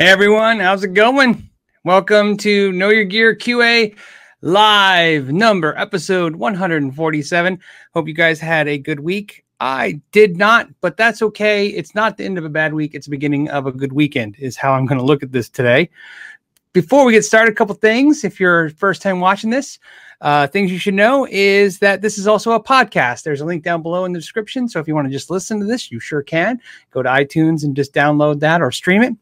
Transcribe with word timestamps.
Hey 0.00 0.08
everyone, 0.08 0.60
how's 0.60 0.82
it 0.82 0.94
going? 0.94 1.50
Welcome 1.84 2.38
to 2.38 2.72
Know 2.72 2.88
Your 2.88 3.04
Gear 3.04 3.36
QA 3.36 3.94
live 4.40 5.30
number 5.30 5.76
episode 5.76 6.36
147. 6.36 7.60
Hope 7.92 8.08
you 8.08 8.14
guys 8.14 8.40
had 8.40 8.66
a 8.66 8.78
good 8.78 9.00
week. 9.00 9.44
I 9.60 10.00
did 10.10 10.38
not, 10.38 10.68
but 10.80 10.96
that's 10.96 11.20
okay. 11.20 11.66
It's 11.66 11.94
not 11.94 12.16
the 12.16 12.24
end 12.24 12.38
of 12.38 12.46
a 12.46 12.48
bad 12.48 12.72
week, 12.72 12.94
it's 12.94 13.08
the 13.08 13.10
beginning 13.10 13.50
of 13.50 13.66
a 13.66 13.72
good 13.72 13.92
weekend, 13.92 14.36
is 14.38 14.56
how 14.56 14.72
I'm 14.72 14.86
going 14.86 14.98
to 14.98 15.04
look 15.04 15.22
at 15.22 15.32
this 15.32 15.50
today. 15.50 15.90
Before 16.72 17.04
we 17.04 17.12
get 17.12 17.26
started, 17.26 17.52
a 17.52 17.54
couple 17.54 17.74
things. 17.74 18.24
If 18.24 18.40
you're 18.40 18.70
first 18.70 19.02
time 19.02 19.20
watching 19.20 19.50
this, 19.50 19.78
uh, 20.20 20.46
things 20.46 20.70
you 20.70 20.78
should 20.78 20.94
know 20.94 21.26
is 21.30 21.78
that 21.78 22.02
this 22.02 22.18
is 22.18 22.26
also 22.26 22.52
a 22.52 22.62
podcast. 22.62 23.22
There's 23.22 23.40
a 23.40 23.44
link 23.44 23.62
down 23.62 23.82
below 23.82 24.04
in 24.04 24.12
the 24.12 24.18
description. 24.18 24.68
So 24.68 24.78
if 24.78 24.86
you 24.86 24.94
want 24.94 25.06
to 25.06 25.12
just 25.12 25.30
listen 25.30 25.58
to 25.60 25.66
this, 25.66 25.90
you 25.90 25.98
sure 25.98 26.22
can. 26.22 26.60
Go 26.90 27.02
to 27.02 27.08
iTunes 27.08 27.64
and 27.64 27.74
just 27.74 27.94
download 27.94 28.40
that 28.40 28.60
or 28.60 28.70
stream 28.70 29.02
it. 29.02 29.14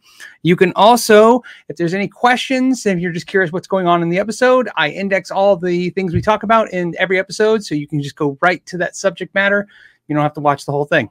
You 0.42 0.56
can 0.56 0.72
also, 0.74 1.42
if 1.68 1.76
there's 1.76 1.94
any 1.94 2.08
questions, 2.08 2.84
if 2.84 2.98
you're 2.98 3.12
just 3.12 3.26
curious 3.26 3.52
what's 3.52 3.68
going 3.68 3.86
on 3.86 4.02
in 4.02 4.08
the 4.08 4.18
episode, 4.18 4.68
I 4.76 4.90
index 4.90 5.30
all 5.30 5.56
the 5.56 5.90
things 5.90 6.14
we 6.14 6.20
talk 6.20 6.42
about 6.42 6.70
in 6.72 6.94
every 6.98 7.18
episode. 7.18 7.64
So 7.64 7.74
you 7.74 7.86
can 7.86 8.02
just 8.02 8.16
go 8.16 8.36
right 8.42 8.64
to 8.66 8.78
that 8.78 8.96
subject 8.96 9.34
matter. 9.34 9.68
You 10.08 10.14
don't 10.14 10.22
have 10.22 10.34
to 10.34 10.40
watch 10.40 10.66
the 10.66 10.72
whole 10.72 10.86
thing. 10.86 11.10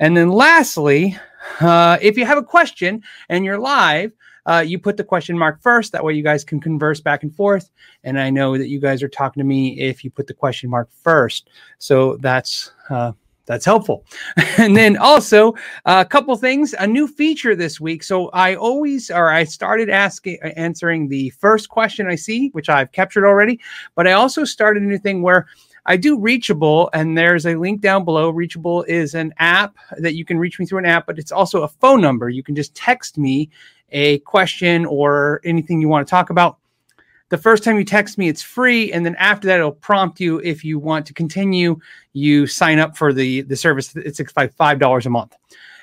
And 0.00 0.16
then 0.16 0.30
lastly, 0.30 1.18
uh, 1.60 1.98
if 2.00 2.16
you 2.16 2.24
have 2.24 2.38
a 2.38 2.42
question 2.42 3.02
and 3.28 3.44
you're 3.44 3.58
live, 3.58 4.12
uh, 4.46 4.64
you 4.66 4.78
put 4.78 4.96
the 4.96 5.04
question 5.04 5.36
mark 5.36 5.60
first. 5.60 5.92
That 5.92 6.02
way, 6.02 6.14
you 6.14 6.22
guys 6.22 6.44
can 6.44 6.60
converse 6.60 7.00
back 7.00 7.22
and 7.22 7.34
forth. 7.34 7.70
And 8.04 8.18
I 8.18 8.30
know 8.30 8.56
that 8.56 8.68
you 8.68 8.80
guys 8.80 9.02
are 9.02 9.08
talking 9.08 9.40
to 9.40 9.44
me 9.44 9.78
if 9.80 10.04
you 10.04 10.10
put 10.10 10.26
the 10.26 10.34
question 10.34 10.70
mark 10.70 10.88
first. 11.02 11.50
So 11.78 12.16
that's 12.18 12.72
uh, 12.88 13.12
that's 13.46 13.64
helpful. 13.64 14.04
and 14.58 14.76
then 14.76 14.96
also 14.96 15.54
a 15.84 16.04
couple 16.04 16.36
things, 16.36 16.74
a 16.78 16.86
new 16.86 17.06
feature 17.06 17.54
this 17.54 17.80
week. 17.80 18.02
So 18.02 18.28
I 18.30 18.56
always, 18.56 19.10
or 19.10 19.30
I 19.30 19.44
started 19.44 19.88
asking, 19.88 20.38
answering 20.42 21.08
the 21.08 21.30
first 21.30 21.68
question 21.68 22.08
I 22.08 22.16
see, 22.16 22.48
which 22.48 22.68
I've 22.68 22.92
captured 22.92 23.24
already. 23.24 23.60
But 23.94 24.08
I 24.08 24.12
also 24.12 24.44
started 24.44 24.82
a 24.82 24.86
new 24.86 24.98
thing 24.98 25.22
where 25.22 25.46
I 25.88 25.96
do 25.96 26.18
Reachable, 26.18 26.90
and 26.92 27.16
there's 27.16 27.46
a 27.46 27.54
link 27.54 27.80
down 27.80 28.04
below. 28.04 28.30
Reachable 28.30 28.82
is 28.88 29.14
an 29.14 29.32
app 29.38 29.76
that 29.98 30.16
you 30.16 30.24
can 30.24 30.36
reach 30.36 30.58
me 30.58 30.66
through 30.66 30.80
an 30.80 30.86
app, 30.86 31.06
but 31.06 31.16
it's 31.16 31.30
also 31.30 31.62
a 31.62 31.68
phone 31.68 32.00
number. 32.00 32.28
You 32.28 32.42
can 32.42 32.56
just 32.56 32.74
text 32.74 33.16
me 33.16 33.48
a 33.90 34.18
question 34.20 34.86
or 34.86 35.40
anything 35.44 35.80
you 35.80 35.88
want 35.88 36.06
to 36.06 36.10
talk 36.10 36.30
about. 36.30 36.58
The 37.28 37.38
first 37.38 37.64
time 37.64 37.76
you 37.76 37.84
text 37.84 38.18
me, 38.18 38.28
it's 38.28 38.42
free, 38.42 38.92
and 38.92 39.04
then 39.04 39.16
after 39.16 39.48
that, 39.48 39.58
it'll 39.58 39.72
prompt 39.72 40.20
you 40.20 40.38
if 40.44 40.64
you 40.64 40.78
want 40.78 41.06
to 41.06 41.14
continue. 41.14 41.78
You 42.12 42.46
sign 42.46 42.78
up 42.78 42.96
for 42.96 43.12
the 43.12 43.42
the 43.42 43.56
service. 43.56 43.96
It's 43.96 44.20
like 44.36 44.54
five 44.54 44.78
dollars 44.78 45.06
a 45.06 45.10
month, 45.10 45.34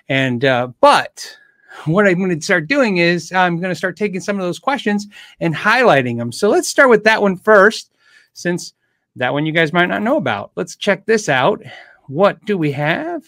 and 0.08 0.46
uh, 0.46 0.70
but 0.80 1.38
what 1.86 2.08
I'm 2.08 2.20
going 2.20 2.38
to 2.38 2.42
start 2.42 2.68
doing 2.68 2.98
is 2.98 3.32
I'm 3.34 3.58
going 3.58 3.72
to 3.72 3.76
start 3.76 3.98
taking 3.98 4.22
some 4.22 4.38
of 4.38 4.44
those 4.44 4.60
questions 4.60 5.08
and 5.40 5.56
highlighting 5.56 6.18
them. 6.18 6.32
So 6.32 6.50
let's 6.50 6.68
start 6.68 6.90
with 6.90 7.04
that 7.04 7.22
one 7.22 7.36
first, 7.36 7.92
since 8.34 8.74
that 9.16 9.34
one 9.34 9.46
you 9.46 9.52
guys 9.52 9.74
might 9.74 9.88
not 9.88 10.02
know 10.02 10.18
about. 10.18 10.52
Let's 10.56 10.76
check 10.76 11.06
this 11.06 11.30
out. 11.30 11.62
What 12.08 12.44
do 12.46 12.58
we 12.58 12.72
have? 12.72 13.24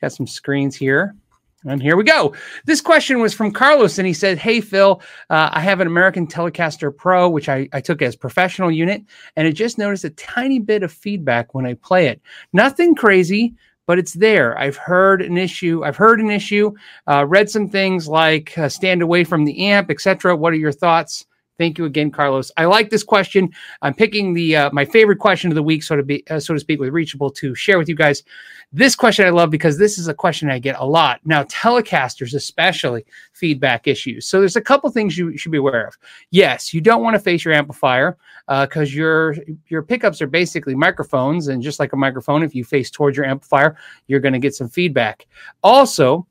Got 0.00 0.12
some 0.12 0.26
screens 0.26 0.74
here. 0.74 1.14
And 1.64 1.80
here 1.80 1.96
we 1.96 2.04
go. 2.04 2.34
This 2.64 2.80
question 2.80 3.20
was 3.20 3.32
from 3.32 3.52
Carlos, 3.52 3.98
and 3.98 4.06
he 4.06 4.12
said, 4.12 4.38
Hey, 4.38 4.60
Phil, 4.60 5.00
uh, 5.30 5.50
I 5.52 5.60
have 5.60 5.80
an 5.80 5.86
American 5.86 6.26
Telecaster 6.26 6.94
Pro, 6.94 7.28
which 7.28 7.48
I, 7.48 7.68
I 7.72 7.80
took 7.80 8.02
as 8.02 8.16
professional 8.16 8.70
unit, 8.70 9.02
and 9.36 9.46
I 9.46 9.52
just 9.52 9.78
noticed 9.78 10.04
a 10.04 10.10
tiny 10.10 10.58
bit 10.58 10.82
of 10.82 10.92
feedback 10.92 11.54
when 11.54 11.64
I 11.64 11.74
play 11.74 12.08
it. 12.08 12.20
Nothing 12.52 12.94
crazy, 12.96 13.54
but 13.86 13.98
it's 13.98 14.14
there. 14.14 14.58
I've 14.58 14.76
heard 14.76 15.22
an 15.22 15.38
issue. 15.38 15.84
I've 15.84 15.96
heard 15.96 16.20
an 16.20 16.30
issue, 16.30 16.72
uh, 17.06 17.26
read 17.26 17.48
some 17.48 17.68
things 17.68 18.08
like 18.08 18.56
uh, 18.58 18.68
stand 18.68 19.02
away 19.02 19.22
from 19.22 19.44
the 19.44 19.66
amp, 19.66 19.90
etc. 19.90 20.34
What 20.34 20.52
are 20.52 20.56
your 20.56 20.72
thoughts? 20.72 21.26
Thank 21.62 21.78
you 21.78 21.84
again, 21.84 22.10
Carlos. 22.10 22.50
I 22.56 22.64
like 22.64 22.90
this 22.90 23.04
question. 23.04 23.48
I'm 23.82 23.94
picking 23.94 24.34
the 24.34 24.56
uh, 24.56 24.70
my 24.72 24.84
favorite 24.84 25.20
question 25.20 25.48
of 25.48 25.54
the 25.54 25.62
week, 25.62 25.84
so 25.84 25.94
to 25.94 26.02
be 26.02 26.24
uh, 26.28 26.40
so 26.40 26.54
to 26.54 26.58
speak, 26.58 26.80
with 26.80 26.92
Reachable 26.92 27.30
to 27.36 27.54
share 27.54 27.78
with 27.78 27.88
you 27.88 27.94
guys. 27.94 28.24
This 28.72 28.96
question 28.96 29.26
I 29.26 29.30
love 29.30 29.48
because 29.48 29.78
this 29.78 29.96
is 29.96 30.08
a 30.08 30.14
question 30.14 30.50
I 30.50 30.58
get 30.58 30.74
a 30.80 30.84
lot 30.84 31.20
now. 31.24 31.44
Telecasters, 31.44 32.34
especially 32.34 33.06
feedback 33.32 33.86
issues. 33.86 34.26
So 34.26 34.40
there's 34.40 34.56
a 34.56 34.60
couple 34.60 34.90
things 34.90 35.16
you 35.16 35.36
should 35.36 35.52
be 35.52 35.58
aware 35.58 35.86
of. 35.86 35.96
Yes, 36.32 36.74
you 36.74 36.80
don't 36.80 37.00
want 37.00 37.14
to 37.14 37.20
face 37.20 37.44
your 37.44 37.54
amplifier 37.54 38.18
because 38.48 38.88
uh, 38.88 38.96
your 38.96 39.36
your 39.68 39.84
pickups 39.84 40.20
are 40.20 40.26
basically 40.26 40.74
microphones, 40.74 41.46
and 41.46 41.62
just 41.62 41.78
like 41.78 41.92
a 41.92 41.96
microphone, 41.96 42.42
if 42.42 42.56
you 42.56 42.64
face 42.64 42.90
towards 42.90 43.16
your 43.16 43.24
amplifier, 43.24 43.76
you're 44.08 44.18
going 44.18 44.32
to 44.32 44.40
get 44.40 44.56
some 44.56 44.68
feedback. 44.68 45.28
Also, 45.62 46.26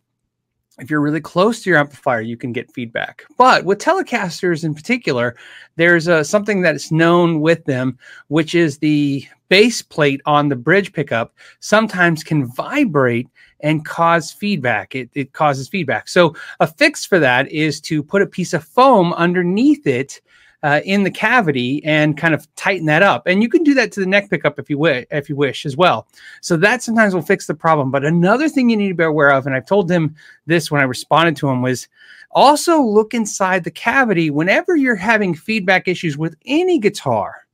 if 0.82 0.90
you're 0.90 1.00
really 1.00 1.22
close 1.22 1.62
to 1.62 1.70
your 1.70 1.80
amplifier, 1.80 2.22
you 2.22 2.36
can 2.36 2.52
get 2.52 2.74
feedback. 2.74 3.24
But 3.38 3.64
with 3.66 3.80
Telecasters 3.80 4.64
in 4.64 4.74
particular, 4.74 5.38
there's 5.76 6.08
uh, 6.08 6.24
something 6.24 6.62
that's 6.62 6.92
known 6.92 7.40
with 7.40 7.64
them, 7.66 8.00
which 8.28 8.56
is 8.56 8.80
the 8.80 9.26
base 9.48 9.82
plate 9.82 10.22
on 10.26 10.50
the 10.50 10.56
bridge 10.56 10.92
pickup 10.92 11.36
sometimes 11.60 12.24
can 12.24 12.46
vibrate 12.48 13.28
and 13.60 13.86
cause 13.86 14.32
feedback. 14.32 14.96
It, 14.96 15.10
it 15.14 15.34
causes 15.34 15.70
feedback. 15.70 16.08
So 16.08 16.36
a 16.60 16.66
fix 16.66 17.06
for 17.06 17.20
that 17.20 17.52
is 17.52 17.80
to 17.82 18.02
put 18.02 18.24
a 18.24 18.28
piece 18.28 18.54
of 18.54 18.64
foam 18.64 19.14
underneath 19.14 19.86
it 19.86 20.20
uh, 20.64 20.82
in 20.86 21.04
the 21.04 21.12
cavity 21.12 21.84
and 21.84 22.18
kind 22.18 22.34
of 22.34 22.48
tighten 22.56 22.86
that 22.86 23.04
up. 23.04 23.28
And 23.28 23.42
you 23.42 23.50
can 23.50 23.64
do 23.64 23.74
that 23.74 23.92
to 23.94 24.00
the 24.00 24.06
neck 24.06 24.30
pickup 24.30 24.60
if 24.60 24.70
you 24.70 24.78
wish, 24.78 25.06
if 25.12 25.30
you 25.30 25.36
wish 25.36 25.66
as 25.66 25.76
well. 25.76 26.08
So 26.42 26.58
that 26.58 26.84
sometimes 26.84 27.14
will 27.14 27.22
fix 27.22 27.48
the 27.48 27.54
problem. 27.54 27.92
But 27.92 28.06
another 28.06 28.48
thing 28.50 28.70
you 28.70 28.78
need 28.78 28.90
to 28.90 28.96
be 28.96 29.04
aware 29.04 29.32
of, 29.32 29.46
and 29.46 29.56
I've 29.56 29.66
told 29.66 29.90
him 29.90 30.16
this 30.46 30.70
when 30.70 30.82
I 30.82 30.86
responded 30.86 31.36
to 31.38 31.50
him, 31.50 31.62
was 31.62 31.88
also 32.32 32.82
look 32.82 33.14
inside 33.14 33.64
the 33.64 33.72
cavity 33.72 34.30
whenever 34.30 34.76
you're 34.76 34.96
having 34.96 35.34
feedback 35.34 35.88
issues 35.88 36.18
with 36.18 36.36
any 36.46 36.80
guitar 36.80 37.48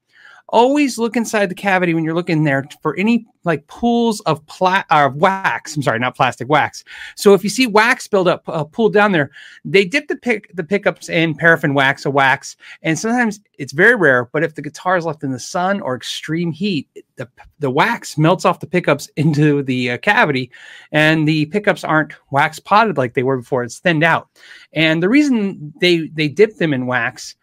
always 0.49 0.97
look 0.97 1.15
inside 1.17 1.47
the 1.47 1.55
cavity 1.55 1.93
when 1.93 2.03
you're 2.03 2.15
looking 2.15 2.43
there 2.43 2.65
for 2.81 2.97
any 2.97 3.25
like 3.43 3.65
pools 3.67 4.19
of 4.21 4.45
pla- 4.45 4.83
uh, 4.89 5.09
wax. 5.15 5.75
I'm 5.75 5.81
sorry, 5.81 5.99
not 5.99 6.15
plastic 6.15 6.49
wax. 6.49 6.83
So 7.15 7.33
if 7.33 7.43
you 7.43 7.49
see 7.49 7.67
wax 7.67 8.07
build 8.07 8.27
up, 8.27 8.47
uh, 8.47 8.63
pool 8.63 8.89
down 8.89 9.11
there, 9.11 9.31
they 9.65 9.85
dip 9.85 10.07
the 10.07 10.15
pick 10.15 10.53
the 10.55 10.63
pickups 10.63 11.09
in 11.09 11.35
paraffin 11.35 11.73
wax, 11.73 12.05
a 12.05 12.11
wax, 12.11 12.55
and 12.81 12.97
sometimes 12.97 13.39
it's 13.57 13.73
very 13.73 13.95
rare. 13.95 14.25
But 14.25 14.43
if 14.43 14.55
the 14.55 14.61
guitar 14.61 14.97
is 14.97 15.05
left 15.05 15.23
in 15.23 15.31
the 15.31 15.39
sun 15.39 15.81
or 15.81 15.95
extreme 15.95 16.51
heat, 16.51 16.89
the 17.15 17.29
the 17.59 17.71
wax 17.71 18.17
melts 18.17 18.45
off 18.45 18.59
the 18.59 18.67
pickups 18.67 19.09
into 19.15 19.63
the 19.63 19.91
uh, 19.91 19.97
cavity, 19.97 20.51
and 20.91 21.27
the 21.27 21.45
pickups 21.47 21.83
aren't 21.83 22.13
wax 22.31 22.59
potted 22.59 22.97
like 22.97 23.13
they 23.13 23.23
were 23.23 23.37
before. 23.37 23.63
It's 23.63 23.79
thinned 23.79 24.03
out, 24.03 24.29
and 24.73 25.01
the 25.01 25.09
reason 25.09 25.73
they 25.81 26.07
they 26.09 26.27
dip 26.27 26.57
them 26.57 26.73
in 26.73 26.85
wax 26.85 27.35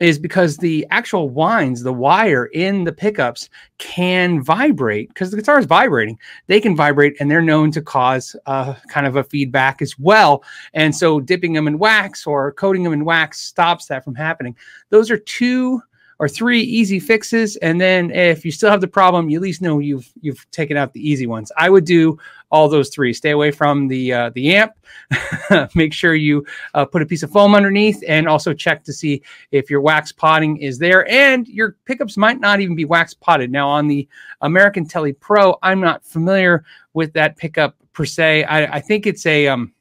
is 0.00 0.18
because 0.18 0.56
the 0.56 0.86
actual 0.90 1.28
winds, 1.28 1.82
the 1.82 1.92
wire 1.92 2.46
in 2.46 2.84
the 2.84 2.92
pickups 2.92 3.48
can 3.78 4.42
vibrate 4.42 5.08
because 5.08 5.30
the 5.30 5.36
guitar 5.36 5.58
is 5.58 5.66
vibrating. 5.66 6.18
They 6.46 6.60
can 6.60 6.76
vibrate 6.76 7.16
and 7.20 7.30
they're 7.30 7.42
known 7.42 7.70
to 7.72 7.82
cause 7.82 8.36
uh, 8.46 8.74
kind 8.88 9.06
of 9.06 9.16
a 9.16 9.24
feedback 9.24 9.80
as 9.80 9.98
well. 9.98 10.44
And 10.74 10.94
so 10.94 11.20
dipping 11.20 11.52
them 11.52 11.66
in 11.66 11.78
wax 11.78 12.26
or 12.26 12.52
coating 12.52 12.82
them 12.82 12.92
in 12.92 13.04
wax 13.04 13.40
stops 13.40 13.86
that 13.86 14.04
from 14.04 14.14
happening. 14.14 14.56
Those 14.90 15.10
are 15.10 15.18
two 15.18 15.82
or 16.18 16.28
three 16.28 16.62
easy 16.62 16.98
fixes. 16.98 17.56
And 17.56 17.80
then 17.80 18.10
if 18.10 18.44
you 18.44 18.50
still 18.50 18.70
have 18.70 18.80
the 18.80 18.88
problem, 18.88 19.28
you 19.28 19.38
at 19.38 19.42
least 19.42 19.62
know 19.62 19.78
you've 19.78 20.10
you've 20.20 20.50
taken 20.50 20.76
out 20.76 20.92
the 20.92 21.08
easy 21.08 21.26
ones. 21.26 21.52
I 21.56 21.68
would 21.68 21.84
do 21.84 22.18
all 22.50 22.68
those 22.68 22.90
three. 22.90 23.12
Stay 23.12 23.30
away 23.30 23.50
from 23.50 23.88
the 23.88 24.12
uh, 24.12 24.30
the 24.30 24.56
amp. 24.56 24.72
Make 25.74 25.92
sure 25.92 26.14
you 26.14 26.44
uh, 26.74 26.84
put 26.84 27.02
a 27.02 27.06
piece 27.06 27.22
of 27.22 27.30
foam 27.30 27.54
underneath, 27.54 28.02
and 28.08 28.28
also 28.28 28.54
check 28.54 28.84
to 28.84 28.92
see 28.92 29.22
if 29.50 29.70
your 29.70 29.80
wax 29.80 30.12
potting 30.12 30.56
is 30.58 30.78
there. 30.78 31.08
And 31.10 31.46
your 31.48 31.76
pickups 31.84 32.16
might 32.16 32.40
not 32.40 32.60
even 32.60 32.76
be 32.76 32.84
wax 32.84 33.14
potted. 33.14 33.50
Now 33.50 33.68
on 33.68 33.86
the 33.86 34.08
American 34.40 34.86
Tele 34.86 35.12
Pro, 35.12 35.56
I'm 35.62 35.80
not 35.80 36.04
familiar 36.04 36.64
with 36.94 37.12
that 37.12 37.36
pickup 37.36 37.76
per 37.92 38.04
se. 38.04 38.44
I, 38.44 38.76
I 38.76 38.80
think 38.80 39.06
it's 39.06 39.26
a 39.26 39.48
um, 39.48 39.72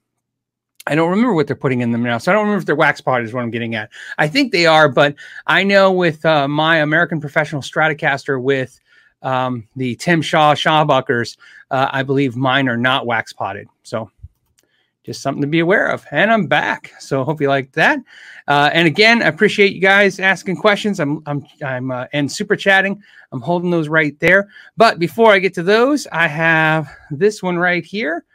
I 0.88 0.96
don't 0.96 1.10
remember 1.10 1.34
what 1.34 1.48
they're 1.48 1.56
putting 1.56 1.82
in 1.82 1.92
them 1.92 2.04
now. 2.04 2.18
So 2.18 2.32
I 2.32 2.36
don't 2.36 2.44
remember 2.44 2.60
if 2.60 2.66
they're 2.66 2.76
wax 2.76 3.02
pot 3.02 3.24
is 3.24 3.34
what 3.34 3.42
I'm 3.42 3.52
getting 3.52 3.76
at. 3.76 3.90
I 4.18 4.28
think 4.28 4.52
they 4.52 4.66
are, 4.66 4.88
but 4.88 5.16
I 5.48 5.64
know 5.64 5.92
with 5.92 6.24
uh, 6.26 6.48
my 6.48 6.78
American 6.78 7.20
Professional 7.20 7.62
Stratocaster 7.62 8.42
with 8.42 8.80
um, 9.24 9.68
the 9.76 9.96
Tim 9.96 10.22
Shaw 10.22 10.54
Shawbuckers, 10.54 11.38
uh, 11.72 11.90
I 11.92 12.04
believe 12.04 12.36
mine 12.36 12.70
are 12.70 12.78
not 12.78 13.08
wax 13.08 13.34
potted. 13.34 13.68
So 13.84 14.12
just 15.04 15.22
something 15.22 15.42
to 15.42 15.48
be 15.48 15.60
aware 15.60 15.88
of. 15.88 16.06
And 16.12 16.32
I'm 16.32 16.48
back. 16.48 16.92
So 17.00 17.24
hope 17.24 17.42
you 17.42 17.48
like 17.48 17.72
that. 17.74 18.00
Uh, 18.48 18.70
and 18.74 18.88
again, 18.88 19.22
I 19.22 19.28
appreciate 19.28 19.74
you 19.74 19.82
guys 19.82 20.20
asking 20.20 20.58
questions. 20.58 21.00
I'm 21.00 21.22
I'm 21.26 21.46
I'm 21.64 21.92
uh, 21.92 22.06
and 22.14 22.32
super 22.32 22.56
chatting. 22.56 23.02
I'm 23.32 23.42
holding 23.42 23.70
those 23.72 23.88
right 23.88 24.20
there. 24.20 24.50
But 24.78 25.00
before 25.00 25.32
I 25.32 25.40
get 25.40 25.54
to 25.56 25.64
those, 25.64 26.08
I 26.12 26.28
have 26.28 26.90
this 27.12 27.42
one 27.42 27.58
right 27.58 27.86
here. 27.86 28.26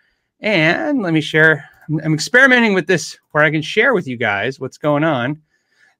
And 0.41 1.03
let 1.03 1.13
me 1.13 1.21
share 1.21 1.70
I'm 2.03 2.15
experimenting 2.15 2.75
with 2.75 2.87
this 2.87 3.19
where 3.33 3.45
I 3.45 3.51
can 3.51 3.63
share 3.63 3.95
with 3.95 4.07
you 4.07 4.17
guys 4.17 4.61
what's 4.61 4.79
going 4.79 5.05
on. 5.05 5.41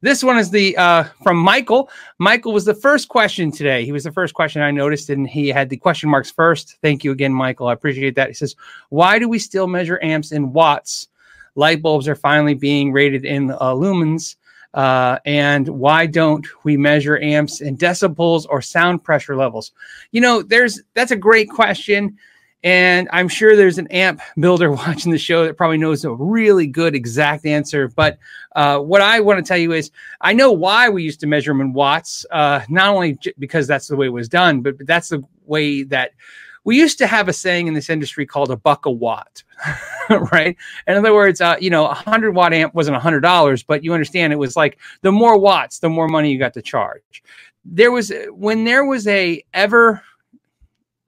This 0.03 0.25
one 0.25 0.39
is 0.39 0.51
the 0.51 0.77
uh, 0.77 1.05
from 1.23 1.37
Michael. 1.37 1.91
Michael 2.19 2.53
was 2.53 2.65
the 2.65 2.75
first 2.75 3.09
question 3.09 3.51
today. 3.51 3.85
He 3.85 3.93
was 3.93 4.05
the 4.05 4.13
first 4.13 4.33
question 4.33 4.63
I 4.63 4.71
noticed, 4.71 5.11
and 5.11 5.29
he 5.29 5.49
had 5.49 5.69
the 5.69 5.77
question 5.77 6.09
marks 6.09 6.31
first. 6.31 6.79
Thank 6.81 7.05
you 7.05 7.13
again, 7.13 7.35
Michael. 7.35 7.69
I 7.69 7.75
appreciate 7.75 8.15
that. 8.15 8.29
He 8.29 8.35
says, 8.35 8.57
"Why 8.89 9.19
do 9.19 9.29
we 9.29 9.39
still 9.39 9.67
measure 9.67 10.03
amps 10.03 10.33
in 10.33 10.53
watts 10.55 11.09
light 11.55 11.83
bulbs 11.83 12.09
are 12.09 12.17
finally 12.17 12.55
being 12.55 12.93
rated 12.93 13.25
in 13.25 13.51
uh, 13.53 13.75
lumens. 13.75 14.37
Uh, 14.73 15.19
and 15.25 15.69
why 15.69 16.07
don't 16.07 16.47
we 16.65 16.77
measure 16.77 17.21
amps 17.21 17.61
in 17.61 17.77
decibels 17.77 18.47
or 18.49 18.63
sound 18.63 19.03
pressure 19.03 19.37
levels? 19.37 19.73
You 20.13 20.21
know, 20.21 20.43
there's 20.43 20.81
that's 20.95 21.11
a 21.11 21.17
great 21.17 21.51
question. 21.51 22.17
And 22.63 23.09
I'm 23.13 23.29
sure 23.29 23.57
there's 23.57 23.79
an 23.79 23.87
amp 23.89 24.21
builder 24.39 24.71
watching 24.71 25.13
the 25.13 25.19
show 25.19 25.45
that 25.45 25.57
probably 25.57 25.79
knows 25.79 26.05
a 26.05 26.13
really 26.13 26.67
good 26.67 26.95
exact 26.95 27.47
answer. 27.47 27.89
But 27.89 28.19
uh, 28.55 28.79
what 28.79 29.01
I 29.01 29.21
want 29.21 29.45
to 29.45 29.49
tell 29.49 29.59
you 29.59 29.73
is 29.73 29.91
I 30.21 30.33
know 30.33 30.53
why 30.53 30.89
we 30.89 31.03
used 31.03 31.21
to 31.21 31.27
measure 31.27 31.51
them 31.51 31.61
in 31.61 31.73
watts, 31.73 32.27
uh, 32.31 32.61
not 32.69 32.89
only 32.95 33.15
j- 33.15 33.35
because 33.39 33.67
that's 33.67 33.89
the 33.89 33.97
way 33.97 34.07
it 34.07 34.11
was 34.11 34.29
done, 34.29 34.61
but, 34.61 34.77
but 34.77 34.87
that's 34.87 35.09
the 35.09 35.25
way 35.47 35.83
that 35.85 36.13
we 36.65 36.77
used 36.77 36.99
to 36.99 37.07
have 37.07 37.29
a 37.29 37.33
saying 37.33 37.67
in 37.67 37.75
this 37.75 37.89
industry 37.89 38.27
called 38.27 38.51
a 38.51 38.57
buck 38.57 38.85
a 38.87 38.91
watt, 38.91 39.43
right? 40.11 40.57
In 40.87 40.97
other 40.97 41.15
words, 41.15 41.41
uh, 41.41 41.57
you 41.59 41.71
know, 41.71 41.87
a 41.87 41.95
hundred 41.95 42.33
watt 42.33 42.53
amp 42.53 42.75
wasn't 42.75 42.97
a 42.97 43.01
hundred 43.01 43.21
dollars, 43.21 43.63
but 43.63 43.83
you 43.83 43.95
understand 43.95 44.33
it 44.33 44.37
was 44.37 44.57
like 44.57 44.79
the 45.01 45.13
more 45.13 45.39
watts, 45.39 45.79
the 45.79 45.89
more 45.89 46.09
money 46.09 46.31
you 46.31 46.39
got 46.39 46.55
to 46.55 46.63
charge. 46.63 47.23
There 47.65 47.91
was 47.91 48.13
when 48.31 48.65
there 48.65 48.85
was 48.85 49.07
a 49.07 49.43
ever 49.55 50.03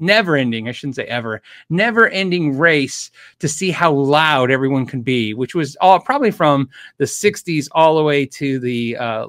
never 0.02 0.36
ending, 0.36 0.68
I 0.68 0.72
shouldn't 0.72 0.96
say 0.96 1.04
ever, 1.04 1.40
never 1.70 2.08
ending 2.08 2.58
race 2.58 3.10
to 3.38 3.48
see 3.48 3.70
how 3.70 3.92
loud 3.92 4.50
everyone 4.50 4.84
can 4.84 5.00
be, 5.00 5.32
which 5.32 5.54
was 5.54 5.76
all 5.76 6.00
probably 6.00 6.30
from 6.30 6.68
the 6.98 7.04
60s 7.04 7.68
all 7.72 7.96
the 7.96 8.02
way 8.02 8.26
to 8.26 8.58
the 8.58 8.96
uh, 8.98 9.26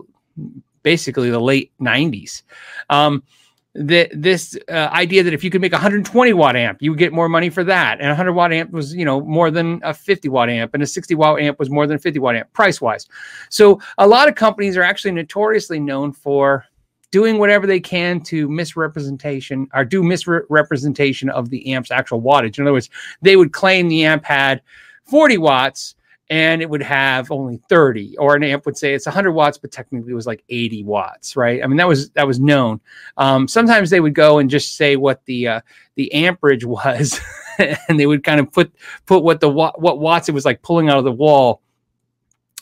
basically 0.82 1.30
the 1.30 1.40
late 1.40 1.72
90s. 1.80 2.44
Um, 2.90 3.24
the, 3.76 4.08
this 4.14 4.56
uh, 4.70 4.90
idea 4.92 5.24
that 5.24 5.34
if 5.34 5.44
you 5.44 5.50
could 5.50 5.62
make 5.62 5.72
a 5.72 5.78
120 5.78 6.34
watt 6.34 6.56
amp, 6.56 6.82
you 6.82 6.92
would 6.92 7.00
get 7.00 7.12
more 7.12 7.28
money 7.28 7.50
for 7.50 7.64
that. 7.64 8.00
And 8.00 8.08
a 8.08 8.12
100 8.12 8.34
watt 8.34 8.54
amp 8.54 8.72
was, 8.72 8.94
you 8.94 9.04
know, 9.04 9.22
more 9.22 9.50
than 9.50 9.80
a 9.84 9.94
50 9.94 10.30
watt 10.30 10.50
amp, 10.50 10.76
and 10.76 10.84
a 10.84 10.88
60 10.88 11.16
watt 11.16 11.40
amp 11.40 11.58
was 11.58 11.72
more 11.72 11.88
than 11.88 11.96
a 11.96 12.00
50 12.00 12.20
watt 12.20 12.36
amp 12.36 12.54
price 12.54 12.80
wise. 12.80 13.08
So 13.50 13.82
a 13.98 14.08
lot 14.08 14.28
of 14.28 14.36
companies 14.36 14.78
are 14.78 14.84
actually 14.84 15.12
notoriously 15.12 15.80
known 15.80 16.12
for 16.12 16.66
doing 17.14 17.38
whatever 17.38 17.68
they 17.68 17.80
can 17.80 18.20
to 18.20 18.50
misrepresentation 18.50 19.68
or 19.76 19.86
do 19.86 20.02
misrepresentation 20.02 21.30
of 21.30 21.52
the 21.52 21.72
amp's 21.72 21.92
actual 21.92 22.20
wattage. 22.20 22.58
In 22.58 22.64
other 22.64 22.74
words, 22.74 22.90
they 23.22 23.36
would 23.36 23.54
claim 23.54 23.88
the 23.88 24.04
amp 24.04 24.26
had 24.26 24.64
40 25.06 25.38
watts 25.38 25.94
and 26.32 26.64
it 26.64 26.70
would 26.72 26.82
have 26.82 27.30
only 27.30 27.62
30 27.70 28.18
or 28.18 28.36
an 28.36 28.44
amp 28.44 28.66
would 28.66 28.76
say 28.76 28.96
it's 28.96 29.06
100 29.06 29.32
watts 29.34 29.60
but 29.60 29.72
technically 29.72 30.12
it 30.12 30.16
was 30.16 30.26
like 30.26 30.44
80 30.50 30.86
watts 30.86 31.36
right 31.36 31.62
i 31.62 31.68
mean 31.68 31.76
that 31.76 31.88
was 31.88 32.10
that 32.12 32.26
was 32.26 32.40
known 32.40 32.80
um, 33.18 33.46
sometimes 33.46 33.90
they 33.90 34.00
would 34.00 34.16
go 34.16 34.40
and 34.40 34.50
just 34.50 34.78
say 34.78 34.96
what 34.96 35.24
the 35.26 35.50
uh, 35.50 35.62
the 35.96 36.12
amperage 36.14 36.64
was 36.66 37.20
and 37.60 38.00
they 38.00 38.08
would 38.08 38.24
kind 38.24 38.40
of 38.40 38.52
put 38.54 38.72
put 39.06 39.22
what 39.22 39.42
the 39.42 39.50
what 39.50 40.00
watts 40.00 40.30
it 40.30 40.32
was 40.32 40.46
like 40.46 40.62
pulling 40.62 40.90
out 40.90 40.98
of 40.98 41.04
the 41.04 41.12
wall 41.12 41.62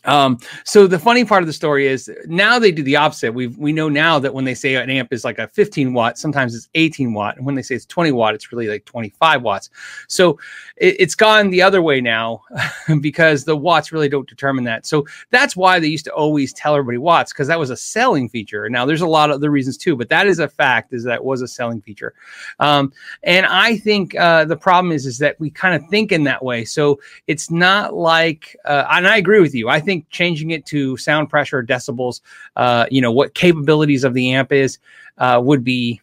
um, 0.06 0.40
so 0.64 0.88
the 0.88 1.00
funny 1.00 1.26
part 1.26 1.44
of 1.44 1.48
the 1.48 1.54
story 1.54 1.88
is 1.88 2.10
now 2.26 2.58
they 2.58 2.72
do 2.72 2.84
the 2.84 2.96
opposite. 2.96 3.34
We 3.34 3.48
we 3.48 3.72
know 3.72 3.90
now 3.90 4.20
that 4.20 4.34
when 4.34 4.46
they 4.46 4.56
say 4.56 4.76
an 4.76 4.90
amp 4.90 5.14
is 5.14 5.24
like 5.24 5.40
a 5.40 5.48
15 5.48 5.94
watt, 5.94 6.18
sometimes 6.18 6.56
it's 6.56 6.70
18 6.76 7.14
watt, 7.14 7.38
and 7.38 7.46
when 7.46 7.56
they 7.56 7.62
say 7.62 7.76
it's 7.76 7.86
20 7.86 8.12
watt, 8.12 8.34
it's 8.34 8.52
really 8.52 8.68
like 8.68 8.86
25 8.86 9.42
watts. 9.42 9.70
So 10.08 10.40
it, 10.78 11.00
has 11.00 11.16
gone 11.16 11.50
the 11.50 11.62
other 11.62 11.82
way 11.82 12.02
now 12.02 12.42
because 13.02 13.46
the 13.46 13.56
watts 13.56 13.92
really 13.92 14.10
don't 14.10 14.28
determine 14.28 14.64
that. 14.64 14.86
So 14.86 15.06
that's 15.30 15.56
why 15.56 15.80
they 15.80 15.88
used 15.88 16.06
to 16.06 16.14
always 16.14 16.54
tell 16.54 16.74
everybody 16.76 16.98
watts 16.98 17.32
because 17.32 17.48
that 17.48 17.60
was 17.60 17.70
a 17.70 17.78
selling 17.78 18.30
feature. 18.30 18.68
Now 18.70 18.86
there's 18.86 19.02
a 19.02 19.08
lot 19.08 19.30
of 19.30 19.36
other 19.36 19.52
reasons 19.52 19.78
too, 19.78 19.96
but 19.96 20.10
that 20.10 20.26
is 20.26 20.40
a 20.40 20.48
fact 20.48 20.94
is 20.94 21.04
that 21.04 21.24
was 21.24 21.42
a 21.42 21.48
selling 21.48 21.82
feature. 21.82 22.14
Um, 22.60 22.92
and 23.24 23.46
I 23.46 23.78
think 23.78 24.16
uh, 24.16 24.46
the 24.46 24.58
problem 24.58 24.92
is 24.92 25.06
is 25.06 25.20
that 25.20 25.40
we 25.40 25.50
kind 25.50 25.76
of 25.76 25.88
think 25.90 26.12
in 26.12 26.24
that 26.24 26.44
way. 26.44 26.66
So 26.66 27.00
it's 27.28 27.52
not 27.52 27.94
like, 27.94 28.56
uh, 28.66 28.86
and 28.90 29.08
I 29.08 29.18
agree 29.18 29.42
with 29.42 29.54
you. 29.54 29.70
I 29.70 29.80
think 29.80 29.91
think 29.92 30.10
changing 30.10 30.52
it 30.52 30.66
to 30.68 30.96
sound 30.98 31.30
pressure, 31.30 31.64
decibels, 31.64 32.22
uh, 32.56 32.86
you 32.90 33.02
know, 33.02 33.12
what 33.12 33.34
capabilities 33.34 34.04
of 34.04 34.14
the 34.14 34.32
amp 34.32 34.52
is, 34.52 34.80
uh, 35.18 35.40
would 35.44 35.64
be, 35.64 36.02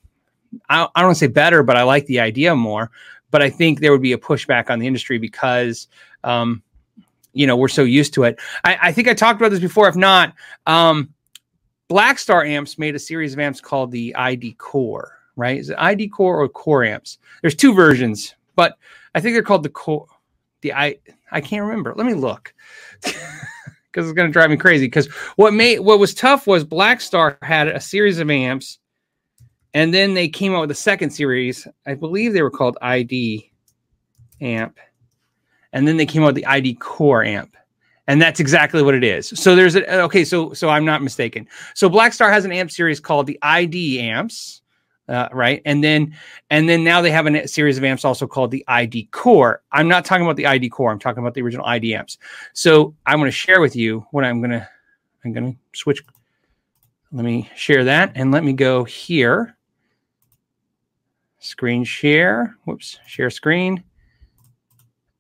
I, 0.69 0.87
I 0.94 1.02
don't 1.02 1.14
say 1.14 1.26
better, 1.26 1.62
but 1.62 1.76
I 1.76 1.82
like 1.82 2.06
the 2.06 2.20
idea 2.20 2.55
more. 2.55 2.90
But 3.31 3.43
I 3.43 3.50
think 3.50 3.81
there 3.81 3.93
would 3.93 4.02
be 4.02 4.12
a 4.12 4.19
pushback 4.19 4.70
on 4.70 4.79
the 4.79 4.87
industry 4.87 5.19
because, 5.19 5.88
um, 6.25 6.62
you 7.32 7.46
know, 7.46 7.56
we're 7.56 7.69
so 7.69 7.82
used 7.82 8.14
to 8.14 8.25
it. 8.25 8.38
I, 8.64 8.79
I, 8.82 8.93
think 8.93 9.06
I 9.06 9.14
talked 9.14 9.40
about 9.40 9.50
this 9.50 9.61
before. 9.61 9.87
If 9.88 9.96
not, 9.96 10.34
um, 10.67 11.12
Blackstar 11.91 12.46
Amps 12.46 12.79
made 12.79 12.94
a 12.94 12.99
series 12.99 13.34
of 13.34 13.38
amps 13.38 13.61
called 13.61 13.91
the 13.91 14.14
ID 14.17 14.55
Core, 14.55 15.19
right? 15.37 15.58
Is 15.58 15.70
it 15.70 15.76
ID 15.79 16.08
Core 16.08 16.41
or 16.41 16.49
Core 16.49 16.84
Amps? 16.84 17.19
There's 17.43 17.55
two 17.55 17.75
versions, 17.75 18.34
but 18.56 18.79
I 19.14 19.20
think 19.20 19.34
they're 19.34 19.43
called 19.43 19.62
the 19.62 19.69
Core. 19.69 20.06
The 20.62 20.73
I 20.73 20.96
I 21.31 21.41
can't 21.41 21.62
remember. 21.62 21.94
Let 21.96 22.06
me 22.06 22.14
look. 22.14 22.55
because 23.98 24.08
it's 24.08 24.16
going 24.16 24.28
to 24.28 24.32
drive 24.32 24.48
me 24.48 24.56
crazy. 24.56 24.86
Because 24.86 25.06
what 25.34 25.52
made 25.52 25.80
what 25.80 25.98
was 25.98 26.14
tough 26.14 26.46
was 26.46 26.64
Blackstar 26.64 27.36
had 27.42 27.66
a 27.66 27.80
series 27.80 28.20
of 28.20 28.30
amps, 28.30 28.78
and 29.74 29.92
then 29.92 30.14
they 30.14 30.28
came 30.28 30.54
out 30.54 30.60
with 30.60 30.70
a 30.70 30.76
second 30.76 31.10
series. 31.10 31.66
I 31.84 31.94
believe 31.94 32.32
they 32.32 32.42
were 32.42 32.50
called 32.50 32.78
ID 32.80 33.50
amp, 34.40 34.78
and 35.72 35.88
then 35.88 35.96
they 35.96 36.06
came 36.06 36.22
out 36.22 36.26
with 36.26 36.36
the 36.36 36.46
ID 36.46 36.74
Core 36.74 37.24
amp, 37.24 37.56
and 38.06 38.22
that's 38.22 38.38
exactly 38.38 38.82
what 38.82 38.94
it 38.94 39.02
is. 39.02 39.30
So 39.34 39.56
there's 39.56 39.74
a 39.74 40.02
okay. 40.02 40.24
So 40.24 40.52
so 40.52 40.68
I'm 40.68 40.84
not 40.84 41.02
mistaken. 41.02 41.48
So 41.74 41.90
Blackstar 41.90 42.30
has 42.30 42.44
an 42.44 42.52
amp 42.52 42.70
series 42.70 43.00
called 43.00 43.26
the 43.26 43.38
ID 43.42 43.98
amps 43.98 44.62
uh, 45.08 45.28
right? 45.32 45.62
And 45.64 45.82
then 45.82 46.14
and 46.50 46.69
then 46.69 46.84
now 46.84 47.00
they 47.00 47.10
have 47.10 47.26
a 47.26 47.49
series 47.49 47.78
of 47.78 47.84
amps 47.84 48.05
also 48.05 48.26
called 48.26 48.50
the 48.50 48.64
ID 48.69 49.08
Core. 49.12 49.62
I'm 49.72 49.88
not 49.88 50.05
talking 50.05 50.25
about 50.25 50.37
the 50.37 50.46
ID 50.46 50.69
Core. 50.69 50.90
I'm 50.90 50.99
talking 50.99 51.22
about 51.22 51.34
the 51.34 51.43
original 51.43 51.66
ID 51.66 51.94
amps. 51.94 52.19
So 52.52 52.94
I'm 53.06 53.19
going 53.19 53.28
to 53.28 53.37
share 53.37 53.60
with 53.60 53.75
you 53.75 54.06
what 54.10 54.25
I'm 54.25 54.40
going 54.40 54.50
to. 54.50 54.69
I'm 55.25 55.32
going 55.32 55.52
to 55.52 55.78
switch. 55.78 56.02
Let 57.10 57.25
me 57.25 57.50
share 57.56 57.84
that 57.84 58.12
and 58.14 58.31
let 58.31 58.44
me 58.44 58.52
go 58.52 58.84
here. 58.84 59.56
Screen 61.38 61.84
share. 61.84 62.56
Whoops. 62.64 62.99
Share 63.06 63.31
screen. 63.31 63.82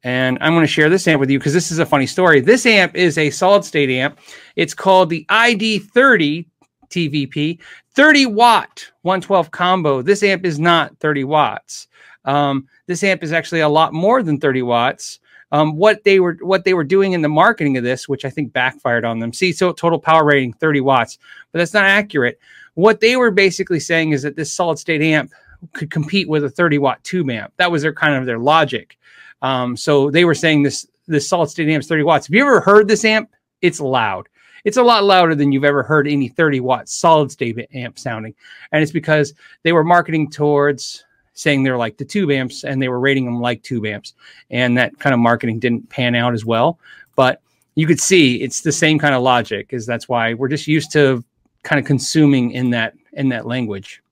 And 0.04 0.38
I'm 0.40 0.52
going 0.52 0.62
to 0.62 0.72
share 0.72 0.88
this 0.88 1.08
amp 1.08 1.18
with 1.18 1.30
you 1.30 1.38
because 1.38 1.52
this 1.52 1.72
is 1.72 1.80
a 1.80 1.86
funny 1.86 2.06
story. 2.06 2.40
This 2.40 2.66
amp 2.66 2.94
is 2.94 3.18
a 3.18 3.30
solid 3.30 3.64
state 3.64 3.90
amp. 3.90 4.18
It's 4.54 4.74
called 4.74 5.10
the 5.10 5.26
ID30 5.28 6.46
TVP, 6.88 7.58
30 7.98 8.26
watt 8.26 8.92
112 9.02 9.50
combo. 9.50 10.02
This 10.02 10.22
amp 10.22 10.46
is 10.46 10.60
not 10.60 10.96
30 11.00 11.24
watts. 11.24 11.88
Um, 12.24 12.68
this 12.86 13.02
amp 13.02 13.24
is 13.24 13.32
actually 13.32 13.58
a 13.58 13.68
lot 13.68 13.92
more 13.92 14.22
than 14.22 14.38
30 14.38 14.62
watts. 14.62 15.18
Um, 15.50 15.74
what 15.74 16.04
they 16.04 16.20
were 16.20 16.38
what 16.42 16.62
they 16.62 16.74
were 16.74 16.84
doing 16.84 17.10
in 17.10 17.22
the 17.22 17.28
marketing 17.28 17.76
of 17.76 17.82
this, 17.82 18.08
which 18.08 18.24
I 18.24 18.30
think 18.30 18.52
backfired 18.52 19.04
on 19.04 19.18
them. 19.18 19.32
See, 19.32 19.52
so 19.52 19.72
total 19.72 19.98
power 19.98 20.24
rating 20.24 20.52
30 20.52 20.80
watts, 20.80 21.18
but 21.50 21.58
that's 21.58 21.74
not 21.74 21.86
accurate. 21.86 22.38
What 22.74 23.00
they 23.00 23.16
were 23.16 23.32
basically 23.32 23.80
saying 23.80 24.12
is 24.12 24.22
that 24.22 24.36
this 24.36 24.52
solid 24.52 24.78
state 24.78 25.02
amp 25.02 25.32
could 25.72 25.90
compete 25.90 26.28
with 26.28 26.44
a 26.44 26.50
30 26.50 26.78
watt 26.78 27.02
tube 27.02 27.28
amp. 27.30 27.52
That 27.56 27.72
was 27.72 27.82
their 27.82 27.92
kind 27.92 28.14
of 28.14 28.26
their 28.26 28.38
logic. 28.38 28.96
Um, 29.42 29.76
so 29.76 30.08
they 30.08 30.24
were 30.24 30.36
saying 30.36 30.62
this 30.62 30.86
this 31.08 31.28
solid 31.28 31.50
state 31.50 31.68
amp 31.68 31.82
is 31.82 31.88
30 31.88 32.04
watts. 32.04 32.28
Have 32.28 32.34
you 32.34 32.42
ever 32.42 32.60
heard 32.60 32.86
this 32.86 33.04
amp? 33.04 33.34
It's 33.60 33.80
loud 33.80 34.28
it's 34.68 34.76
a 34.76 34.82
lot 34.82 35.02
louder 35.02 35.34
than 35.34 35.50
you've 35.50 35.64
ever 35.64 35.82
heard 35.82 36.06
any 36.06 36.28
30 36.28 36.60
watt 36.60 36.90
solid 36.90 37.32
state 37.32 37.66
amp 37.72 37.98
sounding. 37.98 38.34
And 38.70 38.82
it's 38.82 38.92
because 38.92 39.32
they 39.62 39.72
were 39.72 39.82
marketing 39.82 40.30
towards 40.30 41.06
saying 41.32 41.62
they're 41.62 41.78
like 41.78 41.96
the 41.96 42.04
tube 42.04 42.30
amps 42.30 42.64
and 42.64 42.82
they 42.82 42.88
were 42.88 43.00
rating 43.00 43.24
them 43.24 43.40
like 43.40 43.62
tube 43.62 43.86
amps. 43.86 44.12
And 44.50 44.76
that 44.76 44.98
kind 44.98 45.14
of 45.14 45.20
marketing 45.20 45.58
didn't 45.58 45.88
pan 45.88 46.14
out 46.14 46.34
as 46.34 46.44
well. 46.44 46.78
But 47.16 47.40
you 47.76 47.86
could 47.86 47.98
see 47.98 48.42
it's 48.42 48.60
the 48.60 48.70
same 48.70 48.98
kind 48.98 49.14
of 49.14 49.22
logic, 49.22 49.68
is 49.70 49.86
that's 49.86 50.06
why 50.06 50.34
we're 50.34 50.48
just 50.48 50.66
used 50.66 50.92
to 50.92 51.24
kind 51.62 51.80
of 51.80 51.86
consuming 51.86 52.50
in 52.50 52.68
that 52.70 52.92
in 53.14 53.30
that 53.30 53.46
language. 53.46 54.02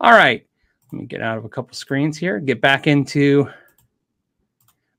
All 0.00 0.12
right. 0.12 0.44
Let 0.92 1.00
me 1.00 1.06
get 1.06 1.22
out 1.22 1.38
of 1.38 1.44
a 1.44 1.48
couple 1.48 1.76
screens 1.76 2.18
here, 2.18 2.40
get 2.40 2.60
back 2.60 2.88
into 2.88 3.48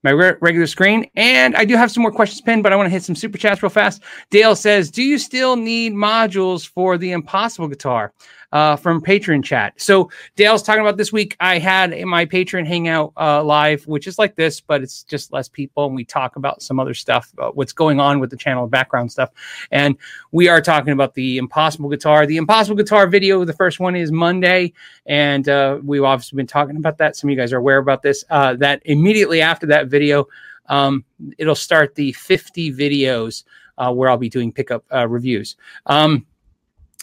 my 0.06 0.12
re- 0.12 0.36
regular 0.40 0.68
screen. 0.68 1.10
And 1.18 1.56
I 1.58 1.66
do 1.66 1.76
have 1.76 1.92
some 1.92 2.04
more 2.04 2.12
questions 2.12 2.40
pinned, 2.40 2.64
but 2.64 2.72
I 2.72 2.78
want 2.78 2.86
to 2.86 2.92
hit 2.92 3.04
some 3.04 3.16
super 3.16 3.38
chats 3.38 3.62
real 3.62 3.70
fast. 3.70 4.04
Dale 4.30 4.56
says, 4.56 4.90
Do 4.90 5.04
you 5.04 5.18
still 5.18 5.58
need 5.58 5.94
modules 5.94 6.66
for 6.66 6.98
the 6.98 7.12
Impossible 7.12 7.68
guitar? 7.68 8.14
Uh, 8.56 8.78
from 8.78 9.02
Patreon 9.02 9.44
chat. 9.44 9.74
So 9.76 10.10
Dale's 10.38 10.64
talking 10.64 10.80
about 10.80 10.96
this 10.96 11.12
week. 11.12 11.36
I 11.42 11.60
had 11.60 11.94
my 12.06 12.26
Patreon 12.26 12.66
hangout 12.66 13.12
uh, 13.18 13.44
live, 13.44 13.86
which 13.86 14.08
is 14.08 14.18
like 14.18 14.38
this, 14.38 14.62
but 14.62 14.82
it's 14.82 15.04
just 15.04 15.34
less 15.34 15.50
people, 15.50 15.88
and 15.88 15.94
we 15.94 16.06
talk 16.06 16.38
about 16.38 16.62
some 16.62 16.80
other 16.80 16.94
stuff, 16.94 17.34
what's 17.54 17.74
going 17.74 18.00
on 18.00 18.22
with 18.22 18.30
the 18.30 18.38
channel, 18.38 18.66
background 18.66 19.12
stuff, 19.12 19.30
and 19.72 19.98
we 20.32 20.48
are 20.48 20.62
talking 20.62 20.94
about 20.94 21.14
the 21.16 21.38
Impossible 21.38 21.90
Guitar. 21.90 22.26
The 22.26 22.38
Impossible 22.38 22.78
Guitar 22.78 23.08
video, 23.08 23.44
the 23.44 23.52
first 23.52 23.82
one 23.82 23.94
is 23.94 24.10
Monday, 24.10 24.72
and 25.06 25.50
uh, 25.50 25.80
we've 25.84 26.06
obviously 26.06 26.38
been 26.38 26.48
talking 26.48 26.78
about 26.78 26.98
that. 27.00 27.18
Some 27.18 27.30
of 27.30 27.32
you 27.32 27.38
guys 27.38 27.52
are 27.52 27.58
aware 27.58 27.80
about 27.80 28.04
this. 28.04 28.24
Uh, 28.30 28.56
that 28.56 28.82
immediately 28.86 29.42
after 29.42 29.66
that 29.66 29.88
video, 29.88 30.30
um, 30.68 31.04
it'll 31.38 31.56
start 31.56 31.94
the 31.96 32.14
50 32.14 32.72
videos 32.72 33.44
uh, 33.78 33.92
where 33.92 34.10
I'll 34.10 34.18
be 34.18 34.30
doing 34.30 34.54
pickup 34.54 34.86
uh, 34.94 35.10
reviews. 35.10 35.58
Um, 35.88 36.26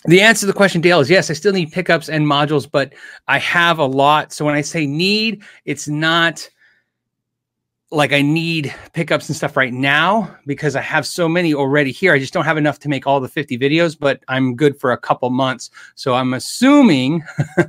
the 0.04 0.20
answer 0.20 0.40
to 0.40 0.46
the 0.46 0.52
question, 0.52 0.80
Dale, 0.80 1.00
is 1.00 1.10
yes, 1.10 1.30
I 1.30 1.34
still 1.34 1.52
need 1.52 1.72
pickups 1.72 2.08
and 2.08 2.26
modules, 2.26 2.68
but 2.70 2.92
I 3.28 3.38
have 3.38 3.78
a 3.78 3.84
lot. 3.84 4.32
So 4.32 4.44
when 4.44 4.54
I 4.54 4.60
say 4.60 4.86
need, 4.86 5.42
it's 5.64 5.88
not 5.88 6.48
like 7.92 8.12
I 8.12 8.22
need 8.22 8.74
pickups 8.94 9.28
and 9.28 9.36
stuff 9.36 9.56
right 9.56 9.72
now 9.72 10.34
because 10.46 10.76
I 10.76 10.80
have 10.80 11.06
so 11.06 11.28
many 11.28 11.54
already 11.54 11.92
here. 11.92 12.14
I 12.14 12.18
just 12.18 12.32
don't 12.32 12.46
have 12.46 12.56
enough 12.56 12.78
to 12.80 12.88
make 12.88 13.06
all 13.06 13.20
the 13.20 13.28
50 13.28 13.58
videos, 13.58 13.96
but 13.98 14.24
I'm 14.28 14.56
good 14.56 14.80
for 14.80 14.92
a 14.92 14.98
couple 14.98 15.28
months. 15.30 15.70
So 15.94 16.14
I'm 16.14 16.34
assuming, 16.34 17.22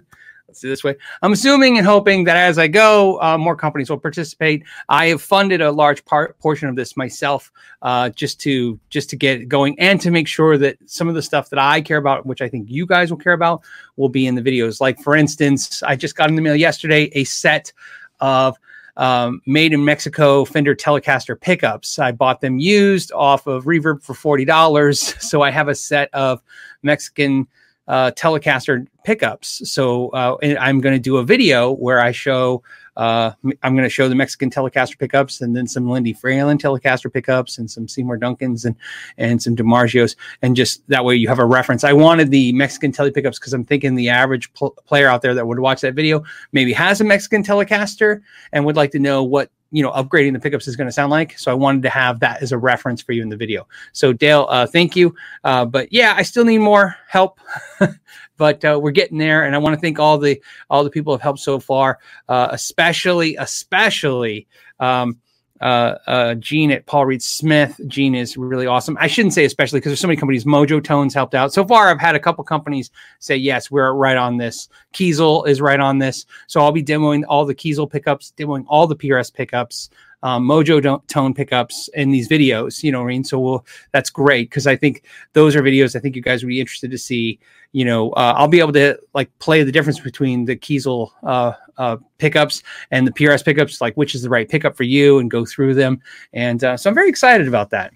let's 0.53 0.61
do 0.61 0.69
this 0.69 0.83
way. 0.83 0.95
I'm 1.23 1.33
assuming 1.33 1.79
and 1.79 1.87
hoping 1.87 2.25
that 2.25 2.37
as 2.37 2.59
I 2.59 2.67
go, 2.67 3.19
uh, 3.21 3.39
more 3.39 3.55
companies 3.55 3.89
will 3.89 3.97
participate. 3.97 4.63
I 4.87 5.07
have 5.07 5.19
funded 5.19 5.61
a 5.61 5.71
large 5.71 6.05
part 6.05 6.37
portion 6.37 6.69
of 6.69 6.75
this 6.75 6.95
myself, 6.95 7.51
uh, 7.81 8.09
just 8.09 8.39
to 8.41 8.79
just 8.89 9.09
to 9.09 9.15
get 9.15 9.47
going 9.47 9.79
and 9.79 9.99
to 10.01 10.11
make 10.11 10.27
sure 10.27 10.59
that 10.59 10.77
some 10.85 11.09
of 11.09 11.15
the 11.15 11.23
stuff 11.23 11.49
that 11.49 11.57
I 11.57 11.81
care 11.81 11.97
about, 11.97 12.27
which 12.27 12.43
I 12.43 12.49
think 12.49 12.69
you 12.69 12.85
guys 12.85 13.09
will 13.09 13.17
care 13.17 13.33
about, 13.33 13.63
will 13.95 14.09
be 14.09 14.27
in 14.27 14.35
the 14.35 14.43
videos. 14.43 14.79
Like 14.79 14.99
for 14.99 15.15
instance, 15.15 15.81
I 15.81 15.95
just 15.95 16.15
got 16.15 16.29
in 16.29 16.35
the 16.35 16.41
mail 16.43 16.55
yesterday 16.55 17.09
a 17.13 17.23
set 17.23 17.73
of 18.19 18.55
um, 18.95 19.41
made 19.47 19.73
in 19.73 19.83
Mexico 19.83 20.45
Fender 20.45 20.75
Telecaster 20.75 21.39
pickups. 21.39 21.97
I 21.97 22.11
bought 22.11 22.41
them 22.41 22.59
used 22.59 23.11
off 23.11 23.47
of 23.47 23.65
Reverb 23.65 24.03
for 24.03 24.13
forty 24.13 24.45
dollars, 24.45 25.15
so 25.27 25.41
I 25.41 25.49
have 25.49 25.67
a 25.67 25.73
set 25.73 26.13
of 26.13 26.43
Mexican 26.83 27.47
uh, 27.87 28.11
Telecaster 28.11 28.87
pickups. 29.03 29.69
So 29.69 30.09
uh, 30.09 30.37
I'm 30.59 30.79
going 30.79 30.95
to 30.95 30.99
do 30.99 31.17
a 31.17 31.23
video 31.23 31.71
where 31.71 31.99
I 31.99 32.11
show 32.11 32.63
uh, 32.95 33.31
I'm 33.43 33.75
going 33.75 33.83
to 33.83 33.89
show 33.89 34.07
the 34.07 34.15
Mexican 34.15 34.51
Telecaster 34.51 34.99
pickups 34.99 35.41
and 35.41 35.55
then 35.55 35.67
some 35.67 35.89
Lindy 35.89 36.13
Fralin 36.13 36.59
Telecaster 36.59 37.11
pickups 37.11 37.57
and 37.57 37.69
some 37.69 37.87
Seymour 37.87 38.19
Duncans 38.19 38.65
and 38.65 38.75
and 39.17 39.41
some 39.41 39.55
DiMarzios 39.55 40.15
and 40.43 40.55
just 40.55 40.87
that 40.89 41.03
way 41.03 41.15
you 41.15 41.27
have 41.27 41.39
a 41.39 41.45
reference. 41.45 41.83
I 41.83 41.93
wanted 41.93 42.29
the 42.29 42.53
Mexican 42.53 42.91
Tele 42.91 43.11
pickups 43.11 43.39
because 43.39 43.53
I'm 43.53 43.65
thinking 43.65 43.95
the 43.95 44.09
average 44.09 44.53
pl- 44.53 44.75
player 44.85 45.07
out 45.07 45.23
there 45.23 45.33
that 45.33 45.47
would 45.47 45.59
watch 45.59 45.81
that 45.81 45.95
video 45.95 46.23
maybe 46.51 46.71
has 46.73 47.01
a 47.01 47.03
Mexican 47.03 47.43
Telecaster 47.43 48.21
and 48.51 48.63
would 48.65 48.75
like 48.75 48.91
to 48.91 48.99
know 48.99 49.23
what 49.23 49.49
you 49.73 49.83
know 49.83 49.91
upgrading 49.91 50.31
the 50.31 50.39
pickups 50.39 50.67
is 50.67 50.75
going 50.75 50.87
to 50.87 50.91
sound 50.91 51.11
like 51.11 51.37
so 51.37 51.51
i 51.51 51.53
wanted 51.53 51.81
to 51.81 51.89
have 51.89 52.19
that 52.19 52.41
as 52.41 52.51
a 52.51 52.57
reference 52.57 53.01
for 53.01 53.11
you 53.11 53.21
in 53.21 53.29
the 53.29 53.35
video 53.35 53.67
so 53.91 54.13
dale 54.13 54.47
uh, 54.49 54.65
thank 54.65 54.95
you 54.95 55.13
uh, 55.43 55.65
but 55.65 55.91
yeah 55.91 56.13
i 56.15 56.21
still 56.21 56.45
need 56.45 56.59
more 56.59 56.95
help 57.07 57.39
but 58.37 58.63
uh, 58.65 58.79
we're 58.81 58.91
getting 58.91 59.17
there. 59.17 59.43
And 59.43 59.55
I 59.55 59.57
want 59.57 59.75
to 59.75 59.79
thank 59.79 59.99
all 59.99 60.17
the 60.17 60.41
all 60.69 60.83
the 60.83 60.89
people 60.89 61.13
who 61.13 61.15
have 61.15 61.21
helped 61.21 61.39
so 61.39 61.59
far, 61.59 61.99
uh, 62.27 62.49
especially 62.51 63.35
especially. 63.37 64.47
Um, 64.79 65.19
uh, 65.61 65.95
uh, 66.07 66.35
Gene 66.35 66.71
at 66.71 66.85
Paul 66.85 67.05
Reed 67.05 67.21
Smith. 67.21 67.79
Gene 67.87 68.15
is 68.15 68.35
really 68.37 68.67
awesome. 68.67 68.97
I 68.99 69.07
shouldn't 69.07 69.33
say 69.33 69.45
especially 69.45 69.79
because 69.79 69.91
there's 69.91 69.99
so 69.99 70.07
many 70.07 70.17
companies. 70.17 70.45
Mojo 70.45 70.83
Tones 70.83 71.13
helped 71.13 71.35
out. 71.35 71.53
So 71.53 71.65
far, 71.65 71.89
I've 71.89 71.99
had 71.99 72.15
a 72.15 72.19
couple 72.19 72.43
companies 72.43 72.91
say, 73.19 73.35
yes, 73.35 73.71
we're 73.71 73.93
right 73.93 74.17
on 74.17 74.37
this. 74.37 74.67
Kiesel 74.93 75.47
is 75.47 75.61
right 75.61 75.79
on 75.79 75.99
this. 75.99 76.25
So 76.47 76.61
I'll 76.61 76.71
be 76.71 76.83
demoing 76.83 77.23
all 77.27 77.45
the 77.45 77.55
Kiesel 77.55 77.89
pickups, 77.89 78.33
demoing 78.37 78.65
all 78.67 78.87
the 78.87 78.95
PRS 78.95 79.33
pickups 79.33 79.89
um, 80.23 80.47
Mojo 80.47 81.05
tone 81.07 81.33
pickups 81.33 81.89
in 81.93 82.09
these 82.09 82.27
videos. 82.27 82.81
You 82.81 82.91
know 82.91 82.99
what 82.99 83.07
I 83.07 83.09
mean? 83.09 83.23
So 83.23 83.39
we'll, 83.39 83.65
that's 83.91 84.09
great 84.09 84.49
because 84.49 84.65
I 84.65 84.75
think 84.75 85.03
those 85.33 85.55
are 85.55 85.61
videos 85.61 85.95
I 85.95 85.99
think 85.99 86.15
you 86.15 86.21
guys 86.21 86.41
would 86.41 86.49
be 86.49 86.59
interested 86.59 86.89
to 86.91 86.97
see. 86.97 87.39
You 87.73 87.85
know, 87.85 88.11
uh, 88.11 88.33
I'll 88.37 88.47
be 88.47 88.59
able 88.59 88.73
to 88.73 88.97
like 89.13 89.37
play 89.39 89.63
the 89.63 89.71
difference 89.71 89.99
between 89.99 90.45
the 90.45 90.55
Kiesel 90.55 91.09
uh, 91.23 91.53
uh, 91.77 91.97
pickups 92.19 92.63
and 92.91 93.05
the 93.05 93.11
PRS 93.11 93.43
pickups, 93.43 93.81
like 93.81 93.95
which 93.95 94.15
is 94.15 94.21
the 94.21 94.29
right 94.29 94.47
pickup 94.47 94.75
for 94.75 94.83
you, 94.83 95.19
and 95.19 95.29
go 95.29 95.45
through 95.45 95.73
them. 95.73 95.99
And 96.33 96.63
uh, 96.63 96.77
so 96.77 96.89
I'm 96.89 96.95
very 96.95 97.09
excited 97.09 97.47
about 97.47 97.71
that. 97.71 97.91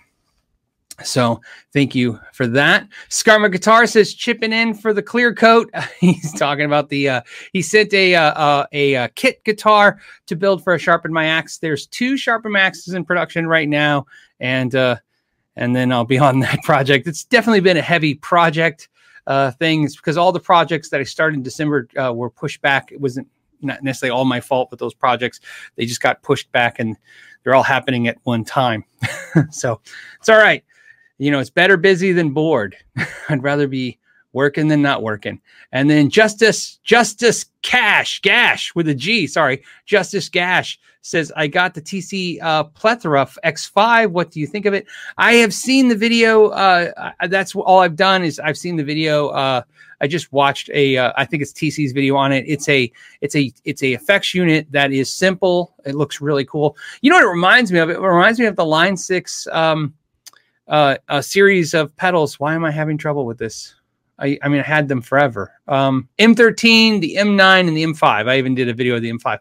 So 1.04 1.42
thank 1.74 1.94
you 1.94 2.20
for 2.34 2.48
that. 2.48 2.88
Skarma 3.10 3.51
Guitar 3.51 3.86
says 3.86 4.13
chipping 4.16 4.51
in 4.51 4.74
for 4.74 4.94
the 4.94 5.04
clear 5.04 5.34
coat. 5.34 5.70
He's 6.00 6.34
talking 6.34 6.66
about 6.66 6.89
the 6.89 7.10
uh, 7.10 7.22
he 7.54 7.62
sent 7.62 7.94
a 7.94 8.16
uh, 8.16 8.32
uh, 8.32 8.66
a, 8.74 8.94
a 8.94 9.04
uh, 9.04 9.08
kit 9.16 9.44
guitar 9.44 10.00
to 10.25 10.36
build 10.36 10.63
for 10.63 10.74
a 10.74 10.80
sharpen 10.80 11.13
my 11.13 11.25
axe. 11.25 11.60
There's 11.60 11.86
two 11.86 12.18
sharpen 12.18 12.51
my 12.51 12.62
axes 12.62 12.96
in 12.96 13.06
production 13.06 13.46
right 13.46 13.70
now, 13.70 14.08
and 14.39 14.74
uh, 14.74 14.98
and 15.56 15.75
then 15.75 15.92
I'll 15.92 16.06
be 16.06 16.18
on 16.18 16.39
that 16.42 16.63
project. 16.63 17.08
It's 17.08 17.24
definitely 17.24 17.62
been 17.62 17.77
a 17.77 17.82
heavy 17.82 18.16
project 18.16 18.89
uh, 19.27 19.51
things 19.51 19.96
because 19.96 20.18
all 20.18 20.32
the 20.32 20.39
projects 20.39 20.89
that 20.89 21.00
I 21.00 21.04
started 21.04 21.38
in 21.38 21.44
December 21.44 21.88
uh, 21.96 22.12
were 22.12 22.32
pushed 22.32 22.62
back. 22.62 22.92
It 22.92 23.00
wasn't 23.00 23.27
not 23.62 23.84
necessarily 23.84 24.18
all 24.18 24.25
my 24.25 24.42
fault, 24.42 24.72
but 24.72 24.80
those 24.80 24.96
projects 24.96 25.42
they 25.75 25.86
just 25.86 26.01
got 26.01 26.24
pushed 26.24 26.51
back 26.51 26.80
and 26.80 26.98
they're 27.44 27.56
all 27.56 27.63
happening 27.63 28.08
at 28.08 28.18
one 28.24 28.44
time. 28.44 28.84
so 29.51 29.80
it's 30.20 30.30
all 30.30 30.38
right 30.38 30.63
you 31.18 31.32
know, 31.32 31.40
it's 31.40 31.50
better 31.50 31.78
busy 31.78 32.12
than 32.12 32.32
bored. 32.32 32.76
I'd 33.30 33.44
rather 33.44 33.68
be 33.68 33.98
working 34.34 34.68
than 34.68 34.82
not 34.82 35.02
working. 35.02 35.42
And 35.72 35.90
then 35.90 36.10
Justice, 36.10 36.78
Justice 36.84 37.46
Cash, 37.64 38.22
Gash 38.22 38.76
with 38.76 38.88
a 38.88 38.94
G, 38.94 39.26
sorry, 39.28 39.64
Justice 39.86 40.30
Gash 40.30 40.80
says, 41.02 41.32
I 41.36 41.48
got 41.48 41.74
the 41.74 41.82
TC 41.82 42.42
uh, 42.42 42.66
Plethora 42.66 43.26
X5. 43.44 44.12
What 44.12 44.32
do 44.32 44.40
you 44.40 44.48
think 44.48 44.66
of 44.66 44.74
it? 44.74 44.86
I 45.18 45.34
have 45.34 45.54
seen 45.54 45.88
the 45.88 45.96
video. 45.96 46.48
Uh, 46.48 47.12
that's 47.28 47.56
all 47.56 47.80
I've 47.80 47.96
done 47.96 48.24
is 48.24 48.40
I've 48.40 48.58
seen 48.58 48.76
the 48.76 48.84
video. 48.84 49.30
Uh, 49.30 49.62
I 50.02 50.08
just 50.08 50.32
watched 50.32 50.70
a, 50.74 50.98
uh, 50.98 51.14
I 51.18 51.26
think 51.26 51.42
it's 51.42 51.54
TC's 51.54 51.92
video 51.92 52.16
on 52.16 52.32
it. 52.32 52.46
It's 52.48 52.70
a, 52.70 52.92
it's 53.22 53.36
a, 53.36 53.52
it's 53.64 53.82
a 53.82 53.94
effects 53.94 54.34
unit 54.36 54.68
that 54.72 54.92
is 54.92 55.12
simple. 55.12 55.74
It 55.86 55.96
looks 55.96 56.22
really 56.22 56.46
cool. 56.46 56.78
You 57.02 57.10
know 57.10 57.18
what 57.18 57.26
it 57.26 57.30
reminds 57.30 57.72
me 57.72 57.80
of? 57.80 57.90
It 57.90 58.00
reminds 58.00 58.40
me 58.40 58.46
of 58.46 58.56
the 58.56 58.66
Line 58.66 58.98
6, 58.98 59.48
um, 59.48 59.94
uh, 60.68 60.98
a 61.08 61.24
series 61.24 61.74
of 61.74 61.96
pedals. 61.96 62.40
Why 62.40 62.56
am 62.56 62.66
I 62.66 62.72
having 62.72 62.98
trouble 62.98 63.26
with 63.26 63.38
this? 63.38 63.76
I, 64.20 64.38
I 64.42 64.50
mean, 64.50 64.60
I 64.60 64.64
had 64.64 64.88
them 64.88 65.02
forever. 65.02 65.54
Um, 65.68 66.10
M13, 66.18 67.02
the 67.02 67.16
M9, 67.20 67.68
and 67.68 67.78
the 67.78 67.84
M5. 67.84 68.28
I 68.28 68.38
even 68.38 68.56
did 68.56 68.68
a 68.68 68.74
video 68.74 68.96
of 68.96 69.04
the 69.04 69.12
M5. 69.12 69.40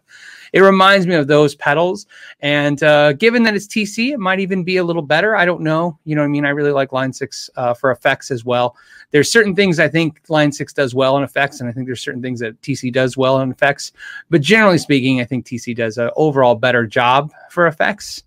It 0.53 0.61
reminds 0.61 1.07
me 1.07 1.15
of 1.15 1.27
those 1.27 1.55
pedals. 1.55 2.05
And 2.41 2.81
uh, 2.83 3.13
given 3.13 3.43
that 3.43 3.55
it's 3.55 3.67
TC, 3.67 4.11
it 4.13 4.19
might 4.19 4.39
even 4.39 4.63
be 4.63 4.77
a 4.77 4.83
little 4.83 5.01
better. 5.01 5.35
I 5.35 5.45
don't 5.45 5.61
know. 5.61 5.97
You 6.05 6.15
know 6.15 6.21
what 6.21 6.27
I 6.27 6.29
mean? 6.29 6.45
I 6.45 6.49
really 6.49 6.71
like 6.71 6.91
Line 6.91 7.11
6 7.11 7.49
uh, 7.55 7.73
for 7.73 7.91
effects 7.91 8.29
as 8.29 8.45
well. 8.45 8.75
There's 9.11 9.31
certain 9.31 9.55
things 9.55 9.79
I 9.79 9.87
think 9.87 10.21
Line 10.29 10.51
6 10.51 10.73
does 10.73 10.93
well 10.93 11.17
in 11.17 11.23
effects, 11.23 11.59
and 11.59 11.67
I 11.67 11.73
think 11.73 11.87
there's 11.87 12.01
certain 12.01 12.21
things 12.21 12.39
that 12.41 12.61
TC 12.61 12.93
does 12.93 13.17
well 13.17 13.39
in 13.39 13.51
effects. 13.51 13.93
But 14.29 14.41
generally 14.41 14.77
speaking, 14.77 15.21
I 15.21 15.25
think 15.25 15.45
TC 15.45 15.75
does 15.75 15.97
an 15.97 16.11
overall 16.15 16.55
better 16.55 16.85
job 16.85 17.31
for 17.49 17.67
effects. 17.67 18.23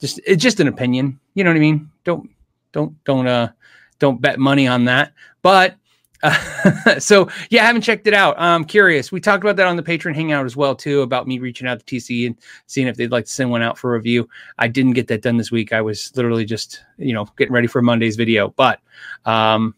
Just 0.00 0.20
it's 0.26 0.42
just 0.42 0.60
an 0.60 0.68
opinion. 0.68 1.18
You 1.34 1.44
know 1.44 1.50
what 1.50 1.56
I 1.56 1.60
mean? 1.60 1.90
Don't 2.08 2.30
don't 2.72 3.04
don't 3.04 3.26
uh 3.26 3.50
don't 3.98 4.18
bet 4.18 4.38
money 4.38 4.66
on 4.66 4.86
that. 4.86 5.12
But 5.42 5.76
uh, 6.22 6.98
so 6.98 7.28
yeah, 7.50 7.64
I 7.64 7.66
haven't 7.66 7.82
checked 7.82 8.06
it 8.06 8.14
out. 8.14 8.34
I'm 8.38 8.64
curious. 8.64 9.12
We 9.12 9.20
talked 9.20 9.44
about 9.44 9.56
that 9.56 9.66
on 9.66 9.76
the 9.76 9.82
Patreon 9.82 10.14
hangout 10.14 10.46
as 10.46 10.56
well 10.56 10.74
too 10.74 11.02
about 11.02 11.28
me 11.28 11.38
reaching 11.38 11.68
out 11.68 11.84
to 11.84 11.84
TC 11.84 12.26
and 12.26 12.36
seeing 12.64 12.86
if 12.86 12.96
they'd 12.96 13.12
like 13.12 13.26
to 13.26 13.30
send 13.30 13.50
one 13.50 13.60
out 13.60 13.76
for 13.76 13.92
review. 13.92 14.26
I 14.56 14.68
didn't 14.68 14.94
get 14.94 15.06
that 15.08 15.20
done 15.20 15.36
this 15.36 15.50
week. 15.50 15.74
I 15.74 15.82
was 15.82 16.10
literally 16.16 16.46
just 16.46 16.82
you 16.96 17.12
know 17.12 17.26
getting 17.36 17.52
ready 17.52 17.66
for 17.66 17.82
Monday's 17.82 18.16
video, 18.16 18.54
but 18.56 18.80
um, 19.26 19.74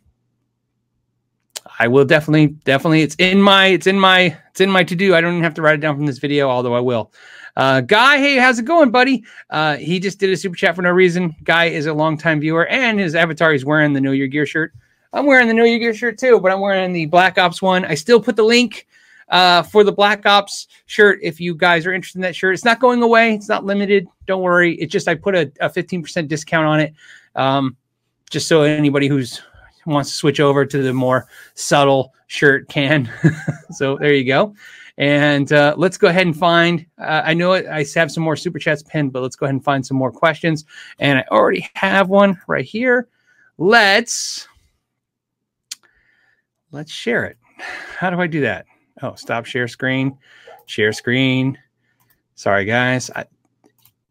I 1.80 1.88
will 1.88 2.04
definitely 2.04 2.46
definitely 2.64 3.02
it's 3.02 3.16
in 3.16 3.42
my 3.42 3.66
it's 3.66 3.88
in 3.88 3.98
my 3.98 4.38
it's 4.50 4.60
in 4.60 4.70
my 4.70 4.84
to 4.84 4.94
do. 4.94 5.16
I 5.16 5.20
don't 5.20 5.32
even 5.32 5.42
have 5.42 5.54
to 5.54 5.62
write 5.62 5.74
it 5.74 5.80
down 5.80 5.96
from 5.96 6.06
this 6.06 6.18
video, 6.18 6.48
although 6.48 6.74
I 6.74 6.80
will. 6.80 7.10
Uh, 7.56 7.80
Guy, 7.80 8.18
hey, 8.18 8.36
how's 8.36 8.58
it 8.58 8.64
going, 8.64 8.90
buddy? 8.90 9.24
Uh, 9.50 9.76
he 9.76 9.98
just 9.98 10.18
did 10.18 10.30
a 10.30 10.36
super 10.36 10.56
chat 10.56 10.76
for 10.76 10.82
no 10.82 10.90
reason. 10.90 11.34
Guy 11.44 11.66
is 11.66 11.86
a 11.86 11.92
longtime 11.92 12.40
viewer, 12.40 12.66
and 12.66 12.98
his 12.98 13.14
avatar 13.14 13.52
is 13.52 13.64
wearing 13.64 13.92
the 13.92 14.00
Know 14.00 14.12
Your 14.12 14.28
Gear 14.28 14.46
shirt. 14.46 14.72
I'm 15.12 15.26
wearing 15.26 15.48
the 15.48 15.54
Know 15.54 15.64
Your 15.64 15.78
Gear 15.78 15.94
shirt 15.94 16.18
too, 16.18 16.40
but 16.40 16.52
I'm 16.52 16.60
wearing 16.60 16.92
the 16.92 17.06
Black 17.06 17.38
Ops 17.38 17.60
one. 17.60 17.84
I 17.84 17.94
still 17.94 18.20
put 18.20 18.36
the 18.36 18.44
link 18.44 18.86
uh, 19.28 19.62
for 19.62 19.84
the 19.84 19.92
Black 19.92 20.26
Ops 20.26 20.68
shirt 20.86 21.18
if 21.22 21.40
you 21.40 21.54
guys 21.54 21.86
are 21.86 21.92
interested 21.92 22.18
in 22.18 22.22
that 22.22 22.36
shirt. 22.36 22.54
It's 22.54 22.64
not 22.64 22.80
going 22.80 23.02
away. 23.02 23.34
It's 23.34 23.48
not 23.48 23.64
limited. 23.64 24.06
Don't 24.26 24.42
worry. 24.42 24.74
It's 24.76 24.92
just 24.92 25.08
I 25.08 25.14
put 25.14 25.34
a, 25.34 25.52
a 25.60 25.68
15% 25.68 26.28
discount 26.28 26.66
on 26.66 26.80
it, 26.80 26.94
um, 27.34 27.76
just 28.30 28.46
so 28.46 28.62
anybody 28.62 29.08
who's 29.08 29.40
wants 29.86 30.10
to 30.10 30.16
switch 30.16 30.40
over 30.40 30.64
to 30.64 30.82
the 30.82 30.92
more 30.92 31.26
subtle 31.54 32.12
shirt 32.26 32.68
can. 32.68 33.10
so 33.70 33.96
there 33.96 34.12
you 34.12 34.24
go. 34.24 34.54
And 35.00 35.50
uh, 35.50 35.74
let's 35.78 35.96
go 35.96 36.08
ahead 36.08 36.26
and 36.26 36.36
find. 36.36 36.84
Uh, 36.98 37.22
I 37.24 37.32
know 37.32 37.54
I 37.54 37.86
have 37.94 38.12
some 38.12 38.22
more 38.22 38.36
super 38.36 38.58
chats 38.58 38.82
pinned, 38.82 39.14
but 39.14 39.22
let's 39.22 39.34
go 39.34 39.46
ahead 39.46 39.54
and 39.54 39.64
find 39.64 39.84
some 39.84 39.96
more 39.96 40.12
questions. 40.12 40.66
And 40.98 41.18
I 41.18 41.24
already 41.30 41.66
have 41.74 42.10
one 42.10 42.38
right 42.46 42.66
here. 42.66 43.08
Let's 43.56 44.46
let's 46.70 46.92
share 46.92 47.24
it. 47.24 47.38
How 47.96 48.10
do 48.10 48.20
I 48.20 48.26
do 48.26 48.42
that? 48.42 48.66
Oh, 49.00 49.14
stop 49.14 49.46
share 49.46 49.68
screen, 49.68 50.18
share 50.66 50.92
screen. 50.92 51.56
Sorry, 52.34 52.66
guys. 52.66 53.10
I, 53.16 53.24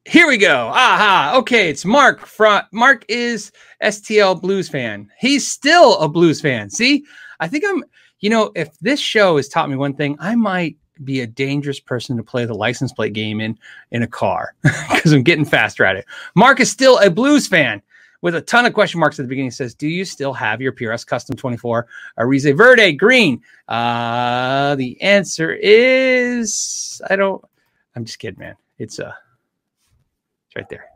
here 0.06 0.28
we 0.28 0.38
go. 0.38 0.70
Aha. 0.70 1.36
Okay, 1.38 1.70
it's 1.70 1.86
Mark. 1.86 2.26
From 2.26 2.64
Mark 2.72 3.06
is 3.08 3.52
STL 3.84 4.42
Blues 4.42 4.68
fan. 4.68 5.12
He's 5.20 5.48
still 5.48 6.00
a 6.00 6.10
Blues 6.10 6.42
fan. 6.42 6.72
See, 6.72 7.06
I 7.40 7.48
think 7.48 7.64
I'm 7.68 7.84
you 8.20 8.30
know, 8.30 8.52
if 8.56 8.78
this 8.80 9.00
show 9.00 9.38
has 9.38 9.48
taught 9.48 9.70
me 9.70 9.76
one 9.76 9.94
thing, 9.94 10.18
I 10.20 10.36
might 10.36 10.78
be 11.04 11.22
a 11.22 11.28
dangerous 11.28 11.80
person 11.80 12.18
to 12.18 12.24
play 12.24 12.46
the 12.46 12.54
license 12.54 12.92
plate 12.92 13.14
game 13.14 13.40
in 13.40 13.58
in 13.92 14.04
a 14.04 14.08
car 14.08 14.54
because 14.64 15.14
I'm 15.14 15.24
getting 15.24 15.46
faster 15.46 15.86
at 15.86 15.96
it. 15.96 16.06
Mark 16.36 16.60
is 16.60 16.70
still 16.70 16.98
a 17.00 17.10
blues 17.10 17.48
fan 17.48 17.82
with 18.22 18.36
a 18.36 18.42
ton 18.42 18.66
of 18.66 18.74
question 18.74 19.00
marks 19.00 19.18
at 19.18 19.24
the 19.24 19.30
beginning. 19.30 19.48
He 19.48 19.52
says, 19.52 19.74
"Do 19.74 19.88
you 19.88 20.04
still 20.04 20.34
have 20.34 20.62
your 20.62 20.74
PRS 20.74 21.06
Custom 21.06 21.36
24 21.36 21.88
Ariza 22.18 22.56
Verde 22.56 22.92
green?" 22.94 23.42
Uh, 23.68 24.76
the 24.76 25.02
answer 25.02 25.54
is 25.54 27.02
I 27.10 27.16
don't. 27.16 27.44
I'm 27.96 28.06
just 28.06 28.20
kidding, 28.20 28.40
man. 28.40 28.56
It's 28.78 29.00
a 29.00 29.16
right 30.56 30.68
there. 30.70 30.89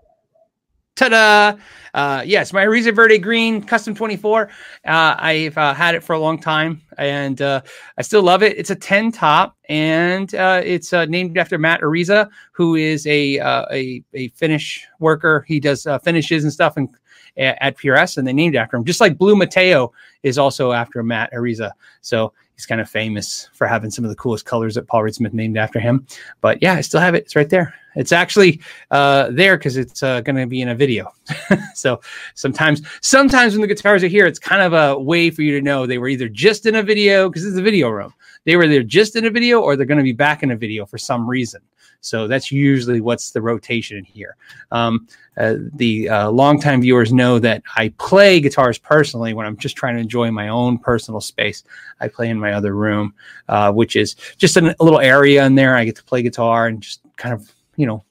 Ta-da! 0.96 1.58
Uh, 1.96 2.24
yes, 2.26 2.54
my 2.54 2.66
Ariza 2.66 2.94
Verde 2.94 3.18
Green 3.18 3.64
Custom 3.64 3.96
24. 3.96 4.50
Uh, 4.86 5.16
I've 5.18 5.58
uh, 5.58 5.74
had 5.74 5.96
it 5.96 6.04
for 6.04 6.14
a 6.14 6.20
long 6.20 6.40
time, 6.40 6.82
and 7.00 7.42
uh, 7.42 7.62
I 7.98 8.04
still 8.04 8.22
love 8.22 8.44
it. 8.44 8.58
It's 8.58 8.70
a 8.70 8.76
10 8.76 9.12
top, 9.12 9.58
and 9.70 10.34
uh, 10.36 10.62
it's 10.64 10.94
uh, 10.94 11.06
named 11.06 11.38
after 11.38 11.58
Matt 11.58 11.82
Ariza, 11.82 12.30
who 12.52 12.76
is 12.76 13.08
a 13.08 13.38
a, 13.72 14.04
a 14.14 14.28
finish 14.30 14.86
worker. 15.00 15.46
He 15.48 15.60
does 15.60 15.88
finishes 16.04 16.44
and 16.44 16.54
stuff 16.54 16.78
and 16.78 16.90
at 17.38 17.78
PRS, 17.78 18.18
and 18.18 18.28
they 18.28 18.34
named 18.34 18.56
after 18.56 18.78
him. 18.78 18.86
Just 18.86 19.02
like 19.02 19.18
Blue 19.18 19.36
Mateo 19.36 19.92
is 20.22 20.38
also 20.38 20.72
after 20.72 21.02
Matt 21.02 21.32
Ariza. 21.34 21.72
So 22.02 22.34
he's 22.56 22.66
kind 22.68 22.82
of 22.82 22.90
famous 22.90 23.50
for 23.54 23.66
having 23.66 23.90
some 23.90 24.06
of 24.06 24.10
the 24.10 24.16
coolest 24.16 24.46
colors 24.46 24.76
that 24.76 24.88
Paul 24.88 25.04
Reed 25.04 25.16
Smith 25.16 25.34
named 25.34 25.58
after 25.58 25.80
him. 25.80 26.06
But 26.42 26.62
yeah, 26.62 26.74
I 26.74 26.82
still 26.82 27.02
have 27.02 27.16
it. 27.16 27.24
It's 27.24 27.36
right 27.36 27.50
there. 27.50 27.74
It's 27.96 28.12
actually 28.12 28.62
uh, 28.92 29.30
there 29.32 29.58
because 29.58 29.78
it's 29.78 30.04
uh, 30.04 30.22
going 30.22 30.36
to 30.36 30.48
be 30.48 30.62
in 30.62 30.70
a 30.70 30.76
video. 30.76 31.12
so 31.76 32.02
sometimes, 32.36 32.82
sometimes 33.02 33.54
when 33.54 33.62
the 33.62 33.68
guitars 33.68 34.04
are 34.04 34.08
here, 34.08 34.26
it's 34.26 34.40
kind 34.40 34.62
of 34.62 34.74
a 34.74 35.00
way 35.00 35.30
for 35.30 35.42
you 35.42 35.52
to 35.58 35.62
know 35.62 35.86
they 35.86 35.98
were 35.98 36.08
either 36.08 36.30
just 36.30 36.66
in 36.66 36.76
a 36.76 36.84
video 36.84 37.30
because 37.30 37.46
it's 37.46 37.58
a 37.58 37.62
video 37.62 37.90
room. 37.90 38.14
They 38.46 38.56
were 38.56 38.64
either 38.64 38.84
just 38.84 39.16
in 39.16 39.26
a 39.26 39.30
video 39.30 39.62
or 39.62 39.76
they're 39.76 39.86
going 39.86 39.98
to 40.00 40.04
be 40.04 40.14
back 40.14 40.44
in 40.44 40.52
a 40.52 40.58
video 40.58 40.86
for 40.86 40.98
some 40.98 41.28
reason. 41.30 41.62
So 42.04 42.28
that's 42.28 42.52
usually 42.52 43.00
what's 43.00 43.32
the 43.32 43.42
rotation 43.42 43.98
in 43.98 44.04
here. 44.04 44.36
Um, 44.72 45.08
uh, 45.38 45.56
the 45.76 46.10
uh, 46.10 46.30
longtime 46.32 46.82
viewers 46.82 47.14
know 47.14 47.40
that 47.40 47.64
I 47.78 47.94
play 47.98 48.42
guitars 48.42 48.78
personally 48.78 49.34
when 49.34 49.46
I'm 49.46 49.56
just 49.56 49.78
trying 49.78 49.96
to 49.96 50.02
enjoy 50.02 50.30
my 50.30 50.50
own 50.50 50.78
personal 50.78 51.22
space. 51.22 51.64
I 52.02 52.10
play 52.10 52.30
in 52.30 52.38
my 52.38 52.54
other 52.54 52.76
room, 52.76 53.14
uh, 53.48 53.72
which 53.72 53.96
is 53.96 54.16
just 54.38 54.58
an, 54.58 54.76
a 54.80 54.84
little 54.84 55.00
area 55.00 55.46
in 55.46 55.56
there. 55.56 55.78
I 55.78 55.86
get 55.86 55.96
to 55.96 56.04
play 56.04 56.22
guitar 56.22 56.68
and 56.68 56.82
just 56.82 57.00
kind 57.16 57.34
of, 57.34 57.50
you 57.76 57.86
know, 57.86 58.04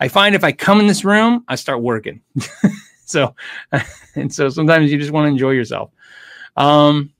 I 0.00 0.08
find 0.08 0.34
if 0.34 0.44
I 0.44 0.52
come 0.52 0.80
in 0.80 0.86
this 0.86 1.04
room, 1.04 1.44
I 1.48 1.54
start 1.54 1.80
working. 1.82 2.20
so, 3.06 3.34
and 4.14 4.32
so 4.32 4.48
sometimes 4.48 4.92
you 4.92 4.98
just 4.98 5.12
want 5.12 5.24
to 5.24 5.30
enjoy 5.30 5.50
yourself. 5.50 5.90
Um, 6.56 7.12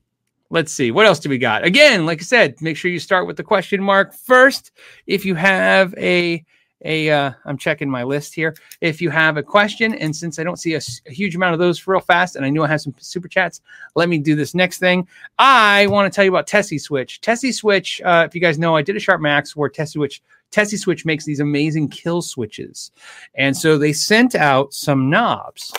let's 0.52 0.70
see 0.70 0.90
what 0.90 1.06
else 1.06 1.18
do 1.18 1.28
we 1.28 1.38
got? 1.38 1.64
Again 1.64 2.06
like 2.06 2.20
i 2.20 2.24
said 2.24 2.60
make 2.60 2.76
sure 2.76 2.90
you 2.90 3.00
start 3.00 3.26
with 3.26 3.36
the 3.36 3.42
question 3.42 3.82
mark 3.82 4.14
first. 4.14 4.70
If 5.06 5.24
you 5.24 5.34
have 5.34 5.92
a 5.96 6.44
a 6.84 7.10
uh, 7.10 7.32
i'm 7.46 7.56
checking 7.56 7.88
my 7.88 8.02
list 8.02 8.34
here. 8.34 8.54
If 8.80 9.00
you 9.00 9.08
have 9.10 9.38
a 9.38 9.42
question 9.42 9.94
and 9.94 10.14
since 10.14 10.38
i 10.38 10.44
don't 10.44 10.58
see 10.58 10.74
a, 10.74 10.80
a, 11.06 11.10
huge 11.10 11.34
amount 11.34 11.54
of 11.54 11.58
those 11.58 11.84
real 11.86 12.00
fast 12.00 12.36
and 12.36 12.44
i 12.44 12.50
knew 12.50 12.62
i 12.62 12.68
have 12.68 12.82
some 12.82 12.94
super 12.98 13.28
chats 13.28 13.62
let 13.96 14.08
me 14.08 14.18
do 14.18 14.36
this 14.36 14.54
next 14.54 14.78
thing. 14.78 15.08
I 15.38 15.86
want 15.86 16.12
to 16.12 16.14
tell 16.14 16.24
you 16.24 16.30
about 16.30 16.46
tessie 16.46 16.78
switch. 16.78 17.20
Tessie 17.20 17.52
switch 17.52 18.02
uh, 18.04 18.24
if 18.28 18.34
you 18.34 18.40
guys 18.40 18.58
know 18.58 18.76
i 18.76 18.82
did 18.82 18.96
a 18.96 19.00
sharp 19.00 19.22
max 19.22 19.56
where 19.56 19.70
tessie 19.70 19.92
switch 19.92 20.22
tessie 20.52 20.76
switch 20.76 21.04
makes 21.04 21.24
these 21.24 21.40
amazing 21.40 21.88
kill 21.88 22.22
switches 22.22 22.92
and 23.34 23.56
so 23.56 23.76
they 23.76 23.92
sent 23.92 24.34
out 24.34 24.72
some 24.72 25.10
knobs 25.10 25.72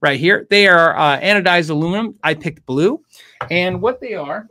right 0.00 0.20
here. 0.20 0.46
They 0.50 0.68
are 0.68 0.96
uh, 0.96 1.20
anodized 1.20 1.70
aluminum. 1.70 2.14
I 2.22 2.34
picked 2.34 2.64
blue. 2.66 3.02
And 3.50 3.80
what 3.80 4.00
they 4.00 4.14
are, 4.14 4.46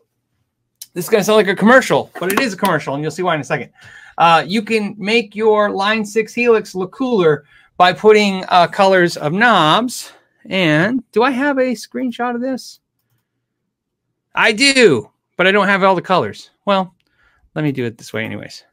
this 0.93 1.05
is 1.05 1.09
going 1.09 1.21
to 1.21 1.25
sound 1.25 1.37
like 1.37 1.47
a 1.47 1.55
commercial, 1.55 2.11
but 2.19 2.31
it 2.31 2.39
is 2.39 2.53
a 2.53 2.57
commercial, 2.57 2.93
and 2.93 3.01
you'll 3.01 3.11
see 3.11 3.23
why 3.23 3.35
in 3.35 3.41
a 3.41 3.45
second. 3.45 3.71
Uh, 4.17 4.43
you 4.47 4.61
can 4.61 4.95
make 4.97 5.35
your 5.35 5.69
Line 5.69 6.05
6 6.05 6.33
Helix 6.33 6.75
look 6.75 6.91
cooler 6.91 7.45
by 7.77 7.91
putting 7.91 8.45
uh, 8.47 8.67
colors 8.67 9.17
of 9.17 9.33
knobs. 9.33 10.13
And 10.45 11.03
do 11.11 11.23
I 11.23 11.31
have 11.31 11.57
a 11.57 11.73
screenshot 11.73 12.35
of 12.35 12.41
this? 12.41 12.79
I 14.33 14.51
do, 14.51 15.09
but 15.37 15.47
I 15.47 15.51
don't 15.51 15.67
have 15.67 15.83
all 15.83 15.95
the 15.95 16.01
colors. 16.01 16.51
Well, 16.65 16.93
let 17.55 17.63
me 17.63 17.71
do 17.71 17.85
it 17.85 17.97
this 17.97 18.13
way, 18.13 18.23
anyways. 18.23 18.63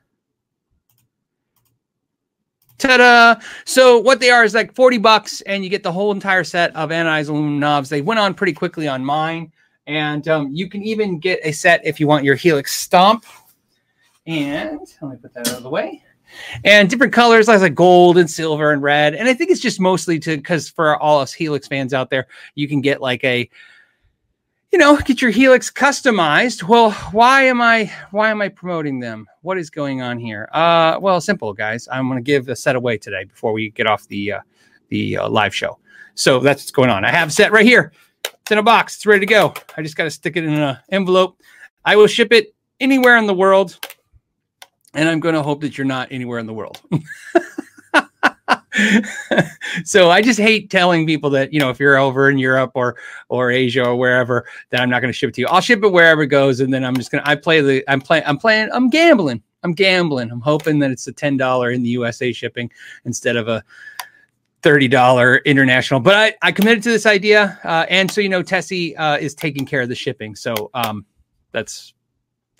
Ta-da! 2.82 3.40
So 3.64 3.98
what 3.98 4.18
they 4.18 4.30
are 4.30 4.42
is 4.42 4.54
like 4.54 4.74
40 4.74 4.98
bucks, 4.98 5.40
and 5.42 5.62
you 5.62 5.70
get 5.70 5.84
the 5.84 5.92
whole 5.92 6.10
entire 6.10 6.42
set 6.42 6.74
of 6.74 6.90
anodized 6.90 7.28
aluminum 7.28 7.60
knobs. 7.60 7.88
They 7.88 8.02
went 8.02 8.18
on 8.18 8.34
pretty 8.34 8.52
quickly 8.52 8.88
on 8.88 9.04
mine, 9.04 9.52
and 9.86 10.26
um, 10.26 10.48
you 10.52 10.68
can 10.68 10.82
even 10.82 11.20
get 11.20 11.38
a 11.44 11.52
set 11.52 11.80
if 11.84 12.00
you 12.00 12.08
want 12.08 12.24
your 12.24 12.34
Helix 12.34 12.74
Stomp. 12.74 13.24
And 14.26 14.80
let 15.00 15.12
me 15.12 15.16
put 15.16 15.32
that 15.34 15.48
out 15.48 15.58
of 15.58 15.62
the 15.62 15.70
way. 15.70 16.02
And 16.64 16.90
different 16.90 17.12
colors, 17.12 17.46
like 17.46 17.72
gold 17.76 18.18
and 18.18 18.28
silver 18.28 18.72
and 18.72 18.82
red. 18.82 19.14
And 19.14 19.28
I 19.28 19.34
think 19.34 19.52
it's 19.52 19.60
just 19.60 19.78
mostly 19.78 20.18
to 20.18 20.36
because 20.36 20.68
for 20.68 20.96
all 20.96 21.20
us 21.20 21.32
Helix 21.32 21.68
fans 21.68 21.94
out 21.94 22.10
there, 22.10 22.26
you 22.56 22.66
can 22.66 22.80
get 22.80 23.00
like 23.00 23.22
a 23.22 23.48
you 24.72 24.78
know, 24.78 24.96
get 24.96 25.20
your 25.20 25.30
Helix 25.30 25.70
customized. 25.70 26.62
Well, 26.62 26.92
why 27.12 27.42
am 27.42 27.60
I 27.60 27.92
why 28.10 28.30
am 28.30 28.40
I 28.40 28.48
promoting 28.48 29.00
them? 29.00 29.28
What 29.42 29.58
is 29.58 29.68
going 29.68 30.00
on 30.00 30.18
here? 30.18 30.48
Uh, 30.52 30.98
well, 30.98 31.20
simple, 31.20 31.52
guys. 31.52 31.86
I'm 31.92 32.08
going 32.08 32.18
to 32.18 32.22
give 32.24 32.48
a 32.48 32.56
set 32.56 32.74
away 32.74 32.96
today 32.96 33.24
before 33.24 33.52
we 33.52 33.68
get 33.70 33.86
off 33.86 34.08
the 34.08 34.32
uh, 34.32 34.40
the 34.88 35.18
uh, 35.18 35.28
live 35.28 35.54
show. 35.54 35.78
So 36.14 36.40
that's 36.40 36.62
what's 36.62 36.70
going 36.70 36.88
on. 36.88 37.04
I 37.04 37.10
have 37.10 37.32
set 37.32 37.52
right 37.52 37.66
here. 37.66 37.92
It's 38.24 38.50
in 38.50 38.58
a 38.58 38.62
box. 38.62 38.96
It's 38.96 39.06
ready 39.06 39.20
to 39.20 39.26
go. 39.26 39.52
I 39.76 39.82
just 39.82 39.96
got 39.96 40.04
to 40.04 40.10
stick 40.10 40.36
it 40.36 40.44
in 40.44 40.54
an 40.54 40.78
envelope. 40.90 41.38
I 41.84 41.96
will 41.96 42.06
ship 42.06 42.32
it 42.32 42.54
anywhere 42.80 43.18
in 43.18 43.26
the 43.26 43.34
world, 43.34 43.78
and 44.94 45.06
I'm 45.06 45.20
going 45.20 45.34
to 45.34 45.42
hope 45.42 45.60
that 45.60 45.76
you're 45.76 45.84
not 45.84 46.08
anywhere 46.10 46.38
in 46.38 46.46
the 46.46 46.54
world. 46.54 46.80
so 49.84 50.10
I 50.10 50.22
just 50.22 50.40
hate 50.40 50.70
telling 50.70 51.06
people 51.06 51.30
that 51.30 51.52
you 51.52 51.60
know 51.60 51.70
if 51.70 51.78
you're 51.78 51.98
over 51.98 52.30
in 52.30 52.38
Europe 52.38 52.72
or 52.74 52.96
or 53.28 53.50
Asia 53.50 53.84
or 53.84 53.96
wherever 53.96 54.46
that 54.70 54.80
I'm 54.80 54.90
not 54.90 55.00
going 55.00 55.12
to 55.12 55.16
ship 55.16 55.28
it 55.28 55.34
to 55.34 55.40
you. 55.42 55.46
I'll 55.48 55.60
ship 55.60 55.82
it 55.82 55.92
wherever 55.92 56.22
it 56.22 56.28
goes, 56.28 56.60
and 56.60 56.72
then 56.72 56.84
I'm 56.84 56.96
just 56.96 57.10
gonna 57.10 57.24
I 57.26 57.34
play 57.34 57.60
the 57.60 57.84
I'm 57.88 58.00
playing 58.00 58.24
I'm 58.26 58.38
playing 58.38 58.70
I'm 58.72 58.88
gambling 58.88 59.42
I'm 59.62 59.72
gambling. 59.74 60.30
I'm 60.30 60.40
hoping 60.40 60.78
that 60.80 60.90
it's 60.90 61.06
a 61.06 61.12
ten 61.12 61.36
dollar 61.36 61.70
in 61.70 61.82
the 61.82 61.90
USA 61.90 62.32
shipping 62.32 62.70
instead 63.04 63.36
of 63.36 63.48
a 63.48 63.62
thirty 64.62 64.88
dollar 64.88 65.36
international. 65.38 66.00
But 66.00 66.14
I 66.14 66.34
I 66.42 66.52
committed 66.52 66.82
to 66.84 66.90
this 66.90 67.06
idea, 67.06 67.58
uh, 67.64 67.86
and 67.88 68.10
so 68.10 68.20
you 68.20 68.28
know 68.28 68.42
Tessie 68.42 68.96
uh, 68.96 69.18
is 69.18 69.34
taking 69.34 69.66
care 69.66 69.82
of 69.82 69.88
the 69.88 69.94
shipping, 69.94 70.34
so 70.34 70.70
um 70.74 71.04
that's 71.52 71.94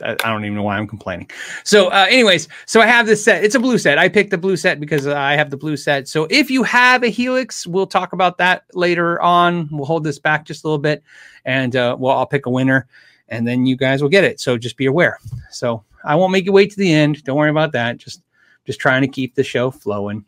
I 0.01 0.15
don't 0.15 0.45
even 0.45 0.57
know 0.57 0.63
why 0.63 0.79
I'm 0.79 0.87
complaining. 0.87 1.31
So, 1.65 1.89
uh, 1.89 2.07
anyways, 2.09 2.49
so 2.67 2.81
I 2.81 2.87
have 2.87 3.07
this 3.07 3.25
set. 3.25 3.45
It's 3.45 3.55
a 3.55 3.61
blue 3.61 3.79
set. 3.79 3.99
I 3.99 4.09
picked 4.09 4.31
the 4.31 4.39
blue 4.39 4.57
set 4.57 4.81
because 4.81 5.07
I 5.07 5.35
have 5.35 5.51
the 5.51 5.57
blue 5.57 5.77
set. 5.77 6.09
So, 6.09 6.27
if 6.31 6.51
you 6.51 6.63
have 6.63 7.03
a 7.03 7.09
Helix, 7.09 7.67
we'll 7.67 7.87
talk 7.87 8.13
about 8.13 8.39
that 8.39 8.65
later 8.75 9.21
on. 9.21 9.69
We'll 9.71 9.87
hold 9.87 10.05
this 10.05 10.19
back 10.19 10.45
just 10.45 10.65
a 10.65 10.67
little 10.67 10.79
bit, 10.79 11.03
and 11.45 11.77
uh, 11.77 11.97
well, 11.99 12.17
I'll 12.17 12.27
pick 12.27 12.47
a 12.47 12.51
winner, 12.51 12.89
and 13.29 13.47
then 13.47 13.67
you 13.67 13.77
guys 13.77 14.03
will 14.03 14.09
get 14.09 14.25
it. 14.25 14.41
So, 14.41 14.59
just 14.59 14.77
be 14.77 14.87
aware. 14.87 15.19
So, 15.51 15.85
I 16.05 16.15
won't 16.17 16.33
make 16.33 16.47
you 16.47 16.53
wait 16.53 16.71
to 16.71 16.77
the 16.77 16.93
end. 16.93 17.23
Don't 17.25 17.37
worry 17.37 17.51
about 17.51 17.73
that. 17.73 17.99
Just, 17.99 18.23
just 18.67 18.81
trying 18.81 19.03
to 19.03 19.09
keep 19.09 19.35
the 19.35 19.45
show 19.45 19.71
flowing. 19.71 20.27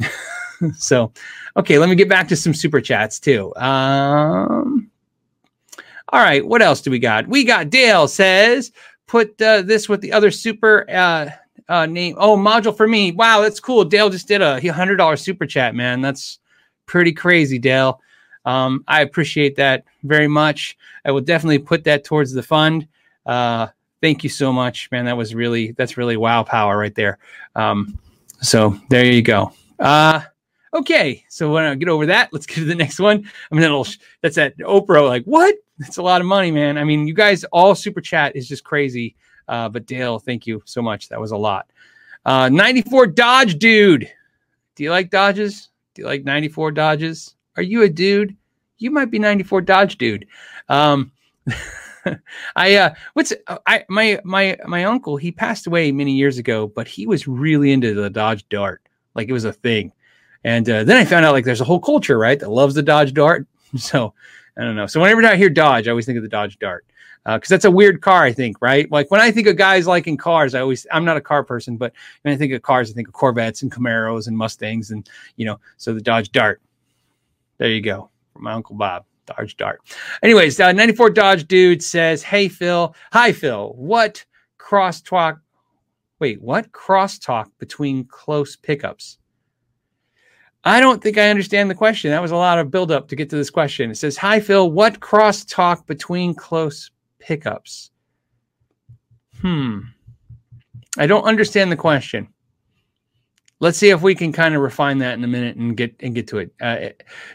so, 0.76 1.12
okay, 1.56 1.78
let 1.78 1.88
me 1.88 1.94
get 1.94 2.08
back 2.08 2.28
to 2.28 2.36
some 2.36 2.54
super 2.54 2.80
chats 2.80 3.20
too. 3.20 3.54
Um, 3.56 4.77
all 6.10 6.20
right, 6.20 6.46
what 6.46 6.62
else 6.62 6.80
do 6.80 6.90
we 6.90 6.98
got? 6.98 7.26
We 7.28 7.44
got 7.44 7.70
Dale 7.70 8.08
says, 8.08 8.72
put 9.06 9.40
uh, 9.42 9.62
this 9.62 9.88
with 9.88 10.00
the 10.00 10.12
other 10.12 10.30
super 10.30 10.86
uh, 10.88 11.30
uh, 11.68 11.86
name. 11.86 12.14
Oh, 12.18 12.36
module 12.36 12.76
for 12.76 12.88
me. 12.88 13.12
Wow, 13.12 13.40
that's 13.42 13.60
cool. 13.60 13.84
Dale 13.84 14.10
just 14.10 14.28
did 14.28 14.42
a 14.42 14.60
hundred 14.72 14.96
dollar 14.96 15.16
super 15.16 15.46
chat, 15.46 15.74
man. 15.74 16.00
That's 16.00 16.38
pretty 16.86 17.12
crazy, 17.12 17.58
Dale. 17.58 18.00
Um, 18.44 18.84
I 18.88 19.02
appreciate 19.02 19.56
that 19.56 19.84
very 20.04 20.28
much. 20.28 20.78
I 21.04 21.10
will 21.10 21.20
definitely 21.20 21.58
put 21.58 21.84
that 21.84 22.04
towards 22.04 22.32
the 22.32 22.42
fund. 22.42 22.88
Uh, 23.26 23.68
thank 24.00 24.24
you 24.24 24.30
so 24.30 24.52
much, 24.52 24.90
man. 24.90 25.04
That 25.04 25.16
was 25.16 25.34
really 25.34 25.72
that's 25.72 25.96
really 25.96 26.16
wow 26.16 26.42
power 26.42 26.78
right 26.78 26.94
there. 26.94 27.18
Um, 27.54 27.98
so 28.40 28.78
there 28.88 29.04
you 29.04 29.22
go. 29.22 29.52
Uh, 29.78 30.22
okay, 30.78 31.24
so 31.28 31.52
when 31.52 31.64
I 31.64 31.74
get 31.74 31.88
over 31.88 32.06
that, 32.06 32.32
let's 32.32 32.46
get 32.46 32.56
to 32.56 32.64
the 32.64 32.74
next 32.74 32.98
one. 32.98 33.28
I 33.50 33.54
mean, 33.54 33.62
that'll, 33.62 33.86
that's 34.22 34.36
that 34.36 34.56
Oprah. 34.58 35.06
Like, 35.06 35.24
what? 35.24 35.54
That's 35.78 35.98
a 35.98 36.02
lot 36.02 36.20
of 36.20 36.26
money, 36.26 36.50
man. 36.50 36.76
I 36.76 36.84
mean, 36.84 37.06
you 37.06 37.14
guys 37.14 37.44
all 37.44 37.74
super 37.74 38.00
chat 38.00 38.34
is 38.34 38.48
just 38.48 38.64
crazy. 38.64 39.14
Uh, 39.46 39.68
but 39.68 39.86
Dale, 39.86 40.18
thank 40.18 40.46
you 40.46 40.62
so 40.64 40.82
much. 40.82 41.08
That 41.08 41.20
was 41.20 41.30
a 41.30 41.36
lot. 41.36 41.70
Uh, 42.24 42.48
94 42.48 43.06
Dodge 43.08 43.58
dude. 43.58 44.10
Do 44.74 44.84
you 44.84 44.90
like 44.90 45.10
Dodges? 45.10 45.70
Do 45.94 46.02
you 46.02 46.06
like 46.06 46.24
94 46.24 46.72
Dodges? 46.72 47.34
Are 47.56 47.62
you 47.62 47.82
a 47.82 47.88
dude? 47.88 48.36
You 48.78 48.90
might 48.90 49.10
be 49.10 49.18
94 49.18 49.62
Dodge 49.62 49.98
dude. 49.98 50.26
Um, 50.68 51.12
I 52.56 52.76
uh 52.76 52.94
what's 53.14 53.32
I 53.66 53.84
my 53.88 54.20
my 54.24 54.56
my 54.66 54.84
uncle 54.84 55.16
he 55.16 55.32
passed 55.32 55.66
away 55.66 55.92
many 55.92 56.12
years 56.12 56.38
ago, 56.38 56.68
but 56.68 56.86
he 56.86 57.06
was 57.06 57.26
really 57.28 57.72
into 57.72 57.94
the 57.94 58.08
Dodge 58.08 58.48
Dart. 58.48 58.82
Like 59.14 59.28
it 59.28 59.32
was 59.32 59.44
a 59.44 59.52
thing. 59.52 59.92
And 60.48 60.70
uh, 60.70 60.82
then 60.82 60.96
I 60.96 61.04
found 61.04 61.26
out 61.26 61.32
like 61.32 61.44
there's 61.44 61.60
a 61.60 61.64
whole 61.64 61.78
culture, 61.78 62.16
right, 62.16 62.40
that 62.40 62.48
loves 62.48 62.74
the 62.74 62.82
Dodge 62.82 63.12
Dart. 63.12 63.46
So 63.76 64.14
I 64.56 64.64
don't 64.64 64.76
know. 64.76 64.86
So 64.86 64.98
whenever 64.98 65.22
I 65.26 65.36
hear 65.36 65.50
Dodge, 65.50 65.86
I 65.86 65.90
always 65.90 66.06
think 66.06 66.16
of 66.16 66.22
the 66.22 66.28
Dodge 66.28 66.58
Dart 66.58 66.86
because 67.26 67.52
uh, 67.52 67.54
that's 67.54 67.66
a 67.66 67.70
weird 67.70 68.00
car. 68.00 68.24
I 68.24 68.32
think, 68.32 68.56
right? 68.62 68.90
Like 68.90 69.10
when 69.10 69.20
I 69.20 69.30
think 69.30 69.46
of 69.46 69.56
guys 69.56 69.86
liking 69.86 70.16
cars, 70.16 70.54
I 70.54 70.60
always 70.60 70.86
I'm 70.90 71.04
not 71.04 71.18
a 71.18 71.20
car 71.20 71.44
person, 71.44 71.76
but 71.76 71.92
when 72.22 72.32
I 72.32 72.38
think 72.38 72.54
of 72.54 72.62
cars, 72.62 72.90
I 72.90 72.94
think 72.94 73.08
of 73.08 73.12
Corvettes 73.12 73.60
and 73.60 73.70
Camaros 73.70 74.26
and 74.26 74.38
Mustangs, 74.38 74.90
and 74.90 75.06
you 75.36 75.44
know, 75.44 75.60
so 75.76 75.92
the 75.92 76.00
Dodge 76.00 76.32
Dart. 76.32 76.62
There 77.58 77.68
you 77.68 77.82
go, 77.82 78.08
from 78.32 78.44
my 78.44 78.52
uncle 78.52 78.74
Bob. 78.74 79.04
Dodge 79.26 79.54
Dart. 79.58 79.82
Anyways, 80.22 80.58
uh, 80.58 80.72
94 80.72 81.10
Dodge 81.10 81.46
dude 81.46 81.82
says, 81.82 82.22
"Hey 82.22 82.48
Phil, 82.48 82.94
hi 83.12 83.32
Phil. 83.32 83.74
What 83.76 84.24
crosstalk? 84.58 85.40
Wait, 86.20 86.40
what 86.40 86.72
crosstalk 86.72 87.50
between 87.58 88.06
close 88.06 88.56
pickups? 88.56 89.17
I 90.68 90.80
don't 90.80 91.02
think 91.02 91.18
I 91.18 91.30
understand 91.30 91.70
the 91.70 91.74
question. 91.74 92.10
That 92.10 92.22
was 92.22 92.30
a 92.30 92.36
lot 92.36 92.58
of 92.58 92.70
buildup 92.70 93.08
to 93.08 93.16
get 93.16 93.30
to 93.30 93.36
this 93.36 93.50
question. 93.50 93.90
It 93.90 93.96
says, 93.96 94.16
Hi, 94.18 94.40
Phil. 94.40 94.70
What 94.70 95.00
crosstalk 95.00 95.86
between 95.86 96.34
close 96.34 96.90
pickups? 97.18 97.90
Hmm. 99.40 99.80
I 100.98 101.06
don't 101.06 101.24
understand 101.24 101.70
the 101.70 101.76
question. 101.76 102.28
Let's 103.60 103.78
see 103.78 103.90
if 103.90 104.02
we 104.02 104.14
can 104.14 104.32
kind 104.32 104.54
of 104.54 104.62
refine 104.62 104.98
that 104.98 105.14
in 105.14 105.24
a 105.24 105.26
minute 105.26 105.56
and 105.56 105.76
get 105.76 105.94
and 106.00 106.14
get 106.14 106.28
to 106.28 106.38
it. 106.38 106.52
Uh, 106.60 106.90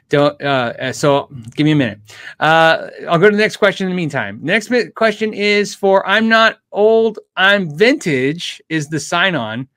don't. 0.08 0.42
Uh, 0.42 0.94
so 0.94 1.28
give 1.56 1.66
me 1.66 1.72
a 1.72 1.76
minute. 1.76 2.00
Uh, 2.40 2.88
I'll 3.10 3.20
go 3.20 3.30
to 3.30 3.36
the 3.36 3.42
next 3.42 3.58
question 3.58 3.88
in 3.88 3.92
the 3.92 3.96
meantime. 3.96 4.40
Next 4.42 4.72
question 4.96 5.34
is 5.34 5.76
for 5.76 6.08
I'm 6.08 6.30
not 6.30 6.60
old. 6.72 7.20
I'm 7.36 7.76
vintage. 7.76 8.62
Is 8.70 8.88
the 8.88 9.02
sign 9.02 9.36
on? 9.36 9.68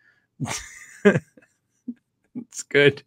it's 2.36 2.62
good. 2.62 3.02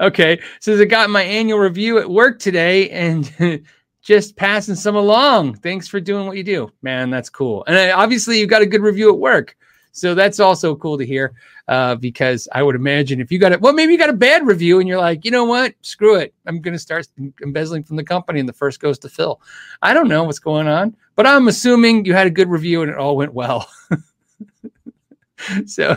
Okay. 0.00 0.40
So 0.60 0.78
I 0.78 0.84
got 0.84 1.10
my 1.10 1.22
annual 1.22 1.58
review 1.58 1.98
at 1.98 2.08
work 2.08 2.38
today 2.38 2.90
and 2.90 3.64
just 4.02 4.36
passing 4.36 4.74
some 4.74 4.96
along. 4.96 5.54
Thanks 5.54 5.88
for 5.88 6.00
doing 6.00 6.26
what 6.26 6.36
you 6.36 6.44
do, 6.44 6.70
man. 6.82 7.10
That's 7.10 7.30
cool. 7.30 7.64
And 7.66 7.76
uh, 7.76 7.96
obviously, 7.96 8.38
you 8.38 8.46
got 8.46 8.62
a 8.62 8.66
good 8.66 8.82
review 8.82 9.12
at 9.12 9.18
work. 9.18 9.56
So 9.92 10.14
that's 10.14 10.38
also 10.38 10.76
cool 10.76 10.96
to 10.96 11.04
hear 11.04 11.34
uh, 11.66 11.96
because 11.96 12.46
I 12.52 12.62
would 12.62 12.76
imagine 12.76 13.20
if 13.20 13.32
you 13.32 13.38
got 13.38 13.52
it, 13.52 13.60
well, 13.60 13.72
maybe 13.72 13.92
you 13.92 13.98
got 13.98 14.10
a 14.10 14.14
bad 14.14 14.46
review 14.46 14.78
and 14.78 14.88
you're 14.88 14.98
like, 14.98 15.24
you 15.24 15.30
know 15.30 15.44
what, 15.44 15.74
screw 15.82 16.16
it. 16.16 16.32
I'm 16.46 16.60
going 16.60 16.72
to 16.74 16.78
start 16.78 17.08
embezzling 17.42 17.82
from 17.82 17.96
the 17.96 18.04
company 18.04 18.38
and 18.38 18.48
the 18.48 18.52
first 18.52 18.80
goes 18.80 18.98
to 19.00 19.08
Phil. 19.08 19.40
I 19.82 19.92
don't 19.94 20.08
know 20.08 20.22
what's 20.24 20.38
going 20.38 20.68
on, 20.68 20.96
but 21.16 21.26
I'm 21.26 21.48
assuming 21.48 22.04
you 22.04 22.14
had 22.14 22.28
a 22.28 22.30
good 22.30 22.48
review 22.48 22.82
and 22.82 22.90
it 22.90 22.96
all 22.96 23.16
went 23.16 23.34
well. 23.34 23.68
so, 25.66 25.96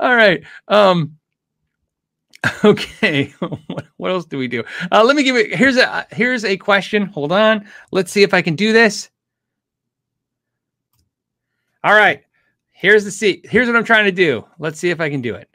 all 0.00 0.16
right. 0.16 0.42
Um, 0.68 1.18
okay. 2.64 3.32
what 3.96 4.10
else 4.10 4.24
do 4.24 4.38
we 4.38 4.48
do? 4.48 4.64
Uh, 4.92 5.04
let 5.04 5.16
me 5.16 5.22
give 5.22 5.36
it. 5.36 5.54
Here's 5.54 5.76
a 5.76 6.06
here's 6.10 6.44
a 6.44 6.56
question. 6.56 7.06
Hold 7.06 7.32
on. 7.32 7.66
Let's 7.92 8.10
see 8.10 8.22
if 8.22 8.34
I 8.34 8.42
can 8.42 8.56
do 8.56 8.72
this. 8.72 9.10
All 11.82 11.94
right. 11.94 12.22
Here's 12.70 13.04
the 13.04 13.10
seat. 13.10 13.46
Here's 13.48 13.66
what 13.66 13.76
I'm 13.76 13.84
trying 13.84 14.04
to 14.04 14.12
do. 14.12 14.44
Let's 14.58 14.78
see 14.78 14.90
if 14.90 15.00
I 15.00 15.10
can 15.10 15.20
do 15.20 15.34
it. 15.34 15.48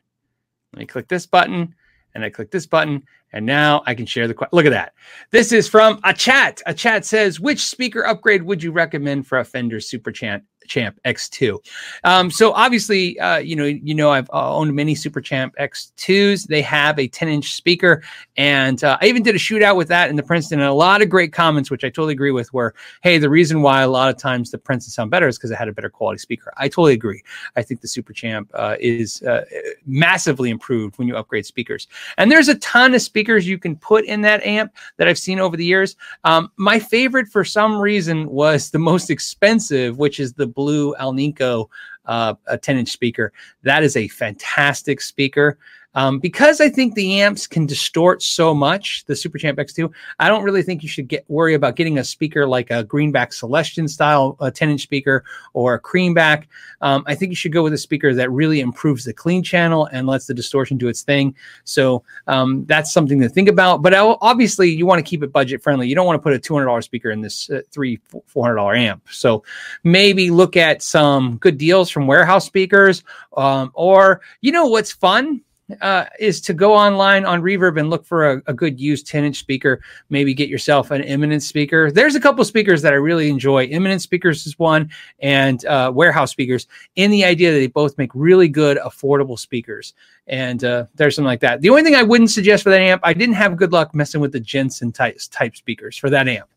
Let 0.73 0.79
me 0.79 0.85
click 0.85 1.07
this 1.07 1.25
button 1.25 1.75
and 2.15 2.23
I 2.23 2.29
click 2.29 2.51
this 2.51 2.65
button 2.65 3.03
and 3.33 3.45
now 3.45 3.83
I 3.85 3.93
can 3.93 4.05
share 4.05 4.27
the 4.27 4.33
question. 4.33 4.55
look 4.55 4.65
at 4.65 4.71
that. 4.71 4.93
This 5.31 5.51
is 5.51 5.67
from 5.67 5.99
a 6.03 6.13
chat. 6.13 6.61
A 6.65 6.73
chat 6.73 7.05
says, 7.05 7.39
which 7.39 7.65
speaker 7.65 8.05
upgrade 8.05 8.43
would 8.43 8.63
you 8.63 8.71
recommend 8.71 9.27
for 9.27 9.39
a 9.39 9.45
Fender 9.45 9.79
Super 9.79 10.11
Champ 10.11 10.43
Champ 10.69 10.97
X2? 11.05 11.57
Um, 12.03 12.31
so 12.31 12.53
obviously, 12.53 13.19
uh, 13.19 13.37
you 13.37 13.55
know, 13.55 13.65
you 13.65 13.93
know, 13.93 14.11
I've 14.11 14.29
uh, 14.29 14.55
owned 14.55 14.73
many 14.73 14.95
Super 14.95 15.19
Champ 15.19 15.53
X2s. 15.59 16.47
They 16.47 16.61
have 16.61 16.97
a 16.97 17.07
10 17.07 17.27
inch 17.27 17.53
speaker, 17.53 18.01
and 18.37 18.81
uh, 18.83 18.97
I 19.01 19.07
even 19.07 19.23
did 19.23 19.35
a 19.35 19.39
shootout 19.39 19.75
with 19.75 19.89
that 19.89 20.09
in 20.09 20.15
the 20.15 20.23
Princeton. 20.23 20.59
And 20.59 20.69
a 20.69 20.73
lot 20.73 21.01
of 21.01 21.09
great 21.09 21.33
comments, 21.33 21.69
which 21.69 21.83
I 21.83 21.89
totally 21.89 22.13
agree 22.13 22.31
with, 22.31 22.53
were, 22.53 22.73
"Hey, 23.01 23.17
the 23.17 23.29
reason 23.29 23.61
why 23.61 23.81
a 23.81 23.89
lot 23.89 24.09
of 24.09 24.17
times 24.17 24.51
the 24.51 24.57
Princeton 24.57 24.91
sound 24.91 25.11
better 25.11 25.27
is 25.27 25.37
because 25.37 25.51
it 25.51 25.55
had 25.55 25.67
a 25.67 25.73
better 25.73 25.89
quality 25.89 26.19
speaker." 26.19 26.53
I 26.57 26.67
totally 26.69 26.93
agree. 26.93 27.23
I 27.55 27.63
think 27.63 27.81
the 27.81 27.87
Super 27.87 28.13
Champ 28.13 28.49
uh, 28.53 28.75
is 28.79 29.21
uh, 29.23 29.43
massively 29.85 30.49
improved 30.49 30.97
when 30.97 31.07
you 31.07 31.17
upgrade 31.17 31.45
speakers, 31.45 31.87
and 32.17 32.31
there's 32.31 32.47
a 32.47 32.55
ton 32.59 32.93
of 32.93 33.01
speakers 33.01 33.47
you 33.47 33.57
can 33.57 33.75
put 33.75 34.05
in 34.05 34.21
that 34.21 34.43
amp 34.45 34.73
that 34.97 35.07
I've 35.07 35.17
seen 35.17 35.39
over 35.39 35.57
the 35.57 35.65
years. 35.65 35.95
Um, 36.23 36.51
my 36.57 36.79
favorite, 36.79 37.27
for 37.27 37.43
some 37.43 37.79
reason, 37.79 38.29
was 38.29 38.69
the 38.69 38.79
most 38.79 39.09
expensive, 39.09 39.97
which 39.97 40.19
is 40.19 40.33
the 40.33 40.47
blue 40.59 40.93
Alnico 40.99 41.69
uh, 42.05 42.33
a 42.47 42.57
10 42.57 42.77
inch 42.77 42.89
speaker. 42.89 43.31
That 43.63 43.81
is 43.81 43.95
a 43.95 44.09
fantastic 44.09 44.99
speaker. 44.99 45.57
Um, 45.95 46.19
because 46.19 46.61
I 46.61 46.69
think 46.69 46.93
the 46.93 47.19
amps 47.21 47.47
can 47.47 47.65
distort 47.65 48.21
so 48.21 48.53
much, 48.53 49.03
the 49.05 49.15
Super 49.15 49.37
Champ 49.37 49.57
X2, 49.57 49.91
I 50.19 50.29
don't 50.29 50.43
really 50.43 50.61
think 50.61 50.83
you 50.83 50.89
should 50.89 51.07
get 51.07 51.25
worry 51.27 51.55
about 51.55 51.75
getting 51.75 51.97
a 51.97 52.03
speaker 52.03 52.47
like 52.47 52.69
a 52.69 52.83
Greenback 52.83 53.33
Celestion 53.33 53.87
style 53.87 54.37
a 54.39 54.51
10 54.51 54.69
inch 54.69 54.81
speaker 54.81 55.23
or 55.53 55.73
a 55.73 55.81
Creamback. 55.81 56.45
Um, 56.81 57.03
I 57.07 57.15
think 57.15 57.31
you 57.31 57.35
should 57.35 57.51
go 57.51 57.63
with 57.63 57.73
a 57.73 57.77
speaker 57.77 58.13
that 58.13 58.31
really 58.31 58.59
improves 58.59 59.03
the 59.03 59.13
clean 59.13 59.41
channel 59.41 59.87
and 59.91 60.07
lets 60.07 60.27
the 60.27 60.33
distortion 60.33 60.77
do 60.77 60.87
its 60.87 61.01
thing. 61.01 61.35
So 61.63 62.03
um, 62.27 62.65
that's 62.65 62.93
something 62.93 63.19
to 63.21 63.29
think 63.29 63.49
about. 63.49 63.81
But 63.81 63.93
obviously, 63.95 64.69
you 64.69 64.85
want 64.85 64.99
to 65.03 65.09
keep 65.09 65.23
it 65.23 65.31
budget 65.31 65.63
friendly. 65.63 65.87
You 65.87 65.95
don't 65.95 66.05
want 66.05 66.17
to 66.17 66.23
put 66.23 66.33
a 66.33 66.39
$200 66.39 66.83
speaker 66.83 67.11
in 67.11 67.21
this 67.21 67.49
uh, 67.49 67.61
three 67.71 67.99
$400 68.33 68.77
amp. 68.77 69.07
So 69.09 69.43
maybe 69.83 70.29
look 70.29 70.55
at 70.55 70.83
some 70.83 71.37
good 71.37 71.57
deals 71.57 71.89
from 71.89 72.05
warehouse 72.05 72.45
speakers. 72.45 73.03
Um, 73.35 73.71
or 73.73 74.21
you 74.41 74.51
know 74.51 74.67
what's 74.67 74.91
fun? 74.91 75.41
Uh, 75.81 76.05
is 76.19 76.41
to 76.41 76.53
go 76.53 76.73
online 76.73 77.25
on 77.25 77.41
Reverb 77.41 77.79
and 77.79 77.89
look 77.89 78.05
for 78.05 78.31
a, 78.31 78.41
a 78.47 78.53
good 78.53 78.79
used 78.79 79.07
10 79.07 79.23
inch 79.23 79.37
speaker. 79.37 79.81
Maybe 80.09 80.33
get 80.33 80.49
yourself 80.49 80.91
an 80.91 81.03
Eminence 81.03 81.47
speaker. 81.47 81.91
There's 81.91 82.15
a 82.15 82.19
couple 82.19 82.43
speakers 82.45 82.81
that 82.81 82.93
I 82.93 82.97
really 82.97 83.29
enjoy. 83.29 83.67
Eminence 83.67 84.03
speakers 84.03 84.45
is 84.45 84.57
one, 84.57 84.89
and 85.19 85.63
uh, 85.65 85.91
Warehouse 85.93 86.31
speakers. 86.31 86.67
In 86.95 87.11
the 87.11 87.25
idea 87.25 87.51
that 87.51 87.59
they 87.59 87.67
both 87.67 87.97
make 87.97 88.11
really 88.13 88.47
good, 88.47 88.77
affordable 88.77 89.37
speakers, 89.37 89.93
and 90.27 90.63
uh, 90.63 90.85
there's 90.95 91.15
something 91.15 91.27
like 91.27 91.41
that. 91.41 91.61
The 91.61 91.69
only 91.69 91.83
thing 91.83 91.95
I 91.95 92.03
wouldn't 92.03 92.31
suggest 92.31 92.63
for 92.63 92.69
that 92.69 92.81
amp, 92.81 93.01
I 93.03 93.13
didn't 93.13 93.35
have 93.35 93.57
good 93.57 93.71
luck 93.71 93.93
messing 93.95 94.21
with 94.21 94.31
the 94.31 94.39
Jensen 94.39 94.91
type 94.91 95.17
type 95.31 95.55
speakers 95.55 95.97
for 95.97 96.09
that 96.09 96.27
amp. 96.27 96.49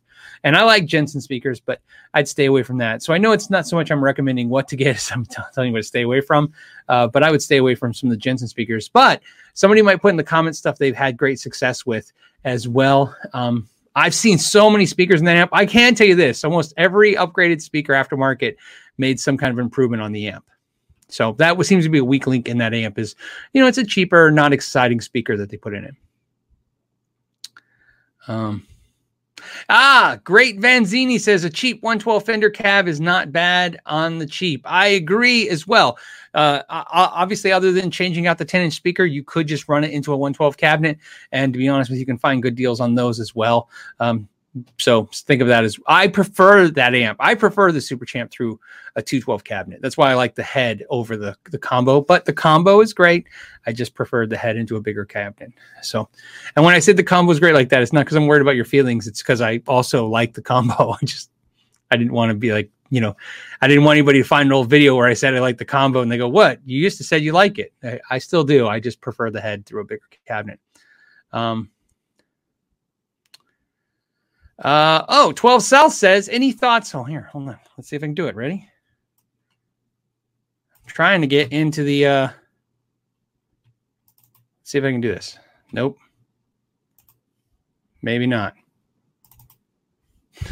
And 0.44 0.56
I 0.56 0.64
like 0.64 0.86
Jensen 0.86 1.20
speakers, 1.20 1.60
but 1.60 1.80
I'd 2.14 2.26
stay 2.26 2.46
away 2.46 2.62
from 2.62 2.78
that. 2.78 3.02
So 3.02 3.14
I 3.14 3.18
know 3.18 3.32
it's 3.32 3.50
not 3.50 3.66
so 3.66 3.76
much 3.76 3.90
I'm 3.90 4.02
recommending 4.02 4.48
what 4.48 4.66
to 4.68 4.76
get, 4.76 5.10
I'm 5.14 5.24
telling 5.24 5.68
you 5.68 5.72
what 5.72 5.80
to 5.80 5.84
stay 5.84 6.02
away 6.02 6.20
from. 6.20 6.52
Uh, 6.88 7.06
but 7.06 7.22
I 7.22 7.30
would 7.30 7.42
stay 7.42 7.58
away 7.58 7.74
from 7.74 7.94
some 7.94 8.08
of 8.08 8.12
the 8.12 8.20
Jensen 8.20 8.48
speakers. 8.48 8.88
But 8.88 9.22
somebody 9.54 9.82
might 9.82 10.00
put 10.00 10.10
in 10.10 10.16
the 10.16 10.24
comments 10.24 10.58
stuff 10.58 10.78
they've 10.78 10.96
had 10.96 11.16
great 11.16 11.38
success 11.38 11.86
with 11.86 12.12
as 12.44 12.68
well. 12.68 13.14
Um, 13.32 13.68
I've 13.94 14.14
seen 14.14 14.38
so 14.38 14.70
many 14.70 14.86
speakers 14.86 15.20
in 15.20 15.26
that 15.26 15.36
amp. 15.36 15.50
I 15.52 15.66
can 15.66 15.94
tell 15.94 16.06
you 16.06 16.14
this 16.14 16.44
almost 16.44 16.72
every 16.76 17.14
upgraded 17.14 17.60
speaker 17.60 17.92
aftermarket 17.92 18.56
made 18.98 19.20
some 19.20 19.36
kind 19.36 19.52
of 19.52 19.58
improvement 19.58 20.02
on 20.02 20.12
the 20.12 20.28
amp. 20.28 20.44
So 21.08 21.32
that 21.32 21.62
seems 21.66 21.84
to 21.84 21.90
be 21.90 21.98
a 21.98 22.04
weak 22.04 22.26
link 22.26 22.48
in 22.48 22.56
that 22.58 22.72
amp 22.72 22.98
is, 22.98 23.14
you 23.52 23.60
know, 23.60 23.66
it's 23.66 23.76
a 23.76 23.84
cheaper, 23.84 24.30
not 24.30 24.54
exciting 24.54 25.00
speaker 25.02 25.36
that 25.36 25.50
they 25.50 25.58
put 25.58 25.74
in 25.74 25.84
it. 25.84 25.94
Um, 28.28 28.66
Ah, 29.68 30.18
great 30.24 30.60
Vanzini 30.60 31.20
says 31.20 31.44
a 31.44 31.50
cheap 31.50 31.82
112 31.82 32.24
Fender 32.24 32.50
cab 32.50 32.88
is 32.88 33.00
not 33.00 33.32
bad 33.32 33.80
on 33.86 34.18
the 34.18 34.26
cheap. 34.26 34.62
I 34.64 34.88
agree 34.88 35.48
as 35.48 35.66
well. 35.66 35.98
Uh, 36.34 36.62
obviously, 36.68 37.52
other 37.52 37.72
than 37.72 37.90
changing 37.90 38.26
out 38.26 38.38
the 38.38 38.44
10 38.44 38.62
inch 38.62 38.74
speaker, 38.74 39.04
you 39.04 39.22
could 39.22 39.46
just 39.46 39.68
run 39.68 39.84
it 39.84 39.90
into 39.90 40.12
a 40.12 40.16
112 40.16 40.56
cabinet. 40.56 40.98
And 41.30 41.52
to 41.52 41.58
be 41.58 41.68
honest 41.68 41.90
with 41.90 41.96
you, 41.96 42.00
you 42.00 42.06
can 42.06 42.18
find 42.18 42.42
good 42.42 42.54
deals 42.54 42.80
on 42.80 42.94
those 42.94 43.20
as 43.20 43.34
well. 43.34 43.68
Um, 44.00 44.28
so 44.78 45.08
think 45.12 45.40
of 45.40 45.48
that 45.48 45.64
as 45.64 45.78
I 45.86 46.08
prefer 46.08 46.68
that 46.68 46.94
amp. 46.94 47.16
I 47.20 47.34
prefer 47.34 47.72
the 47.72 47.80
Super 47.80 48.04
Champ 48.04 48.30
through 48.30 48.60
a 48.96 49.02
212 49.02 49.44
cabinet. 49.44 49.80
That's 49.80 49.96
why 49.96 50.10
I 50.10 50.14
like 50.14 50.34
the 50.34 50.42
head 50.42 50.84
over 50.90 51.16
the 51.16 51.36
the 51.50 51.58
combo. 51.58 52.02
But 52.02 52.26
the 52.26 52.32
combo 52.32 52.80
is 52.80 52.92
great. 52.92 53.26
I 53.66 53.72
just 53.72 53.94
preferred 53.94 54.28
the 54.28 54.36
head 54.36 54.56
into 54.56 54.76
a 54.76 54.80
bigger 54.80 55.04
cabinet. 55.04 55.52
So, 55.82 56.08
and 56.54 56.64
when 56.64 56.74
I 56.74 56.80
said 56.80 56.96
the 56.96 57.02
combo 57.02 57.32
is 57.32 57.40
great 57.40 57.54
like 57.54 57.70
that, 57.70 57.82
it's 57.82 57.92
not 57.92 58.04
because 58.04 58.16
I'm 58.16 58.26
worried 58.26 58.42
about 58.42 58.56
your 58.56 58.66
feelings. 58.66 59.06
It's 59.06 59.22
because 59.22 59.40
I 59.40 59.62
also 59.66 60.06
like 60.06 60.34
the 60.34 60.42
combo. 60.42 60.90
I 61.02 61.04
just 61.04 61.30
I 61.90 61.96
didn't 61.96 62.12
want 62.12 62.30
to 62.30 62.34
be 62.34 62.52
like 62.52 62.70
you 62.90 63.00
know, 63.00 63.16
I 63.62 63.68
didn't 63.68 63.84
want 63.84 63.96
anybody 63.96 64.20
to 64.22 64.28
find 64.28 64.48
an 64.48 64.52
old 64.52 64.68
video 64.68 64.94
where 64.94 65.08
I 65.08 65.14
said 65.14 65.34
I 65.34 65.40
like 65.40 65.56
the 65.56 65.64
combo 65.64 66.02
and 66.02 66.12
they 66.12 66.18
go, 66.18 66.28
"What? 66.28 66.60
You 66.66 66.78
used 66.78 66.98
to 66.98 67.04
say 67.04 67.16
you 67.16 67.32
like 67.32 67.58
it." 67.58 67.72
I, 67.82 68.00
I 68.10 68.18
still 68.18 68.44
do. 68.44 68.68
I 68.68 68.80
just 68.80 69.00
prefer 69.00 69.30
the 69.30 69.40
head 69.40 69.64
through 69.64 69.80
a 69.80 69.86
bigger 69.86 70.02
cabinet. 70.26 70.60
Um, 71.32 71.70
uh, 74.62 75.04
oh, 75.08 75.32
12 75.32 75.62
South 75.62 75.92
says, 75.92 76.28
any 76.28 76.52
thoughts? 76.52 76.94
Oh, 76.94 77.02
here, 77.02 77.28
hold 77.32 77.48
on. 77.48 77.58
Let's 77.76 77.88
see 77.88 77.96
if 77.96 78.02
I 78.02 78.06
can 78.06 78.14
do 78.14 78.28
it. 78.28 78.36
Ready? 78.36 78.68
I'm 80.82 80.88
trying 80.88 81.20
to 81.20 81.26
get 81.26 81.52
into 81.52 81.82
the, 81.82 82.06
uh, 82.06 82.28
see 84.62 84.78
if 84.78 84.84
I 84.84 84.92
can 84.92 85.00
do 85.00 85.12
this. 85.12 85.36
Nope. 85.72 85.98
Maybe 88.02 88.26
not. 88.26 88.54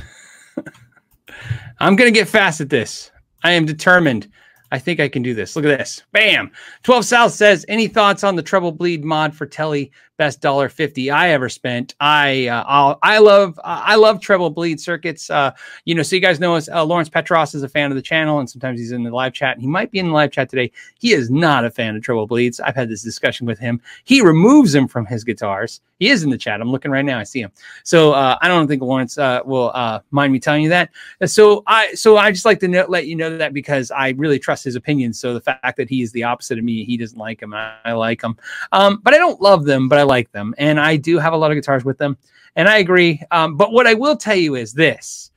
I'm 1.79 1.95
going 1.95 2.13
to 2.13 2.19
get 2.19 2.29
fast 2.29 2.61
at 2.61 2.69
this. 2.69 3.13
I 3.45 3.53
am 3.53 3.65
determined. 3.65 4.29
I 4.73 4.79
think 4.79 5.01
I 5.01 5.09
can 5.09 5.23
do 5.23 5.35
this. 5.35 5.55
Look 5.57 5.65
at 5.65 5.79
this. 5.79 6.03
Bam. 6.13 6.51
12 6.83 7.05
South 7.05 7.33
says, 7.33 7.65
any 7.69 7.89
thoughts 7.89 8.25
on 8.25 8.37
the 8.37 8.43
treble 8.43 8.73
bleed 8.73 9.05
mod 9.05 9.35
for 9.35 9.47
Tele 9.47 9.91
best 10.21 10.43
dollar 10.43 10.69
fifty 10.69 11.11
I 11.11 11.31
ever 11.31 11.49
spent. 11.49 11.95
I 11.99 12.49
uh, 12.49 12.95
I 13.03 13.17
love 13.21 13.59
I 13.65 13.95
love 13.95 14.21
treble 14.21 14.51
bleed 14.51 14.79
circuits. 14.79 15.31
Uh, 15.31 15.53
you 15.87 15.95
know, 15.95 16.03
so 16.03 16.15
you 16.15 16.21
guys 16.21 16.39
know 16.39 16.57
us. 16.57 16.69
Uh, 16.69 16.85
Lawrence 16.85 17.09
Petros 17.09 17.55
is 17.55 17.63
a 17.63 17.69
fan 17.71 17.91
of 17.91 17.97
the 17.97 18.03
channel, 18.03 18.39
and 18.39 18.49
sometimes 18.49 18.79
he's 18.79 18.93
in 18.93 19.03
the 19.03 19.11
live 19.11 19.33
chat. 19.33 19.55
And 19.57 19.63
he 19.63 19.67
might 19.67 19.91
be 19.91 19.99
in 19.99 20.09
the 20.09 20.13
live 20.13 20.31
chat 20.31 20.51
today. 20.51 20.73
He 20.99 21.13
is 21.13 21.31
not 21.31 21.65
a 21.65 21.71
fan 21.71 21.97
of 21.97 22.03
treble 22.03 22.27
bleeds. 22.27 22.61
I've 22.61 22.77
had 22.77 22.91
this 22.91 23.03
discussion 23.03 23.47
with 23.47 23.59
him. 23.59 23.81
He 24.05 24.21
removes 24.21 24.73
them 24.73 24.89
from 24.89 25.07
his 25.07 25.25
guitars. 25.25 25.81
He 25.99 26.11
is 26.11 26.23
in 26.23 26.29
the 26.29 26.39
chat. 26.39 26.61
I'm 26.61 26.71
looking 26.71 26.91
right 26.91 27.05
now. 27.05 27.19
I 27.19 27.25
see 27.25 27.41
him. 27.41 27.53
So 27.85 28.13
uh, 28.13 28.37
I 28.43 28.49
don't 28.49 28.69
think 28.69 28.83
Lawrence 28.83 29.17
uh, 29.17 29.41
will 29.47 29.73
mind 30.11 30.35
me 30.35 30.39
telling 30.39 30.63
you 30.63 30.69
that. 30.69 30.91
So 31.25 31.63
I 31.67 31.95
so 31.95 32.19
I 32.19 32.31
just 32.31 32.45
like 32.45 32.61
to 32.61 32.69
know, 32.69 32.85
let 32.89 33.07
you 33.07 33.17
know 33.17 33.39
that 33.39 33.55
because 33.55 33.91
I 33.91 34.11
really 34.11 34.39
trust 34.39 34.65
his 34.65 34.77
opinions. 34.77 35.19
So 35.19 35.33
the 35.33 35.41
fact 35.41 35.79
that 35.79 35.89
he 35.89 36.03
is 36.03 36.13
the 36.13 36.25
opposite 36.25 36.59
of 36.59 36.65
me, 36.65 36.85
he 36.85 36.99
doesn't 36.99 37.19
like 37.19 37.41
him. 37.41 37.55
I, 37.55 37.75
I 37.87 37.93
like 37.93 38.23
him, 38.23 38.37
um, 38.73 39.01
but 39.03 39.15
I 39.15 39.19
don't 39.19 39.41
love 39.41 39.65
them. 39.65 39.89
But 39.89 39.99
I 39.99 40.03
like 40.11 40.31
them, 40.33 40.55
and 40.59 40.79
I 40.79 40.97
do 40.97 41.19
have 41.19 41.33
a 41.33 41.37
lot 41.37 41.51
of 41.51 41.57
guitars 41.57 41.85
with 41.85 41.97
them, 41.97 42.19
and 42.57 42.69
I 42.69 42.79
agree. 42.79 43.23
Um, 43.31 43.57
but 43.57 43.73
what 43.73 43.87
I 43.87 43.95
will 43.95 44.17
tell 44.17 44.37
you 44.37 44.57
is 44.57 44.75
this: 44.75 45.31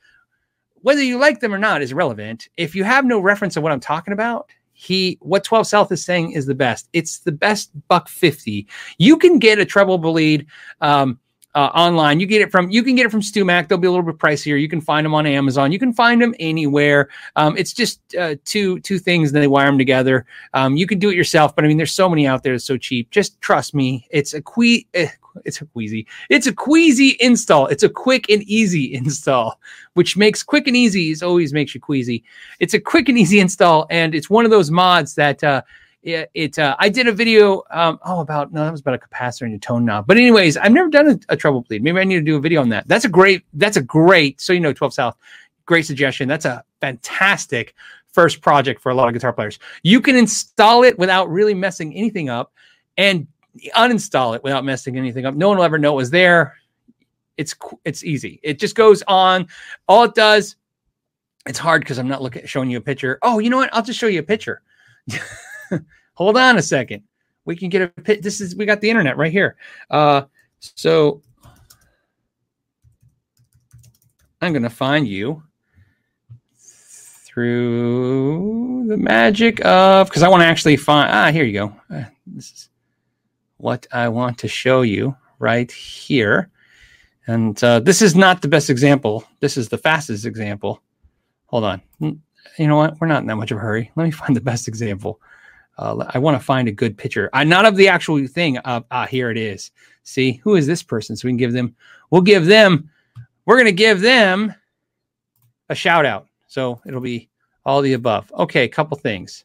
whether 0.82 1.02
you 1.02 1.16
like 1.16 1.40
them 1.40 1.54
or 1.54 1.58
not 1.58 1.80
is 1.80 1.92
irrelevant. 1.92 2.48
If 2.58 2.74
you 2.74 2.84
have 2.84 3.06
no 3.06 3.18
reference 3.18 3.56
of 3.56 3.62
what 3.62 3.72
I'm 3.72 3.80
talking 3.80 4.12
about, 4.12 4.50
he 4.74 5.16
what 5.22 5.44
12 5.44 5.66
South 5.66 5.92
is 5.92 6.04
saying 6.04 6.32
is 6.32 6.44
the 6.44 6.54
best. 6.54 6.90
It's 6.92 7.20
the 7.20 7.32
best 7.32 7.70
buck 7.88 8.08
50. 8.08 8.66
You 8.98 9.16
can 9.16 9.38
get 9.38 9.58
a 9.58 9.64
treble 9.64 9.96
bleed 9.96 10.46
um, 10.82 11.18
uh, 11.54 11.70
online. 11.74 12.20
You 12.20 12.26
get 12.26 12.42
it 12.42 12.50
from 12.50 12.70
you 12.70 12.82
can 12.82 12.94
get 12.94 13.06
it 13.06 13.10
from 13.10 13.20
StewMac. 13.20 13.68
They'll 13.68 13.78
be 13.78 13.86
a 13.86 13.90
little 13.90 14.04
bit 14.04 14.18
pricier. 14.18 14.60
You 14.60 14.68
can 14.68 14.80
find 14.80 15.04
them 15.04 15.14
on 15.14 15.26
Amazon. 15.26 15.72
You 15.72 15.78
can 15.78 15.92
find 15.92 16.20
them 16.20 16.34
anywhere. 16.40 17.08
Um, 17.36 17.56
it's 17.56 17.72
just 17.72 18.00
uh, 18.16 18.36
two 18.44 18.80
two 18.80 18.98
things, 18.98 19.32
and 19.32 19.42
they 19.42 19.46
wire 19.46 19.66
them 19.66 19.78
together. 19.78 20.26
Um, 20.52 20.76
you 20.76 20.86
can 20.86 20.98
do 20.98 21.10
it 21.10 21.16
yourself, 21.16 21.54
but 21.54 21.64
I 21.64 21.68
mean, 21.68 21.76
there's 21.76 21.92
so 21.92 22.08
many 22.08 22.26
out 22.26 22.42
there 22.42 22.54
that's 22.54 22.64
so 22.64 22.76
cheap. 22.76 23.10
Just 23.10 23.40
trust 23.40 23.74
me. 23.74 24.06
It's 24.10 24.34
a 24.34 24.42
que- 24.42 24.86
eh, 24.94 25.08
it's 25.44 25.60
a 25.60 25.66
queasy. 25.66 26.06
It's 26.28 26.46
a 26.46 26.52
queasy 26.52 27.16
install. 27.20 27.66
It's 27.68 27.82
a 27.82 27.88
quick 27.88 28.28
and 28.28 28.42
easy 28.44 28.94
install, 29.00 29.60
which 29.94 30.16
makes 30.16 30.42
quick 30.42 30.66
and 30.66 30.76
easy 30.76 31.10
is 31.10 31.22
always 31.22 31.52
makes 31.52 31.74
you 31.74 31.80
queasy. 31.80 32.24
It's 32.58 32.74
a 32.74 32.80
quick 32.80 33.08
and 33.08 33.18
easy 33.18 33.38
install, 33.40 33.86
and 33.90 34.14
it's 34.14 34.30
one 34.30 34.44
of 34.44 34.50
those 34.50 34.70
mods 34.70 35.14
that. 35.14 35.42
Uh, 35.42 35.62
it, 36.04 36.30
it 36.34 36.58
uh, 36.58 36.76
I 36.78 36.88
did 36.88 37.08
a 37.08 37.12
video 37.12 37.62
um, 37.70 37.98
oh 38.04 38.20
about 38.20 38.52
no 38.52 38.64
that 38.64 38.70
was 38.70 38.80
about 38.80 38.94
a 38.94 38.98
capacitor 38.98 39.42
and 39.42 39.54
a 39.54 39.58
tone 39.58 39.84
knob. 39.84 40.06
But 40.06 40.18
anyways, 40.18 40.56
I've 40.56 40.72
never 40.72 40.88
done 40.88 41.08
a, 41.08 41.18
a 41.30 41.36
treble 41.36 41.62
bleed. 41.62 41.82
Maybe 41.82 41.98
I 41.98 42.04
need 42.04 42.16
to 42.16 42.20
do 42.20 42.36
a 42.36 42.40
video 42.40 42.60
on 42.60 42.68
that. 42.68 42.86
That's 42.86 43.04
a 43.04 43.08
great 43.08 43.42
that's 43.54 43.76
a 43.76 43.82
great 43.82 44.40
so 44.40 44.52
you 44.52 44.60
know 44.60 44.72
12 44.72 44.94
South 44.94 45.16
great 45.66 45.86
suggestion. 45.86 46.28
That's 46.28 46.44
a 46.44 46.62
fantastic 46.80 47.74
first 48.12 48.42
project 48.42 48.82
for 48.82 48.90
a 48.90 48.94
lot 48.94 49.08
of 49.08 49.14
guitar 49.14 49.32
players. 49.32 49.58
You 49.82 50.00
can 50.00 50.14
install 50.14 50.84
it 50.84 50.98
without 50.98 51.30
really 51.30 51.54
messing 51.54 51.94
anything 51.94 52.28
up 52.28 52.52
and 52.98 53.26
uninstall 53.74 54.36
it 54.36 54.44
without 54.44 54.64
messing 54.64 54.98
anything 54.98 55.24
up. 55.24 55.34
No 55.34 55.48
one 55.48 55.56
will 55.56 55.64
ever 55.64 55.78
know 55.78 55.94
it 55.94 55.96
was 55.96 56.10
there. 56.10 56.54
It's 57.38 57.54
it's 57.84 58.04
easy. 58.04 58.40
It 58.42 58.58
just 58.58 58.76
goes 58.76 59.02
on. 59.08 59.48
All 59.88 60.04
it 60.04 60.14
does 60.14 60.56
it's 61.46 61.58
hard 61.58 61.82
because 61.82 61.98
I'm 61.98 62.08
not 62.08 62.22
looking 62.22 62.46
showing 62.46 62.70
you 62.70 62.78
a 62.78 62.82
picture. 62.82 63.18
Oh, 63.22 63.38
you 63.38 63.50
know 63.50 63.56
what? 63.56 63.72
I'll 63.72 63.82
just 63.82 63.98
show 63.98 64.06
you 64.06 64.20
a 64.20 64.22
picture. 64.24 64.62
Hold 66.14 66.36
on 66.36 66.58
a 66.58 66.62
second. 66.62 67.02
We 67.44 67.56
can 67.56 67.68
get 67.68 67.82
a 67.82 67.88
pit. 67.88 68.22
This 68.22 68.40
is 68.40 68.56
we 68.56 68.66
got 68.66 68.80
the 68.80 68.90
internet 68.90 69.16
right 69.16 69.32
here. 69.32 69.56
Uh, 69.90 70.22
so 70.60 71.22
I'm 74.40 74.52
gonna 74.52 74.70
find 74.70 75.06
you 75.06 75.42
through 77.34 78.86
the 78.88 78.96
magic 78.96 79.64
of 79.64 80.08
because 80.08 80.22
I 80.22 80.28
want 80.28 80.42
to 80.42 80.46
actually 80.46 80.76
find. 80.76 81.10
Ah, 81.10 81.32
here 81.32 81.44
you 81.44 81.52
go. 81.52 81.76
Uh, 81.90 82.04
this 82.26 82.50
is 82.52 82.68
what 83.56 83.86
I 83.92 84.08
want 84.08 84.38
to 84.38 84.48
show 84.48 84.82
you 84.82 85.16
right 85.38 85.70
here. 85.70 86.50
And 87.26 87.62
uh, 87.64 87.80
this 87.80 88.02
is 88.02 88.14
not 88.14 88.42
the 88.42 88.48
best 88.48 88.70
example. 88.70 89.24
This 89.40 89.56
is 89.56 89.68
the 89.68 89.78
fastest 89.78 90.26
example. 90.26 90.82
Hold 91.46 91.64
on. 91.64 91.82
You 92.00 92.18
know 92.58 92.76
what? 92.76 93.00
We're 93.00 93.06
not 93.06 93.22
in 93.22 93.26
that 93.28 93.36
much 93.36 93.50
of 93.50 93.58
a 93.58 93.60
hurry. 93.60 93.90
Let 93.96 94.04
me 94.04 94.10
find 94.10 94.36
the 94.36 94.40
best 94.40 94.68
example. 94.68 95.20
Uh, 95.78 96.04
I 96.10 96.18
want 96.18 96.38
to 96.38 96.44
find 96.44 96.68
a 96.68 96.72
good 96.72 96.96
picture. 96.96 97.30
Not 97.34 97.64
of 97.64 97.76
the 97.76 97.88
actual 97.88 98.24
thing. 98.26 98.58
Uh, 98.58 98.82
uh, 98.90 99.06
here 99.06 99.30
it 99.30 99.36
is. 99.36 99.70
See 100.04 100.40
who 100.42 100.56
is 100.56 100.66
this 100.66 100.82
person? 100.82 101.16
So 101.16 101.26
we 101.26 101.32
can 101.32 101.38
give 101.38 101.52
them. 101.52 101.74
We'll 102.10 102.22
give 102.22 102.46
them. 102.46 102.90
We're 103.46 103.56
going 103.56 103.66
to 103.66 103.72
give 103.72 104.00
them 104.00 104.54
a 105.68 105.74
shout 105.74 106.06
out. 106.06 106.28
So 106.46 106.80
it'll 106.86 107.00
be 107.00 107.28
all 107.64 107.82
the 107.82 107.94
above. 107.94 108.32
Okay, 108.32 108.64
a 108.64 108.68
couple 108.68 108.96
things. 108.96 109.44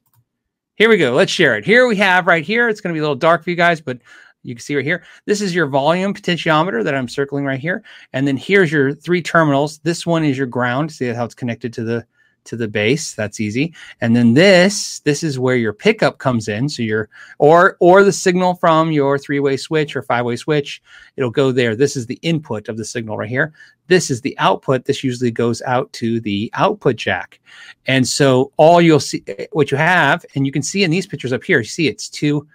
Here 0.76 0.90
we 0.90 0.98
go. 0.98 1.14
Let's 1.14 1.32
share 1.32 1.58
it. 1.58 1.66
Here 1.66 1.88
we 1.88 1.96
have 1.98 2.28
right 2.28 2.44
here. 2.44 2.70
It's 2.70 2.82
going 2.82 2.94
to 2.94 2.98
be 2.98 3.00
a 3.00 3.04
little 3.04 3.16
dark 3.16 3.44
for 3.44 3.50
you 3.50 3.56
guys, 3.56 3.82
but 3.82 4.00
you 4.44 4.56
can 4.56 4.62
see 4.62 4.76
right 4.76 4.86
here. 4.86 5.04
This 5.26 5.42
is 5.42 5.54
your 5.54 5.68
volume 5.68 6.14
potentiometer 6.14 6.84
that 6.84 6.96
I'm 6.96 7.10
circling 7.10 7.46
right 7.46 7.60
here. 7.60 7.84
And 8.14 8.26
then 8.28 8.38
here's 8.38 8.72
your 8.72 8.94
three 8.94 9.22
terminals. 9.22 9.80
This 9.80 10.06
one 10.06 10.24
is 10.24 10.38
your 10.38 10.48
ground. 10.48 10.92
See 10.92 11.08
how 11.08 11.26
it's 11.26 11.36
connected 11.36 11.74
to 11.74 11.84
the 11.84 12.06
to 12.50 12.58
the 12.58 12.68
bass. 12.68 13.14
That's 13.14 13.40
easy. 13.40 13.74
And 14.02 14.16
then 14.16 14.34
this, 14.34 15.00
this 15.00 15.24
is 15.24 15.40
where 15.40 15.56
your 15.56 15.74
pickup 15.74 16.18
comes 16.18 16.48
in. 16.48 16.68
So 16.68 16.84
your 16.84 17.10
or 17.38 17.78
or 17.80 18.04
the 18.04 18.12
signal 18.12 18.56
from 18.56 18.92
your 18.92 19.18
three-way 19.18 19.56
switch 19.58 19.96
or 19.96 20.02
five-way 20.02 20.36
switch, 20.36 20.82
it'll 21.16 21.30
go 21.30 21.52
there. 21.52 21.76
This 21.76 21.96
is 21.96 22.08
the 22.08 22.20
input 22.22 22.68
of 22.68 22.78
the 22.78 22.86
signal 22.86 23.18
right 23.18 23.30
here. 23.30 23.54
This 23.88 24.10
is 24.10 24.22
the 24.22 24.38
output. 24.40 24.86
This 24.86 25.04
usually 25.04 25.32
goes 25.32 25.62
out 25.62 25.92
to 25.94 26.20
the 26.20 26.50
output 26.54 26.96
jack. 26.96 27.40
And 27.88 28.08
so 28.08 28.52
all 28.58 28.82
you'll 28.82 29.00
see 29.00 29.24
what 29.52 29.72
you 29.72 29.78
have, 29.78 30.26
and 30.36 30.46
you 30.46 30.52
can 30.52 30.62
see 30.62 30.84
in 30.84 30.92
these 30.92 31.08
pictures 31.08 31.34
up 31.34 31.44
here, 31.44 31.60
you 31.60 31.66
see 31.66 31.88
it's 31.88 32.10
two 32.10 32.48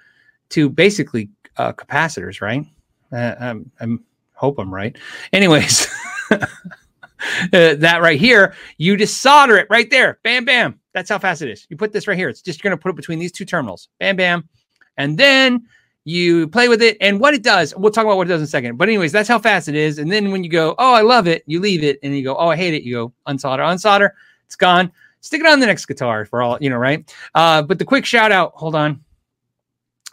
two 0.48 0.68
basically 0.68 1.30
uh, 1.56 1.72
capacitors, 1.72 2.40
right? 2.40 2.64
Uh, 3.12 3.34
I'm, 3.38 3.70
I'm 3.80 4.04
hope 4.34 4.58
I'm 4.58 4.74
right. 4.74 4.96
Anyways. 5.32 5.86
uh, 7.52 7.74
that 7.76 8.00
right 8.02 8.18
here, 8.18 8.54
you 8.78 8.96
just 8.96 9.20
solder 9.20 9.56
it 9.56 9.66
right 9.70 9.90
there. 9.90 10.18
Bam, 10.22 10.44
bam. 10.44 10.80
That's 10.92 11.10
how 11.10 11.18
fast 11.18 11.42
it 11.42 11.50
is. 11.50 11.66
You 11.68 11.76
put 11.76 11.92
this 11.92 12.06
right 12.06 12.16
here. 12.16 12.28
It's 12.28 12.42
just 12.42 12.62
you're 12.62 12.70
going 12.70 12.78
to 12.78 12.82
put 12.82 12.90
it 12.90 12.96
between 12.96 13.18
these 13.18 13.32
two 13.32 13.44
terminals. 13.44 13.88
Bam, 13.98 14.16
bam. 14.16 14.48
And 14.96 15.18
then 15.18 15.66
you 16.04 16.48
play 16.48 16.68
with 16.68 16.82
it. 16.82 16.96
And 17.00 17.18
what 17.18 17.34
it 17.34 17.42
does, 17.42 17.74
we'll 17.76 17.90
talk 17.90 18.04
about 18.04 18.16
what 18.16 18.26
it 18.26 18.30
does 18.30 18.40
in 18.40 18.44
a 18.44 18.48
second. 18.48 18.76
But, 18.76 18.88
anyways, 18.88 19.12
that's 19.12 19.28
how 19.28 19.38
fast 19.38 19.68
it 19.68 19.74
is. 19.74 19.98
And 19.98 20.10
then 20.10 20.30
when 20.30 20.44
you 20.44 20.50
go, 20.50 20.74
oh, 20.78 20.94
I 20.94 21.00
love 21.00 21.26
it, 21.26 21.42
you 21.46 21.60
leave 21.60 21.82
it. 21.82 21.98
And 22.02 22.16
you 22.16 22.22
go, 22.22 22.36
oh, 22.36 22.48
I 22.48 22.56
hate 22.56 22.74
it. 22.74 22.82
You 22.82 22.94
go, 22.94 23.12
unsolder, 23.26 23.60
unsolder. 23.60 24.10
It's 24.46 24.56
gone. 24.56 24.92
Stick 25.20 25.40
it 25.40 25.46
on 25.46 25.58
the 25.58 25.66
next 25.66 25.86
guitar 25.86 26.26
for 26.26 26.42
all, 26.42 26.58
you 26.60 26.68
know, 26.68 26.76
right? 26.76 27.12
Uh, 27.34 27.62
but 27.62 27.78
the 27.78 27.84
quick 27.84 28.04
shout 28.04 28.30
out, 28.30 28.52
hold 28.54 28.74
on, 28.74 29.02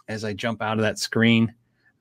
as 0.08 0.24
I 0.24 0.32
jump 0.32 0.62
out 0.62 0.78
of 0.78 0.82
that 0.82 0.98
screen 0.98 1.54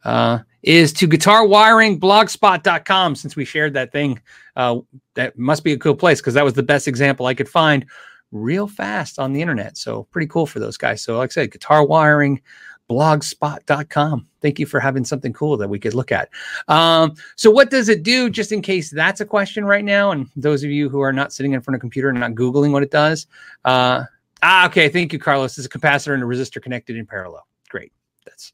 uh, 0.04 0.40
is 0.64 0.92
to 0.94 1.08
guitarwiringblogspot.com 1.08 3.16
since 3.16 3.36
we 3.36 3.46
shared 3.46 3.74
that 3.74 3.92
thing. 3.92 4.22
Uh, 4.56 4.80
that 5.16 5.38
must 5.38 5.64
be 5.64 5.74
a 5.74 5.78
cool 5.78 5.96
place 5.96 6.22
because 6.22 6.36
that 6.36 6.46
was 6.46 6.54
the 6.54 6.64
best 6.64 6.88
example 6.88 7.26
I 7.26 7.34
could 7.34 7.50
find 7.50 7.86
real 8.32 8.68
fast 8.68 9.20
on 9.20 9.34
the 9.34 9.42
internet. 9.42 9.78
So 9.78 10.04
pretty 10.12 10.28
cool 10.28 10.46
for 10.46 10.60
those 10.60 10.78
guys. 10.78 11.02
So 11.02 11.18
like 11.18 11.32
I 11.32 11.34
said, 11.34 11.52
guitarwiringblogspot.com. 11.52 14.28
Thank 14.42 14.60
you 14.60 14.66
for 14.66 14.80
having 14.80 15.04
something 15.04 15.34
cool 15.34 15.58
that 15.58 15.70
we 15.70 15.80
could 15.80 15.94
look 15.94 16.12
at. 16.12 16.30
Um, 16.68 17.14
so 17.36 17.52
what 17.52 17.70
does 17.70 17.90
it 17.90 18.04
do 18.04 18.30
just 18.30 18.52
in 18.52 18.62
case 18.62 18.90
that's 18.90 19.22
a 19.22 19.26
question 19.26 19.66
right 19.66 19.84
now? 19.84 20.12
And 20.12 20.30
those 20.36 20.64
of 20.64 20.72
you 20.72 20.90
who 20.90 21.02
are 21.02 21.14
not 21.14 21.34
sitting 21.34 21.54
in 21.54 21.62
front 21.62 21.76
of 21.76 21.80
a 21.80 21.82
computer 21.82 22.10
and 22.10 22.20
not 22.20 22.32
Googling 22.32 22.72
what 22.72 22.84
it 22.84 22.92
does. 22.92 23.28
Uh, 23.66 24.04
ah, 24.42 24.66
okay. 24.68 24.90
Thank 24.90 25.14
you, 25.14 25.20
Carlos. 25.20 25.58
It's 25.58 25.68
a 25.68 25.70
capacitor 25.70 26.14
and 26.14 26.24
a 26.24 26.26
resistor 26.26 26.62
connected 26.62 26.96
in 26.96 27.06
parallel. 27.06 27.46
Great. 27.70 27.92
That's 28.26 28.54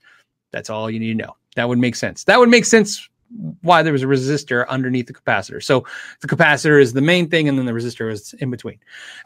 that's 0.51 0.69
all 0.69 0.89
you 0.89 0.99
need 0.99 1.17
to 1.17 1.25
know. 1.25 1.35
That 1.57 1.67
would 1.67 1.79
make 1.79 1.95
sense. 1.95 2.23
That 2.25 2.39
would 2.39 2.49
make 2.49 2.65
sense 2.65 3.09
why 3.61 3.81
there 3.81 3.91
was 3.91 4.03
a 4.03 4.05
resistor 4.05 4.67
underneath 4.67 5.07
the 5.07 5.13
capacitor. 5.13 5.61
So 5.61 5.85
the 6.21 6.27
capacitor 6.27 6.79
is 6.79 6.93
the 6.93 7.01
main 7.01 7.29
thing, 7.29 7.49
and 7.49 7.57
then 7.57 7.65
the 7.65 7.71
resistor 7.71 8.11
is 8.11 8.33
in 8.35 8.51
between. 8.51 8.77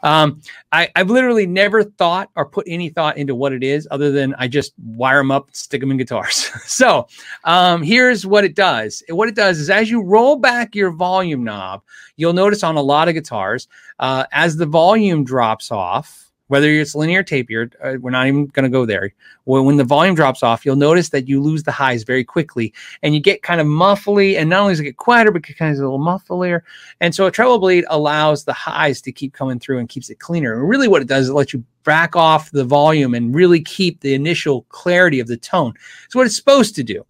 Um, 0.02 0.40
I, 0.72 0.88
have 0.96 1.10
literally 1.10 1.46
never 1.46 1.84
thought 1.84 2.30
or 2.34 2.46
put 2.46 2.66
any 2.66 2.88
thought 2.88 3.18
into 3.18 3.34
what 3.34 3.52
it 3.52 3.62
is, 3.62 3.86
other 3.90 4.10
than 4.10 4.34
I 4.38 4.48
just 4.48 4.72
wire 4.82 5.18
them 5.18 5.30
up, 5.30 5.50
stick 5.52 5.82
them 5.82 5.90
in 5.90 5.98
guitars. 5.98 6.50
so 6.66 7.06
um, 7.44 7.82
here's 7.82 8.26
what 8.26 8.44
it 8.44 8.56
does. 8.56 9.02
What 9.10 9.28
it 9.28 9.34
does 9.34 9.58
is 9.58 9.68
as 9.68 9.90
you 9.90 10.02
roll 10.02 10.36
back 10.36 10.74
your 10.74 10.90
volume 10.90 11.44
knob, 11.44 11.82
you'll 12.16 12.32
notice 12.32 12.64
on 12.64 12.76
a 12.76 12.82
lot 12.82 13.08
of 13.08 13.14
guitars, 13.14 13.68
uh, 13.98 14.24
as 14.32 14.56
the 14.56 14.66
volume 14.66 15.22
drops 15.22 15.70
off 15.70 16.31
whether 16.52 16.68
it's 16.68 16.94
linear 16.94 17.22
taper, 17.22 17.70
uh, 17.82 17.94
we're 17.98 18.10
not 18.10 18.26
even 18.26 18.44
going 18.48 18.64
to 18.64 18.68
go 18.68 18.84
there. 18.84 19.14
When, 19.44 19.78
the 19.78 19.84
volume 19.84 20.14
drops 20.14 20.42
off, 20.42 20.66
you'll 20.66 20.76
notice 20.76 21.08
that 21.08 21.26
you 21.26 21.40
lose 21.40 21.62
the 21.62 21.72
highs 21.72 22.02
very 22.02 22.24
quickly 22.24 22.74
and 23.02 23.14
you 23.14 23.20
get 23.20 23.42
kind 23.42 23.58
of 23.58 23.66
muffly. 23.66 24.36
And 24.36 24.50
not 24.50 24.60
only 24.60 24.72
does 24.72 24.80
it 24.80 24.84
get 24.84 24.98
quieter, 24.98 25.30
but 25.30 25.48
it 25.48 25.56
kind 25.56 25.72
of 25.72 25.78
a 25.78 25.80
little 25.80 25.98
mufflier. 25.98 26.60
And 27.00 27.14
so 27.14 27.24
a 27.24 27.30
treble 27.30 27.58
bleed 27.58 27.86
allows 27.88 28.44
the 28.44 28.52
highs 28.52 29.00
to 29.00 29.12
keep 29.12 29.32
coming 29.32 29.60
through 29.60 29.78
and 29.78 29.88
keeps 29.88 30.10
it 30.10 30.18
cleaner. 30.18 30.52
And 30.52 30.68
really, 30.68 30.88
what 30.88 31.00
it 31.00 31.08
does 31.08 31.24
is 31.24 31.30
it 31.30 31.32
lets 31.32 31.54
you 31.54 31.64
back 31.84 32.16
off 32.16 32.50
the 32.50 32.66
volume 32.66 33.14
and 33.14 33.34
really 33.34 33.62
keep 33.62 34.00
the 34.00 34.12
initial 34.12 34.66
clarity 34.68 35.20
of 35.20 35.28
the 35.28 35.38
tone. 35.38 35.72
It's 36.04 36.14
what 36.14 36.26
it's 36.26 36.36
supposed 36.36 36.74
to 36.74 36.84
do. 36.84 37.02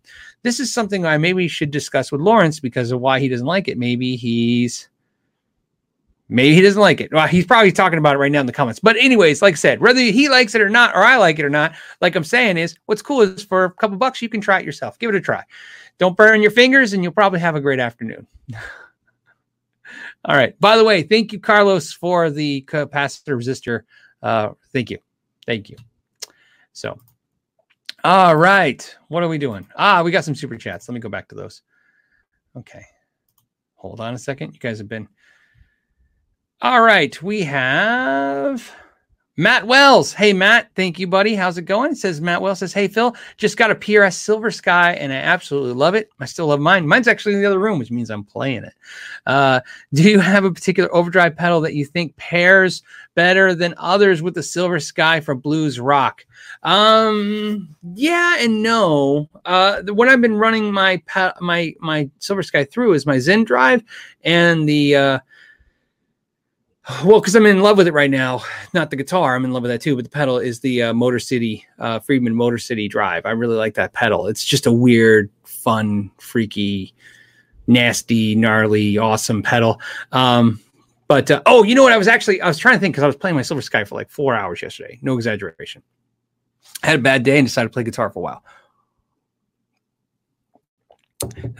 This 0.44 0.60
is 0.60 0.72
something 0.72 1.04
I 1.04 1.18
maybe 1.18 1.48
should 1.48 1.72
discuss 1.72 2.12
with 2.12 2.20
Lawrence 2.20 2.60
because 2.60 2.92
of 2.92 3.00
why 3.00 3.18
he 3.18 3.28
doesn't 3.28 3.44
like 3.44 3.66
it. 3.66 3.76
Maybe 3.76 4.14
he's 4.14 4.88
Maybe 6.32 6.54
he 6.54 6.62
doesn't 6.62 6.80
like 6.80 7.00
it. 7.00 7.12
Well, 7.12 7.26
he's 7.26 7.46
probably 7.46 7.72
talking 7.72 7.98
about 7.98 8.14
it 8.16 8.18
right 8.18 8.32
now 8.32 8.40
in 8.40 8.46
the 8.46 8.52
comments. 8.52 8.80
But 8.80 8.96
anyways, 8.96 9.42
like 9.42 9.54
I 9.54 9.56
said, 9.56 9.80
whether 9.80 10.00
he 10.00 10.28
likes 10.28 10.54
it 10.54 10.62
or 10.62 10.70
not, 10.70 10.94
or 10.94 11.02
I 11.02 11.16
like 11.16 11.38
it 11.38 11.44
or 11.44 11.50
not, 11.50 11.74
like 12.00 12.16
I'm 12.16 12.24
saying 12.24 12.56
is 12.56 12.76
what's 12.86 13.02
cool 13.02 13.20
is 13.20 13.42
for 13.42 13.64
a 13.64 13.70
couple 13.70 13.98
bucks, 13.98 14.22
you 14.22 14.28
can 14.28 14.40
try 14.40 14.58
it 14.58 14.64
yourself. 14.64 14.98
Give 14.98 15.10
it 15.10 15.16
a 15.16 15.20
try. 15.20 15.44
Don't 15.98 16.16
burn 16.16 16.40
your 16.40 16.50
fingers 16.50 16.94
and 16.94 17.02
you'll 17.02 17.12
probably 17.12 17.40
have 17.40 17.54
a 17.54 17.60
great 17.60 17.80
afternoon. 17.80 18.26
All 20.24 20.36
right. 20.36 20.58
By 20.58 20.76
the 20.76 20.84
way, 20.84 21.02
thank 21.02 21.32
you, 21.32 21.40
Carlos, 21.40 21.92
for 21.92 22.30
the 22.30 22.62
capacitor 22.62 23.36
resistor. 23.36 23.82
Uh, 24.22 24.50
thank 24.72 24.90
you. 24.90 24.98
Thank 25.46 25.68
you. 25.68 25.76
So, 26.72 26.98
all 28.04 28.36
right. 28.36 28.96
What 29.08 29.22
are 29.22 29.28
we 29.28 29.38
doing? 29.38 29.66
Ah, 29.76 30.02
we 30.02 30.10
got 30.10 30.24
some 30.24 30.34
super 30.34 30.56
chats. 30.56 30.88
Let 30.88 30.94
me 30.94 31.00
go 31.00 31.08
back 31.08 31.28
to 31.28 31.34
those. 31.34 31.62
Okay. 32.56 32.84
Hold 33.74 34.00
on 34.00 34.14
a 34.14 34.18
second. 34.18 34.54
You 34.54 34.60
guys 34.60 34.78
have 34.78 34.88
been 34.88 35.08
all 36.62 36.80
right, 36.80 37.20
we 37.20 37.42
have 37.42 38.72
Matt 39.36 39.66
Wells. 39.66 40.12
Hey, 40.12 40.32
Matt. 40.32 40.70
Thank 40.76 41.00
you, 41.00 41.08
buddy. 41.08 41.34
How's 41.34 41.58
it 41.58 41.62
going? 41.62 41.96
Says 41.96 42.20
Matt 42.20 42.40
Wells 42.40 42.60
says, 42.60 42.72
Hey, 42.72 42.86
Phil, 42.86 43.16
just 43.36 43.56
got 43.56 43.72
a 43.72 43.74
PRS 43.74 44.12
Silver 44.12 44.52
Sky 44.52 44.92
and 44.92 45.12
I 45.12 45.16
absolutely 45.16 45.72
love 45.72 45.96
it. 45.96 46.10
I 46.20 46.26
still 46.26 46.46
love 46.46 46.60
mine. 46.60 46.86
Mine's 46.86 47.08
actually 47.08 47.34
in 47.34 47.40
the 47.40 47.46
other 47.46 47.58
room, 47.58 47.80
which 47.80 47.90
means 47.90 48.10
I'm 48.10 48.22
playing 48.22 48.62
it. 48.62 48.74
Uh, 49.26 49.58
do 49.92 50.08
you 50.08 50.20
have 50.20 50.44
a 50.44 50.52
particular 50.52 50.94
overdrive 50.94 51.34
pedal 51.34 51.60
that 51.62 51.74
you 51.74 51.84
think 51.84 52.16
pairs 52.16 52.84
better 53.16 53.56
than 53.56 53.74
others 53.76 54.22
with 54.22 54.34
the 54.34 54.42
Silver 54.44 54.78
Sky 54.78 55.18
for 55.18 55.34
blues 55.34 55.80
rock? 55.80 56.24
Um, 56.62 57.74
yeah 57.94 58.36
and 58.38 58.62
no. 58.62 59.28
Uh, 59.46 59.82
what 59.88 60.08
I've 60.08 60.20
been 60.20 60.36
running 60.36 60.72
my 60.72 61.02
my 61.40 61.74
my 61.80 62.08
Silver 62.20 62.44
Sky 62.44 62.64
through 62.64 62.92
is 62.92 63.04
my 63.04 63.16
Zendrive 63.16 63.82
and 64.22 64.68
the 64.68 64.94
uh, 64.94 65.18
well, 67.04 67.20
because 67.20 67.36
I'm 67.36 67.46
in 67.46 67.60
love 67.60 67.76
with 67.76 67.86
it 67.86 67.94
right 67.94 68.10
now. 68.10 68.42
Not 68.74 68.90
the 68.90 68.96
guitar, 68.96 69.36
I'm 69.36 69.44
in 69.44 69.52
love 69.52 69.62
with 69.62 69.70
that 69.70 69.80
too. 69.80 69.94
But 69.94 70.04
the 70.04 70.10
pedal 70.10 70.38
is 70.38 70.60
the 70.60 70.82
uh, 70.82 70.92
Motor 70.92 71.20
City 71.20 71.64
uh, 71.78 72.00
Friedman 72.00 72.34
Motor 72.34 72.58
City 72.58 72.88
Drive. 72.88 73.24
I 73.24 73.30
really 73.30 73.56
like 73.56 73.74
that 73.74 73.92
pedal. 73.92 74.26
It's 74.26 74.44
just 74.44 74.66
a 74.66 74.72
weird, 74.72 75.30
fun, 75.44 76.10
freaky, 76.18 76.92
nasty, 77.68 78.34
gnarly, 78.34 78.98
awesome 78.98 79.42
pedal. 79.42 79.80
Um, 80.10 80.60
but 81.06 81.30
uh, 81.30 81.42
oh, 81.46 81.62
you 81.62 81.74
know 81.76 81.84
what? 81.84 81.92
I 81.92 81.98
was 81.98 82.08
actually 82.08 82.40
I 82.40 82.48
was 82.48 82.58
trying 82.58 82.74
to 82.74 82.80
think 82.80 82.94
because 82.94 83.04
I 83.04 83.06
was 83.06 83.16
playing 83.16 83.36
my 83.36 83.42
Silver 83.42 83.62
Sky 83.62 83.84
for 83.84 83.94
like 83.94 84.10
four 84.10 84.34
hours 84.34 84.60
yesterday. 84.60 84.98
No 85.02 85.14
exaggeration. 85.14 85.82
I 86.82 86.88
had 86.88 86.98
a 86.98 87.02
bad 87.02 87.22
day 87.22 87.38
and 87.38 87.46
decided 87.46 87.68
to 87.68 87.72
play 87.72 87.84
guitar 87.84 88.10
for 88.10 88.18
a 88.18 88.22
while. 88.22 88.44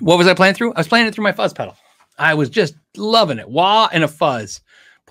What 0.01 0.19
was 0.19 0.27
I 0.27 0.35
playing 0.35 0.55
through? 0.55 0.75
I 0.75 0.81
was 0.81 0.89
playing 0.89 1.07
it 1.07 1.15
through 1.15 1.23
my 1.23 1.33
fuzz 1.33 1.53
pedal. 1.53 1.77
I 2.19 2.35
was 2.35 2.51
just 2.51 2.75
loving 2.97 3.39
it. 3.39 3.49
Wah 3.49 3.89
and 3.93 4.03
a 4.03 4.09
fuzz 4.09 4.61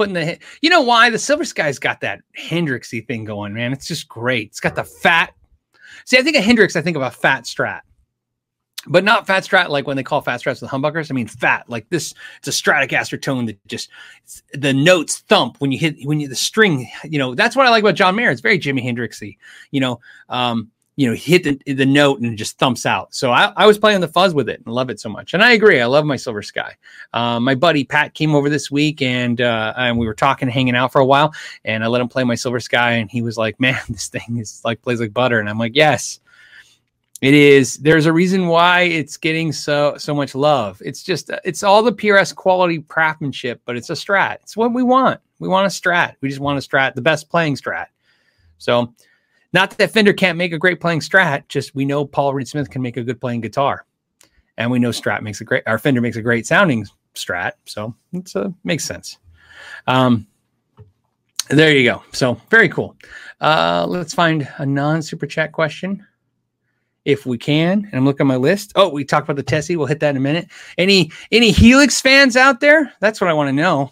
putting 0.02 0.16
the 0.16 0.40
you 0.62 0.70
know 0.70 0.82
why? 0.82 1.12
The 1.12 1.20
silver 1.20 1.46
sky's 1.46 1.78
got 1.78 2.02
that 2.02 2.22
hendrixy 2.40 3.06
thing 3.06 3.24
going 3.24 3.54
man. 3.54 3.72
It's 3.72 3.88
just 3.88 4.08
great. 4.08 4.48
It's 4.48 4.60
got 4.60 4.76
the 4.76 4.84
fat 4.84 5.34
see 6.06 6.18
i 6.18 6.24
think 6.24 6.36
of 6.36 6.44
hendrix 6.44 6.76
i 6.76 6.82
think 6.82 6.98
of 6.98 7.04
a 7.04 7.12
fat 7.12 7.44
strat. 7.44 7.82
But 8.88 9.04
not 9.04 9.28
fat 9.28 9.44
strat 9.44 9.70
like 9.70 9.86
when 9.86 9.96
they 9.96 10.02
call 10.02 10.22
fat 10.22 10.42
strats 10.42 10.60
the 10.60 10.66
humbuckers. 10.66 11.12
I 11.12 11.14
mean 11.14 11.28
fat 11.28 11.70
like 11.70 11.88
this 11.90 12.16
it's 12.40 12.48
a 12.48 12.52
stratocaster 12.52 13.22
tone 13.22 13.46
that 13.46 13.60
just 13.68 13.90
the 14.54 14.74
notes 14.74 15.20
thump 15.20 15.58
when 15.60 15.72
you 15.72 15.78
hit 15.78 15.98
when 16.04 16.20
you 16.20 16.28
the 16.28 16.36
string 16.36 16.90
you 17.04 17.20
know 17.20 17.36
that's 17.36 17.56
what 17.56 17.68
i 17.68 17.70
like 17.70 17.84
about 17.84 17.94
john 17.94 18.16
mayer. 18.16 18.32
It's 18.32 18.42
very 18.42 18.58
jimi 18.58 18.84
hendrixy 18.84 19.38
you 19.70 19.82
know 19.82 20.00
um 20.30 20.72
you 21.02 21.10
know, 21.10 21.16
hit 21.16 21.44
the, 21.44 21.74
the 21.74 21.86
note 21.86 22.20
and 22.20 22.38
just 22.38 22.60
thumps 22.60 22.86
out. 22.86 23.12
So 23.16 23.32
I, 23.32 23.52
I 23.58 23.66
was 23.66 23.80
playing 23.80 24.02
the 24.02 24.08
fuzz 24.08 24.36
with 24.36 24.48
it 24.48 24.62
and 24.64 24.72
love 24.72 24.92
it 24.92 25.00
so 25.00 25.10
much. 25.10 25.34
And 25.34 25.42
I 25.42 25.54
agree. 25.54 25.82
I 25.82 25.88
love 25.88 26.06
my 26.06 26.16
Silver 26.16 26.44
Sky. 26.44 26.76
Uh, 27.12 27.40
my 27.40 27.56
buddy 27.56 27.84
Pat 27.84 28.14
came 28.14 28.36
over 28.36 28.50
this 28.50 28.70
week 28.70 29.02
and 29.02 29.42
uh, 29.42 29.74
and 29.78 29.98
we 29.98 30.06
were 30.06 30.14
talking, 30.14 30.48
hanging 30.48 30.76
out 30.76 30.92
for 30.92 31.02
a 31.02 31.06
while. 31.06 31.34
And 31.66 31.84
I 31.84 31.88
let 31.88 32.02
him 32.02 32.08
play 32.08 32.24
my 32.24 32.36
Silver 32.36 32.60
Sky, 32.60 32.92
and 32.92 33.10
he 33.10 33.24
was 33.24 33.36
like, 33.36 33.60
"Man, 33.60 33.82
this 33.90 34.10
thing 34.10 34.38
is 34.38 34.62
like 34.64 34.84
plays 34.84 35.00
like 35.00 35.12
butter." 35.12 35.40
And 35.40 35.50
I'm 35.50 35.58
like, 35.58 35.76
"Yes." 35.76 36.20
It 37.20 37.34
is. 37.36 37.78
There's 37.78 38.08
a 38.08 38.14
reason 38.14 38.48
why 38.48 38.82
it's 38.82 39.18
getting 39.18 39.52
so 39.52 39.96
so 39.98 40.14
much 40.14 40.36
love. 40.36 40.80
It's 40.86 41.02
just 41.02 41.32
it's 41.44 41.64
all 41.64 41.82
the 41.82 41.94
PRS 41.94 42.36
quality 42.36 42.84
craftsmanship, 42.84 43.60
but 43.66 43.76
it's 43.76 43.90
a 43.90 43.94
strat. 43.94 44.36
It's 44.42 44.56
what 44.56 44.72
we 44.72 44.84
want. 44.84 45.20
We 45.40 45.48
want 45.48 45.66
a 45.66 45.70
strat. 45.70 46.16
We 46.22 46.30
just 46.30 46.42
want 46.42 46.64
a 46.64 46.68
strat, 46.68 46.94
the 46.94 47.02
best 47.02 47.28
playing 47.28 47.56
strat. 47.56 47.88
So 48.60 48.94
not 49.54 49.78
that 49.78 49.92
Fender 49.92 50.14
can't 50.14 50.38
make 50.38 50.54
a 50.54 50.58
great 50.58 50.80
playing 50.80 51.02
Strat, 51.02 51.48
just 51.48 51.76
we 51.76 51.86
know 51.86 52.06
Paul 52.06 52.34
Reed 52.34 52.48
Smith 52.48 52.70
can 52.70 52.82
make 52.82 52.98
a 52.98 53.04
good 53.04 53.20
playing 53.20 53.42
guitar, 53.42 53.86
and 54.58 54.72
we 54.72 54.80
know 54.80 54.90
Strat 54.90 55.22
makes 55.22 55.42
a 55.42 55.44
great. 55.44 55.64
Our 55.68 55.78
Fender 55.78 56.02
makes 56.02 56.18
a 56.18 56.22
great 56.22 56.48
sounding 56.48 56.86
Strat, 57.16 57.54
so 57.66 57.96
it 58.14 58.32
uh, 58.36 58.50
makes 58.64 58.86
sense. 58.86 59.18
Um, 59.88 60.28
there 61.50 61.76
you 61.76 61.84
go. 61.84 62.04
So 62.14 62.40
very 62.50 62.70
cool. 62.70 62.96
Uh, 63.42 63.86
let's 63.88 64.14
find 64.14 64.48
a 64.58 64.66
non 64.66 65.02
super 65.02 65.28
chat 65.28 65.52
question 65.52 66.06
if 67.06 67.26
we 67.26 67.38
can. 67.38 67.86
And 67.86 67.94
I'm 67.94 68.06
looking 68.06 68.26
at 68.26 68.28
my 68.28 68.36
list. 68.36 68.72
Oh, 68.76 68.90
we 68.90 69.04
talked 69.04 69.26
about 69.26 69.36
the 69.36 69.44
Tessie. 69.44 69.76
We'll 69.76 69.88
hit 69.88 70.00
that 70.02 70.12
in 70.12 70.18
a 70.18 70.22
minute. 70.22 70.50
Any 70.78 71.12
any 71.32 71.52
Helix 71.52 72.00
fans 72.00 72.38
out 72.38 72.60
there? 72.60 72.94
That's 73.00 73.20
what 73.20 73.30
I 73.30 73.34
want 73.34 73.50
to 73.50 73.54
know. 73.54 73.92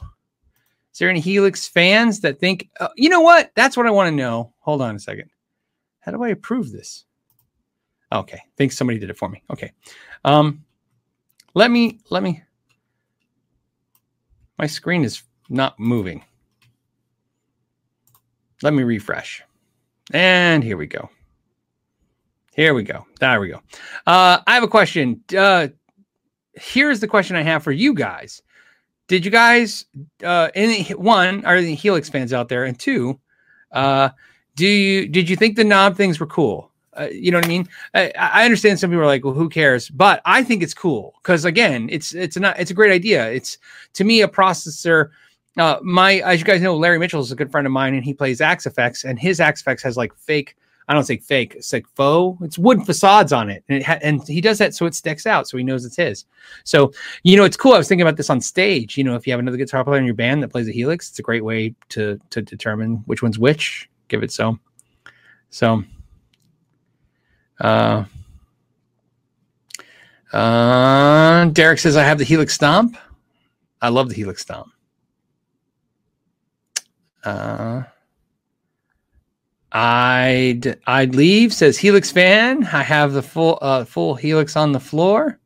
Is 0.93 0.99
there 0.99 1.09
any 1.09 1.19
Helix 1.19 1.67
fans 1.67 2.21
that 2.21 2.39
think, 2.39 2.69
uh, 2.79 2.89
you 2.95 3.09
know 3.09 3.21
what? 3.21 3.51
That's 3.55 3.77
what 3.77 3.85
I 3.85 3.91
want 3.91 4.07
to 4.07 4.15
know. 4.15 4.53
Hold 4.59 4.81
on 4.81 4.95
a 4.95 4.99
second. 4.99 5.29
How 6.09 6.17
do 6.17 6.23
I 6.23 6.29
approve 6.29 6.71
this? 6.71 7.05
Okay, 8.11 8.41
thanks. 8.57 8.75
somebody 8.75 8.97
did 8.97 9.11
it 9.11 9.17
for 9.17 9.29
me. 9.29 9.43
Okay. 9.51 9.73
Um, 10.25 10.65
let 11.53 11.69
me, 11.69 11.99
let 12.09 12.23
me, 12.23 12.41
my 14.57 14.65
screen 14.65 15.03
is 15.03 15.21
not 15.49 15.79
moving. 15.79 16.25
Let 18.63 18.73
me 18.73 18.81
refresh. 18.81 19.43
And 20.11 20.63
here 20.63 20.77
we 20.77 20.87
go. 20.87 21.11
Here 22.55 22.73
we 22.73 22.81
go. 22.81 23.05
There 23.19 23.39
we 23.39 23.49
go. 23.49 23.61
Uh, 24.07 24.39
I 24.47 24.55
have 24.55 24.63
a 24.63 24.67
question. 24.67 25.23
Uh, 25.37 25.67
here's 26.53 27.01
the 27.01 27.07
question 27.07 27.35
I 27.35 27.43
have 27.43 27.63
for 27.63 27.71
you 27.71 27.93
guys. 27.93 28.41
Did 29.07 29.25
you 29.25 29.29
guys, 29.29 29.85
uh, 30.23 30.49
any 30.55 30.85
one, 30.85 31.45
are 31.45 31.61
the 31.61 31.75
Helix 31.75 32.09
fans 32.09 32.33
out 32.33 32.49
there? 32.49 32.63
And 32.63 32.79
two, 32.79 33.19
uh, 33.71 34.09
do 34.59 34.67
you 34.67 35.07
did 35.07 35.29
you 35.29 35.37
think 35.37 35.55
the 35.55 35.63
knob 35.63 35.95
things 35.95 36.19
were 36.19 36.27
cool? 36.27 36.69
Uh, 36.99 37.07
you 37.11 37.31
know 37.31 37.37
what 37.37 37.45
I 37.45 37.47
mean? 37.47 37.67
I, 37.93 38.11
I, 38.17 38.43
understand 38.43 38.77
some 38.77 38.89
people 38.89 39.03
are 39.03 39.07
like, 39.07 39.23
well, 39.23 39.33
who 39.33 39.47
cares? 39.47 39.89
But 39.89 40.21
I 40.25 40.43
think 40.43 40.61
it's 40.61 40.73
cool 40.73 41.13
because 41.23 41.45
again, 41.45 41.87
it's 41.89 42.13
it's 42.13 42.35
not 42.35 42.59
it's 42.59 42.71
a 42.71 42.73
great 42.73 42.91
idea. 42.91 43.31
It's 43.31 43.57
to 43.93 44.03
me 44.03 44.21
a 44.21 44.27
processor. 44.27 45.11
Uh, 45.57 45.77
my 45.81 46.15
as 46.15 46.39
you 46.39 46.45
guys 46.45 46.61
know, 46.61 46.75
Larry 46.75 46.99
Mitchell 46.99 47.21
is 47.21 47.31
a 47.31 47.37
good 47.37 47.51
friend 47.51 47.65
of 47.65 47.71
mine, 47.71 47.93
and 47.93 48.03
he 48.03 48.13
plays 48.13 48.41
Axe-Fx, 48.41 49.05
and 49.05 49.17
his 49.17 49.39
Axe-Fx 49.39 49.81
has 49.81 49.95
like 49.95 50.13
fake. 50.15 50.57
I 50.89 50.93
don't 50.93 51.03
say 51.03 51.17
fake. 51.17 51.53
It's 51.55 51.71
like 51.71 51.87
faux. 51.95 52.41
It's 52.43 52.57
wood 52.57 52.83
facades 52.85 53.31
on 53.31 53.49
it, 53.49 53.63
and 53.69 53.77
it 53.77 53.85
ha- 53.85 53.99
and 54.01 54.27
he 54.27 54.41
does 54.41 54.57
that 54.57 54.75
so 54.75 54.85
it 54.85 54.95
sticks 54.95 55.25
out, 55.25 55.47
so 55.47 55.57
he 55.57 55.63
knows 55.63 55.85
it's 55.85 55.95
his. 55.95 56.25
So 56.65 56.91
you 57.23 57.37
know, 57.37 57.45
it's 57.45 57.57
cool. 57.57 57.73
I 57.73 57.77
was 57.77 57.87
thinking 57.87 58.05
about 58.05 58.17
this 58.17 58.29
on 58.29 58.41
stage. 58.41 58.97
You 58.97 59.05
know, 59.05 59.15
if 59.15 59.25
you 59.25 59.31
have 59.31 59.39
another 59.39 59.57
guitar 59.57 59.85
player 59.85 59.99
in 59.99 60.05
your 60.05 60.15
band 60.15 60.43
that 60.43 60.49
plays 60.49 60.67
a 60.67 60.73
Helix, 60.73 61.09
it's 61.09 61.19
a 61.19 61.23
great 61.23 61.45
way 61.45 61.75
to 61.89 62.19
to 62.31 62.41
determine 62.41 63.03
which 63.05 63.21
one's 63.21 63.39
which 63.39 63.88
give 64.09 64.23
it 64.23 64.31
so. 64.31 64.59
So, 65.49 65.83
uh, 67.61 68.03
uh, 70.33 71.45
Derek 71.45 71.79
says, 71.79 71.95
I 71.95 72.03
have 72.03 72.17
the 72.17 72.23
Helix 72.23 72.53
Stomp. 72.53 72.97
I 73.81 73.89
love 73.89 74.09
the 74.09 74.15
Helix 74.15 74.41
Stomp. 74.41 74.71
Uh, 77.23 77.83
I'd 79.71 80.79
I'd 80.87 81.15
leave 81.15 81.53
says 81.53 81.77
Helix 81.77 82.11
fan. 82.11 82.63
I 82.65 82.81
have 82.81 83.13
the 83.13 83.21
full 83.21 83.59
uh, 83.61 83.85
full 83.85 84.15
Helix 84.15 84.55
on 84.55 84.71
the 84.71 84.79
floor. 84.79 85.39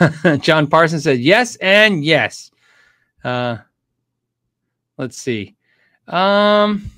John 0.40 0.68
Parsons 0.68 1.02
said 1.04 1.18
yes 1.18 1.56
and 1.56 2.04
yes. 2.04 2.52
Uh, 3.24 3.56
let's 4.96 5.16
see. 5.18 5.56
Um. 6.08 6.90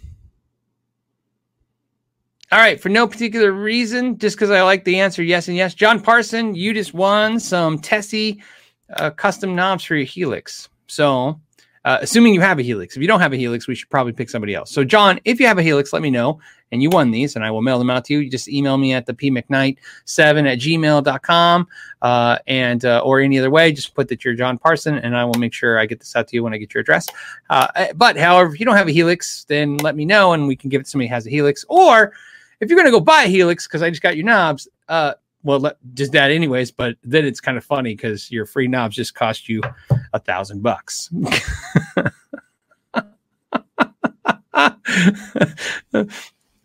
All 2.53 2.61
right, 2.61 2.81
for 2.81 2.88
no 2.88 3.09
particular 3.09 3.51
reason, 3.51 4.19
just 4.19 4.37
because 4.37 4.51
I 4.51 4.62
like 4.62 4.85
the 4.85 5.01
answer 5.01 5.23
yes 5.23 5.49
and 5.49 5.57
yes. 5.57 5.75
John 5.75 6.01
Parson, 6.01 6.55
you 6.55 6.73
just 6.73 6.95
won 6.95 7.40
some 7.40 7.79
Tessie 7.79 8.40
uh, 8.95 9.11
custom 9.11 9.57
knobs 9.57 9.83
for 9.83 9.97
your 9.97 10.05
Helix. 10.05 10.69
So 10.87 11.40
uh, 11.87 11.99
assuming 12.03 12.35
you 12.35 12.40
have 12.40 12.59
a 12.59 12.62
Helix. 12.62 12.96
If 12.96 13.01
you 13.01 13.07
don't 13.07 13.20
have 13.20 13.33
a 13.33 13.37
Helix, 13.37 13.68
we 13.68 13.77
should 13.77 13.88
probably 13.88 14.12
pick 14.12 14.29
somebody 14.29 14.57
else. 14.57 14.72
So, 14.72 14.83
John, 14.83 15.20
if 15.25 15.38
you 15.38 15.46
have 15.46 15.57
a 15.57 15.62
Helix, 15.62 15.92
let 15.92 16.03
me 16.03 16.11
know. 16.11 16.40
And 16.72 16.83
you 16.83 16.90
won 16.90 17.12
these, 17.12 17.37
and 17.37 17.44
I 17.44 17.51
will 17.53 17.62
mail 17.62 17.79
them 17.79 17.90
out 17.90 18.05
to 18.07 18.12
you. 18.12 18.18
You 18.18 18.29
just 18.29 18.49
email 18.49 18.77
me 18.77 18.92
at 18.92 19.07
the 19.07 19.14
pmcknight7 19.14 19.77
at 20.53 20.59
gmail.com 20.59 21.68
uh, 22.03 22.38
and 22.49 22.85
uh, 22.85 23.03
or 23.05 23.20
any 23.20 23.38
other 23.38 23.51
way. 23.51 23.70
Just 23.70 23.94
put 23.94 24.09
that 24.09 24.25
you're 24.25 24.35
John 24.35 24.59
Parson, 24.59 24.96
and 24.99 25.16
I 25.16 25.25
will 25.25 25.38
make 25.38 25.53
sure 25.53 25.79
I 25.79 25.87
get 25.87 26.01
this 26.01 26.16
out 26.16 26.27
to 26.27 26.35
you 26.35 26.42
when 26.42 26.53
I 26.53 26.57
get 26.57 26.75
your 26.75 26.81
address. 26.81 27.07
Uh, 27.51 27.68
eh, 27.77 27.92
but, 27.94 28.16
however, 28.16 28.53
if 28.53 28.59
you 28.59 28.66
don't 28.66 28.77
have 28.77 28.88
a 28.88 28.92
Helix, 28.92 29.44
then 29.44 29.77
let 29.77 29.94
me 29.94 30.05
know, 30.05 30.33
and 30.33 30.49
we 30.49 30.56
can 30.56 30.71
give 30.71 30.81
it 30.81 30.85
to 30.85 30.90
somebody 30.90 31.06
who 31.06 31.15
has 31.15 31.25
a 31.29 31.31
Helix. 31.31 31.65
Or 31.69 32.13
if 32.58 32.69
you're 32.69 32.77
going 32.77 32.92
to 32.92 32.98
go 32.98 32.98
buy 32.98 33.23
a 33.23 33.29
Helix, 33.29 33.69
because 33.69 33.83
I 33.83 33.90
just 33.90 34.02
got 34.02 34.17
your 34.17 34.27
knobs, 34.27 34.67
uh, 34.88 35.15
well, 35.47 35.73
just 35.94 36.13
that 36.13 36.31
anyways. 36.31 36.73
But 36.73 36.97
then 37.05 37.25
it's 37.25 37.40
kind 37.40 37.57
of 37.57 37.65
funny 37.65 37.94
because 37.94 38.31
your 38.31 38.44
free 38.47 38.67
knobs 38.67 38.97
just 38.97 39.15
cost 39.15 39.49
you 39.49 39.63
a 40.13 40.19
thousand 40.19 40.63
bucks. 40.63 41.09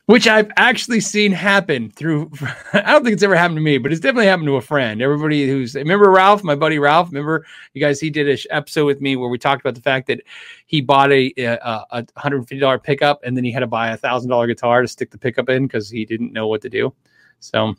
Which 0.07 0.27
I've 0.27 0.51
actually 0.57 0.99
seen 0.99 1.31
happen 1.31 1.91
through. 1.91 2.31
I 2.73 2.91
don't 2.91 3.03
think 3.03 3.13
it's 3.13 3.21
ever 3.23 3.35
happened 3.35 3.57
to 3.57 3.61
me, 3.61 3.77
but 3.77 3.91
it's 3.91 4.01
definitely 4.01 4.25
happened 4.25 4.47
to 4.47 4.55
a 4.55 4.61
friend. 4.61 4.99
Everybody 4.99 5.47
who's 5.47 5.75
remember 5.75 6.09
Ralph, 6.09 6.43
my 6.43 6.55
buddy 6.55 6.79
Ralph. 6.79 7.09
Remember 7.09 7.45
you 7.73 7.79
guys? 7.79 7.99
He 7.99 8.09
did 8.09 8.27
an 8.27 8.37
episode 8.49 8.85
with 8.85 8.99
me 8.99 9.15
where 9.15 9.29
we 9.29 9.37
talked 9.37 9.61
about 9.61 9.75
the 9.75 9.81
fact 9.81 10.07
that 10.07 10.21
he 10.65 10.81
bought 10.81 11.11
a 11.11 11.31
a, 11.37 11.85
a 11.91 12.05
hundred 12.17 12.41
fifty 12.41 12.57
dollar 12.59 12.79
pickup 12.79 13.21
and 13.23 13.37
then 13.37 13.43
he 13.43 13.51
had 13.51 13.59
to 13.59 13.67
buy 13.67 13.91
a 13.91 13.97
thousand 13.97 14.31
dollar 14.31 14.47
guitar 14.47 14.81
to 14.81 14.87
stick 14.87 15.11
the 15.11 15.19
pickup 15.19 15.49
in 15.49 15.67
because 15.67 15.87
he 15.87 16.03
didn't 16.03 16.33
know 16.33 16.47
what 16.47 16.61
to 16.63 16.69
do. 16.69 16.91
So 17.39 17.75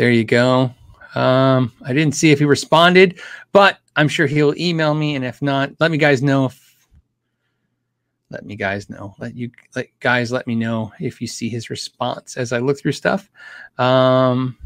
there 0.00 0.10
you 0.10 0.24
go. 0.24 0.74
Um, 1.14 1.74
I 1.84 1.92
didn't 1.92 2.14
see 2.14 2.30
if 2.30 2.38
he 2.38 2.46
responded, 2.46 3.20
but 3.52 3.80
I'm 3.96 4.08
sure 4.08 4.26
he'll 4.26 4.54
email 4.56 4.94
me. 4.94 5.14
And 5.14 5.26
if 5.26 5.42
not, 5.42 5.72
let 5.78 5.90
me 5.90 5.98
guys 5.98 6.22
know 6.22 6.46
if 6.46 6.88
let 8.30 8.46
me 8.46 8.56
guys 8.56 8.88
know. 8.88 9.14
Let 9.18 9.36
you 9.36 9.50
let 9.76 9.88
guys 10.00 10.32
let 10.32 10.46
me 10.46 10.54
know 10.54 10.90
if 11.00 11.20
you 11.20 11.26
see 11.26 11.50
his 11.50 11.68
response 11.68 12.38
as 12.38 12.54
I 12.54 12.60
look 12.60 12.78
through 12.78 12.92
stuff. 12.92 13.28
Um, 13.76 14.56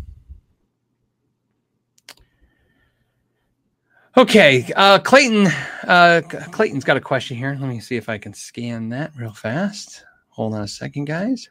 okay, 4.16 4.70
uh, 4.76 5.00
Clayton. 5.00 5.48
Uh, 5.82 6.22
Clayton's 6.52 6.84
got 6.84 6.96
a 6.96 7.00
question 7.00 7.36
here. 7.36 7.58
Let 7.60 7.68
me 7.68 7.80
see 7.80 7.96
if 7.96 8.08
I 8.08 8.18
can 8.18 8.34
scan 8.34 8.88
that 8.90 9.10
real 9.18 9.32
fast. 9.32 10.04
Hold 10.28 10.54
on 10.54 10.62
a 10.62 10.68
second, 10.68 11.06
guys. 11.06 11.48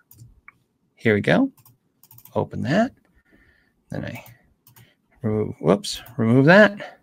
Here 0.96 1.16
we 1.16 1.20
go. 1.20 1.52
Open 2.34 2.62
that. 2.62 2.94
Then 3.94 4.06
I 4.06 4.26
remove. 5.22 5.56
Whoops. 5.60 6.02
Remove 6.18 6.46
that. 6.46 7.00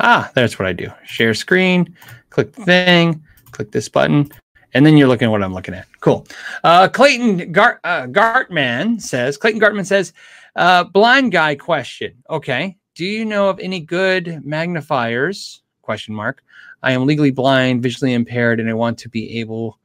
Ah, 0.00 0.30
that's 0.34 0.58
what 0.58 0.66
I 0.66 0.72
do. 0.72 0.90
Share 1.04 1.32
screen, 1.32 1.96
click 2.30 2.52
the 2.52 2.64
thing, 2.64 3.22
click 3.52 3.70
this 3.70 3.88
button, 3.88 4.30
and 4.74 4.84
then 4.84 4.96
you're 4.96 5.08
looking 5.08 5.26
at 5.26 5.30
what 5.30 5.42
I'm 5.42 5.54
looking 5.54 5.74
at. 5.74 5.86
Cool. 6.00 6.26
Uh, 6.64 6.88
Clayton 6.88 7.52
Gart, 7.52 7.78
uh, 7.84 8.06
Gartman 8.06 9.00
says, 9.00 9.36
Clayton 9.36 9.60
Gartman 9.60 9.86
says, 9.86 10.12
uh, 10.56 10.84
blind 10.84 11.32
guy 11.32 11.54
question. 11.54 12.14
Okay. 12.28 12.76
Do 12.96 13.04
you 13.04 13.24
know 13.24 13.48
of 13.48 13.60
any 13.60 13.78
good 13.78 14.44
magnifiers? 14.44 15.62
Question 15.82 16.14
mark. 16.14 16.42
I 16.82 16.92
am 16.92 17.06
legally 17.06 17.30
blind, 17.30 17.82
visually 17.82 18.12
impaired, 18.12 18.58
and 18.58 18.68
I 18.68 18.74
want 18.74 18.98
to 18.98 19.08
be 19.08 19.38
able 19.38 19.77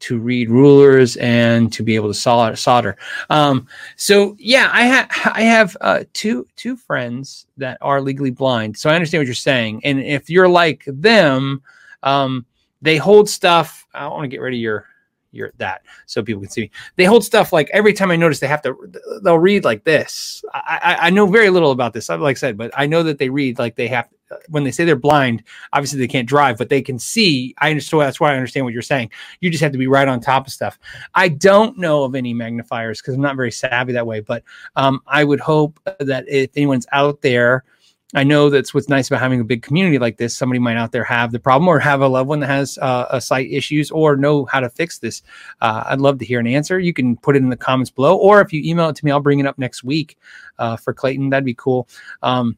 to 0.00 0.18
read 0.18 0.50
rulers 0.50 1.16
and 1.16 1.72
to 1.72 1.82
be 1.82 1.94
able 1.94 2.12
to 2.12 2.54
solder. 2.54 2.96
Um, 3.28 3.68
so 3.96 4.34
yeah, 4.38 4.70
I 4.72 4.82
have 4.82 5.10
I 5.34 5.42
have 5.42 5.76
uh, 5.80 6.04
two 6.12 6.46
two 6.56 6.76
friends 6.76 7.46
that 7.58 7.78
are 7.80 8.00
legally 8.00 8.30
blind. 8.30 8.76
So 8.76 8.90
I 8.90 8.94
understand 8.94 9.20
what 9.20 9.26
you're 9.26 9.34
saying. 9.34 9.82
And 9.84 10.00
if 10.00 10.28
you're 10.28 10.48
like 10.48 10.84
them, 10.86 11.62
um, 12.02 12.46
they 12.82 12.96
hold 12.96 13.28
stuff. 13.28 13.86
I 13.94 14.06
want 14.08 14.24
to 14.24 14.28
get 14.28 14.40
rid 14.40 14.54
of 14.54 14.60
your 14.60 14.86
your 15.32 15.52
that 15.58 15.82
so 16.06 16.22
people 16.22 16.42
can 16.42 16.50
see 16.50 16.62
me. 16.62 16.70
They 16.96 17.04
hold 17.04 17.24
stuff 17.24 17.52
like 17.52 17.70
every 17.72 17.92
time 17.92 18.10
I 18.10 18.16
notice 18.16 18.40
they 18.40 18.48
have 18.48 18.62
to 18.62 18.74
they'll 19.22 19.38
read 19.38 19.64
like 19.64 19.84
this. 19.84 20.44
I, 20.52 20.78
I, 20.82 21.06
I 21.06 21.10
know 21.10 21.26
very 21.26 21.50
little 21.50 21.70
about 21.70 21.92
this, 21.92 22.08
like 22.08 22.22
I 22.22 22.32
said, 22.34 22.56
but 22.56 22.70
I 22.76 22.86
know 22.86 23.02
that 23.04 23.18
they 23.18 23.28
read 23.28 23.58
like 23.58 23.76
they 23.76 23.88
have 23.88 24.08
when 24.48 24.64
they 24.64 24.70
say 24.70 24.84
they're 24.84 24.96
blind, 24.96 25.42
obviously 25.72 25.98
they 25.98 26.08
can't 26.08 26.28
drive, 26.28 26.58
but 26.58 26.68
they 26.68 26.82
can 26.82 26.98
see. 26.98 27.54
I 27.58 27.70
understand. 27.70 28.02
That's 28.02 28.20
why 28.20 28.32
I 28.32 28.36
understand 28.36 28.64
what 28.64 28.72
you're 28.72 28.82
saying. 28.82 29.10
You 29.40 29.50
just 29.50 29.62
have 29.62 29.72
to 29.72 29.78
be 29.78 29.86
right 29.86 30.08
on 30.08 30.20
top 30.20 30.46
of 30.46 30.52
stuff. 30.52 30.78
I 31.14 31.28
don't 31.28 31.78
know 31.78 32.04
of 32.04 32.14
any 32.14 32.34
magnifiers 32.34 33.00
because 33.00 33.14
I'm 33.14 33.20
not 33.20 33.36
very 33.36 33.52
savvy 33.52 33.92
that 33.92 34.06
way. 34.06 34.20
But 34.20 34.44
um, 34.76 35.00
I 35.06 35.24
would 35.24 35.40
hope 35.40 35.80
that 35.98 36.24
if 36.28 36.50
anyone's 36.56 36.86
out 36.92 37.22
there, 37.22 37.64
I 38.12 38.24
know 38.24 38.50
that's 38.50 38.74
what's 38.74 38.88
nice 38.88 39.06
about 39.06 39.20
having 39.20 39.40
a 39.40 39.44
big 39.44 39.62
community 39.62 39.98
like 39.98 40.16
this. 40.16 40.36
Somebody 40.36 40.58
might 40.58 40.76
out 40.76 40.90
there 40.90 41.04
have 41.04 41.30
the 41.30 41.38
problem 41.38 41.68
or 41.68 41.78
have 41.78 42.00
a 42.00 42.08
loved 42.08 42.28
one 42.28 42.40
that 42.40 42.48
has 42.48 42.76
uh, 42.78 43.06
a 43.08 43.20
sight 43.20 43.48
issues 43.52 43.90
or 43.92 44.16
know 44.16 44.46
how 44.46 44.58
to 44.58 44.68
fix 44.68 44.98
this. 44.98 45.22
Uh, 45.60 45.84
I'd 45.86 46.00
love 46.00 46.18
to 46.18 46.24
hear 46.24 46.40
an 46.40 46.46
answer. 46.48 46.80
You 46.80 46.92
can 46.92 47.16
put 47.16 47.36
it 47.36 47.42
in 47.42 47.50
the 47.50 47.56
comments 47.56 47.90
below, 47.90 48.16
or 48.16 48.40
if 48.40 48.52
you 48.52 48.62
email 48.64 48.88
it 48.88 48.96
to 48.96 49.04
me, 49.04 49.12
I'll 49.12 49.20
bring 49.20 49.38
it 49.38 49.46
up 49.46 49.58
next 49.58 49.84
week 49.84 50.18
uh, 50.58 50.76
for 50.76 50.92
Clayton. 50.92 51.30
That'd 51.30 51.44
be 51.44 51.54
cool. 51.54 51.88
Um, 52.22 52.56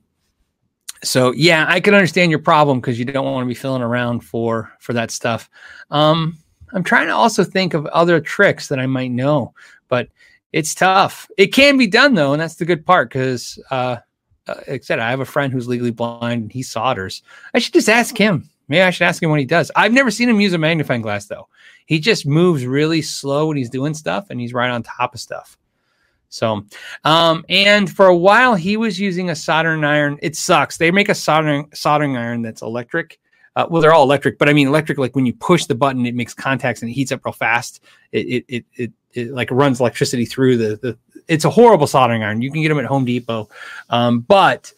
so 1.03 1.33
yeah, 1.33 1.67
I 1.69 1.81
can 1.81 1.95
understand 1.95 2.31
your 2.31 2.41
problem 2.41 2.81
because 2.81 2.99
you 2.99 3.05
don't 3.05 3.25
want 3.25 3.45
to 3.45 3.49
be 3.49 3.55
filling 3.55 3.83
around 3.83 4.21
for 4.21 4.73
for 4.79 4.93
that 4.93 5.11
stuff. 5.11 5.51
Um, 5.91 6.39
I'm 6.73 6.85
trying 6.85 7.09
to 7.09 7.15
also 7.15 7.45
think 7.45 7.75
of 7.75 7.87
other 7.87 8.21
tricks 8.21 8.69
that 8.69 8.79
I 8.79 8.87
might 8.87 9.11
know, 9.11 9.55
but 9.89 10.09
it's 10.53 10.75
tough. 10.75 11.29
It 11.37 11.49
can 11.49 11.77
be 11.77 11.87
done 11.87 12.15
though, 12.15 12.33
and 12.33 12.41
that's 12.41 12.57
the 12.57 12.65
good 12.65 12.87
part 12.87 13.09
because, 13.11 13.59
uh, 13.71 13.99
uh, 14.47 14.55
like 14.69 14.83
I 14.83 14.85
said, 14.85 14.99
I 14.99 15.11
have 15.11 15.21
a 15.21 15.25
friend 15.25 15.53
who's 15.53 15.69
legally 15.69 15.91
blind 15.91 16.43
and 16.43 16.53
he 16.53 16.63
solders. 16.63 17.23
I 17.55 17.59
should 17.59 17.75
just 17.75 17.89
ask 17.89 18.17
him. 18.17 18.49
Maybe 18.69 18.83
I 18.83 18.91
should 18.91 19.05
ask 19.05 19.23
him 19.23 19.31
what 19.31 19.41
he 19.41 19.45
does. 19.45 19.71
I've 19.77 19.93
never 19.93 20.11
seen 20.11 20.29
him 20.29 20.41
use 20.41 20.53
a 20.53 20.59
magnifying 20.59 21.03
glass 21.03 21.27
though. 21.27 21.49
He 21.87 21.99
just 21.99 22.27
moves 22.27 22.65
really 22.65 23.03
slow 23.03 23.49
when 23.49 23.57
he's 23.57 23.71
doing 23.71 23.95
stuff, 23.95 24.29
and 24.31 24.41
he's 24.41 24.55
right 24.55 24.71
on 24.71 24.83
top 24.83 25.15
of 25.15 25.21
stuff. 25.21 25.59
So, 26.33 26.65
um, 27.05 27.45
and 27.51 27.95
for 27.95 28.07
a 28.07 28.17
while 28.17 28.55
he 28.55 28.79
was 28.79 28.99
using 28.99 29.29
a 29.29 29.37
soldering 29.37 29.85
iron. 29.85 30.19
It 30.23 30.35
sucks. 30.35 30.79
They 30.79 30.91
make 30.91 31.11
a 31.11 31.15
soldering 31.15 31.69
soldering 31.75 32.17
iron 32.17 32.41
that's 32.41 32.63
electric. 32.63 33.21
Uh, 33.55 33.67
well, 33.69 33.83
they're 33.83 33.93
all 33.93 34.05
electric, 34.05 34.39
but 34.39 34.49
I 34.49 34.55
mean 34.55 34.67
electric. 34.67 34.97
Like 34.97 35.15
when 35.15 35.27
you 35.27 35.35
push 35.35 35.67
the 35.67 35.75
button, 35.75 36.07
it 36.07 36.15
makes 36.15 36.33
contacts 36.33 36.81
and 36.81 36.91
it 36.91 36.95
heats 36.95 37.13
up 37.13 37.23
real 37.27 37.35
fast. 37.35 37.83
It 38.13 38.27
it 38.27 38.45
it, 38.49 38.65
it, 38.77 38.93
it 39.13 39.31
like 39.33 39.51
runs 39.51 39.79
electricity 39.79 40.25
through 40.25 40.57
the 40.57 40.77
the. 40.77 40.99
It's 41.29 41.45
a 41.45 41.51
horrible 41.51 41.87
soldering 41.87 42.23
iron. 42.23 42.41
You 42.41 42.51
can 42.51 42.63
get 42.63 42.71
them 42.71 42.79
at 42.79 42.87
Home 42.87 43.05
Depot, 43.05 43.51
um, 43.91 44.21
but 44.21 44.73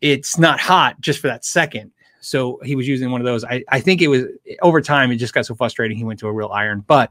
it's 0.00 0.38
not 0.38 0.58
hot 0.58 0.98
just 1.02 1.20
for 1.20 1.28
that 1.28 1.44
second. 1.44 1.92
So 2.20 2.58
he 2.64 2.76
was 2.76 2.88
using 2.88 3.10
one 3.10 3.20
of 3.20 3.26
those. 3.26 3.44
I, 3.44 3.62
I 3.68 3.80
think 3.80 4.00
it 4.00 4.08
was 4.08 4.24
over 4.62 4.80
time. 4.80 5.12
It 5.12 5.16
just 5.16 5.34
got 5.34 5.44
so 5.44 5.54
frustrating. 5.54 5.98
He 5.98 6.04
went 6.04 6.18
to 6.20 6.28
a 6.28 6.32
real 6.32 6.48
iron, 6.48 6.82
but 6.86 7.10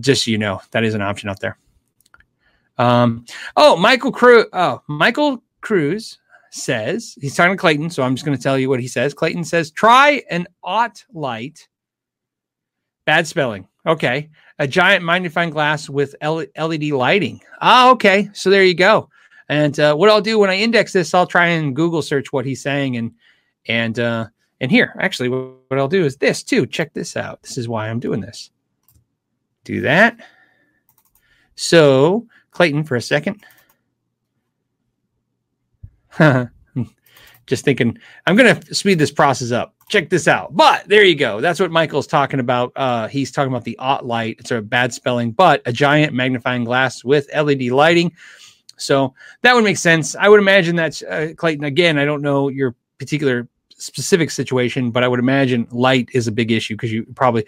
just 0.00 0.24
so 0.24 0.30
you 0.30 0.38
know, 0.38 0.62
that 0.70 0.84
is 0.84 0.94
an 0.94 1.02
option 1.02 1.28
out 1.28 1.40
there. 1.40 1.58
Um, 2.82 3.24
oh, 3.56 3.76
Michael 3.76 4.10
Cruz. 4.10 4.46
Oh, 4.52 4.82
Michael 4.88 5.42
Cruz 5.60 6.18
says 6.50 7.16
he's 7.20 7.34
talking 7.36 7.52
to 7.52 7.60
Clayton, 7.60 7.90
so 7.90 8.02
I'm 8.02 8.16
just 8.16 8.26
going 8.26 8.36
to 8.36 8.42
tell 8.42 8.58
you 8.58 8.68
what 8.68 8.80
he 8.80 8.88
says. 8.88 9.14
Clayton 9.14 9.44
says, 9.44 9.70
"Try 9.70 10.22
an 10.30 10.48
Ott 10.64 11.04
light." 11.12 11.68
Bad 13.04 13.26
spelling. 13.26 13.68
Okay, 13.86 14.30
a 14.58 14.66
giant 14.66 15.04
magnifying 15.04 15.50
glass 15.50 15.88
with 15.88 16.14
LED 16.20 16.84
lighting. 16.90 17.40
Ah, 17.60 17.90
okay. 17.90 18.28
So 18.32 18.50
there 18.50 18.64
you 18.64 18.74
go. 18.74 19.08
And 19.48 19.78
uh, 19.78 19.94
what 19.94 20.08
I'll 20.08 20.20
do 20.20 20.38
when 20.38 20.50
I 20.50 20.56
index 20.56 20.92
this, 20.92 21.14
I'll 21.14 21.26
try 21.26 21.46
and 21.46 21.76
Google 21.76 22.02
search 22.02 22.32
what 22.32 22.46
he's 22.46 22.62
saying, 22.62 22.96
and 22.96 23.12
and 23.66 23.98
uh, 24.00 24.26
and 24.60 24.72
here, 24.72 24.96
actually, 24.98 25.28
what 25.28 25.78
I'll 25.78 25.88
do 25.88 26.04
is 26.04 26.16
this 26.16 26.42
too. 26.42 26.66
Check 26.66 26.94
this 26.94 27.16
out. 27.16 27.42
This 27.42 27.58
is 27.58 27.68
why 27.68 27.88
I'm 27.88 28.00
doing 28.00 28.20
this. 28.20 28.50
Do 29.64 29.82
that. 29.82 30.16
So 31.54 32.26
Clayton 32.52 32.84
for 32.84 32.96
a 32.96 33.02
second. 33.02 33.44
Just 37.46 37.64
thinking, 37.64 37.98
I'm 38.26 38.36
going 38.36 38.54
to 38.54 38.74
speed 38.74 38.98
this 38.98 39.10
process 39.10 39.50
up. 39.50 39.74
Check 39.88 40.10
this 40.10 40.28
out. 40.28 40.54
But 40.54 40.86
there 40.86 41.04
you 41.04 41.16
go. 41.16 41.40
That's 41.40 41.58
what 41.58 41.70
Michael's 41.70 42.06
talking 42.06 42.38
about. 42.40 42.72
Uh, 42.76 43.08
he's 43.08 43.32
talking 43.32 43.52
about 43.52 43.64
the 43.64 43.76
Ott 43.78 44.06
light. 44.06 44.36
It's 44.38 44.52
a 44.52 44.62
bad 44.62 44.94
spelling, 44.94 45.32
but 45.32 45.60
a 45.66 45.72
giant 45.72 46.14
magnifying 46.14 46.64
glass 46.64 47.02
with 47.02 47.28
LED 47.34 47.62
lighting. 47.64 48.12
So 48.76 49.14
that 49.42 49.54
would 49.54 49.64
make 49.64 49.76
sense. 49.76 50.14
I 50.14 50.28
would 50.28 50.40
imagine 50.40 50.76
that 50.76 51.02
uh, 51.02 51.34
Clayton. 51.34 51.64
Again, 51.64 51.98
I 51.98 52.04
don't 52.04 52.22
know 52.22 52.48
your 52.48 52.74
particular 52.98 53.48
specific 53.76 54.30
situation, 54.30 54.90
but 54.90 55.02
I 55.02 55.08
would 55.08 55.20
imagine 55.20 55.66
light 55.70 56.08
is 56.12 56.28
a 56.28 56.32
big 56.32 56.52
issue 56.52 56.74
because 56.74 56.92
you 56.92 57.04
probably, 57.14 57.44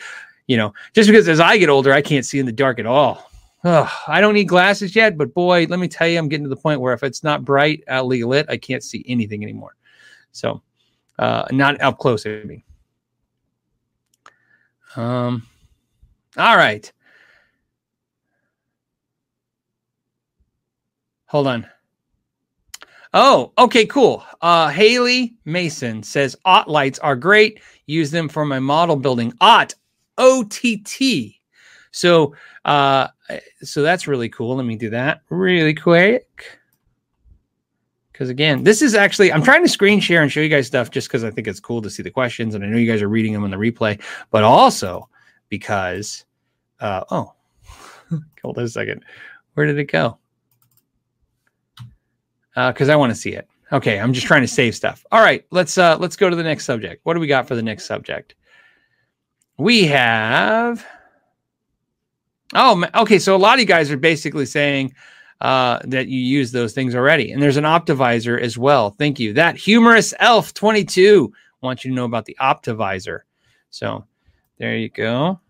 you 0.48 0.56
know, 0.56 0.74
just 0.92 1.08
because 1.08 1.28
as 1.28 1.40
I 1.40 1.56
get 1.56 1.68
older, 1.68 1.92
I 1.92 2.02
can't 2.02 2.26
see 2.26 2.38
in 2.38 2.46
the 2.46 2.52
dark 2.52 2.78
at 2.78 2.86
all. 2.86 3.30
I 3.64 4.20
don't 4.20 4.34
need 4.34 4.44
glasses 4.44 4.94
yet, 4.94 5.16
but 5.16 5.32
boy, 5.32 5.66
let 5.70 5.78
me 5.78 5.88
tell 5.88 6.06
you, 6.06 6.18
I'm 6.18 6.28
getting 6.28 6.44
to 6.44 6.50
the 6.50 6.56
point 6.56 6.80
where 6.80 6.92
if 6.92 7.02
it's 7.02 7.24
not 7.24 7.44
bright, 7.44 7.82
outly 7.88 8.22
lit, 8.22 8.46
I 8.50 8.58
can't 8.58 8.82
see 8.82 9.04
anything 9.08 9.42
anymore. 9.42 9.74
So, 10.32 10.60
uh, 11.18 11.46
not 11.50 11.80
up 11.80 11.98
close. 11.98 12.26
I 12.26 12.42
mean. 12.44 12.62
Um, 14.96 15.46
all 16.36 16.56
right. 16.56 16.92
Hold 21.26 21.46
on. 21.46 21.66
Oh, 23.14 23.52
okay, 23.58 23.86
cool. 23.86 24.24
Uh, 24.42 24.68
Haley 24.68 25.36
Mason 25.44 26.02
says 26.02 26.36
OTT 26.44 26.68
lights 26.68 26.98
are 26.98 27.16
great. 27.16 27.60
Use 27.86 28.10
them 28.10 28.28
for 28.28 28.44
my 28.44 28.58
model 28.58 28.96
building. 28.96 29.32
OTT, 29.40 29.74
O 30.18 30.44
T 30.50 30.78
T. 30.78 31.40
So 31.94 32.34
uh, 32.64 33.08
so 33.62 33.82
that's 33.82 34.06
really 34.06 34.28
cool. 34.28 34.56
Let 34.56 34.66
me 34.66 34.76
do 34.76 34.90
that 34.90 35.20
really 35.30 35.74
quick. 35.74 36.58
Because 38.12 38.28
again, 38.28 38.62
this 38.62 38.80
is 38.82 38.94
actually, 38.94 39.32
I'm 39.32 39.42
trying 39.42 39.62
to 39.62 39.68
screen 39.68 40.00
share 40.00 40.22
and 40.22 40.30
show 40.30 40.40
you 40.40 40.48
guys 40.48 40.66
stuff 40.66 40.90
just 40.90 41.08
because 41.08 41.24
I 41.24 41.30
think 41.30 41.48
it's 41.48 41.60
cool 41.60 41.82
to 41.82 41.90
see 41.90 42.02
the 42.02 42.10
questions. 42.10 42.54
And 42.54 42.64
I 42.64 42.68
know 42.68 42.76
you 42.76 42.90
guys 42.90 43.02
are 43.02 43.08
reading 43.08 43.32
them 43.32 43.42
on 43.42 43.50
the 43.50 43.56
replay, 43.56 44.00
but 44.30 44.44
also 44.44 45.08
because, 45.48 46.24
uh, 46.80 47.04
oh, 47.10 47.32
hold 48.42 48.58
on 48.58 48.64
a 48.64 48.68
second. 48.68 49.04
Where 49.54 49.66
did 49.66 49.78
it 49.78 49.90
go? 49.90 50.18
Because 52.54 52.88
uh, 52.88 52.92
I 52.92 52.96
want 52.96 53.10
to 53.10 53.16
see 53.16 53.32
it. 53.32 53.48
Okay, 53.72 53.98
I'm 53.98 54.12
just 54.12 54.26
trying 54.26 54.42
to 54.42 54.48
save 54.48 54.76
stuff. 54.76 55.04
All 55.10 55.20
right, 55.20 55.44
let's 55.50 55.78
uh 55.78 55.96
let's 55.98 56.14
go 56.14 56.30
to 56.30 56.36
the 56.36 56.42
next 56.42 56.64
subject. 56.64 57.00
What 57.04 57.14
do 57.14 57.20
we 57.20 57.26
got 57.26 57.48
for 57.48 57.56
the 57.56 57.62
next 57.62 57.86
subject? 57.86 58.36
We 59.56 59.84
have 59.86 60.86
Oh, 62.52 62.84
okay. 62.94 63.18
So 63.18 63.34
a 63.34 63.38
lot 63.38 63.54
of 63.54 63.60
you 63.60 63.66
guys 63.66 63.90
are 63.90 63.96
basically 63.96 64.46
saying 64.46 64.94
uh, 65.40 65.80
that 65.84 66.08
you 66.08 66.18
use 66.18 66.52
those 66.52 66.72
things 66.72 66.94
already. 66.94 67.32
And 67.32 67.42
there's 67.42 67.56
an 67.56 67.64
Optivisor 67.64 68.40
as 68.40 68.58
well. 68.58 68.90
Thank 68.90 69.18
you. 69.18 69.32
That 69.32 69.56
humorous 69.56 70.14
elf 70.18 70.54
22 70.54 71.32
wants 71.62 71.84
you 71.84 71.90
to 71.90 71.94
know 71.94 72.04
about 72.04 72.26
the 72.26 72.36
Optivisor. 72.40 73.20
So 73.70 74.04
there 74.58 74.76
you 74.76 74.88
go. 74.88 75.40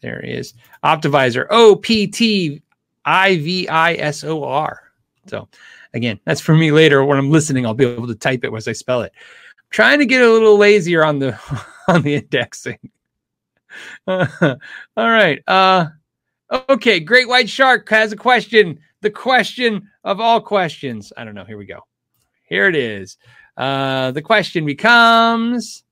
There 0.00 0.22
he 0.24 0.32
is. 0.32 0.54
Optivisor. 0.84 1.46
O 1.50 1.76
P 1.76 2.06
T 2.06 2.62
I 3.04 3.36
V 3.36 3.68
I 3.68 3.94
S 3.94 4.24
O 4.24 4.44
R. 4.44 4.82
So 5.26 5.48
again, 5.92 6.18
that's 6.24 6.40
for 6.40 6.54
me 6.54 6.72
later 6.72 7.04
when 7.04 7.18
I'm 7.18 7.30
listening. 7.30 7.66
I'll 7.66 7.74
be 7.74 7.86
able 7.86 8.06
to 8.06 8.14
type 8.14 8.44
it 8.44 8.54
as 8.54 8.68
I 8.68 8.72
spell 8.72 9.02
it. 9.02 9.12
trying 9.68 9.98
to 9.98 10.06
get 10.06 10.22
a 10.22 10.30
little 10.30 10.56
lazier 10.56 11.04
on 11.04 11.18
the 11.18 11.38
on 11.88 12.02
the 12.02 12.14
indexing. 12.14 12.78
All 14.06 14.56
right. 14.96 15.40
Uh, 15.46 15.86
okay. 16.68 17.00
Great 17.00 17.28
White 17.28 17.48
Shark 17.48 17.88
has 17.88 18.12
a 18.12 18.16
question. 18.16 18.78
The 19.00 19.10
question 19.10 19.88
of 20.04 20.20
all 20.20 20.40
questions. 20.40 21.12
I 21.16 21.24
don't 21.24 21.34
know. 21.34 21.44
Here 21.44 21.58
we 21.58 21.66
go. 21.66 21.80
Here 22.44 22.68
it 22.68 22.76
is. 22.76 23.16
Uh, 23.56 24.10
the 24.10 24.22
question 24.22 24.64
becomes 24.64 25.84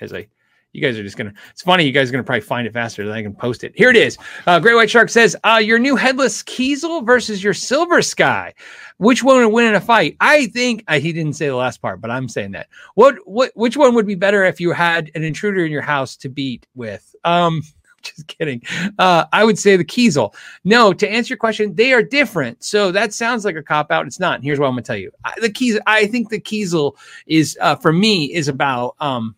as 0.00 0.12
I 0.12 0.28
you 0.76 0.82
guys 0.82 0.98
are 0.98 1.02
just 1.02 1.16
gonna 1.16 1.32
it's 1.50 1.62
funny 1.62 1.84
you 1.84 1.92
guys 1.92 2.10
are 2.10 2.12
gonna 2.12 2.22
probably 2.22 2.42
find 2.42 2.66
it 2.66 2.72
faster 2.72 3.04
than 3.04 3.14
i 3.14 3.22
can 3.22 3.34
post 3.34 3.64
it 3.64 3.72
here 3.74 3.88
it 3.88 3.96
is 3.96 4.18
uh, 4.46 4.60
great 4.60 4.74
white 4.74 4.90
shark 4.90 5.08
says 5.08 5.34
uh, 5.44 5.60
your 5.62 5.78
new 5.78 5.96
headless 5.96 6.42
kiesel 6.42 7.04
versus 7.04 7.42
your 7.42 7.54
silver 7.54 8.02
sky 8.02 8.52
which 8.98 9.24
one 9.24 9.38
would 9.38 9.52
win 9.52 9.66
in 9.66 9.74
a 9.74 9.80
fight 9.80 10.16
i 10.20 10.46
think 10.48 10.84
uh, 10.88 11.00
he 11.00 11.12
didn't 11.14 11.32
say 11.32 11.46
the 11.46 11.56
last 11.56 11.80
part 11.80 12.00
but 12.00 12.10
i'm 12.10 12.28
saying 12.28 12.50
that 12.50 12.68
what 12.94 13.16
what 13.24 13.50
which 13.54 13.76
one 13.76 13.94
would 13.94 14.06
be 14.06 14.14
better 14.14 14.44
if 14.44 14.60
you 14.60 14.70
had 14.70 15.10
an 15.14 15.24
intruder 15.24 15.64
in 15.64 15.72
your 15.72 15.82
house 15.82 16.14
to 16.14 16.28
beat 16.28 16.66
with 16.74 17.14
um 17.24 17.62
just 18.16 18.26
kidding. 18.26 18.62
Uh, 18.98 19.24
I 19.32 19.44
would 19.44 19.58
say 19.58 19.76
the 19.76 19.84
Kiesel. 19.84 20.34
No, 20.64 20.92
to 20.92 21.08
answer 21.08 21.32
your 21.32 21.38
question, 21.38 21.74
they 21.74 21.92
are 21.92 22.02
different. 22.02 22.62
So 22.62 22.92
that 22.92 23.12
sounds 23.12 23.44
like 23.44 23.56
a 23.56 23.62
cop 23.62 23.90
out. 23.90 24.06
It's 24.06 24.20
not. 24.20 24.42
Here's 24.42 24.58
what 24.58 24.66
I'm 24.66 24.74
going 24.74 24.84
to 24.84 24.86
tell 24.86 24.96
you. 24.96 25.10
I, 25.24 25.34
the 25.40 25.50
keys. 25.50 25.78
I 25.86 26.06
think 26.06 26.30
the 26.30 26.40
Kiesel 26.40 26.96
is 27.26 27.56
uh, 27.60 27.76
for 27.76 27.92
me 27.92 28.32
is 28.32 28.48
about 28.48 28.96
um, 29.00 29.34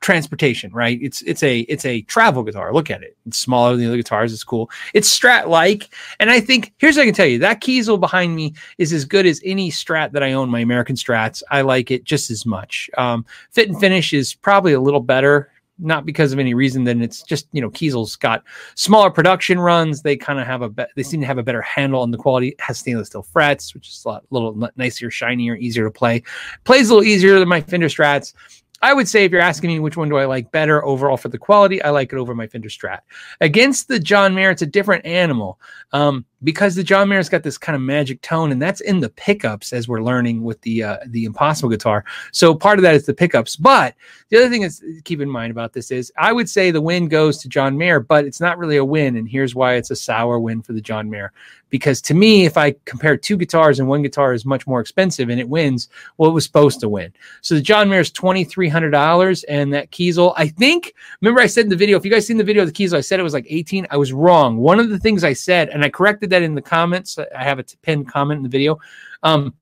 transportation, 0.00 0.72
right? 0.72 0.98
It's 1.02 1.22
it's 1.22 1.42
a 1.42 1.60
it's 1.60 1.84
a 1.84 2.02
travel 2.02 2.42
guitar. 2.42 2.72
Look 2.72 2.90
at 2.90 3.02
it. 3.02 3.16
It's 3.26 3.38
smaller 3.38 3.72
than 3.72 3.80
the 3.80 3.86
other 3.86 3.96
guitars. 3.96 4.32
It's 4.32 4.44
cool. 4.44 4.70
It's 4.94 5.16
Strat 5.16 5.48
like, 5.48 5.94
and 6.20 6.30
I 6.30 6.40
think 6.40 6.72
here's 6.78 6.96
what 6.96 7.02
I 7.02 7.06
can 7.06 7.14
tell 7.14 7.26
you: 7.26 7.38
that 7.40 7.60
Kiesel 7.60 8.00
behind 8.00 8.34
me 8.34 8.54
is 8.78 8.92
as 8.92 9.04
good 9.04 9.26
as 9.26 9.40
any 9.44 9.70
Strat 9.70 10.12
that 10.12 10.22
I 10.22 10.32
own. 10.32 10.48
My 10.48 10.60
American 10.60 10.96
Strats, 10.96 11.42
I 11.50 11.62
like 11.62 11.90
it 11.90 12.04
just 12.04 12.30
as 12.30 12.46
much. 12.46 12.90
Um, 12.96 13.26
fit 13.50 13.68
and 13.68 13.78
finish 13.78 14.12
is 14.12 14.34
probably 14.34 14.72
a 14.72 14.80
little 14.80 15.00
better. 15.00 15.50
Not 15.78 16.04
because 16.04 16.32
of 16.32 16.38
any 16.38 16.54
reason 16.54 16.84
then 16.84 17.02
it's 17.02 17.22
just 17.22 17.46
you 17.52 17.60
know 17.60 17.70
Kiesel's 17.70 18.16
got 18.16 18.42
smaller 18.74 19.10
production 19.10 19.60
runs. 19.60 20.02
They 20.02 20.16
kind 20.16 20.40
of 20.40 20.46
have 20.46 20.62
a 20.62 20.68
be- 20.68 20.86
they 20.96 21.02
seem 21.02 21.20
to 21.20 21.26
have 21.26 21.38
a 21.38 21.42
better 21.42 21.62
handle 21.62 22.00
on 22.00 22.10
the 22.10 22.18
quality. 22.18 22.48
It 22.48 22.60
has 22.60 22.78
stainless 22.78 23.08
steel 23.08 23.22
frets, 23.22 23.74
which 23.74 23.88
is 23.88 24.04
a 24.04 24.08
lot, 24.08 24.24
little 24.30 24.68
nicer, 24.76 25.10
shinier, 25.10 25.56
easier 25.56 25.84
to 25.84 25.90
play. 25.90 26.22
Plays 26.64 26.90
a 26.90 26.94
little 26.94 27.08
easier 27.08 27.38
than 27.38 27.48
my 27.48 27.60
Fender 27.60 27.88
Strats 27.88 28.34
I 28.80 28.94
would 28.94 29.08
say 29.08 29.24
if 29.24 29.32
you're 29.32 29.40
asking 29.40 29.70
me 29.70 29.80
which 29.80 29.96
one 29.96 30.08
do 30.08 30.16
I 30.16 30.24
like 30.24 30.52
better 30.52 30.84
overall 30.84 31.16
for 31.16 31.28
the 31.28 31.38
quality, 31.38 31.82
I 31.82 31.90
like 31.90 32.12
it 32.12 32.16
over 32.16 32.34
my 32.34 32.46
Fender 32.46 32.68
Strat. 32.68 33.00
Against 33.40 33.88
the 33.88 33.98
John 33.98 34.34
Mayer, 34.34 34.50
it's 34.50 34.62
a 34.62 34.66
different 34.66 35.04
animal 35.04 35.58
um, 35.92 36.24
because 36.44 36.74
the 36.74 36.84
John 36.84 37.08
Mayer's 37.08 37.28
got 37.28 37.42
this 37.42 37.58
kind 37.58 37.74
of 37.74 37.82
magic 37.82 38.22
tone, 38.22 38.52
and 38.52 38.60
that's 38.60 38.80
in 38.80 39.00
the 39.00 39.08
pickups 39.10 39.72
as 39.72 39.88
we're 39.88 40.02
learning 40.02 40.42
with 40.42 40.60
the 40.62 40.82
uh, 40.82 40.98
the 41.06 41.24
Impossible 41.24 41.68
guitar. 41.68 42.04
So 42.32 42.54
part 42.54 42.78
of 42.78 42.82
that 42.82 42.94
is 42.94 43.06
the 43.06 43.14
pickups. 43.14 43.56
But 43.56 43.94
the 44.28 44.38
other 44.38 44.48
thing 44.48 44.62
is 44.62 44.82
keep 45.04 45.20
in 45.20 45.28
mind 45.28 45.50
about 45.50 45.72
this 45.72 45.90
is 45.90 46.12
I 46.16 46.32
would 46.32 46.48
say 46.48 46.70
the 46.70 46.80
win 46.80 47.08
goes 47.08 47.38
to 47.38 47.48
John 47.48 47.76
Mayer, 47.76 48.00
but 48.00 48.24
it's 48.24 48.40
not 48.40 48.58
really 48.58 48.76
a 48.76 48.84
win, 48.84 49.16
and 49.16 49.28
here's 49.28 49.54
why 49.54 49.74
it's 49.74 49.90
a 49.90 49.96
sour 49.96 50.38
win 50.38 50.62
for 50.62 50.72
the 50.72 50.80
John 50.80 51.10
Mayer 51.10 51.32
because 51.70 52.00
to 52.02 52.14
me, 52.14 52.44
if 52.44 52.56
I 52.56 52.74
compare 52.84 53.16
two 53.16 53.36
guitars 53.36 53.78
and 53.78 53.88
one 53.88 54.02
guitar 54.02 54.32
is 54.32 54.44
much 54.44 54.66
more 54.66 54.80
expensive 54.80 55.28
and 55.28 55.40
it 55.40 55.48
wins, 55.48 55.88
well, 56.16 56.30
it 56.30 56.34
was 56.34 56.44
supposed 56.44 56.80
to 56.80 56.88
win. 56.88 57.12
So 57.42 57.54
the 57.54 57.60
John 57.60 57.88
Mayer 57.88 58.00
is 58.00 58.10
twenty 58.10 58.44
three 58.44 58.68
hundred 58.68 58.90
dollars, 58.90 59.44
and 59.44 59.72
that 59.72 59.90
Kiesel, 59.90 60.34
I 60.36 60.48
think. 60.48 60.94
Remember, 61.20 61.40
I 61.40 61.46
said 61.46 61.64
in 61.64 61.70
the 61.70 61.76
video, 61.76 61.98
if 61.98 62.04
you 62.04 62.10
guys 62.10 62.26
seen 62.26 62.36
the 62.36 62.44
video 62.44 62.62
of 62.62 62.72
the 62.72 62.84
Kiesel, 62.84 62.96
I 62.96 63.00
said 63.00 63.20
it 63.20 63.24
was 63.24 63.34
like 63.34 63.46
eighteen. 63.48 63.86
I 63.90 63.96
was 63.96 64.12
wrong. 64.12 64.58
One 64.58 64.80
of 64.80 64.88
the 64.88 64.98
things 64.98 65.24
I 65.24 65.32
said, 65.32 65.68
and 65.68 65.84
I 65.84 65.90
corrected 65.90 66.27
that 66.30 66.42
in 66.42 66.54
the 66.54 66.62
comments. 66.62 67.18
I 67.18 67.44
have 67.44 67.58
a 67.58 67.64
pinned 67.82 68.08
comment 68.08 68.38
in 68.38 68.42
the 68.42 68.48
video. 68.48 68.78
Um, 69.22 69.54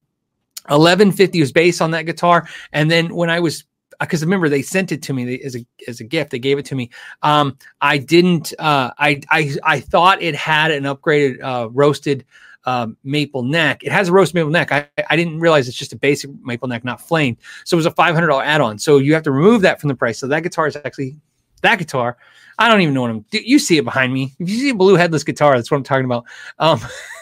1150 0.69 1.41
was 1.41 1.53
based 1.53 1.81
on 1.81 1.93
that 1.93 2.03
guitar, 2.03 2.49
and 2.73 2.91
then 2.91 3.15
when 3.15 3.31
I 3.31 3.41
was 3.41 3.65
because 4.01 4.23
remember 4.23 4.49
they 4.49 4.63
sent 4.63 4.93
it 4.93 5.03
to 5.03 5.13
me 5.13 5.41
as 5.43 5.57
a 5.57 5.67
as 5.89 6.01
a 6.01 6.05
gift. 6.05 6.31
They 6.31 6.39
gave 6.39 6.59
it 6.59 6.65
to 6.67 6.75
me. 6.75 6.91
Um, 7.23 7.57
I 7.81 7.99
didn't. 7.99 8.53
Uh, 8.59 8.91
I 8.99 9.21
I 9.31 9.57
I 9.63 9.81
thought 9.81 10.23
it 10.23 10.35
had 10.35 10.71
an 10.71 10.85
upgraded 10.85 11.43
uh, 11.43 11.71
roasted 11.71 12.25
um, 12.65 12.97
maple 13.05 13.43
neck. 13.43 13.85
It 13.85 13.93
has 13.93 14.09
a 14.09 14.13
roast 14.13 14.35
maple 14.35 14.51
neck. 14.51 14.73
I, 14.73 14.89
I 15.09 15.17
didn't 15.17 15.39
realize 15.41 15.69
it's 15.69 15.77
just 15.77 15.93
a 15.93 15.97
basic 15.97 16.31
maple 16.43 16.69
neck, 16.69 16.85
not 16.85 17.01
flamed. 17.01 17.39
So 17.65 17.77
it 17.77 17.79
was 17.79 17.87
a 17.87 17.93
five 17.93 18.15
hundred 18.15 18.29
dollar 18.29 18.43
add 18.43 18.61
on. 18.61 18.79
So 18.79 18.99
you 18.99 19.15
have 19.15 19.23
to 19.25 19.31
remove 19.31 19.63
that 19.63 19.81
from 19.81 19.89
the 19.89 19.95
price. 19.95 20.19
So 20.19 20.27
that 20.27 20.43
guitar 20.43 20.67
is 20.67 20.77
actually 20.77 21.17
that 21.63 21.79
guitar. 21.79 22.17
I 22.59 22.69
don't 22.69 22.81
even 22.81 22.95
know 22.95 23.03
what 23.03 23.11
I'm. 23.11 23.25
You 23.31 23.59
see 23.59 23.77
it 23.77 23.85
behind 23.85 24.13
me. 24.13 24.35
If 24.39 24.49
you 24.49 24.59
see 24.59 24.71
a 24.71 24.75
blue 24.75 24.95
headless 24.95 25.25
guitar, 25.25 25.57
that's 25.57 25.71
what 25.71 25.77
I'm 25.77 25.83
talking 25.83 26.07
about. 26.07 26.25
Um, 26.59 26.81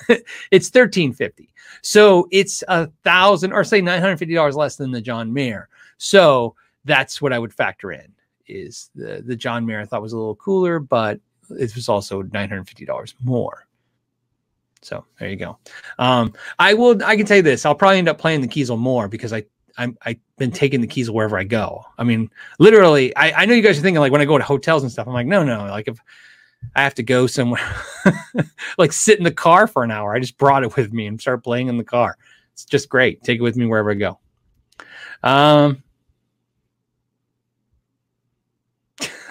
it's 0.50 0.68
thirteen 0.68 1.12
fifty. 1.12 1.52
So 1.82 2.28
it's 2.30 2.62
a 2.68 2.86
thousand 3.02 3.52
or 3.52 3.64
say 3.64 3.80
nine 3.80 4.00
hundred 4.00 4.18
fifty 4.18 4.34
dollars 4.34 4.56
less 4.56 4.76
than 4.76 4.90
the 4.90 5.00
John 5.00 5.32
Mayer. 5.32 5.68
So 5.98 6.54
that's 6.84 7.20
what 7.20 7.32
I 7.32 7.38
would 7.38 7.52
factor 7.52 7.92
in 7.92 8.12
is 8.46 8.90
the 8.94 9.22
the 9.24 9.36
John 9.36 9.66
Mayer 9.66 9.80
I 9.80 9.86
thought 9.86 10.02
was 10.02 10.12
a 10.12 10.18
little 10.18 10.36
cooler, 10.36 10.78
but 10.78 11.18
it 11.50 11.74
was 11.74 11.88
also 11.88 12.22
nine 12.22 12.48
hundred 12.48 12.68
fifty 12.68 12.84
dollars 12.84 13.14
more. 13.22 13.66
So 14.82 15.04
there 15.18 15.30
you 15.30 15.36
go. 15.36 15.58
Um, 15.98 16.34
I 16.58 16.74
will. 16.74 17.02
I 17.02 17.16
can 17.16 17.26
tell 17.26 17.38
you 17.38 17.42
this. 17.42 17.64
I'll 17.64 17.74
probably 17.74 17.98
end 17.98 18.08
up 18.08 18.18
playing 18.18 18.42
the 18.42 18.48
Kiesel 18.48 18.78
more 18.78 19.08
because 19.08 19.32
I 19.32 19.44
I'm 19.76 19.96
I've 20.02 20.18
been 20.36 20.50
taking 20.50 20.80
the 20.80 20.86
keys 20.86 21.10
wherever 21.10 21.38
I 21.38 21.44
go. 21.44 21.84
I 21.98 22.04
mean, 22.04 22.30
literally. 22.58 23.14
I 23.16 23.42
I 23.42 23.46
know 23.46 23.54
you 23.54 23.62
guys 23.62 23.78
are 23.78 23.82
thinking 23.82 24.00
like 24.00 24.12
when 24.12 24.20
I 24.20 24.24
go 24.24 24.38
to 24.38 24.44
hotels 24.44 24.82
and 24.82 24.90
stuff. 24.90 25.06
I'm 25.06 25.14
like, 25.14 25.26
no, 25.26 25.42
no. 25.44 25.64
Like 25.66 25.88
if 25.88 25.98
I 26.74 26.82
have 26.82 26.94
to 26.94 27.02
go 27.02 27.26
somewhere, 27.26 27.76
like 28.78 28.92
sit 28.92 29.18
in 29.18 29.24
the 29.24 29.32
car 29.32 29.66
for 29.66 29.84
an 29.84 29.90
hour. 29.90 30.14
I 30.14 30.20
just 30.20 30.38
brought 30.38 30.62
it 30.62 30.76
with 30.76 30.92
me 30.92 31.06
and 31.06 31.20
start 31.20 31.44
playing 31.44 31.68
in 31.68 31.76
the 31.76 31.84
car. 31.84 32.16
It's 32.52 32.64
just 32.64 32.88
great. 32.88 33.22
Take 33.22 33.38
it 33.38 33.42
with 33.42 33.56
me 33.56 33.66
wherever 33.66 33.90
I 33.90 33.94
go. 33.94 34.18
Um, 35.22 35.82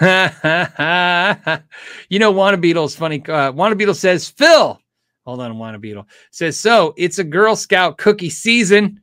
you 2.08 2.18
know, 2.18 2.30
Wanna 2.30 2.56
Beetle's 2.56 2.96
funny. 2.96 3.24
Uh, 3.26 3.52
Wanna 3.52 3.76
Beetle 3.76 3.94
says, 3.94 4.28
Phil, 4.28 4.80
hold 5.24 5.40
on, 5.40 5.56
Wanna 5.58 5.78
Beetle 5.78 6.06
says, 6.30 6.58
so 6.58 6.94
it's 6.96 7.18
a 7.18 7.24
Girl 7.24 7.56
Scout 7.56 7.96
cookie 7.96 8.30
season. 8.30 9.00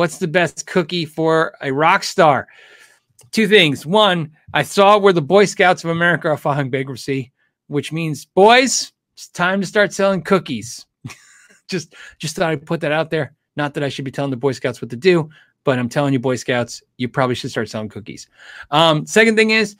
What's 0.00 0.16
the 0.16 0.28
best 0.28 0.66
cookie 0.66 1.04
for 1.04 1.54
a 1.60 1.70
rock 1.70 2.04
star? 2.04 2.48
Two 3.32 3.46
things. 3.46 3.84
One, 3.84 4.30
I 4.54 4.62
saw 4.62 4.96
where 4.96 5.12
the 5.12 5.20
Boy 5.20 5.44
Scouts 5.44 5.84
of 5.84 5.90
America 5.90 6.28
are 6.28 6.38
filing 6.38 6.70
bankruptcy, 6.70 7.32
which 7.66 7.92
means, 7.92 8.24
boys, 8.24 8.92
it's 9.12 9.28
time 9.28 9.60
to 9.60 9.66
start 9.66 9.92
selling 9.92 10.22
cookies. 10.22 10.86
just, 11.68 11.96
just 12.16 12.34
thought 12.34 12.48
I'd 12.48 12.64
put 12.64 12.80
that 12.80 12.92
out 12.92 13.10
there. 13.10 13.34
Not 13.56 13.74
that 13.74 13.84
I 13.84 13.90
should 13.90 14.06
be 14.06 14.10
telling 14.10 14.30
the 14.30 14.38
Boy 14.38 14.52
Scouts 14.52 14.80
what 14.80 14.88
to 14.88 14.96
do, 14.96 15.28
but 15.64 15.78
I'm 15.78 15.90
telling 15.90 16.14
you, 16.14 16.18
Boy 16.18 16.36
Scouts, 16.36 16.82
you 16.96 17.06
probably 17.06 17.34
should 17.34 17.50
start 17.50 17.68
selling 17.68 17.90
cookies. 17.90 18.26
Um, 18.70 19.04
second 19.04 19.36
thing 19.36 19.50
is, 19.50 19.76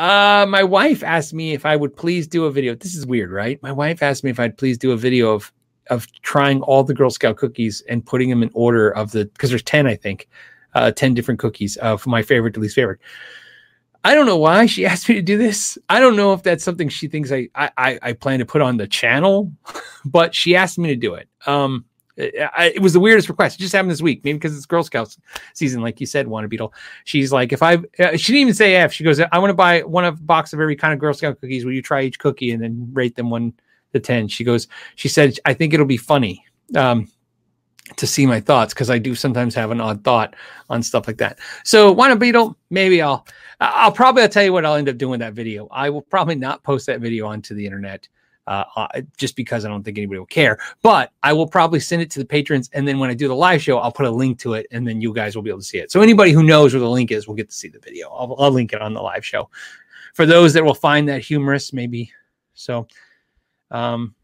uh, 0.00 0.46
my 0.48 0.64
wife 0.64 1.04
asked 1.04 1.32
me 1.32 1.52
if 1.52 1.64
I 1.64 1.76
would 1.76 1.96
please 1.96 2.26
do 2.26 2.46
a 2.46 2.50
video. 2.50 2.74
This 2.74 2.96
is 2.96 3.06
weird, 3.06 3.30
right? 3.30 3.62
My 3.62 3.70
wife 3.70 4.02
asked 4.02 4.24
me 4.24 4.30
if 4.30 4.40
I'd 4.40 4.58
please 4.58 4.78
do 4.78 4.90
a 4.90 4.96
video 4.96 5.30
of 5.30 5.52
of 5.88 6.10
trying 6.22 6.62
all 6.62 6.84
the 6.84 6.94
Girl 6.94 7.10
Scout 7.10 7.36
cookies 7.36 7.82
and 7.88 8.04
putting 8.04 8.30
them 8.30 8.42
in 8.42 8.50
order 8.54 8.90
of 8.90 9.12
the 9.12 9.26
because 9.26 9.50
there's 9.50 9.62
ten, 9.62 9.86
I 9.86 9.96
think, 9.96 10.28
uh, 10.74 10.90
ten 10.90 11.14
different 11.14 11.40
cookies 11.40 11.76
of 11.78 12.06
my 12.06 12.22
favorite 12.22 12.54
to 12.54 12.60
least 12.60 12.74
favorite. 12.74 13.00
I 14.04 14.14
don't 14.14 14.26
know 14.26 14.36
why 14.36 14.66
she 14.66 14.84
asked 14.86 15.08
me 15.08 15.14
to 15.16 15.22
do 15.22 15.38
this. 15.38 15.78
I 15.88 16.00
don't 16.00 16.16
know 16.16 16.32
if 16.32 16.42
that's 16.42 16.64
something 16.64 16.88
she 16.88 17.08
thinks 17.08 17.32
I 17.32 17.48
I, 17.54 17.98
I 18.02 18.12
plan 18.12 18.38
to 18.38 18.46
put 18.46 18.62
on 18.62 18.76
the 18.76 18.86
channel, 18.86 19.52
but 20.04 20.34
she 20.34 20.56
asked 20.56 20.78
me 20.78 20.88
to 20.88 20.96
do 20.96 21.14
it. 21.14 21.28
Um, 21.46 21.84
I, 22.16 22.72
it 22.74 22.80
was 22.80 22.92
the 22.92 23.00
weirdest 23.00 23.28
request. 23.28 23.58
It 23.58 23.62
just 23.62 23.74
happened 23.74 23.90
this 23.90 24.02
week, 24.02 24.24
maybe 24.24 24.38
because 24.38 24.56
it's 24.56 24.66
Girl 24.66 24.84
Scouts 24.84 25.18
season, 25.52 25.82
like 25.82 26.00
you 26.00 26.06
said, 26.06 26.28
Wanna 26.28 26.46
Beetle. 26.46 26.72
She's 27.04 27.32
like, 27.32 27.52
if 27.52 27.62
I, 27.62 27.74
uh, 27.98 28.16
she 28.16 28.32
didn't 28.32 28.42
even 28.42 28.54
say 28.54 28.76
F. 28.76 28.92
She 28.92 29.02
goes, 29.02 29.18
I 29.20 29.38
want 29.38 29.50
to 29.50 29.54
buy 29.54 29.82
one 29.82 30.04
of 30.04 30.24
box 30.24 30.52
of 30.52 30.60
every 30.60 30.76
kind 30.76 30.92
of 30.92 31.00
Girl 31.00 31.12
Scout 31.12 31.40
cookies. 31.40 31.64
Will 31.64 31.72
you 31.72 31.82
try 31.82 32.02
each 32.02 32.20
cookie 32.20 32.52
and 32.52 32.62
then 32.62 32.88
rate 32.92 33.16
them 33.16 33.30
one 33.30 33.52
to 33.94 34.00
ten? 34.00 34.28
She 34.28 34.44
goes, 34.44 34.68
she 34.96 35.08
said, 35.08 35.38
I 35.46 35.54
think 35.54 35.72
it'll 35.72 35.86
be 35.86 35.96
funny 35.96 36.44
um, 36.76 37.08
to 37.96 38.06
see 38.06 38.26
my 38.26 38.40
thoughts 38.40 38.74
because 38.74 38.90
I 38.90 38.98
do 38.98 39.14
sometimes 39.14 39.54
have 39.54 39.70
an 39.70 39.80
odd 39.80 40.04
thought 40.04 40.36
on 40.68 40.82
stuff 40.82 41.06
like 41.06 41.16
that. 41.18 41.38
So 41.64 41.90
Wanna 41.90 42.16
Beetle, 42.16 42.56
maybe 42.70 43.00
I'll, 43.00 43.26
I'll 43.60 43.92
probably 43.92 44.22
I'll 44.22 44.28
tell 44.28 44.44
you 44.44 44.52
what 44.52 44.66
I'll 44.66 44.74
end 44.74 44.88
up 44.88 44.98
doing 44.98 45.20
that 45.20 45.32
video. 45.32 45.68
I 45.70 45.88
will 45.90 46.02
probably 46.02 46.34
not 46.34 46.62
post 46.62 46.86
that 46.86 47.00
video 47.00 47.26
onto 47.26 47.54
the 47.54 47.64
internet 47.64 48.08
uh, 48.46 48.64
uh, 48.76 49.00
just 49.16 49.36
because 49.36 49.64
I 49.64 49.68
don't 49.68 49.82
think 49.82 49.96
anybody 49.96 50.18
will 50.18 50.26
care. 50.26 50.58
But 50.82 51.12
I 51.22 51.32
will 51.32 51.46
probably 51.46 51.80
send 51.80 52.02
it 52.02 52.10
to 52.10 52.18
the 52.18 52.26
patrons, 52.26 52.68
and 52.72 52.86
then 52.86 52.98
when 52.98 53.08
I 53.08 53.14
do 53.14 53.28
the 53.28 53.34
live 53.34 53.62
show, 53.62 53.78
I'll 53.78 53.92
put 53.92 54.06
a 54.06 54.10
link 54.10 54.38
to 54.40 54.54
it, 54.54 54.66
and 54.70 54.86
then 54.86 55.00
you 55.00 55.14
guys 55.14 55.34
will 55.34 55.42
be 55.42 55.50
able 55.50 55.60
to 55.60 55.64
see 55.64 55.78
it. 55.78 55.90
So 55.90 56.02
anybody 56.02 56.32
who 56.32 56.42
knows 56.42 56.74
where 56.74 56.80
the 56.80 56.90
link 56.90 57.10
is 57.10 57.26
will 57.26 57.34
get 57.34 57.48
to 57.48 57.54
see 57.54 57.68
the 57.68 57.78
video. 57.78 58.10
I'll, 58.10 58.34
I'll 58.38 58.50
link 58.50 58.72
it 58.72 58.82
on 58.82 58.92
the 58.92 59.00
live 59.00 59.24
show. 59.24 59.48
For 60.12 60.26
those 60.26 60.52
that 60.52 60.64
will 60.64 60.74
find 60.74 61.08
that 61.08 61.22
humorous, 61.22 61.72
maybe. 61.72 62.12
So, 62.54 62.86
um, 63.74 64.14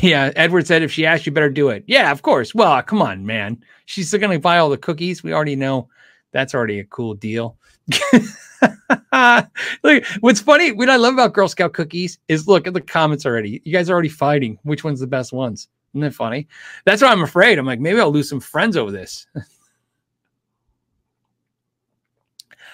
yeah, 0.00 0.32
Edward 0.36 0.66
said 0.66 0.82
if 0.82 0.92
she 0.92 1.06
asks, 1.06 1.24
you 1.24 1.32
better 1.32 1.50
do 1.50 1.68
it. 1.68 1.84
Yeah, 1.86 2.10
of 2.10 2.22
course. 2.22 2.54
Well, 2.54 2.82
come 2.82 3.00
on, 3.00 3.24
man. 3.24 3.62
She's 3.86 4.08
still 4.08 4.20
gonna 4.20 4.38
buy 4.38 4.58
all 4.58 4.70
the 4.70 4.76
cookies. 4.76 5.22
We 5.22 5.32
already 5.32 5.56
know 5.56 5.88
that's 6.32 6.54
already 6.54 6.80
a 6.80 6.84
cool 6.84 7.14
deal. 7.14 7.56
look, 9.82 10.04
what's 10.20 10.40
funny, 10.40 10.72
what 10.72 10.90
I 10.90 10.96
love 10.96 11.14
about 11.14 11.32
Girl 11.34 11.48
Scout 11.48 11.74
cookies 11.74 12.18
is 12.28 12.48
look 12.48 12.66
at 12.66 12.74
the 12.74 12.80
comments 12.80 13.24
already. 13.26 13.60
You 13.64 13.72
guys 13.72 13.88
are 13.88 13.92
already 13.92 14.08
fighting 14.08 14.58
which 14.62 14.82
one's 14.82 15.00
the 15.00 15.06
best 15.06 15.32
ones. 15.32 15.68
Isn't 15.92 16.00
that 16.00 16.14
funny? 16.14 16.48
That's 16.84 17.02
why 17.02 17.08
I'm 17.08 17.22
afraid. 17.22 17.58
I'm 17.58 17.66
like, 17.66 17.80
maybe 17.80 18.00
I'll 18.00 18.10
lose 18.10 18.28
some 18.28 18.40
friends 18.40 18.76
over 18.76 18.90
this. 18.90 19.26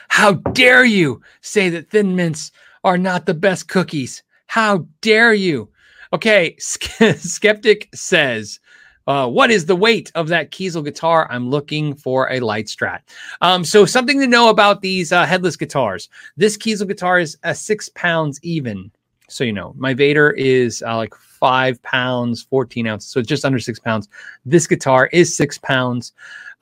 How 0.08 0.34
dare 0.34 0.84
you 0.84 1.20
say 1.40 1.68
that 1.70 1.90
thin 1.90 2.16
mints 2.16 2.52
are 2.84 2.96
not 2.96 3.26
the 3.26 3.34
best 3.34 3.68
cookies? 3.68 4.22
How 4.48 4.86
dare 5.02 5.34
you? 5.34 5.68
Okay, 6.12 6.56
Skeptic 6.58 7.88
says, 7.94 8.58
uh, 9.06 9.28
what 9.28 9.50
is 9.50 9.66
the 9.66 9.76
weight 9.76 10.10
of 10.14 10.28
that 10.28 10.50
Kiesel 10.50 10.84
guitar? 10.84 11.26
I'm 11.30 11.48
looking 11.48 11.94
for 11.94 12.30
a 12.30 12.40
light 12.40 12.66
strat. 12.66 13.00
Um, 13.42 13.64
so 13.64 13.86
something 13.86 14.18
to 14.20 14.26
know 14.26 14.48
about 14.48 14.80
these 14.82 15.12
uh, 15.12 15.24
headless 15.24 15.56
guitars. 15.56 16.08
This 16.36 16.58
Kiesel 16.58 16.88
guitar 16.88 17.18
is 17.18 17.38
a 17.42 17.54
six 17.54 17.90
pounds 17.90 18.40
even. 18.42 18.90
So 19.28 19.44
you 19.44 19.52
know, 19.52 19.74
my 19.76 19.92
Vader 19.92 20.30
is 20.30 20.82
uh, 20.82 20.96
like 20.96 21.14
five 21.14 21.80
pounds, 21.82 22.42
14 22.42 22.86
ounces. 22.86 23.10
So 23.10 23.22
just 23.22 23.44
under 23.44 23.58
six 23.58 23.78
pounds. 23.78 24.08
This 24.46 24.66
guitar 24.66 25.08
is 25.12 25.34
six 25.36 25.58
pounds. 25.58 26.12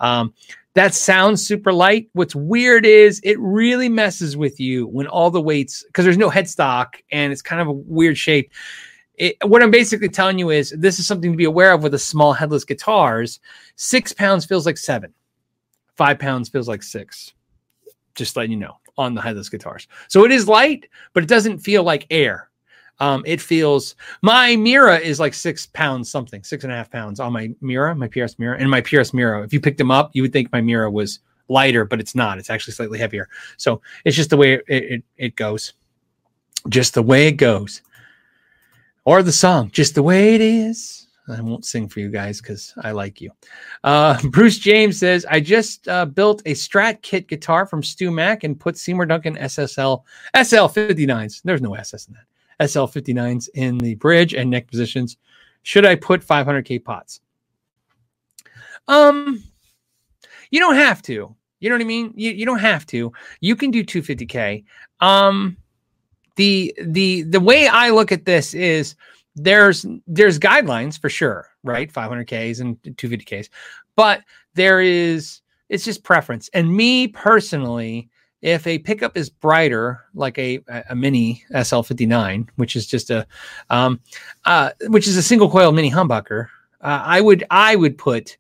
Um, 0.01 0.35
that 0.77 0.95
sounds 0.95 1.45
super 1.45 1.73
light. 1.73 2.09
What's 2.13 2.35
weird 2.35 2.87
is 2.87 3.21
it 3.25 3.39
really 3.41 3.89
messes 3.89 4.37
with 4.37 4.61
you 4.61 4.87
when 4.87 5.09
all 5.09 5.31
the 5.31 5.43
weights, 5.43 5.85
because 5.87 6.05
there's 6.05 6.17
no 6.17 6.31
headstock 6.31 6.95
and 7.11 7.33
it's 7.33 7.43
kind 7.43 7.61
of 7.61 7.69
a 7.69 7.73
weird 7.73 8.17
shape 8.17 8.53
it, 9.19 9.37
what 9.45 9.63
I'm 9.63 9.71
basically 9.71 10.09
telling 10.09 10.39
you 10.39 10.51
is 10.51 10.75
this 10.77 10.99
is 10.99 11.07
something 11.07 11.33
to 11.33 11.37
be 11.37 11.45
aware 11.45 11.73
of 11.73 11.83
with 11.83 11.93
the 11.93 11.99
small 11.99 12.33
headless 12.33 12.65
guitars. 12.65 13.41
Six 13.77 14.13
pounds 14.13 14.45
feels 14.45 14.67
like 14.67 14.79
seven, 14.79 15.13
five 15.95 16.19
pounds 16.19 16.49
feels 16.49 16.69
like 16.69 16.83
six. 16.83 17.33
Just 18.15 18.37
letting 18.37 18.53
you 18.53 18.59
know 18.59 18.79
on 18.99 19.15
the 19.15 19.21
headless 19.21 19.49
guitars. 19.49 19.89
So 20.09 20.25
it 20.25 20.33
is 20.33 20.49
light, 20.49 20.89
but 21.13 21.23
it 21.23 21.29
doesn't 21.29 21.59
feel 21.59 21.83
like 21.83 22.07
air. 22.11 22.51
Um, 22.99 23.23
it 23.27 23.41
feels 23.41 23.95
my 24.23 24.57
Mira 24.57 24.99
is 24.99 25.21
like 25.21 25.35
six 25.35 25.67
pounds 25.67 26.11
something, 26.11 26.43
six 26.43 26.65
and 26.65 26.73
a 26.73 26.77
half 26.77 26.91
pounds 26.91 27.21
on 27.21 27.33
my 27.33 27.51
Mira, 27.61 27.95
my 27.95 28.09
PRS 28.09 28.39
Mira, 28.39 28.59
and 28.59 28.71
my 28.71 28.81
PRS 28.81 29.13
Mira. 29.13 29.43
If 29.43 29.53
you 29.53 29.61
picked 29.61 29.79
them 29.79 29.91
up, 29.91 30.11
you 30.15 30.23
would 30.23 30.33
think 30.33 30.51
my 30.53 30.61
Mira 30.61 30.91
was 30.91 31.21
lighter, 31.49 31.85
but 31.85 32.01
it's 32.01 32.15
not. 32.15 32.39
It's 32.39 32.51
actually 32.51 32.73
slightly 32.75 32.99
heavier. 32.99 33.29
So 33.57 33.83
it's 34.05 34.17
just 34.17 34.31
the 34.31 34.37
way 34.37 34.55
it, 34.55 34.65
it, 34.69 35.05
it 35.17 35.37
goes. 35.37 35.75
Just 36.69 36.95
the 36.95 37.03
way 37.03 37.29
it 37.29 37.33
goes 37.33 37.83
or 39.07 39.23
the 39.23 39.33
song, 39.33 39.71
just 39.71 39.95
the 39.95 40.03
way 40.03 40.35
it 40.35 40.41
is. 40.43 41.07
I 41.29 41.41
won't 41.41 41.65
sing 41.65 41.89
for 41.89 42.01
you 42.01 42.09
guys 42.09 42.41
because 42.41 42.75
I 42.83 42.93
like 42.93 43.21
you. 43.21 43.31
Uh, 43.83 44.21
Bruce 44.31 44.59
James 44.59 44.99
says, 44.99 45.25
I 45.29 45.41
just 45.41 45.89
uh, 45.89 46.05
built 46.07 46.43
a 46.47 46.53
Strat 46.53 47.03
kit 47.03 47.27
guitar 47.29 47.67
from 47.67 47.83
StewMac 47.83 48.45
and 48.45 48.59
put 48.59 48.77
Seymour 48.77 49.07
Duncan 49.07 49.37
SSL 49.37 50.03
SL59s. 50.35 51.43
There's 51.43 51.63
no 51.63 51.75
SS 51.75 52.09
in 52.09 52.15
that. 52.15 52.25
SL59s 52.61 53.49
in 53.55 53.79
the 53.79 53.95
bridge 53.97 54.35
and 54.35 54.51
neck 54.51 54.69
positions. 54.69 55.17
Should 55.63 55.85
I 55.85 55.97
put 55.97 56.27
500k 56.27 56.83
pots? 56.85 57.21
Um, 58.89 59.43
you 60.51 60.61
don't 60.61 60.77
have 60.77 61.03
to. 61.03 61.35
You 61.59 61.71
know 61.71 61.75
what 61.75 61.83
I 61.83 61.87
mean? 61.87 62.13
You, 62.15 62.31
you 62.33 62.47
don't 62.47 62.61
have 62.61 62.87
to. 62.87 63.13
You 63.41 63.57
can 63.57 63.71
do 63.71 63.85
250k. 63.85 64.65
Um, 65.01 65.57
the 66.37 66.75
the 66.81 67.23
the 67.23 67.41
way 67.41 67.67
I 67.67 67.91
look 67.91 68.13
at 68.13 68.27
this 68.27 68.55
is 68.55 68.95
there's 69.35 69.85
there's 70.07 70.39
guidelines 70.39 71.01
for 71.01 71.09
sure, 71.09 71.49
right? 71.63 71.93
500Ks 71.93 72.61
and 72.61 72.81
250Ks, 72.83 73.49
but 73.97 74.21
there 74.55 74.81
is 74.81 75.41
it's 75.69 75.85
just 75.85 76.05
preference. 76.05 76.49
And 76.55 76.75
me 76.75 77.09
personally, 77.09 78.09
if 78.43 78.67
a 78.67 78.79
pickup 78.79 79.17
is 79.17 79.31
brighter, 79.31 80.05
like 80.15 80.39
a 80.39 80.61
a 80.89 80.95
mini 80.95 81.45
SL59, 81.53 82.49
which 82.57 82.77
is 82.77 82.87
just 82.87 83.11
a 83.11 83.27
um, 83.71 84.01
uh, 84.45 84.71
which 84.89 85.09
is 85.09 85.17
a 85.17 85.23
single 85.23 85.51
coil 85.51 85.73
mini 85.73 85.91
humbucker, 85.91 86.49
uh, 86.81 87.03
I 87.05 87.21
would 87.21 87.45
I 87.51 87.77
would 87.77 87.99
put 87.99 88.37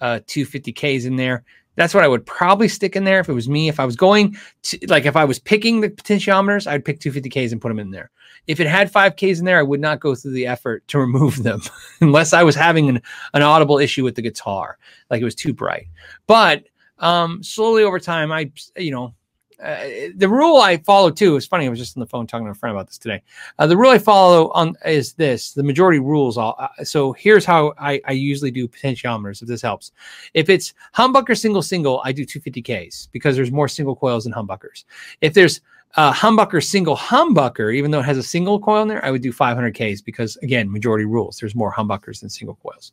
uh, 0.00 0.20
250Ks 0.26 1.04
in 1.04 1.16
there 1.16 1.44
that's 1.80 1.94
what 1.94 2.04
I 2.04 2.08
would 2.08 2.26
probably 2.26 2.68
stick 2.68 2.94
in 2.94 3.04
there 3.04 3.20
if 3.20 3.28
it 3.28 3.32
was 3.32 3.48
me. 3.48 3.68
If 3.68 3.80
I 3.80 3.86
was 3.86 3.96
going 3.96 4.36
to, 4.64 4.78
like, 4.88 5.06
if 5.06 5.16
I 5.16 5.24
was 5.24 5.38
picking 5.38 5.80
the 5.80 5.88
potentiometers, 5.88 6.66
I'd 6.66 6.84
pick 6.84 7.00
250Ks 7.00 7.52
and 7.52 7.60
put 7.60 7.68
them 7.68 7.78
in 7.78 7.90
there. 7.90 8.10
If 8.46 8.60
it 8.60 8.66
had 8.66 8.92
5Ks 8.92 9.38
in 9.38 9.44
there, 9.46 9.58
I 9.58 9.62
would 9.62 9.80
not 9.80 9.98
go 10.00 10.14
through 10.14 10.32
the 10.32 10.46
effort 10.46 10.86
to 10.88 10.98
remove 11.00 11.42
them 11.42 11.60
unless 12.00 12.32
I 12.32 12.42
was 12.42 12.54
having 12.54 12.88
an, 12.88 13.00
an 13.32 13.42
audible 13.42 13.78
issue 13.78 14.04
with 14.04 14.14
the 14.14 14.22
guitar, 14.22 14.78
like 15.08 15.22
it 15.22 15.24
was 15.24 15.34
too 15.34 15.54
bright. 15.54 15.86
But 16.26 16.64
um, 16.98 17.42
slowly 17.42 17.82
over 17.82 17.98
time, 17.98 18.30
I, 18.30 18.52
you 18.76 18.90
know, 18.90 19.14
uh, 19.62 20.08
the 20.16 20.28
rule 20.28 20.58
I 20.58 20.78
follow 20.78 21.10
too 21.10 21.36
is 21.36 21.46
funny. 21.46 21.66
I 21.66 21.68
was 21.68 21.78
just 21.78 21.96
on 21.96 22.00
the 22.00 22.06
phone 22.06 22.26
talking 22.26 22.46
to 22.46 22.52
a 22.52 22.54
friend 22.54 22.74
about 22.74 22.86
this 22.86 22.98
today. 22.98 23.22
Uh, 23.58 23.66
the 23.66 23.76
rule 23.76 23.90
I 23.90 23.98
follow 23.98 24.50
on 24.50 24.74
is 24.84 25.12
this: 25.14 25.52
the 25.52 25.62
majority 25.62 25.98
rules. 25.98 26.38
All 26.38 26.56
uh, 26.58 26.84
so 26.84 27.12
here's 27.12 27.44
how 27.44 27.74
I, 27.78 28.00
I 28.06 28.12
usually 28.12 28.50
do 28.50 28.66
potentiometers. 28.66 29.42
If 29.42 29.48
this 29.48 29.62
helps, 29.62 29.92
if 30.34 30.48
it's 30.48 30.74
humbucker 30.94 31.38
single 31.38 31.62
single, 31.62 32.00
I 32.04 32.12
do 32.12 32.24
250ks 32.24 33.08
because 33.12 33.36
there's 33.36 33.52
more 33.52 33.68
single 33.68 33.96
coils 33.96 34.24
than 34.24 34.32
humbuckers. 34.32 34.84
If 35.20 35.34
there's 35.34 35.60
uh, 35.96 36.12
humbucker 36.12 36.64
single 36.64 36.96
humbucker, 36.96 37.74
even 37.74 37.90
though 37.90 38.00
it 38.00 38.04
has 38.04 38.18
a 38.18 38.22
single 38.22 38.60
coil 38.60 38.82
in 38.82 38.88
there, 38.88 39.04
I 39.04 39.10
would 39.10 39.22
do 39.22 39.32
500ks 39.32 40.04
because 40.04 40.36
again, 40.38 40.70
majority 40.70 41.04
rules. 41.04 41.38
There's 41.38 41.54
more 41.54 41.72
humbuckers 41.72 42.20
than 42.20 42.30
single 42.30 42.56
coils. 42.62 42.92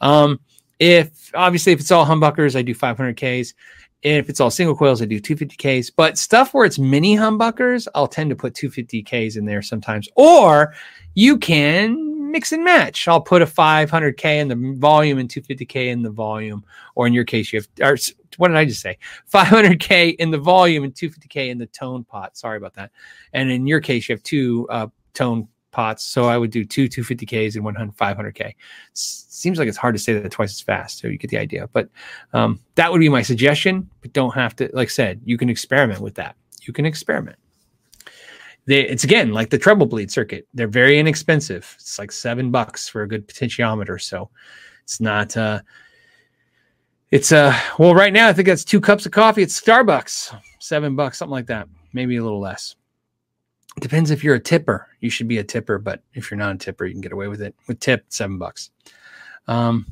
Um, 0.00 0.40
if 0.78 1.30
obviously 1.34 1.72
if 1.72 1.80
it's 1.80 1.90
all 1.90 2.06
humbuckers, 2.06 2.56
I 2.56 2.62
do 2.62 2.74
500ks 2.74 3.52
if 4.02 4.28
it's 4.30 4.40
all 4.40 4.50
single 4.50 4.76
coils, 4.76 5.02
I 5.02 5.04
do 5.04 5.20
250Ks. 5.20 5.92
But 5.94 6.18
stuff 6.18 6.54
where 6.54 6.64
it's 6.64 6.78
mini 6.78 7.16
humbuckers, 7.16 7.86
I'll 7.94 8.08
tend 8.08 8.30
to 8.30 8.36
put 8.36 8.54
250Ks 8.54 9.36
in 9.36 9.44
there 9.44 9.62
sometimes. 9.62 10.08
Or 10.14 10.74
you 11.14 11.36
can 11.36 12.30
mix 12.30 12.52
and 12.52 12.64
match. 12.64 13.08
I'll 13.08 13.20
put 13.20 13.42
a 13.42 13.46
500K 13.46 14.40
in 14.40 14.48
the 14.48 14.76
volume 14.78 15.18
and 15.18 15.28
250K 15.28 15.88
in 15.88 16.02
the 16.02 16.10
volume. 16.10 16.64
Or 16.94 17.06
in 17.06 17.12
your 17.12 17.24
case, 17.24 17.52
you 17.52 17.60
have, 17.60 17.68
or 17.80 17.96
what 18.36 18.48
did 18.48 18.56
I 18.56 18.64
just 18.64 18.80
say? 18.80 18.98
500K 19.32 20.16
in 20.16 20.30
the 20.30 20.38
volume 20.38 20.84
and 20.84 20.94
250K 20.94 21.50
in 21.50 21.58
the 21.58 21.66
tone 21.66 22.04
pot. 22.04 22.36
Sorry 22.36 22.56
about 22.56 22.74
that. 22.74 22.90
And 23.32 23.50
in 23.50 23.66
your 23.66 23.80
case, 23.80 24.08
you 24.08 24.14
have 24.14 24.22
two 24.22 24.66
uh, 24.70 24.86
tone 25.14 25.48
pots. 25.70 26.04
So 26.04 26.24
I 26.24 26.38
would 26.38 26.50
do 26.50 26.64
two 26.64 26.88
250Ks 26.88 27.54
and 27.54 27.64
100, 27.64 27.96
500K. 27.96 28.54
seems 28.92 29.58
like 29.58 29.68
it's 29.68 29.76
hard 29.76 29.94
to 29.94 29.98
say 29.98 30.18
that 30.18 30.30
twice 30.30 30.52
as 30.52 30.60
fast. 30.60 30.98
So 30.98 31.08
you 31.08 31.18
get 31.18 31.30
the 31.30 31.38
idea. 31.38 31.68
But 31.72 31.88
um, 32.32 32.60
that 32.74 32.90
would 32.90 33.00
be 33.00 33.08
my 33.08 33.22
suggestion. 33.22 33.88
But 34.00 34.12
don't 34.12 34.34
have 34.34 34.56
to, 34.56 34.70
like 34.72 34.88
I 34.88 34.90
said, 34.90 35.20
you 35.24 35.38
can 35.38 35.48
experiment 35.48 36.00
with 36.00 36.14
that. 36.16 36.36
You 36.62 36.72
can 36.72 36.86
experiment. 36.86 37.38
They, 38.66 38.86
it's 38.86 39.04
again 39.04 39.32
like 39.32 39.50
the 39.50 39.58
treble 39.58 39.86
bleed 39.86 40.10
circuit. 40.10 40.46
They're 40.54 40.68
very 40.68 40.98
inexpensive. 40.98 41.74
It's 41.78 41.98
like 41.98 42.12
seven 42.12 42.50
bucks 42.50 42.88
for 42.88 43.02
a 43.02 43.08
good 43.08 43.26
potentiometer. 43.26 44.00
So 44.00 44.30
it's 44.84 45.00
not, 45.00 45.36
uh, 45.36 45.62
it's 47.10 47.32
uh 47.32 47.52
well 47.76 47.92
right 47.92 48.12
now 48.12 48.28
I 48.28 48.32
think 48.32 48.46
that's 48.46 48.64
two 48.64 48.80
cups 48.80 49.04
of 49.04 49.10
coffee 49.10 49.42
at 49.42 49.48
Starbucks, 49.48 50.38
seven 50.60 50.94
bucks, 50.94 51.18
something 51.18 51.32
like 51.32 51.46
that, 51.46 51.66
maybe 51.92 52.16
a 52.16 52.22
little 52.22 52.40
less 52.40 52.76
depends 53.80 54.10
if 54.10 54.24
you're 54.24 54.34
a 54.34 54.40
tipper. 54.40 54.88
You 55.00 55.10
should 55.10 55.28
be 55.28 55.38
a 55.38 55.44
tipper, 55.44 55.78
but 55.78 56.02
if 56.14 56.30
you're 56.30 56.38
not 56.38 56.54
a 56.54 56.58
tipper, 56.58 56.86
you 56.86 56.92
can 56.92 57.00
get 57.00 57.12
away 57.12 57.28
with 57.28 57.42
it. 57.42 57.54
With 57.66 57.80
tip, 57.80 58.04
seven 58.08 58.38
bucks. 58.38 58.70
Um, 59.46 59.86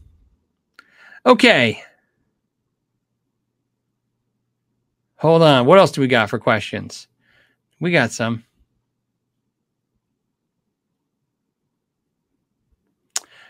okay. 1.27 1.83
Hold 5.17 5.43
on. 5.43 5.67
What 5.67 5.79
else 5.79 5.91
do 5.91 6.01
we 6.01 6.07
got 6.07 6.31
for 6.31 6.39
questions? 6.39 7.09
We 7.81 7.91
got 7.91 8.13
some. 8.13 8.45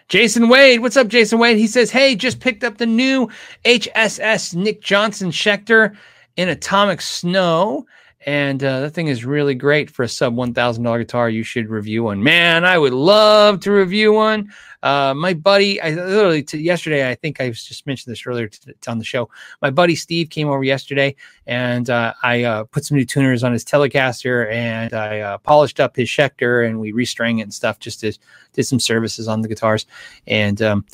Jason 0.09 0.49
Wade, 0.49 0.81
what's 0.81 0.97
up, 0.97 1.09
Jason 1.09 1.39
Wade? 1.39 1.59
He 1.59 1.67
says, 1.67 1.91
Hey, 1.91 2.17
just 2.17 2.41
picked 2.41 2.65
up 2.65 2.79
the 2.79 2.87
new 2.87 3.29
HSS 3.67 4.55
Nick 4.55 4.81
Johnson 4.81 5.31
Schecter 5.31 5.95
in 6.37 6.49
Atomic 6.49 7.03
Snow 7.03 7.87
and 8.29 8.63
uh, 8.63 8.81
that 8.81 8.91
thing 8.91 9.07
is 9.07 9.25
really 9.25 9.55
great 9.55 9.89
for 9.89 10.03
a 10.03 10.09
sub 10.09 10.37
$1,000 10.37 10.99
guitar. 10.99 11.31
You 11.31 11.43
should 11.43 11.71
review 11.71 12.03
one. 12.03 12.23
Man, 12.23 12.63
I 12.63 12.77
would 12.77 12.93
love 12.93 13.59
to 13.61 13.73
review 13.73 14.13
one. 14.13 14.53
Uh, 14.83 15.15
my 15.17 15.33
buddy, 15.33 15.81
I 15.81 15.93
literally 15.93 16.43
t- 16.43 16.59
yesterday, 16.59 17.09
I 17.09 17.15
think 17.15 17.41
I 17.41 17.49
just 17.49 17.87
mentioned 17.87 18.13
this 18.13 18.27
earlier 18.27 18.49
t- 18.49 18.71
t- 18.71 18.91
on 18.91 18.99
the 18.99 19.05
show. 19.05 19.31
My 19.63 19.71
buddy 19.71 19.97
Steve 19.97 20.29
came 20.29 20.49
over 20.49 20.63
yesterday, 20.63 21.17
and 21.47 21.89
uh, 21.89 22.13
I 22.23 22.43
uh, 22.43 22.65
put 22.65 22.85
some 22.85 22.99
new 22.99 23.07
tuners 23.07 23.43
on 23.45 23.55
his 23.55 23.65
Telecaster, 23.65 24.53
and 24.53 24.93
I 24.93 25.21
uh, 25.21 25.39
polished 25.39 25.81
up 25.81 25.97
his 25.97 26.11
Schecter, 26.11 26.69
and 26.69 26.79
we 26.79 26.93
restring 26.93 27.39
it 27.39 27.45
and 27.45 27.55
stuff. 27.55 27.79
Just 27.79 28.01
to, 28.01 28.13
did 28.53 28.65
some 28.65 28.79
services 28.79 29.27
on 29.27 29.41
the 29.41 29.49
guitars, 29.49 29.87
and 30.27 30.61
um, 30.61 30.85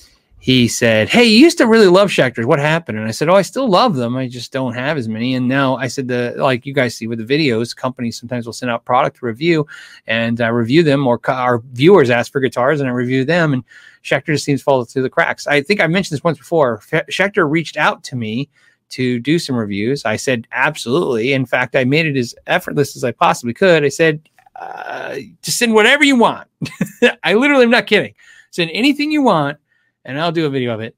he 0.44 0.68
said, 0.68 1.08
Hey, 1.08 1.24
you 1.24 1.38
used 1.38 1.56
to 1.56 1.66
really 1.66 1.86
love 1.86 2.10
Schecters. 2.10 2.44
What 2.44 2.58
happened? 2.58 2.98
And 2.98 3.08
I 3.08 3.12
said, 3.12 3.30
Oh, 3.30 3.34
I 3.34 3.40
still 3.40 3.66
love 3.66 3.94
them. 3.94 4.14
I 4.14 4.28
just 4.28 4.52
don't 4.52 4.74
have 4.74 4.98
as 4.98 5.08
many. 5.08 5.36
And 5.36 5.48
now 5.48 5.76
I 5.76 5.86
said, 5.86 6.06
the 6.06 6.34
like 6.36 6.66
you 6.66 6.74
guys 6.74 6.94
see 6.94 7.06
with 7.06 7.18
the 7.18 7.24
videos, 7.24 7.74
companies 7.74 8.20
sometimes 8.20 8.44
will 8.44 8.52
send 8.52 8.70
out 8.70 8.84
product 8.84 9.22
review 9.22 9.66
and 10.06 10.38
I 10.42 10.48
review 10.48 10.82
them, 10.82 11.06
or 11.06 11.18
our 11.28 11.62
viewers 11.72 12.10
ask 12.10 12.30
for 12.30 12.40
guitars 12.40 12.80
and 12.80 12.90
I 12.90 12.92
review 12.92 13.24
them. 13.24 13.54
And 13.54 13.64
Schecter 14.02 14.26
just 14.26 14.44
seems 14.44 14.60
to 14.60 14.64
fall 14.64 14.84
through 14.84 15.04
the 15.04 15.08
cracks. 15.08 15.46
I 15.46 15.62
think 15.62 15.80
I 15.80 15.86
mentioned 15.86 16.18
this 16.18 16.24
once 16.24 16.36
before. 16.36 16.80
Schecter 17.10 17.50
reached 17.50 17.78
out 17.78 18.04
to 18.04 18.14
me 18.14 18.50
to 18.90 19.18
do 19.20 19.38
some 19.38 19.56
reviews. 19.56 20.04
I 20.04 20.16
said, 20.16 20.46
Absolutely. 20.52 21.32
In 21.32 21.46
fact, 21.46 21.74
I 21.74 21.84
made 21.84 22.04
it 22.04 22.18
as 22.18 22.34
effortless 22.46 22.96
as 22.96 23.02
I 23.02 23.12
possibly 23.12 23.54
could. 23.54 23.82
I 23.82 23.88
said, 23.88 24.28
uh, 24.56 25.16
just 25.40 25.56
send 25.56 25.72
whatever 25.72 26.04
you 26.04 26.16
want. 26.16 26.48
I 27.22 27.32
literally 27.32 27.64
am 27.64 27.70
not 27.70 27.86
kidding. 27.86 28.12
Send 28.50 28.70
anything 28.72 29.10
you 29.10 29.22
want 29.22 29.56
and 30.04 30.20
I'll 30.20 30.32
do 30.32 30.46
a 30.46 30.50
video 30.50 30.74
of 30.74 30.80
it. 30.80 30.96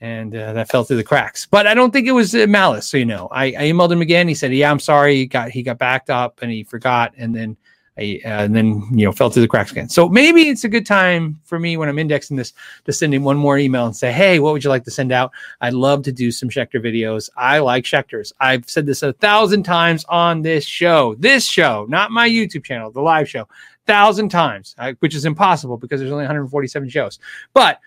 and 0.00 0.34
uh, 0.34 0.54
that 0.54 0.70
fell 0.70 0.82
through 0.82 0.96
the 0.96 1.04
cracks. 1.04 1.46
But 1.46 1.66
I 1.66 1.74
don't 1.74 1.90
think 1.90 2.06
it 2.06 2.12
was 2.12 2.34
uh, 2.34 2.46
malice. 2.48 2.86
So 2.86 2.96
you 2.96 3.04
know, 3.04 3.28
I, 3.30 3.46
I, 3.46 3.62
emailed 3.64 3.92
him 3.92 4.00
again. 4.00 4.28
He 4.28 4.34
said, 4.34 4.52
"Yeah, 4.54 4.70
I'm 4.70 4.78
sorry." 4.80 5.16
He 5.16 5.26
got 5.26 5.50
he 5.50 5.62
got 5.62 5.78
backed 5.78 6.08
up 6.08 6.40
and 6.42 6.50
he 6.50 6.64
forgot, 6.64 7.12
and 7.18 7.34
then 7.34 7.56
I, 7.98 8.20
uh, 8.24 8.44
and 8.44 8.56
then 8.56 8.82
you 8.92 9.04
know 9.04 9.12
fell 9.12 9.28
through 9.28 9.42
the 9.42 9.48
cracks 9.48 9.72
again. 9.72 9.88
So 9.88 10.08
maybe 10.08 10.48
it's 10.48 10.64
a 10.64 10.68
good 10.68 10.86
time 10.86 11.38
for 11.44 11.58
me 11.58 11.76
when 11.76 11.88
I'm 11.88 11.98
indexing 11.98 12.36
this 12.36 12.54
to 12.84 12.92
send 12.92 13.12
him 13.12 13.24
one 13.24 13.36
more 13.36 13.58
email 13.58 13.84
and 13.84 13.94
say, 13.94 14.10
"Hey, 14.10 14.38
what 14.38 14.52
would 14.54 14.64
you 14.64 14.70
like 14.70 14.84
to 14.84 14.90
send 14.90 15.12
out?" 15.12 15.32
I'd 15.60 15.74
love 15.74 16.02
to 16.04 16.12
do 16.12 16.32
some 16.32 16.48
Schecter 16.48 16.82
videos. 16.82 17.28
I 17.36 17.58
like 17.58 17.84
Schecters. 17.84 18.32
I've 18.40 18.68
said 18.70 18.86
this 18.86 19.02
a 19.02 19.12
thousand 19.14 19.64
times 19.64 20.06
on 20.08 20.40
this 20.40 20.64
show. 20.64 21.14
This 21.18 21.44
show, 21.44 21.86
not 21.90 22.10
my 22.10 22.28
YouTube 22.28 22.64
channel, 22.64 22.90
the 22.90 23.02
live 23.02 23.28
show, 23.28 23.46
thousand 23.86 24.30
times, 24.30 24.74
which 25.00 25.14
is 25.14 25.26
impossible 25.26 25.76
because 25.76 26.00
there's 26.00 26.12
only 26.12 26.24
147 26.24 26.88
shows, 26.88 27.18
but 27.52 27.80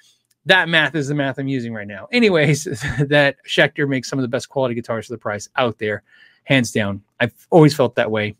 that 0.45 0.69
math 0.69 0.95
is 0.95 1.07
the 1.07 1.15
math 1.15 1.37
I'm 1.37 1.47
using 1.47 1.73
right 1.73 1.87
now. 1.87 2.07
Anyways, 2.11 2.63
that 3.07 3.37
Schecter 3.47 3.87
makes 3.87 4.09
some 4.09 4.19
of 4.19 4.23
the 4.23 4.29
best 4.29 4.49
quality 4.49 4.75
guitars 4.75 5.07
for 5.07 5.13
the 5.13 5.17
price 5.17 5.47
out 5.55 5.77
there, 5.79 6.03
hands 6.43 6.71
down. 6.71 7.01
I've 7.19 7.33
always 7.49 7.75
felt 7.75 7.95
that 7.95 8.11
way. 8.11 8.35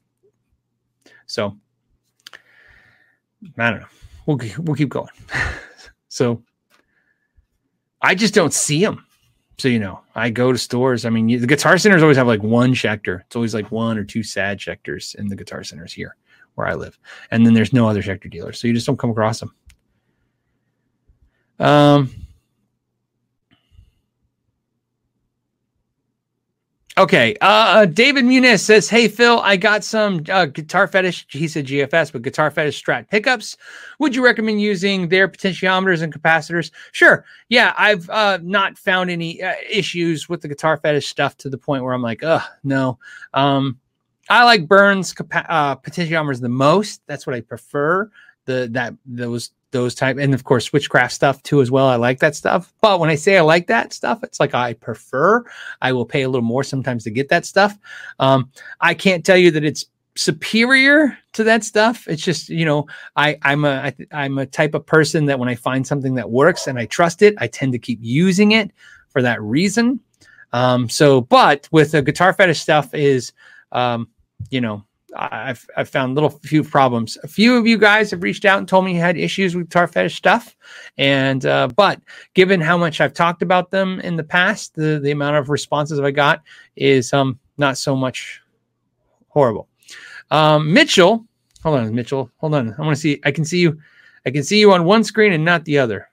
So 1.25 1.57
I 3.57 3.69
don't 3.69 3.79
know. 3.81 3.87
We'll 4.25 4.39
we'll 4.59 4.75
keep 4.75 4.89
going. 4.89 5.09
so 6.07 6.41
I 8.01 8.15
just 8.15 8.33
don't 8.33 8.53
see 8.53 8.83
them. 8.83 9.05
So 9.57 9.67
you 9.67 9.79
know, 9.79 10.01
I 10.15 10.29
go 10.29 10.51
to 10.51 10.57
stores. 10.57 11.05
I 11.05 11.09
mean, 11.09 11.27
the 11.27 11.47
guitar 11.47 11.77
centers 11.77 12.01
always 12.01 12.17
have 12.17 12.27
like 12.27 12.43
one 12.43 12.73
Schecter. 12.73 13.21
It's 13.21 13.35
always 13.35 13.53
like 13.53 13.71
one 13.71 13.97
or 13.97 14.03
two 14.03 14.23
sad 14.23 14.59
Schecters 14.59 15.15
in 15.15 15.27
the 15.27 15.35
guitar 15.35 15.63
centers 15.63 15.93
here 15.93 16.15
where 16.55 16.67
I 16.67 16.73
live, 16.73 16.99
and 17.31 17.45
then 17.45 17.53
there's 17.53 17.73
no 17.73 17.87
other 17.87 18.01
Schecter 18.01 18.29
dealers. 18.29 18.59
So 18.59 18.67
you 18.67 18.73
just 18.73 18.85
don't 18.85 18.99
come 18.99 19.09
across 19.09 19.39
them. 19.39 19.53
Um, 21.63 22.09
okay. 26.97 27.35
Uh, 27.39 27.45
uh, 27.45 27.85
David 27.85 28.25
Muniz 28.25 28.59
says, 28.59 28.89
Hey, 28.89 29.07
Phil, 29.07 29.39
I 29.39 29.55
got 29.55 29.85
some 29.85 30.23
uh, 30.29 30.45
guitar 30.45 30.87
fetish. 30.87 31.25
He 31.29 31.47
said 31.47 31.67
GFS, 31.67 32.11
but 32.11 32.21
guitar 32.21 32.51
fetish 32.51 32.83
strat 32.83 33.07
pickups. 33.09 33.55
Would 33.99 34.13
you 34.13 34.23
recommend 34.25 34.59
using 34.61 35.07
their 35.07 35.29
potentiometers 35.29 36.01
and 36.01 36.13
capacitors? 36.13 36.71
Sure. 36.91 37.23
Yeah. 37.47 37.73
I've 37.77 38.09
uh, 38.09 38.39
not 38.43 38.77
found 38.77 39.09
any 39.09 39.41
uh, 39.41 39.53
issues 39.69 40.27
with 40.27 40.41
the 40.41 40.49
guitar 40.49 40.75
fetish 40.75 41.07
stuff 41.07 41.37
to 41.37 41.49
the 41.49 41.57
point 41.57 41.85
where 41.85 41.93
I'm 41.93 42.01
like, 42.01 42.23
oh, 42.23 42.43
no. 42.65 42.99
Um, 43.33 43.79
I 44.29 44.43
like 44.43 44.67
Bourns 44.67 45.15
capa- 45.15 45.49
uh, 45.49 45.75
potentiometers 45.77 46.41
the 46.41 46.49
most. 46.49 47.01
That's 47.07 47.25
what 47.25 47.35
I 47.35 47.41
prefer. 47.41 48.11
The 48.45 48.67
that 48.73 48.93
those 49.05 49.51
those 49.73 49.93
type 49.93 50.17
and 50.17 50.33
of 50.33 50.45
course 50.45 50.69
switchcraft 50.69 51.11
stuff 51.11 51.43
too 51.43 51.61
as 51.61 51.69
well. 51.69 51.87
I 51.87 51.97
like 51.97 52.19
that 52.19 52.35
stuff. 52.35 52.73
But 52.79 53.01
when 53.01 53.09
i 53.09 53.15
say 53.15 53.37
i 53.37 53.41
like 53.41 53.67
that 53.67 53.91
stuff 53.91 54.23
it's 54.23 54.39
like 54.39 54.53
i 54.55 54.73
prefer. 54.73 55.43
I 55.81 55.91
will 55.91 56.05
pay 56.05 56.21
a 56.21 56.29
little 56.29 56.47
more 56.47 56.63
sometimes 56.63 57.03
to 57.03 57.11
get 57.11 57.27
that 57.29 57.45
stuff. 57.45 57.77
Um, 58.19 58.49
i 58.79 58.93
can't 58.93 59.25
tell 59.25 59.37
you 59.37 59.51
that 59.51 59.65
it's 59.65 59.85
superior 60.15 61.17
to 61.33 61.43
that 61.43 61.63
stuff. 61.63 62.07
It's 62.07 62.23
just 62.23 62.47
you 62.47 62.63
know 62.63 62.87
i 63.17 63.37
i'm 63.41 63.65
a 63.65 63.91
I, 63.91 63.95
i'm 64.23 64.37
a 64.37 64.45
type 64.45 64.75
of 64.75 64.85
person 64.85 65.25
that 65.25 65.39
when 65.39 65.49
i 65.49 65.55
find 65.55 65.85
something 65.85 66.15
that 66.15 66.29
works 66.29 66.67
and 66.67 66.79
i 66.79 66.85
trust 66.85 67.21
it 67.21 67.33
i 67.39 67.47
tend 67.47 67.73
to 67.73 67.79
keep 67.79 67.99
using 68.01 68.53
it 68.53 68.71
for 69.09 69.21
that 69.21 69.41
reason. 69.41 69.99
Um, 70.53 70.87
so 70.87 71.21
but 71.21 71.67
with 71.71 71.91
the 71.91 72.01
guitar 72.01 72.31
fetish 72.31 72.61
stuff 72.61 72.93
is 72.93 73.33
um, 73.71 74.07
you 74.49 74.61
know 74.61 74.85
I've, 75.15 75.65
I've 75.77 75.89
found 75.89 76.15
little 76.15 76.29
few 76.29 76.63
problems. 76.63 77.17
A 77.23 77.27
few 77.27 77.55
of 77.55 77.67
you 77.67 77.77
guys 77.77 78.11
have 78.11 78.23
reached 78.23 78.45
out 78.45 78.59
and 78.59 78.67
told 78.67 78.85
me 78.85 78.95
you 78.95 78.99
had 78.99 79.17
issues 79.17 79.55
with 79.55 79.69
guitar 79.69 79.87
fetish 79.87 80.15
stuff, 80.15 80.55
and 80.97 81.45
uh, 81.45 81.67
but 81.75 82.01
given 82.33 82.59
how 82.59 82.77
much 82.77 83.01
I've 83.01 83.13
talked 83.13 83.41
about 83.41 83.71
them 83.71 83.99
in 84.01 84.15
the 84.15 84.23
past, 84.23 84.75
the 84.75 84.99
the 84.99 85.11
amount 85.11 85.37
of 85.37 85.49
responses 85.49 85.99
I 85.99 86.11
got 86.11 86.41
is 86.75 87.13
um 87.13 87.39
not 87.57 87.77
so 87.77 87.95
much 87.95 88.41
horrible. 89.27 89.67
Um, 90.31 90.73
Mitchell, 90.73 91.25
hold 91.61 91.79
on, 91.79 91.93
Mitchell, 91.93 92.31
hold 92.37 92.55
on. 92.55 92.73
I 92.77 92.81
want 92.81 92.95
to 92.95 93.01
see. 93.01 93.21
I 93.23 93.31
can 93.31 93.45
see 93.45 93.59
you. 93.59 93.79
I 94.25 94.31
can 94.31 94.43
see 94.43 94.59
you 94.59 94.71
on 94.71 94.85
one 94.85 95.03
screen 95.03 95.33
and 95.33 95.45
not 95.45 95.65
the 95.65 95.77
other. 95.77 96.09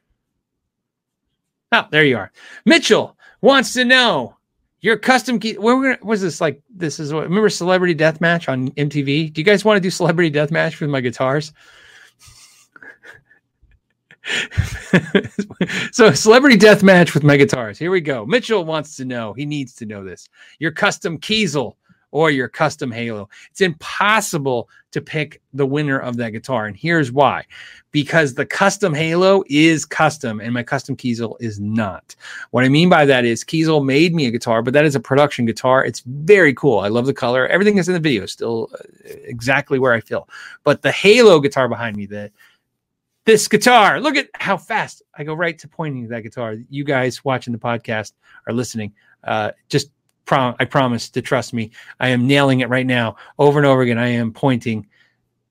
Oh, 1.73 1.87
there 1.91 2.05
you 2.05 2.17
are. 2.17 2.33
Mitchell 2.65 3.17
wants 3.41 3.73
to 3.75 3.85
know 3.85 4.37
your 4.81 4.97
custom 4.97 5.39
key. 5.39 5.55
Where 5.55 5.99
was 6.03 6.23
this 6.23 6.41
like? 6.41 6.63
This 6.75 6.99
is 6.99 7.13
what 7.13 7.25
remember 7.25 7.51
Celebrity 7.51 7.95
Death 7.95 8.21
Match 8.21 8.49
on 8.49 8.71
MTV. 8.71 9.33
Do 9.33 9.41
you 9.41 9.45
guys 9.45 9.65
want 9.65 9.77
to 9.77 9.81
do 9.81 9.91
Celebrity 9.91 10.31
Death 10.31 10.51
Match 10.51 10.81
with 10.81 10.91
my 10.91 11.01
guitars? 11.01 11.53
so 15.93 16.13
celebrity 16.13 16.57
death 16.57 16.83
match 16.83 17.15
with 17.15 17.23
my 17.25 17.37
guitars. 17.37 17.79
Here 17.79 17.91
we 17.91 18.01
go. 18.01 18.27
Mitchell 18.27 18.65
wants 18.65 18.97
to 18.97 19.05
know. 19.05 19.33
He 19.33 19.47
needs 19.47 19.75
to 19.77 19.87
know 19.87 20.05
this. 20.05 20.29
Your 20.59 20.71
custom 20.71 21.19
Kiesel 21.19 21.75
or 22.11 22.31
your 22.31 22.49
custom 22.49 22.91
Halo. 22.91 23.29
It's 23.51 23.61
impossible 23.61 24.69
to 24.93 25.01
pick 25.01 25.41
the 25.53 25.67
winner 25.67 25.99
of 25.99 26.17
that 26.17 26.31
guitar. 26.31 26.67
And 26.67 26.77
here's 26.77 27.13
why 27.13 27.45
because 27.93 28.35
the 28.35 28.47
custom 28.47 28.95
Halo 28.95 29.43
is 29.49 29.85
custom 29.85 30.41
and 30.41 30.53
my 30.53 30.63
custom 30.63 30.97
Kiesel 30.97 31.37
is 31.41 31.61
not. 31.61 32.15
What 32.51 32.65
I 32.65 32.69
mean 32.69 32.89
by 32.89 33.05
that 33.05 33.25
is 33.25 33.45
Kiesel 33.45 33.85
made 33.85 34.15
me 34.15 34.27
a 34.27 34.31
guitar, 34.31 34.63
but 34.63 34.75
that 34.75 34.85
is 34.85 34.95
a 34.95 35.01
production 35.01 35.45
guitar. 35.45 35.85
It's 35.85 36.01
very 36.01 36.55
cool. 36.55 36.81
I 36.81 36.89
love 36.89 37.07
the 37.07 37.15
color. 37.15 37.47
Everything 37.47 37.77
that's 37.77 37.89
in 37.89 37.95
the 37.95 38.01
video 38.01 38.25
is 38.25 38.33
still 38.33 38.71
uh, 38.75 38.79
exactly 39.25 39.79
where 39.79 39.93
I 39.93 40.01
feel. 40.01 40.29
But 40.65 40.83
the 40.83 40.93
Halo 40.93 41.41
guitar 41.41 41.69
behind 41.69 41.97
me, 41.97 42.07
the 42.07 42.31
this 43.27 43.47
guitar, 43.49 44.01
look 44.01 44.17
at 44.17 44.29
how 44.35 44.57
fast 44.57 45.03
I 45.15 45.25
go 45.25 45.35
right 45.35 45.59
to 45.59 45.69
pointing 45.69 46.09
that 46.09 46.23
guitar. 46.23 46.57
You 46.69 46.85
guys 46.85 47.25
watching 47.25 47.53
the 47.53 47.59
podcast 47.59 48.13
are 48.47 48.53
listening. 48.53 48.95
Uh, 49.23 49.53
just 49.69 49.91
prom- 50.31 50.55
I 50.61 50.65
promise 50.65 51.09
to 51.11 51.21
trust 51.21 51.53
me. 51.53 51.73
I 51.99 52.11
am 52.11 52.29
nailing 52.29 52.61
it 52.61 52.69
right 52.69 52.87
now, 52.87 53.17
over 53.41 53.59
and 53.59 53.67
over 53.67 53.83
again. 53.83 53.99
I 53.99 54.07
am 54.11 54.33
pointing 54.33 54.87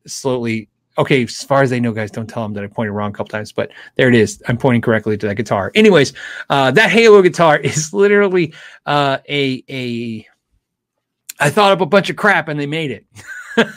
slowly. 0.07 0.69
Okay, 0.97 1.23
as 1.23 1.43
far 1.43 1.61
as 1.61 1.69
they 1.69 1.82
know, 1.82 1.91
guys, 1.91 2.11
don't 2.11 2.27
tell 2.27 2.43
them 2.43 2.53
that 2.53 2.63
I 2.63 2.67
pointed 2.67 2.93
wrong 2.93 3.09
a 3.09 3.13
couple 3.13 3.27
times, 3.27 3.51
but 3.51 3.71
there 3.95 4.07
it 4.07 4.15
is. 4.15 4.41
I'm 4.47 4.57
pointing 4.57 4.82
correctly 4.82 5.17
to 5.17 5.27
that 5.27 5.36
guitar. 5.36 5.73
Anyways, 5.75 6.13
uh, 6.49 6.71
that 6.71 6.91
Halo 6.91 7.21
guitar 7.21 7.57
is 7.71 7.93
literally 7.93 8.53
uh, 8.86 9.17
a 9.27 9.63
a. 9.69 10.25
I 11.41 11.49
thought 11.49 11.73
up 11.73 11.82
a 11.82 11.86
bunch 11.86 12.09
of 12.09 12.15
crap 12.15 12.47
and 12.47 12.57
they 12.57 12.65
made 12.65 12.91
it. 12.91 13.05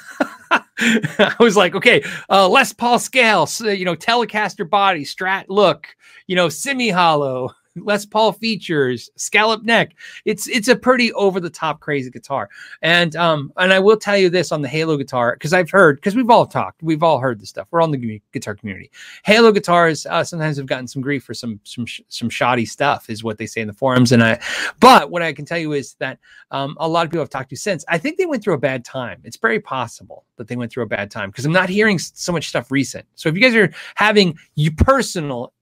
I 0.51 1.35
was 1.41 1.57
like, 1.57 1.75
okay, 1.75 2.05
uh, 2.31 2.49
Les 2.49 2.73
Paul 2.73 3.01
scale, 3.01 3.49
you 3.61 3.85
know, 3.85 3.97
Telecaster 3.97 4.69
body, 4.69 5.05
Strat 5.05 5.47
look, 5.49 5.89
you 6.27 6.35
know, 6.37 6.49
semi 6.49 6.91
hollow, 6.91 7.55
Les 7.77 8.05
Paul 8.05 8.33
features, 8.33 9.11
scallop 9.17 9.63
neck. 9.65 9.95
It's 10.25 10.49
it's 10.49 10.69
a 10.69 10.77
pretty 10.77 11.13
over 11.15 11.41
the 11.41 11.51
top 11.51 11.81
crazy 11.81 12.11
guitar. 12.11 12.51
And 12.83 13.17
um 13.17 13.53
and 13.57 13.73
I 13.73 13.79
will 13.79 13.97
tell 13.97 14.17
you 14.17 14.29
this 14.31 14.53
on 14.53 14.63
the 14.63 14.69
Halo 14.69 14.97
guitar 14.97 15.35
because 15.35 15.53
I've 15.53 15.71
heard 15.71 15.97
because 15.97 16.15
we've 16.15 16.31
all 16.31 16.47
talked, 16.47 16.83
we've 16.83 17.03
all 17.03 17.19
heard 17.19 17.41
this 17.41 17.49
stuff. 17.49 17.69
We're 17.71 17.83
on 17.83 17.91
the 17.91 18.21
guitar 18.33 18.55
community. 18.55 18.91
Halo 19.25 19.53
guitars 19.53 20.07
uh, 20.07 20.25
sometimes 20.25 20.57
have 20.57 20.67
gotten 20.67 20.87
some 20.87 21.03
grief 21.03 21.25
for 21.25 21.35
some 21.35 21.61
some 21.65 21.87
some 22.09 22.31
shoddy 22.31 22.67
stuff, 22.67 23.09
is 23.09 23.25
what 23.25 23.39
they 23.39 23.47
say 23.47 23.61
in 23.61 23.69
the 23.69 23.73
forums. 23.73 24.13
And 24.13 24.23
I, 24.23 24.41
but 24.81 25.11
what 25.11 25.23
I 25.23 25.33
can 25.33 25.45
tell 25.45 25.59
you 25.59 25.73
is 25.73 25.95
that 25.95 26.19
um, 26.51 26.77
a 26.79 26.89
lot 26.89 27.07
of 27.07 27.11
people 27.11 27.23
I've 27.23 27.31
talked 27.31 27.51
to 27.51 27.57
since 27.57 27.85
I 27.89 27.99
think 27.99 28.19
they 28.19 28.27
went 28.27 28.43
through 28.43 28.55
a 28.55 28.59
bad 28.59 28.85
time. 28.85 29.21
It's 29.25 29.37
very 29.37 29.61
possible 29.61 30.25
that 30.37 30.49
they 30.49 30.57
went 30.57 30.73
through 30.73 30.85
a 30.85 30.89
bad 30.89 31.11
time 31.11 31.31
because 31.31 31.45
I'm 31.45 31.53
not 31.53 31.69
hearing 31.69 31.99
so 31.99 32.33
much 32.33 32.49
stuff 32.49 32.71
recent. 32.71 33.07
So 33.15 33.29
if 33.29 33.35
you 33.35 33.41
guys 33.41 33.55
are 33.55 33.73
having 33.95 34.39
you 34.55 34.73
personal 34.73 35.53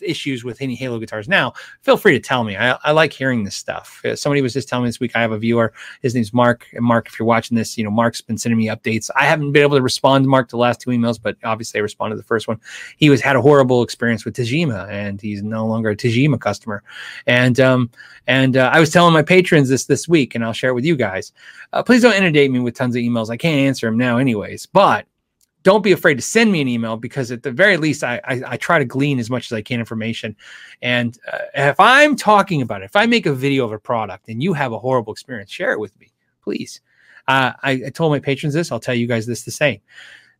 issues 0.00 0.44
with 0.44 0.60
any 0.60 0.74
Halo 0.74 0.98
guitars 0.98 1.28
now, 1.28 1.52
feel 1.82 1.96
free 1.96 2.12
to 2.12 2.20
tell 2.20 2.44
me. 2.44 2.56
I, 2.56 2.78
I 2.82 2.92
like 2.92 3.12
hearing 3.12 3.44
this 3.44 3.54
stuff. 3.54 4.00
Uh, 4.04 4.16
somebody 4.16 4.42
was 4.42 4.52
just 4.52 4.68
telling 4.68 4.84
me 4.84 4.88
this 4.88 5.00
week. 5.00 5.12
I 5.14 5.20
have 5.20 5.32
a 5.32 5.38
viewer. 5.38 5.72
His 6.02 6.14
name's 6.14 6.32
Mark. 6.32 6.66
And 6.72 6.84
Mark, 6.84 7.06
if 7.06 7.18
you're 7.18 7.26
watching 7.26 7.56
this, 7.56 7.76
you 7.76 7.84
know 7.84 7.90
Mark's 7.90 8.20
been 8.20 8.38
sending 8.38 8.58
me 8.58 8.66
updates. 8.66 9.10
I 9.16 9.24
haven't 9.24 9.52
been 9.52 9.62
able 9.62 9.76
to 9.76 9.82
respond 9.82 10.24
to 10.24 10.28
Mark 10.28 10.48
to 10.48 10.52
the 10.52 10.58
last 10.58 10.80
two 10.80 10.90
emails, 10.90 11.20
but 11.20 11.36
obviously 11.44 11.78
I 11.78 11.82
responded 11.82 12.16
to 12.16 12.22
the 12.22 12.26
first 12.26 12.48
one. 12.48 12.60
He 12.96 13.10
was 13.10 13.20
had 13.20 13.36
a 13.36 13.42
horrible 13.42 13.82
experience 13.82 14.24
with 14.24 14.36
Tajima, 14.36 14.88
and 14.88 15.20
he's 15.20 15.42
no 15.42 15.66
longer 15.66 15.90
a 15.90 15.96
Tajima 15.96 16.40
customer. 16.40 16.82
And 17.26 17.58
um 17.60 17.90
and 18.26 18.56
uh, 18.56 18.70
I 18.72 18.80
was 18.80 18.90
telling 18.90 19.12
my 19.12 19.22
patrons 19.22 19.68
this 19.68 19.84
this 19.84 20.08
week, 20.08 20.34
and 20.34 20.44
I'll 20.44 20.52
share 20.52 20.70
it 20.70 20.74
with 20.74 20.84
you 20.84 20.96
guys. 20.96 21.32
Uh, 21.72 21.82
please 21.82 22.02
don't 22.02 22.14
inundate 22.14 22.50
me 22.50 22.60
with 22.60 22.74
tons 22.74 22.96
of 22.96 23.00
emails. 23.00 23.30
I 23.30 23.36
can't 23.36 23.58
answer 23.58 23.86
them 23.86 23.98
now, 23.98 24.18
anyways. 24.18 24.66
But 24.66 25.06
don't 25.64 25.82
be 25.82 25.92
afraid 25.92 26.14
to 26.14 26.22
send 26.22 26.52
me 26.52 26.60
an 26.60 26.68
email 26.68 26.96
because 26.96 27.32
at 27.32 27.42
the 27.42 27.50
very 27.50 27.76
least 27.76 28.04
I, 28.04 28.20
I, 28.24 28.42
I 28.46 28.56
try 28.56 28.78
to 28.78 28.84
glean 28.84 29.18
as 29.18 29.30
much 29.30 29.50
as 29.50 29.56
I 29.56 29.62
can 29.62 29.80
information. 29.80 30.36
And 30.82 31.18
uh, 31.32 31.38
if 31.54 31.80
I'm 31.80 32.14
talking 32.14 32.62
about 32.62 32.82
it, 32.82 32.84
if 32.84 32.94
I 32.94 33.06
make 33.06 33.26
a 33.26 33.32
video 33.32 33.64
of 33.64 33.72
a 33.72 33.78
product 33.78 34.28
and 34.28 34.42
you 34.42 34.52
have 34.52 34.72
a 34.72 34.78
horrible 34.78 35.12
experience, 35.12 35.50
share 35.50 35.72
it 35.72 35.80
with 35.80 35.98
me, 35.98 36.12
please. 36.42 36.80
Uh, 37.26 37.52
I, 37.62 37.70
I 37.86 37.90
told 37.90 38.12
my 38.12 38.20
patrons 38.20 38.54
this. 38.54 38.70
I'll 38.70 38.78
tell 38.78 38.94
you 38.94 39.06
guys 39.06 39.26
this 39.26 39.44
the 39.44 39.50
same. 39.50 39.80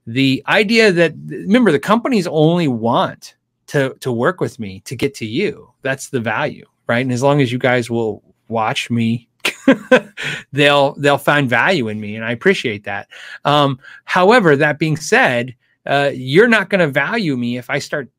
The 0.07 0.45
idea 0.47 0.93
that 0.93 1.15
remember 1.27 1.73
the 1.73 1.79
companies 1.79 2.27
only 2.27 2.69
want 2.69 3.35
to 3.69 3.97
to 4.01 4.13
work 4.13 4.41
with 4.41 4.61
me 4.61 4.81
to 4.81 4.95
get 4.95 5.15
to 5.15 5.27
you. 5.27 5.73
That's 5.81 6.11
the 6.11 6.21
value, 6.21 6.67
right? 6.87 7.01
And 7.01 7.11
as 7.11 7.23
long 7.23 7.41
as 7.41 7.51
you 7.51 7.59
guys 7.59 7.89
will 7.89 8.23
watch 8.49 8.91
me 8.91 9.29
they'll 10.53 10.95
they'll 10.95 11.19
find 11.19 11.49
value 11.49 11.89
in 11.89 12.01
me, 12.01 12.17
and 12.17 12.25
I 12.25 12.33
appreciate 12.33 12.85
that. 12.85 13.09
Um, 13.45 13.79
however, 14.05 14.57
that 14.57 14.79
being 14.79 14.97
said, 14.97 15.55
uh, 15.87 16.11
you're 16.15 16.49
not 16.49 16.71
going 16.71 16.81
to 16.81 16.89
value 16.89 17.37
me 17.37 17.59
if 17.59 17.71
I 17.71 17.79
start 17.79 18.11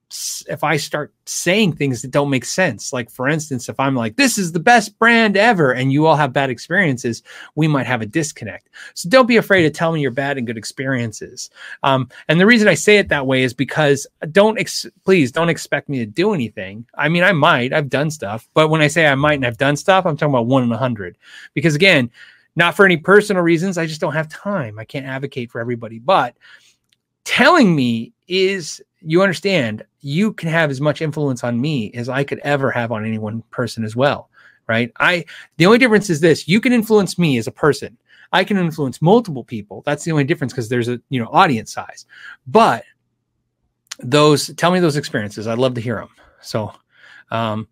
if 0.50 0.64
I 0.64 0.78
start 0.78 1.14
saying 1.26 1.74
things 1.74 2.02
that 2.02 2.12
don't 2.12 2.30
make 2.30 2.46
sense. 2.46 2.94
Like 2.94 3.10
for 3.10 3.28
instance, 3.28 3.70
if 3.70 3.80
I'm 3.80 3.96
like, 3.96 4.16
this 4.16 4.38
is 4.38 4.52
the 4.52 4.60
best 4.60 4.98
brand 5.00 5.38
ever, 5.38 5.72
and 5.72 5.92
you 5.92 6.06
all 6.06 6.16
have 6.16 6.34
bad 6.34 6.50
experiences, 6.50 7.24
we 7.56 7.68
might 7.68 7.86
have 7.86 8.02
a 8.02 8.06
disconnect. 8.06 8.70
So 8.94 9.10
don't 9.10 9.28
be 9.28 9.38
afraid 9.38 9.64
to 9.64 9.70
tell 9.70 9.92
me 9.92 10.02
your 10.02 10.12
bad 10.12 10.38
and 10.38 10.48
good 10.48 10.58
experiences. 10.58 11.50
Um, 11.84 12.10
and 12.28 12.40
the 12.40 12.46
reason 12.46 12.68
I 12.68 12.76
say 12.76 12.98
it 12.98 13.10
that 13.10 13.28
way 13.28 13.44
is 13.44 13.54
because 13.54 14.08
don't 14.32 14.60
ex- 14.60 14.86
please 15.04 15.32
don't 15.32 15.50
expect 15.50 15.90
me 15.90 16.00
to 16.00 16.06
do 16.06 16.34
anything. 16.34 16.86
I 16.98 17.10
mean, 17.10 17.24
I 17.24 17.32
might, 17.32 17.74
I've 17.74 17.90
done 17.90 18.12
stuff, 18.12 18.48
but 18.54 18.70
when 18.70 18.82
I 18.82 18.88
say 18.88 19.08
I 19.08 19.16
might 19.16 19.36
and 19.36 19.46
I've 19.46 19.58
done 19.58 19.76
stuff, 19.76 20.06
I'm 20.06 20.18
talking 20.18 20.34
about 20.34 20.48
one 20.48 20.64
in 20.64 20.72
a 20.72 20.78
hundred. 20.78 21.18
Because 21.54 21.76
again, 21.76 22.12
not 22.56 22.76
for 22.76 22.86
any 22.86 22.98
personal 22.98 23.44
reasons, 23.44 23.78
I 23.78 23.86
just 23.86 24.02
don't 24.02 24.14
have 24.14 24.30
time. 24.30 24.80
I 24.80 24.86
can't 24.86 25.06
advocate 25.06 25.52
for 25.52 25.60
everybody, 25.60 26.00
but 26.00 26.36
telling 27.26 27.76
me 27.76 28.14
is 28.28 28.82
you 29.06 29.22
understand 29.22 29.86
you 30.02 30.34
can 30.34 30.50
have 30.50 30.70
as 30.70 30.82
much 30.82 31.02
influence 31.02 31.44
on 31.44 31.60
me 31.60 31.92
as 31.94 32.10
I 32.10 32.24
could 32.24 32.40
ever 32.40 32.72
have 32.72 32.92
on 32.92 33.06
any 33.06 33.18
one 33.18 33.44
person 33.52 33.84
as 33.84 33.96
well, 33.96 34.30
right? 34.68 34.92
I 35.00 35.26
the 35.58 35.66
only 35.66 35.78
difference 35.78 36.10
is 36.10 36.20
this: 36.20 36.48
you 36.48 36.60
can 36.60 36.74
influence 36.74 37.18
me 37.18 37.38
as 37.38 37.48
a 37.48 37.52
person. 37.52 37.98
I 38.34 38.44
can 38.44 38.58
influence 38.58 39.02
multiple 39.02 39.44
people. 39.44 39.84
That's 39.86 40.04
the 40.04 40.12
only 40.12 40.24
difference 40.24 40.54
because 40.54 40.70
there's 40.70 40.90
a 40.90 41.00
you 41.10 41.20
know 41.20 41.30
audience 41.32 41.72
size. 41.72 42.06
But 42.48 42.84
those 44.00 44.54
tell 44.56 44.72
me 44.72 44.80
those 44.80 44.98
experiences. 44.98 45.48
I'd 45.48 45.60
love 45.60 45.76
to 45.76 45.82
hear 45.82 45.96
them. 45.96 46.10
So, 46.42 46.74
um, 47.32 47.68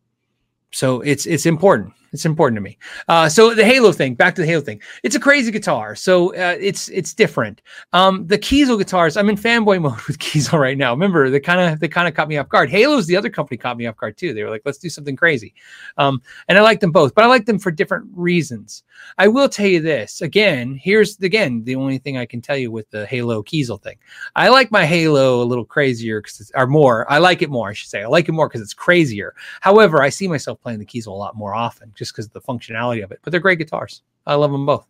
so 0.71 1.01
it's 1.01 1.25
it's 1.25 1.45
important 1.45 1.93
it's 2.13 2.25
important 2.25 2.57
to 2.57 2.61
me. 2.61 2.77
Uh, 3.07 3.27
so 3.27 3.53
the 3.53 3.65
Halo 3.65 3.91
thing, 3.91 4.13
back 4.13 4.35
to 4.35 4.41
the 4.41 4.47
Halo 4.47 4.61
thing. 4.61 4.81
It's 5.01 5.15
a 5.15 5.19
crazy 5.19 5.51
guitar, 5.51 5.95
so 5.95 6.33
uh, 6.35 6.55
it's 6.59 6.89
it's 6.89 7.13
different. 7.13 7.61
Um, 7.91 8.27
the 8.27 8.37
Kiesel 8.37 8.77
guitars, 8.77 9.17
I'm 9.17 9.29
in 9.29 9.35
fanboy 9.35 9.81
mode 9.81 10.01
with 10.01 10.19
Kiesel 10.19 10.59
right 10.59 10.77
now. 10.77 10.91
Remember, 10.91 11.29
they 11.29 11.39
kind 11.39 11.59
of 11.59 11.79
they 11.79 11.87
kind 11.87 12.07
of 12.07 12.13
caught 12.13 12.27
me 12.27 12.37
off 12.37 12.49
guard. 12.49 12.69
Halo's 12.69 13.07
the 13.07 13.17
other 13.17 13.29
company 13.29 13.57
caught 13.57 13.77
me 13.77 13.87
off 13.87 13.97
guard 13.97 14.17
too. 14.17 14.33
They 14.33 14.43
were 14.43 14.49
like, 14.49 14.61
let's 14.65 14.77
do 14.77 14.89
something 14.89 15.15
crazy, 15.15 15.53
um, 15.97 16.21
and 16.47 16.57
I 16.57 16.61
like 16.61 16.79
them 16.79 16.91
both, 16.91 17.15
but 17.15 17.23
I 17.23 17.27
like 17.27 17.45
them 17.45 17.59
for 17.59 17.71
different 17.71 18.07
reasons. 18.13 18.83
I 19.17 19.27
will 19.27 19.49
tell 19.49 19.67
you 19.67 19.81
this 19.81 20.21
again. 20.21 20.75
Here's 20.75 21.19
again 21.19 21.63
the 21.63 21.75
only 21.75 21.97
thing 21.97 22.17
I 22.17 22.25
can 22.25 22.41
tell 22.41 22.57
you 22.57 22.71
with 22.71 22.89
the 22.91 23.05
Halo 23.07 23.41
Kiesel 23.41 23.81
thing. 23.81 23.97
I 24.35 24.49
like 24.49 24.71
my 24.71 24.85
Halo 24.85 25.41
a 25.41 25.45
little 25.45 25.65
crazier, 25.65 26.21
because 26.21 26.51
or 26.55 26.67
more. 26.67 27.11
I 27.11 27.17
like 27.17 27.41
it 27.41 27.49
more, 27.49 27.69
I 27.69 27.73
should 27.73 27.89
say. 27.89 28.03
I 28.03 28.07
like 28.07 28.29
it 28.29 28.33
more 28.33 28.47
because 28.47 28.61
it's 28.61 28.73
crazier. 28.73 29.33
However, 29.61 30.01
I 30.01 30.09
see 30.09 30.27
myself 30.27 30.61
playing 30.61 30.79
the 30.79 30.85
Kiesel 30.85 31.07
a 31.07 31.11
lot 31.11 31.35
more 31.35 31.53
often 31.53 31.91
just 32.03 32.13
because 32.13 32.25
of 32.25 32.33
the 32.33 32.41
functionality 32.41 33.03
of 33.03 33.11
it. 33.11 33.19
But 33.23 33.31
they're 33.31 33.39
great 33.39 33.59
guitars. 33.59 34.01
I 34.27 34.35
love 34.35 34.51
them 34.51 34.65
both. 34.65 34.85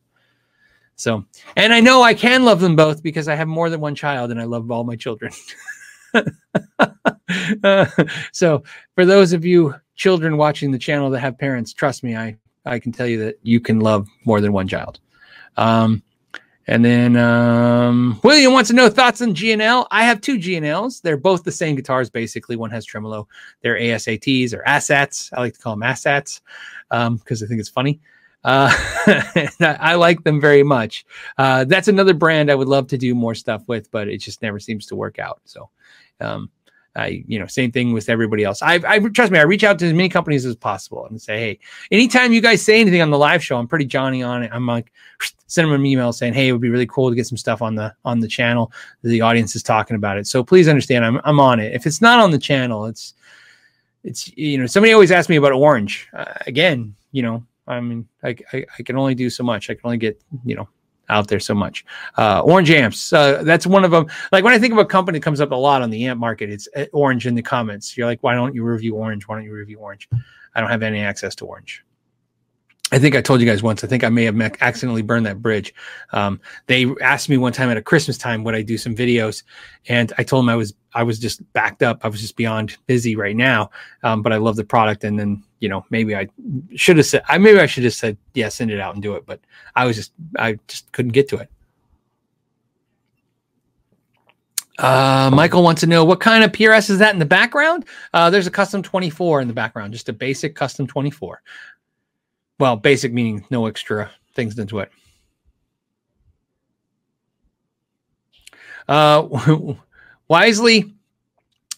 So, 0.96 1.26
and 1.56 1.72
I 1.74 1.80
know 1.80 2.02
I 2.02 2.14
can 2.14 2.44
love 2.44 2.60
them 2.60 2.76
both 2.76 3.04
because 3.04 3.28
I 3.28 3.36
have 3.36 3.48
more 3.48 3.70
than 3.70 3.80
one 3.80 3.96
child 3.96 4.32
and 4.32 4.42
I 4.42 4.46
love 4.46 4.70
all 4.72 4.84
my 4.84 4.96
children. 4.96 5.32
uh, 7.64 7.86
so, 8.32 8.64
for 8.96 9.06
those 9.06 9.34
of 9.34 9.46
you 9.46 9.76
children 9.96 10.38
watching 10.38 10.72
the 10.72 10.80
channel 10.80 11.10
that 11.12 11.20
have 11.20 11.38
parents, 11.38 11.74
trust 11.74 12.04
me, 12.04 12.16
I 12.16 12.38
I 12.66 12.80
can 12.80 12.92
tell 12.92 13.08
you 13.08 13.20
that 13.26 13.40
you 13.44 13.60
can 13.60 13.80
love 13.80 14.08
more 14.26 14.40
than 14.40 14.54
one 14.54 14.68
child. 14.68 15.00
Um, 15.58 16.02
and 16.68 16.84
then 16.84 17.18
um, 17.18 18.20
William 18.24 18.54
wants 18.54 18.70
to 18.70 18.76
know 18.76 18.90
thoughts 18.90 19.22
on 19.22 19.34
G&L. 19.36 19.88
I 19.92 20.04
have 20.04 20.22
two 20.22 20.38
G&Ls. 20.38 21.02
They're 21.02 21.18
both 21.18 21.44
the 21.44 21.52
same 21.52 21.76
guitars, 21.76 22.10
basically. 22.10 22.56
One 22.56 22.72
has 22.72 22.86
tremolo. 22.86 23.28
They're 23.62 23.78
ASATs 23.78 24.54
or 24.54 24.64
ASATs. 24.66 25.30
I 25.34 25.42
like 25.42 25.54
to 25.54 25.60
call 25.60 25.76
them 25.76 25.88
ASATs 25.88 26.42
because 26.90 27.42
um, 27.42 27.46
I 27.46 27.48
think 27.48 27.60
it's 27.60 27.70
funny. 27.70 28.00
Uh, 28.44 28.72
I 29.60 29.96
like 29.96 30.24
them 30.24 30.40
very 30.40 30.64
much. 30.64 31.06
Uh, 31.38 31.66
that's 31.66 31.88
another 31.88 32.14
brand 32.14 32.52
I 32.52 32.56
would 32.56 32.68
love 32.68 32.88
to 32.88 32.98
do 32.98 33.16
more 33.16 33.36
stuff 33.36 33.64
with, 33.68 33.90
but 33.92 34.08
it 34.08 34.18
just 34.18 34.42
never 34.42 34.60
seems 34.60 34.86
to 34.88 34.96
work 34.96 35.20
out. 35.20 35.42
So, 35.46 35.70
um, 36.20 36.50
I, 36.96 37.24
you 37.28 37.40
know, 37.40 37.48
same 37.48 37.72
thing 37.72 37.92
with 37.92 38.08
everybody 38.08 38.44
else. 38.44 38.62
I, 38.62 38.76
I 38.86 39.00
trust 39.00 39.32
me, 39.32 39.40
I 39.40 39.44
reach 39.44 39.64
out 39.64 39.80
to 39.80 39.88
as 39.88 39.94
many 39.94 40.10
companies 40.10 40.46
as 40.46 40.56
possible 40.56 41.08
and 41.08 41.20
say, 41.20 41.40
hey, 41.40 41.60
anytime 41.92 42.34
you 42.34 42.42
guys 42.42 42.62
say 42.62 42.80
anything 42.80 43.02
on 43.02 43.10
the 43.10 43.18
live 43.18 43.44
show, 43.44 43.58
I'm 43.58 43.68
pretty 43.68 43.86
Johnny 43.86 44.22
on 44.22 44.44
it. 44.44 44.52
I'm 44.54 44.68
like, 44.68 44.92
send 45.48 45.68
them 45.68 45.74
an 45.74 45.86
email 45.86 46.14
saying, 46.14 46.34
hey, 46.34 46.48
it 46.48 46.52
would 46.52 46.62
be 46.62 46.70
really 46.70 46.86
cool 46.86 47.10
to 47.10 47.16
get 47.16 47.28
some 47.28 47.38
stuff 47.38 47.62
on 47.62 47.76
the 47.76 47.94
on 48.06 48.20
the 48.20 48.28
channel. 48.28 48.72
The 49.02 49.22
audience 49.22 49.56
is 49.56 49.64
talking 49.64 49.96
about 49.96 50.18
it, 50.18 50.28
so 50.28 50.44
please 50.44 50.68
understand, 50.68 51.06
I'm 51.06 51.20
I'm 51.24 51.40
on 51.40 51.60
it. 51.60 51.74
If 51.74 51.88
it's 51.88 52.02
not 52.02 52.20
on 52.20 52.32
the 52.32 52.40
channel, 52.40 52.86
it's 52.86 53.14
it's 54.04 54.36
you 54.38 54.58
know, 54.58 54.68
somebody 54.68 54.94
always 54.94 55.12
asks 55.12 55.30
me 55.30 55.38
about 55.38 55.52
Orange. 55.52 56.10
Uh, 56.14 56.34
again, 56.46 56.96
you 57.12 57.24
know, 57.24 57.44
I 57.68 57.80
mean, 57.80 58.08
I, 58.24 58.36
I 58.52 58.66
I 58.78 58.84
can 58.84 58.98
only 58.98 59.16
do 59.16 59.30
so 59.30 59.44
much. 59.44 59.70
I 59.70 59.74
can 59.74 59.82
only 59.86 59.98
get 59.98 60.22
you 60.46 60.56
know 60.56 60.68
out 61.14 61.28
there 61.28 61.40
so 61.40 61.54
much. 61.54 61.86
Uh, 62.18 62.42
orange 62.42 62.72
amps, 62.72 63.14
uh, 63.14 63.44
that's 63.44 63.68
one 63.68 63.86
of 63.86 63.92
them. 63.92 64.08
Like 64.32 64.44
when 64.44 64.54
I 64.54 64.60
think 64.60 64.74
of 64.74 64.80
a 64.80 64.86
company 64.86 65.20
that 65.20 65.24
comes 65.24 65.40
up 65.40 65.52
a 65.52 65.56
lot 65.56 65.82
on 65.82 65.90
the 65.90 66.06
amp 66.08 66.20
market, 66.20 66.50
it's 66.50 66.68
uh, 66.76 66.86
Orange 66.92 67.28
in 67.28 67.36
the 67.36 67.42
comments. 67.42 67.96
You're 67.96 68.08
like, 68.08 68.22
why 68.24 68.34
don't 68.34 68.54
you 68.56 68.64
review 68.64 68.96
Orange? 68.96 69.28
Why 69.28 69.36
don't 69.36 69.46
you 69.46 69.54
review 69.54 69.80
Orange? 69.80 70.10
I 70.56 70.62
don't 70.62 70.70
have 70.70 70.84
any 70.84 71.02
access 71.02 71.36
to 71.36 71.46
Orange. 71.46 71.84
I 72.94 73.00
think 73.00 73.16
I 73.16 73.22
told 73.22 73.42
you 73.42 73.48
guys 73.48 73.64
once. 73.64 73.84
I 73.84 73.88
think 73.88 74.04
I 74.04 74.10
may 74.10 74.24
have 74.26 74.40
accidentally 74.62 75.02
burned 75.02 75.26
that 75.26 75.42
bridge. 75.42 75.74
Um, 76.12 76.40
they 76.68 76.86
asked 77.02 77.28
me 77.28 77.38
one 77.38 77.52
time 77.52 77.72
at 77.72 77.76
a 77.76 77.82
Christmas 77.82 78.20
time 78.20 78.44
would 78.44 78.54
I 78.54 78.62
do 78.62 78.78
some 78.78 78.94
videos, 78.94 79.42
and 79.88 80.14
I 80.20 80.24
told 80.24 80.44
them 80.44 80.50
I 80.50 80.56
was 80.56 80.76
I 80.94 81.02
was 81.02 81.18
just 81.18 81.42
backed 81.54 81.82
up. 81.82 82.02
I 82.04 82.08
was 82.08 82.22
just 82.22 82.36
beyond 82.36 82.78
busy 82.86 83.16
right 83.16 83.36
now. 83.36 83.72
Um, 84.04 84.22
but 84.22 84.32
I 84.32 84.38
love 84.38 84.58
the 84.58 84.64
product, 84.64 85.06
and 85.06 85.18
then 85.18 85.44
you 85.60 85.70
know 85.70 85.84
maybe 85.90 86.16
I 86.16 86.28
should 86.76 86.98
have 86.98 87.08
said 87.08 87.24
I 87.28 87.40
maybe 87.40 87.60
I 87.60 87.66
should 87.66 87.84
have 87.84 87.96
said 87.96 88.16
yeah, 88.36 88.50
send 88.50 88.70
it 88.70 88.80
out 88.80 88.94
and 88.94 89.02
do 89.02 89.16
it. 89.16 89.26
But 89.26 89.40
I 89.76 89.86
was 89.86 89.96
just 89.96 90.12
I 90.38 90.60
just 90.68 90.92
couldn't 90.92 91.14
get 91.14 91.28
to 91.30 91.38
it. 91.38 91.50
Uh, 94.78 95.32
Michael 95.34 95.64
wants 95.64 95.82
to 95.82 95.88
know 95.88 96.04
what 96.04 96.20
kind 96.20 96.44
of 96.44 96.52
PRS 96.52 96.90
is 96.90 97.00
that 97.00 97.14
in 97.14 97.20
the 97.20 97.26
background? 97.26 97.86
Uh, 98.14 98.30
there's 98.30 98.48
a 98.48 98.52
custom 98.52 98.82
24 98.82 99.42
in 99.42 99.48
the 99.48 99.54
background, 99.54 99.94
just 99.94 100.10
a 100.10 100.14
basic 100.14 100.56
custom 100.56 100.88
24. 100.88 101.42
Well, 102.64 102.78
basic 102.78 103.12
meaning 103.12 103.46
no 103.50 103.66
extra 103.66 104.10
things 104.36 104.58
into 104.58 104.80
it. 104.80 104.90
Uh, 108.88 109.28
wisely, 110.30 110.94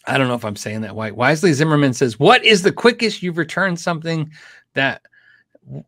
I 0.06 0.16
don't 0.16 0.28
know 0.28 0.36
if 0.36 0.44
I'm 0.44 0.54
saying 0.54 0.82
that. 0.82 0.94
Wisely 0.94 1.52
Zimmerman 1.54 1.92
says, 1.92 2.20
"What 2.20 2.44
is 2.44 2.62
the 2.62 2.70
quickest 2.70 3.20
you've 3.20 3.36
returned 3.36 3.80
something 3.80 4.30
that? 4.74 5.02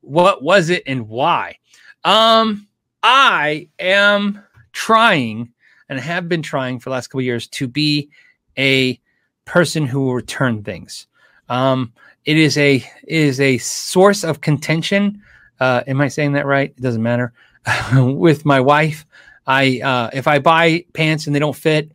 What 0.01 0.43
was 0.43 0.69
it 0.69 0.83
and 0.85 1.09
why?" 1.09 1.59
Um, 2.03 2.67
I 3.05 3.69
am 3.79 4.43
trying 4.73 5.53
and 5.89 6.01
have 6.01 6.29
been 6.29 6.43
trying 6.43 6.81
for 6.81 6.91
the 6.91 6.95
last 6.95 7.07
couple 7.07 7.23
years 7.23 7.47
to 7.51 7.69
be 7.69 8.11
a 8.59 9.01
person 9.45 9.87
who 9.87 10.01
will 10.01 10.15
return 10.15 10.65
things. 10.65 11.07
Um, 11.49 11.93
it 12.25 12.37
is 12.37 12.57
a 12.59 12.77
it 12.77 12.85
is 13.07 13.41
a 13.41 13.59
source 13.59 14.25
of 14.25 14.41
contention. 14.41 15.23
Uh, 15.61 15.83
am 15.87 16.01
I 16.01 16.09
saying 16.09 16.33
that 16.33 16.47
right? 16.47 16.71
It 16.77 16.81
doesn't 16.81 17.03
matter. 17.03 17.33
With 17.95 18.45
my 18.45 18.61
wife, 18.61 19.05
I 19.47 19.81
uh, 19.81 20.11
if 20.13 20.27
I 20.27 20.39
buy 20.39 20.85
pants 20.93 21.27
and 21.27 21.35
they 21.35 21.41
don't 21.41 21.57
fit, 21.57 21.91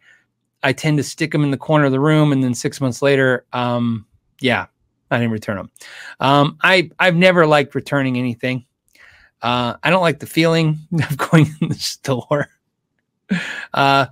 I 0.63 0.74
tend 0.74 0.97
to 0.97 1.03
stick 1.03 1.32
them 1.32 1.43
in 1.43 1.51
the 1.51 1.57
corner 1.57 1.86
of 1.86 1.91
the 1.91 1.99
room, 1.99 2.32
and 2.32 2.43
then 2.43 2.53
six 2.53 2.82
months 2.82 3.01
later, 3.01 3.45
um, 3.53 4.05
yeah, 4.39 4.67
I 5.11 5.17
didn't 5.19 5.32
return 5.32 5.57
them. 5.57 5.71
Um, 6.19 6.57
I 6.63 6.89
I've 6.99 7.15
never 7.15 7.45
liked 7.45 7.76
returning 7.76 8.17
anything. 8.17 8.65
Uh, 9.41 9.76
I 9.84 9.89
don't 9.89 10.01
like 10.01 10.19
the 10.19 10.26
feeling 10.26 10.80
of 11.09 11.17
going 11.17 11.47
in 11.61 11.69
the 11.69 11.76
store. 11.76 12.47
Uh, 13.74 14.07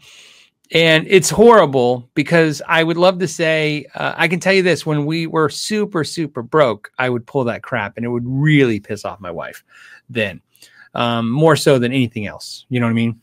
and 0.72 1.06
it's 1.10 1.30
horrible 1.30 2.10
because 2.14 2.62
I 2.68 2.84
would 2.84 2.98
love 2.98 3.20
to 3.20 3.28
say, 3.28 3.86
uh, 3.96 4.14
I 4.16 4.28
can 4.28 4.40
tell 4.40 4.54
you 4.54 4.64
this 4.64 4.86
when 4.86 5.06
we 5.06 5.28
were 5.28 5.50
super, 5.50 6.04
super 6.04 6.42
broke, 6.42 6.92
I 6.98 7.10
would 7.10 7.28
pull 7.28 7.44
that 7.46 7.62
crap 7.62 7.98
and 7.98 8.06
it 8.06 8.10
would 8.10 8.26
really 8.26 8.80
piss 8.80 9.04
off 9.04 9.20
my 9.20 9.32
wife 9.32 9.64
then, 10.10 10.42
um, 10.94 11.30
more 11.30 11.58
so 11.58 11.78
than 11.78 11.92
anything 11.92 12.26
else. 12.26 12.66
You 12.70 12.80
know 12.80 12.86
what 12.86 12.92
I 12.92 12.94
mean? 12.94 13.20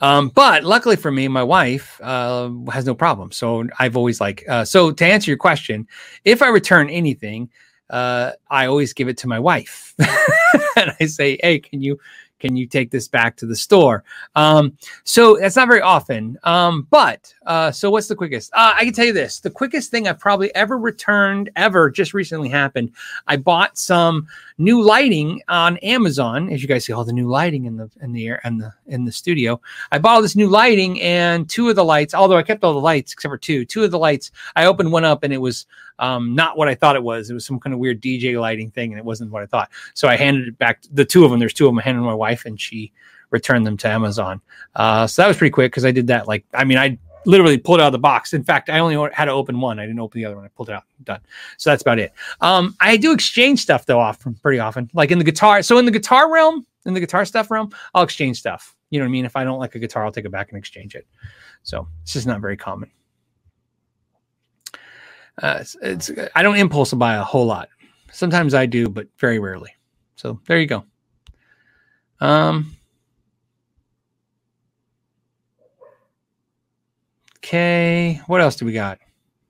Um, 0.00 0.28
but 0.30 0.64
luckily 0.64 0.96
for 0.96 1.12
me, 1.12 1.28
my 1.28 1.42
wife 1.42 2.00
uh, 2.02 2.50
has 2.72 2.86
no 2.86 2.94
problem. 2.94 3.30
So 3.30 3.68
I've 3.78 3.96
always 3.96 4.20
like, 4.20 4.44
uh, 4.48 4.64
so 4.64 4.90
to 4.90 5.04
answer 5.04 5.30
your 5.30 5.38
question, 5.38 5.86
if 6.24 6.42
I 6.42 6.48
return 6.48 6.90
anything, 6.90 7.50
uh, 7.90 8.32
I 8.48 8.66
always 8.66 8.92
give 8.92 9.08
it 9.08 9.18
to 9.18 9.28
my 9.28 9.38
wife. 9.38 9.94
and 10.76 10.92
I 10.98 11.06
say, 11.06 11.38
hey, 11.42 11.58
can 11.58 11.82
you 11.82 11.98
can 12.40 12.56
you 12.56 12.66
take 12.66 12.90
this 12.90 13.06
back 13.06 13.36
to 13.36 13.46
the 13.46 13.54
store? 13.54 14.02
Um, 14.34 14.76
so 15.04 15.36
that's 15.36 15.56
not 15.56 15.68
very 15.68 15.82
often. 15.82 16.38
Um, 16.42 16.86
but 16.90 17.32
uh, 17.46 17.70
so 17.70 17.90
what's 17.90 18.08
the 18.08 18.16
quickest? 18.16 18.50
Uh, 18.52 18.74
I 18.74 18.84
can 18.84 18.92
tell 18.92 19.06
you 19.06 19.12
this: 19.12 19.40
the 19.40 19.50
quickest 19.50 19.90
thing 19.90 20.08
I've 20.08 20.18
probably 20.18 20.54
ever 20.54 20.78
returned 20.78 21.50
ever 21.56 21.90
just 21.90 22.14
recently 22.14 22.48
happened. 22.48 22.92
I 23.26 23.36
bought 23.36 23.78
some 23.78 24.26
new 24.58 24.82
lighting 24.82 25.40
on 25.48 25.76
Amazon. 25.78 26.50
As 26.50 26.62
you 26.62 26.68
guys 26.68 26.84
see, 26.84 26.92
all 26.92 27.04
the 27.04 27.12
new 27.12 27.28
lighting 27.28 27.66
in 27.66 27.76
the 27.76 27.90
in 28.00 28.12
the 28.12 28.26
air 28.26 28.40
and 28.44 28.60
the 28.60 28.72
in 28.86 29.04
the 29.04 29.12
studio. 29.12 29.60
I 29.92 29.98
bought 29.98 30.16
all 30.16 30.22
this 30.22 30.36
new 30.36 30.48
lighting, 30.48 31.00
and 31.00 31.48
two 31.48 31.68
of 31.68 31.76
the 31.76 31.84
lights, 31.84 32.14
although 32.14 32.36
I 32.36 32.42
kept 32.42 32.64
all 32.64 32.72
the 32.72 32.80
lights 32.80 33.12
except 33.12 33.30
for 33.30 33.38
two, 33.38 33.64
two 33.64 33.84
of 33.84 33.90
the 33.90 33.98
lights, 33.98 34.30
I 34.56 34.66
opened 34.66 34.92
one 34.92 35.04
up 35.04 35.22
and 35.22 35.32
it 35.32 35.38
was 35.38 35.66
um, 36.00 36.34
not 36.34 36.56
what 36.56 36.68
I 36.68 36.74
thought 36.74 36.96
it 36.96 37.02
was. 37.02 37.30
It 37.30 37.34
was 37.34 37.46
some 37.46 37.60
kind 37.60 37.72
of 37.72 37.78
weird 37.78 38.00
DJ 38.00 38.40
lighting 38.40 38.70
thing, 38.70 38.92
and 38.92 38.98
it 38.98 39.04
wasn't 39.04 39.30
what 39.30 39.42
I 39.42 39.46
thought. 39.46 39.70
So 39.94 40.08
I 40.08 40.16
handed 40.16 40.48
it 40.48 40.58
back. 40.58 40.82
The 40.92 41.04
two 41.04 41.24
of 41.24 41.30
them, 41.30 41.38
there's 41.38 41.54
two 41.54 41.66
of 41.66 41.70
them. 41.70 41.78
I 41.78 41.82
handed 41.82 42.02
my 42.02 42.14
wife, 42.14 42.44
and 42.44 42.60
she 42.60 42.92
returned 43.30 43.66
them 43.66 43.76
to 43.78 43.88
Amazon. 43.88 44.40
Uh, 44.74 45.06
so 45.06 45.22
that 45.22 45.28
was 45.28 45.36
pretty 45.36 45.52
quick 45.52 45.70
because 45.70 45.84
I 45.84 45.92
did 45.92 46.08
that. 46.08 46.26
Like, 46.26 46.44
I 46.54 46.64
mean, 46.64 46.78
I 46.78 46.98
literally 47.26 47.58
pulled 47.58 47.80
out 47.80 47.86
of 47.86 47.92
the 47.92 47.98
box. 47.98 48.32
In 48.32 48.44
fact, 48.44 48.70
I 48.70 48.78
only 48.78 49.10
had 49.12 49.26
to 49.26 49.32
open 49.32 49.60
one. 49.60 49.78
I 49.78 49.86
didn't 49.86 50.00
open 50.00 50.20
the 50.20 50.24
other 50.24 50.36
one. 50.36 50.44
I 50.44 50.48
pulled 50.48 50.70
it 50.70 50.72
out. 50.72 50.84
Done. 51.04 51.20
So 51.56 51.70
that's 51.70 51.82
about 51.82 51.98
it. 51.98 52.12
Um, 52.40 52.74
I 52.80 52.96
do 52.96 53.12
exchange 53.12 53.60
stuff 53.60 53.86
though, 53.86 54.00
often 54.00 54.34
pretty 54.34 54.58
often. 54.58 54.90
Like 54.94 55.10
in 55.10 55.18
the 55.18 55.24
guitar. 55.24 55.62
So 55.62 55.78
in 55.78 55.84
the 55.84 55.90
guitar 55.90 56.32
realm, 56.32 56.66
in 56.86 56.94
the 56.94 57.00
guitar 57.00 57.24
stuff 57.24 57.50
realm, 57.50 57.70
I'll 57.94 58.02
exchange 58.02 58.38
stuff. 58.38 58.74
You 58.90 58.98
know 58.98 59.04
what 59.04 59.10
I 59.10 59.12
mean? 59.12 59.24
If 59.24 59.36
I 59.36 59.44
don't 59.44 59.58
like 59.58 59.74
a 59.74 59.78
guitar, 59.78 60.04
I'll 60.04 60.12
take 60.12 60.24
it 60.24 60.32
back 60.32 60.50
and 60.50 60.58
exchange 60.58 60.94
it. 60.94 61.06
So 61.62 61.86
it's 62.02 62.14
just 62.14 62.26
not 62.26 62.40
very 62.40 62.56
common. 62.56 62.90
Uh, 65.40 65.58
it's, 65.60 65.76
it's 65.82 66.10
I 66.34 66.42
don't 66.42 66.56
impulse 66.56 66.92
buy 66.92 67.14
a 67.14 67.24
whole 67.24 67.46
lot. 67.46 67.68
Sometimes 68.12 68.54
I 68.54 68.66
do, 68.66 68.88
but 68.88 69.06
very 69.18 69.38
rarely. 69.38 69.74
So 70.16 70.40
there 70.46 70.58
you 70.58 70.66
go. 70.66 70.84
Um. 72.20 72.76
Okay, 77.38 78.20
what 78.26 78.40
else 78.40 78.56
do 78.56 78.66
we 78.66 78.72
got? 78.72 78.98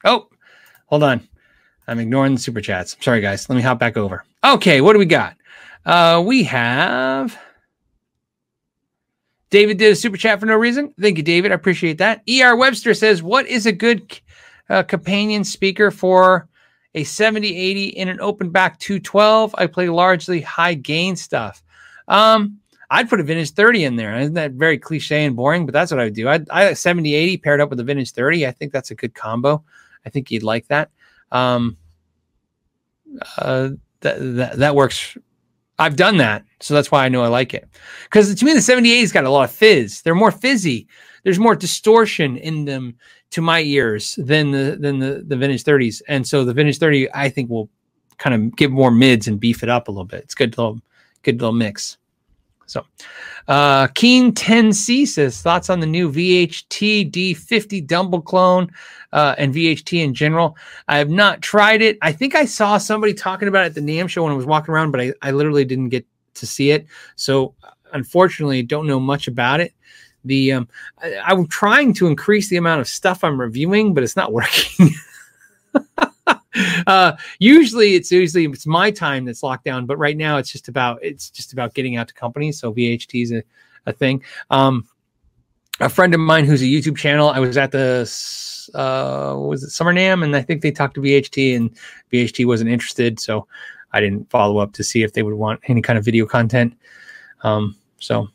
Oh, 0.04 0.28
hold 0.86 1.02
on. 1.02 1.28
I'm 1.88 1.98
ignoring 1.98 2.34
the 2.34 2.40
super 2.40 2.60
chats. 2.60 2.96
Sorry, 3.00 3.20
guys. 3.20 3.48
Let 3.48 3.56
me 3.56 3.62
hop 3.62 3.80
back 3.80 3.96
over. 3.96 4.24
Okay, 4.44 4.80
what 4.80 4.92
do 4.92 5.00
we 5.00 5.06
got? 5.06 5.36
Uh, 5.84 6.22
we 6.24 6.44
have 6.44 7.36
David 9.50 9.78
did 9.78 9.92
a 9.92 9.96
super 9.96 10.16
chat 10.16 10.38
for 10.38 10.46
no 10.46 10.54
reason. 10.54 10.94
Thank 11.00 11.16
you, 11.16 11.24
David. 11.24 11.50
I 11.50 11.56
appreciate 11.56 11.98
that. 11.98 12.22
ER 12.28 12.56
Webster 12.56 12.94
says, 12.94 13.22
What 13.22 13.46
is 13.46 13.66
a 13.66 13.72
good 13.72 14.20
uh, 14.70 14.82
companion 14.82 15.44
speaker 15.44 15.90
for 15.90 16.48
a 16.94 17.04
7080 17.04 17.88
in 17.88 18.08
an 18.08 18.20
open 18.20 18.50
back 18.50 18.78
212? 18.78 19.54
I 19.58 19.66
play 19.66 19.88
largely 19.88 20.40
high 20.40 20.74
gain 20.74 21.16
stuff. 21.16 21.62
Um, 22.08 22.58
I'd 22.90 23.08
put 23.08 23.20
a 23.20 23.22
vintage 23.22 23.50
30 23.50 23.84
in 23.84 23.96
there. 23.96 24.16
Isn't 24.18 24.34
that 24.34 24.52
very 24.52 24.76
cliche 24.78 25.24
and 25.24 25.36
boring? 25.36 25.64
But 25.64 25.72
that's 25.72 25.92
what 25.92 26.00
I 26.00 26.04
would 26.04 26.14
do. 26.14 26.28
I'd, 26.28 26.48
I 26.50 26.72
70 26.72 27.14
80 27.14 27.36
paired 27.38 27.60
up 27.60 27.70
with 27.70 27.78
a 27.78 27.84
vintage 27.84 28.10
30. 28.10 28.46
I 28.46 28.50
think 28.50 28.72
that's 28.72 28.90
a 28.90 28.96
good 28.96 29.14
combo. 29.14 29.62
I 30.04 30.10
think 30.10 30.30
you'd 30.30 30.42
like 30.42 30.66
that. 30.68 30.90
Um, 31.30 31.76
uh, 33.38 33.70
that, 34.00 34.18
that, 34.36 34.56
that 34.58 34.74
works. 34.74 35.16
I've 35.78 35.96
done 35.96 36.16
that. 36.18 36.44
So 36.60 36.74
that's 36.74 36.90
why 36.90 37.04
I 37.04 37.08
know 37.08 37.22
I 37.22 37.28
like 37.28 37.54
it. 37.54 37.68
Because 38.04 38.34
to 38.34 38.44
me, 38.44 38.52
the 38.52 38.58
78's 38.58 39.12
got 39.12 39.24
a 39.24 39.30
lot 39.30 39.48
of 39.48 39.54
fizz. 39.54 40.02
They're 40.02 40.14
more 40.14 40.32
fizzy. 40.32 40.88
There's 41.22 41.38
more 41.38 41.54
distortion 41.54 42.36
in 42.36 42.64
them 42.64 42.96
to 43.30 43.40
my 43.40 43.60
ears 43.60 44.16
than 44.16 44.50
the 44.50 44.76
than 44.78 44.98
the, 44.98 45.24
the 45.26 45.36
vintage 45.36 45.64
30s. 45.64 46.02
And 46.08 46.26
so 46.26 46.44
the 46.44 46.54
vintage 46.54 46.78
30, 46.78 47.12
I 47.14 47.28
think, 47.28 47.50
will 47.50 47.68
kind 48.18 48.34
of 48.34 48.56
give 48.56 48.70
more 48.70 48.90
mids 48.90 49.26
and 49.26 49.40
beef 49.40 49.62
it 49.62 49.68
up 49.68 49.88
a 49.88 49.90
little 49.90 50.04
bit. 50.04 50.24
It's 50.24 50.34
good 50.34 50.56
little 50.58 50.80
good 51.22 51.40
little 51.40 51.54
mix. 51.54 51.96
So, 52.66 52.86
uh, 53.48 53.88
Keen 53.88 54.30
10C 54.32 55.08
says 55.08 55.42
thoughts 55.42 55.70
on 55.70 55.80
the 55.80 55.86
new 55.86 56.08
VHT 56.08 57.10
D50 57.10 57.84
Dumble 57.84 58.22
clone 58.22 58.70
uh, 59.12 59.34
and 59.38 59.52
VHT 59.52 60.04
in 60.04 60.14
general. 60.14 60.56
I 60.86 60.98
have 60.98 61.10
not 61.10 61.42
tried 61.42 61.82
it. 61.82 61.98
I 62.00 62.12
think 62.12 62.36
I 62.36 62.44
saw 62.44 62.78
somebody 62.78 63.12
talking 63.12 63.48
about 63.48 63.64
it 63.64 63.66
at 63.66 63.74
the 63.74 63.80
NAMM 63.80 64.08
show 64.08 64.22
when 64.22 64.32
I 64.32 64.36
was 64.36 64.46
walking 64.46 64.72
around, 64.72 64.92
but 64.92 65.00
I, 65.00 65.12
I 65.20 65.32
literally 65.32 65.64
didn't 65.64 65.88
get 65.88 66.06
to 66.34 66.46
see 66.46 66.70
it. 66.70 66.86
So, 67.16 67.54
unfortunately, 67.92 68.62
don't 68.62 68.86
know 68.86 69.00
much 69.00 69.26
about 69.26 69.58
it. 69.58 69.74
The 70.24 70.52
um, 70.52 70.68
I, 71.02 71.16
I'm 71.24 71.46
trying 71.46 71.94
to 71.94 72.06
increase 72.06 72.48
the 72.48 72.56
amount 72.56 72.80
of 72.80 72.88
stuff 72.88 73.24
I'm 73.24 73.40
reviewing, 73.40 73.94
but 73.94 74.02
it's 74.02 74.16
not 74.16 74.32
working. 74.40 74.90
uh, 76.86 77.12
usually 77.38 77.94
it's 77.94 78.10
usually 78.10 78.44
it's 78.44 78.66
my 78.66 78.90
time 78.90 79.24
that's 79.24 79.42
locked 79.42 79.64
down, 79.64 79.86
but 79.86 79.98
right 79.98 80.16
now 80.16 80.36
it's 80.36 80.50
just 80.50 80.68
about 80.68 80.98
it's 81.02 81.30
just 81.30 81.52
about 81.52 81.74
getting 81.74 81.96
out 81.96 82.08
to 82.08 82.14
companies. 82.14 82.58
So 82.58 82.72
VHT 82.72 83.22
is 83.22 83.32
a, 83.32 83.42
a 83.86 83.92
thing. 83.92 84.22
Um, 84.50 84.86
a 85.80 85.88
friend 85.88 86.12
of 86.14 86.20
mine 86.20 86.44
who's 86.44 86.62
a 86.62 86.66
YouTube 86.66 86.96
channel, 86.96 87.30
I 87.30 87.38
was 87.38 87.56
at 87.56 87.72
the 87.72 88.02
uh, 88.74 89.34
was 89.36 89.62
it 89.62 89.70
Summer 89.70 89.92
NAMM, 89.92 90.24
and 90.24 90.36
I 90.36 90.42
think 90.42 90.62
they 90.62 90.70
talked 90.70 90.94
to 90.94 91.00
VHT, 91.00 91.56
and 91.56 91.70
VHT 92.12 92.46
wasn't 92.46 92.70
interested, 92.70 93.18
so 93.18 93.46
I 93.92 94.00
didn't 94.00 94.30
follow 94.30 94.58
up 94.58 94.72
to 94.74 94.84
see 94.84 95.02
if 95.02 95.12
they 95.12 95.22
would 95.22 95.34
want 95.34 95.60
any 95.64 95.82
kind 95.82 95.98
of 95.98 96.04
video 96.04 96.26
content. 96.26 96.76
Um, 97.42 97.76
so, 97.98 98.28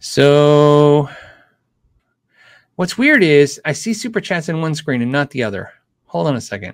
so 0.00 1.08
What's 2.80 2.96
weird 2.96 3.22
is 3.22 3.60
I 3.66 3.72
see 3.72 3.92
super 3.92 4.22
chats 4.22 4.48
in 4.48 4.62
one 4.62 4.74
screen 4.74 5.02
and 5.02 5.12
not 5.12 5.28
the 5.32 5.42
other. 5.42 5.70
Hold 6.06 6.28
on 6.28 6.36
a 6.36 6.40
second. 6.40 6.72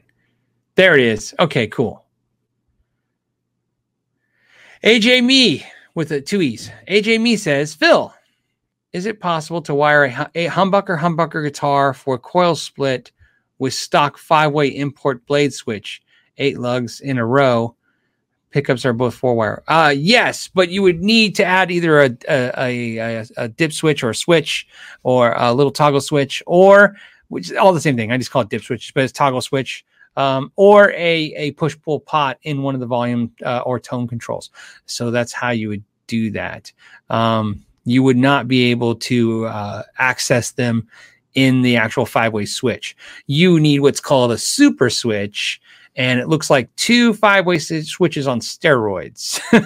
There 0.77 0.95
it 0.95 1.01
is. 1.01 1.35
Okay, 1.41 1.67
cool. 1.67 2.05
AJ 4.85 5.25
Me 5.25 5.67
with 5.97 6.11
the 6.11 6.21
two 6.21 6.43
E's. 6.43 6.71
AJ 6.89 7.21
Me 7.21 7.37
says, 7.37 7.75
Phil, 7.75 8.15
is 8.93 9.05
it 9.05 9.19
possible 9.19 9.61
to 9.63 9.75
wire 9.75 10.05
a, 10.05 10.31
a 10.37 10.47
humbucker 10.47 10.97
humbucker 10.97 11.43
guitar 11.43 11.93
for 11.93 12.19
coil 12.19 12.55
split 12.55 13.11
with 13.59 13.75
stock 13.75 14.17
five 14.17 14.53
way 14.53 14.69
import 14.69 15.27
blade 15.27 15.53
switch, 15.53 16.03
eight 16.39 16.61
lugs 16.61 17.01
in 17.01 17.19
a 17.19 17.27
row, 17.27 17.75
pickups 18.57 18.87
are 18.87 18.95
both 18.95 19.15
four 19.15 19.35
wire. 19.35 19.63
Uh, 19.69 19.93
yes, 19.95 20.49
but 20.49 20.71
you 20.71 20.81
would 20.81 21.03
need 21.03 21.35
to 21.35 21.45
add 21.45 21.71
either 21.71 22.01
a, 22.01 22.17
a, 22.27 22.99
a, 22.99 23.25
a, 23.37 23.49
dip 23.49 23.71
switch 23.71 24.03
or 24.03 24.09
a 24.09 24.15
switch 24.15 24.67
or 25.03 25.35
a 25.37 25.53
little 25.53 25.71
toggle 25.71 26.01
switch 26.01 26.43
or 26.47 26.97
which 27.29 27.51
is 27.51 27.57
all 27.59 27.75
the 27.75 27.83
same 27.83 27.99
thing. 27.99 28.11
I 28.11 28.17
just 28.17 28.31
call 28.31 28.41
it 28.41 28.49
dip 28.49 28.63
switch, 28.63 28.95
but 28.95 29.05
it's 29.05 29.13
toggle 29.13 29.43
switch. 29.43 29.85
Um, 30.17 30.51
or 30.57 30.93
a, 30.93 31.35
a 31.35 31.51
push 31.53 31.77
pull 31.83 32.01
pot 32.01 32.39
in 32.45 32.63
one 32.63 32.73
of 32.73 32.81
the 32.81 32.87
volume 32.87 33.31
uh, 33.45 33.61
or 33.67 33.79
tone 33.79 34.09
controls. 34.09 34.49
So 34.87 35.11
that's 35.11 35.35
how 35.35 35.51
you 35.51 35.69
would 35.69 35.85
do 36.07 36.31
that. 36.31 36.73
Um, 37.11 37.63
you 37.85 38.03
would 38.03 38.17
not 38.17 38.49
be 38.49 38.71
able 38.71 38.95
to 38.95 39.45
uh, 39.45 39.83
access 39.99 40.53
them 40.53 40.89
in 41.35 41.61
the 41.61 41.77
actual 41.77 42.07
five 42.07 42.33
way 42.33 42.47
switch. 42.47 42.97
You 43.27 43.61
need 43.61 43.81
what's 43.81 44.01
called 44.01 44.33
a 44.33 44.39
super 44.39 44.89
switch, 44.89 45.61
and 45.97 46.21
it 46.21 46.29
looks 46.29 46.51
like 46.51 46.75
two 46.77 47.13
five 47.15 47.47
way 47.47 47.59
switches 47.59 48.27
on 48.27 48.41
steroids. 48.41 49.41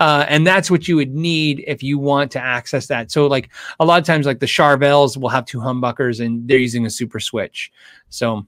uh, 0.00 0.26
and 0.28 0.46
that's 0.46 0.70
what 0.70 0.88
you 0.88 0.96
would 0.96 1.14
need 1.14 1.64
if 1.66 1.82
you 1.82 1.98
want 1.98 2.30
to 2.32 2.40
access 2.40 2.86
that. 2.88 3.10
So, 3.10 3.26
like 3.26 3.50
a 3.80 3.84
lot 3.84 4.00
of 4.00 4.06
times, 4.06 4.26
like 4.26 4.40
the 4.40 4.46
Charvels 4.46 5.16
will 5.16 5.28
have 5.28 5.46
two 5.46 5.58
humbuckers 5.58 6.24
and 6.24 6.46
they're 6.48 6.58
using 6.58 6.86
a 6.86 6.90
super 6.90 7.20
switch. 7.20 7.70
So, 8.08 8.46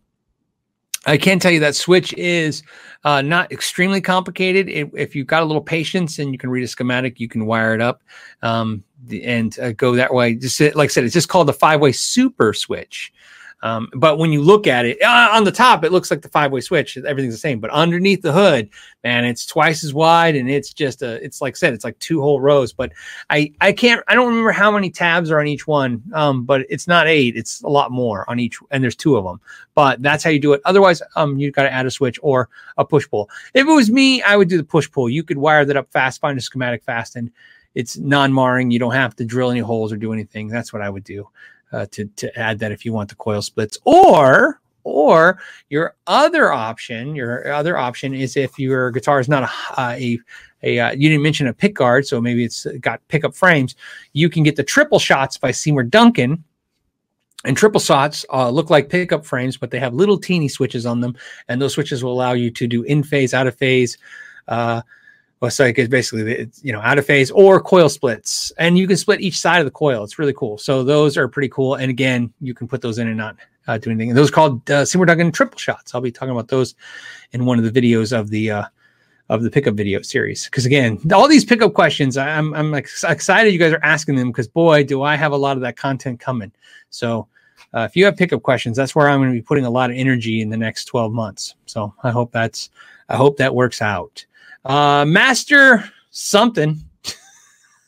I 1.07 1.19
can 1.19 1.39
tell 1.39 1.51
you 1.51 1.61
that 1.61 1.77
switch 1.77 2.15
is 2.15 2.63
uh, 3.05 3.21
not 3.21 3.53
extremely 3.53 4.01
complicated. 4.01 4.69
It, 4.69 4.91
if 4.95 5.15
you've 5.15 5.27
got 5.27 5.43
a 5.43 5.47
little 5.47 5.63
patience 5.63 6.19
and 6.19 6.33
you 6.33 6.39
can 6.39 6.51
read 6.51 6.65
a 6.65 6.69
schematic, 6.69 7.21
you 7.21 7.29
can 7.29 7.47
wire 7.47 7.75
it 7.75 7.83
up 7.83 8.03
um, 8.43 8.83
and 9.23 9.59
uh, 9.59 9.73
go 9.73 9.95
that 9.97 10.15
way. 10.15 10.35
Just 10.35 10.59
like 10.61 10.77
I 10.77 10.87
said, 10.87 11.05
it's 11.05 11.13
just 11.13 11.29
called 11.29 11.49
the 11.49 11.53
five 11.53 11.81
way 11.81 11.93
super 11.93 12.55
switch. 12.55 13.13
Um, 13.65 13.89
but 13.95 14.19
when 14.19 14.31
you 14.31 14.43
look 14.43 14.67
at 14.67 14.85
it 14.85 15.01
uh, 15.03 15.31
on 15.33 15.45
the 15.45 15.51
top, 15.51 15.85
it 15.85 15.91
looks 15.91 16.11
like 16.11 16.21
the 16.21 16.29
five 16.29 16.53
way 16.53 16.61
switch. 16.61 16.99
Everything's 16.99 17.33
the 17.33 17.39
same. 17.39 17.61
But 17.61 17.71
underneath 17.71 18.21
the 18.21 18.31
hood, 18.31 18.69
man, 19.03 19.25
it's 19.25 19.47
twice 19.47 19.83
as 19.83 19.95
wide, 19.95 20.37
and 20.37 20.51
it's 20.51 20.75
just 20.75 21.01
a. 21.01 21.15
It's 21.25 21.41
like 21.41 21.55
I 21.55 21.57
said, 21.57 21.73
it's 21.73 21.83
like 21.83 21.99
two 21.99 22.21
whole 22.21 22.43
rows. 22.43 22.75
But 22.75 22.93
I 23.31 23.55
I 23.63 23.73
can't. 23.73 24.05
I 24.07 24.15
don't 24.15 24.29
remember 24.29 24.53
how 24.53 24.71
many 24.71 24.91
tabs 24.91 25.31
are 25.31 25.41
on 25.41 25.47
each 25.47 25.67
one. 25.67 26.03
Um, 26.13 26.45
but 26.45 26.67
it's 26.69 26.87
not 26.87 27.09
eight. 27.09 27.37
It's 27.37 27.63
a 27.63 27.69
lot 27.69 27.91
more 27.91 28.29
on 28.29 28.39
each, 28.39 28.59
and 28.71 28.85
there's 28.85 28.95
two 28.95 29.17
of 29.17 29.25
them. 29.25 29.41
But 29.75 30.03
that's 30.03 30.23
how 30.23 30.29
you 30.29 30.39
do 30.39 30.53
it. 30.53 30.61
Otherwise, 30.67 31.01
um, 31.17 31.39
you 31.39 31.51
got 31.51 31.63
to 31.63 31.73
add 31.73 31.87
a 31.87 31.91
switch 31.91 32.19
or 32.23 32.51
a 32.77 32.85
push 32.85 33.09
pull. 33.09 33.31
If 33.55 33.67
it 33.67 33.73
was 33.73 33.91
me, 33.91 34.21
I 34.21 34.37
would 34.37 34.51
do 34.51 34.59
the 34.59 34.63
push 34.63 34.91
pull. 34.91 35.09
You 35.09 35.25
could 35.25 35.39
wire 35.39 35.65
that 35.65 35.77
up 35.77 35.91
fast, 35.91 36.21
find 36.21 36.39
a 36.39 36.43
schematic 36.43 36.85
fast, 36.85 37.17
and 37.17 37.31
it's 37.75 37.97
non-marring. 37.97 38.71
You 38.71 38.79
don't 38.79 38.93
have 38.93 39.17
to 39.17 39.25
drill 39.25 39.51
any 39.51 39.61
holes 39.61 39.91
or 39.91 39.97
do 39.97 40.13
anything. 40.13 40.49
That's 40.49 40.71
what 40.71 40.83
I 40.83 40.91
would 40.91 41.03
do 41.03 41.29
uh, 41.75 41.87
to 41.91 42.05
to 42.17 42.39
add 42.39 42.59
that 42.61 42.73
if 42.73 42.85
you 42.85 42.93
want 42.93 43.09
the 43.09 43.17
coil 43.17 43.43
splits. 43.43 43.79
Or 43.85 44.61
or 44.85 45.39
your 45.71 45.97
other 46.07 46.53
option 46.53 47.15
your 47.15 47.51
other 47.51 47.79
option 47.79 48.13
is 48.13 48.37
if 48.37 48.59
your 48.59 48.91
guitar 48.91 49.19
is 49.19 49.29
not 49.31 49.43
a 49.43 49.51
a, 49.81 50.19
a 50.63 50.79
uh, 50.79 50.93
you 50.93 51.09
didn't 51.09 51.23
mention 51.23 51.47
a 51.47 51.55
pick 51.55 51.75
guard 51.75 52.07
so 52.07 52.21
maybe 52.21 52.45
it's 52.45 52.67
got 52.81 53.07
pickup 53.09 53.35
frames. 53.35 53.75
You 54.13 54.29
can 54.29 54.43
get 54.43 54.57
the 54.57 54.63
triple 54.63 54.99
shots 54.99 55.39
by 55.39 55.51
seymour 55.51 55.85
duncan. 55.85 56.45
And 57.47 57.59
triple 57.59 57.81
shots 57.81 58.25
uh, 58.33 58.49
look 58.49 58.71
like 58.71 58.89
pickup 58.89 59.27
frames 59.27 59.57
but 59.57 59.71
they 59.71 59.79
have 59.79 59.95
little 59.95 60.19
teeny 60.19 60.49
switches 60.49 60.87
on 60.87 61.01
them 61.01 61.17
and 61.49 61.61
those 61.61 61.75
switches 61.75 62.03
will 62.03 62.13
allow 62.13 62.33
you 62.33 62.51
to 62.51 62.67
do 62.67 62.83
in 62.85 63.03
phase 63.03 63.35
out 63.35 63.47
of 63.47 63.55
phase 63.57 63.99
uh, 64.49 64.81
well, 65.41 65.51
so 65.51 65.65
it's 65.65 65.89
basically 65.89 66.33
it's, 66.33 66.65
you 66.65 66.73
know 66.73 66.81
out 66.81 66.99
of 66.99 67.07
phase 67.07 67.31
or 67.31 67.61
coil 67.61 67.89
splits, 67.89 68.53
and 68.59 68.79
you 68.79 68.87
can 68.87 68.97
split 68.97 69.21
each 69.21 69.39
side 69.39 69.59
of 69.59 69.65
the 69.65 69.71
coil. 69.71 70.05
It's 70.05 70.19
really 70.19 70.33
cool. 70.33 70.59
So 70.59 70.83
those 70.83 71.17
are 71.17 71.29
pretty 71.29 71.49
cool. 71.49 71.75
And 71.75 71.91
again, 71.91 72.33
you 72.41 72.55
can 72.55 72.69
put 72.69 72.81
those 72.81 72.99
in 72.99 73.09
and 73.09 73.17
not 73.17 73.37
uh, 73.67 73.79
do 73.79 73.91
anything. 73.91 74.11
And 74.11 74.19
those 74.19 74.31
are 74.31 74.33
called 74.33 74.71
uh, 74.71 74.85
Seymour 74.85 75.07
Duncan 75.07 75.33
triple 75.33 75.59
shots. 75.59 75.95
I'll 75.95 76.01
be 76.01 76.13
talking 76.13 76.33
about 76.33 76.49
those 76.49 76.75
in 77.33 77.45
one 77.45 77.59
of 77.59 77.71
the 77.71 77.81
videos 77.81 78.19
of 78.19 78.31
the 78.31 78.51
uh, 78.51 78.65
of 79.29 79.43
the 79.43 79.51
pickup 79.51 79.75
video 79.75 80.03
series. 80.03 80.45
Because 80.45 80.67
again, 80.67 80.99
all 81.13 81.29
these 81.29 81.45
pickup 81.45 81.75
questions, 81.75 82.17
I'm 82.17 82.55
I'm 82.55 82.75
excited 82.75 83.53
you 83.53 83.59
guys 83.59 83.73
are 83.73 83.85
asking 83.85 84.17
them 84.17 84.31
because 84.31 84.49
boy, 84.49 84.85
do 84.85 85.03
I 85.03 85.17
have 85.17 85.33
a 85.33 85.37
lot 85.37 85.57
of 85.57 85.63
that 85.63 85.77
content 85.77 86.21
coming. 86.21 86.53
So. 86.91 87.29
Uh, 87.73 87.89
if 87.91 87.97
you 87.97 88.05
have 88.05 88.17
pickup 88.17 88.41
questions, 88.41 88.77
that's 88.77 88.95
where 88.95 89.09
I'm 89.09 89.19
going 89.19 89.31
to 89.31 89.35
be 89.35 89.43
putting 89.43 89.65
a 89.65 89.71
lot 89.71 89.91
of 89.91 89.97
energy 89.97 90.43
in 90.43 90.49
the 90.49 90.57
next 90.57 90.85
12 90.85 91.13
months. 91.13 91.57
So 91.67 91.93
I 92.05 92.13
hope 92.13 92.31
that's, 92.31 92.71
I 93.09 93.17
hope 93.17 93.37
that 93.39 93.53
works 93.53 93.83
out. 93.83 94.25
Uh, 94.65 95.05
Master 95.05 95.85
something. 96.11 96.81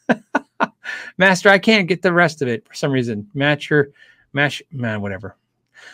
Master, 1.19 1.49
I 1.49 1.59
can't 1.59 1.89
get 1.89 2.03
the 2.03 2.13
rest 2.13 2.43
of 2.43 2.49
it 2.49 2.67
for 2.67 2.75
some 2.75 2.93
reason. 2.93 3.29
Match 3.35 3.71
your 3.71 3.89
match, 4.33 4.63
man, 4.71 5.01
whatever. 5.01 5.37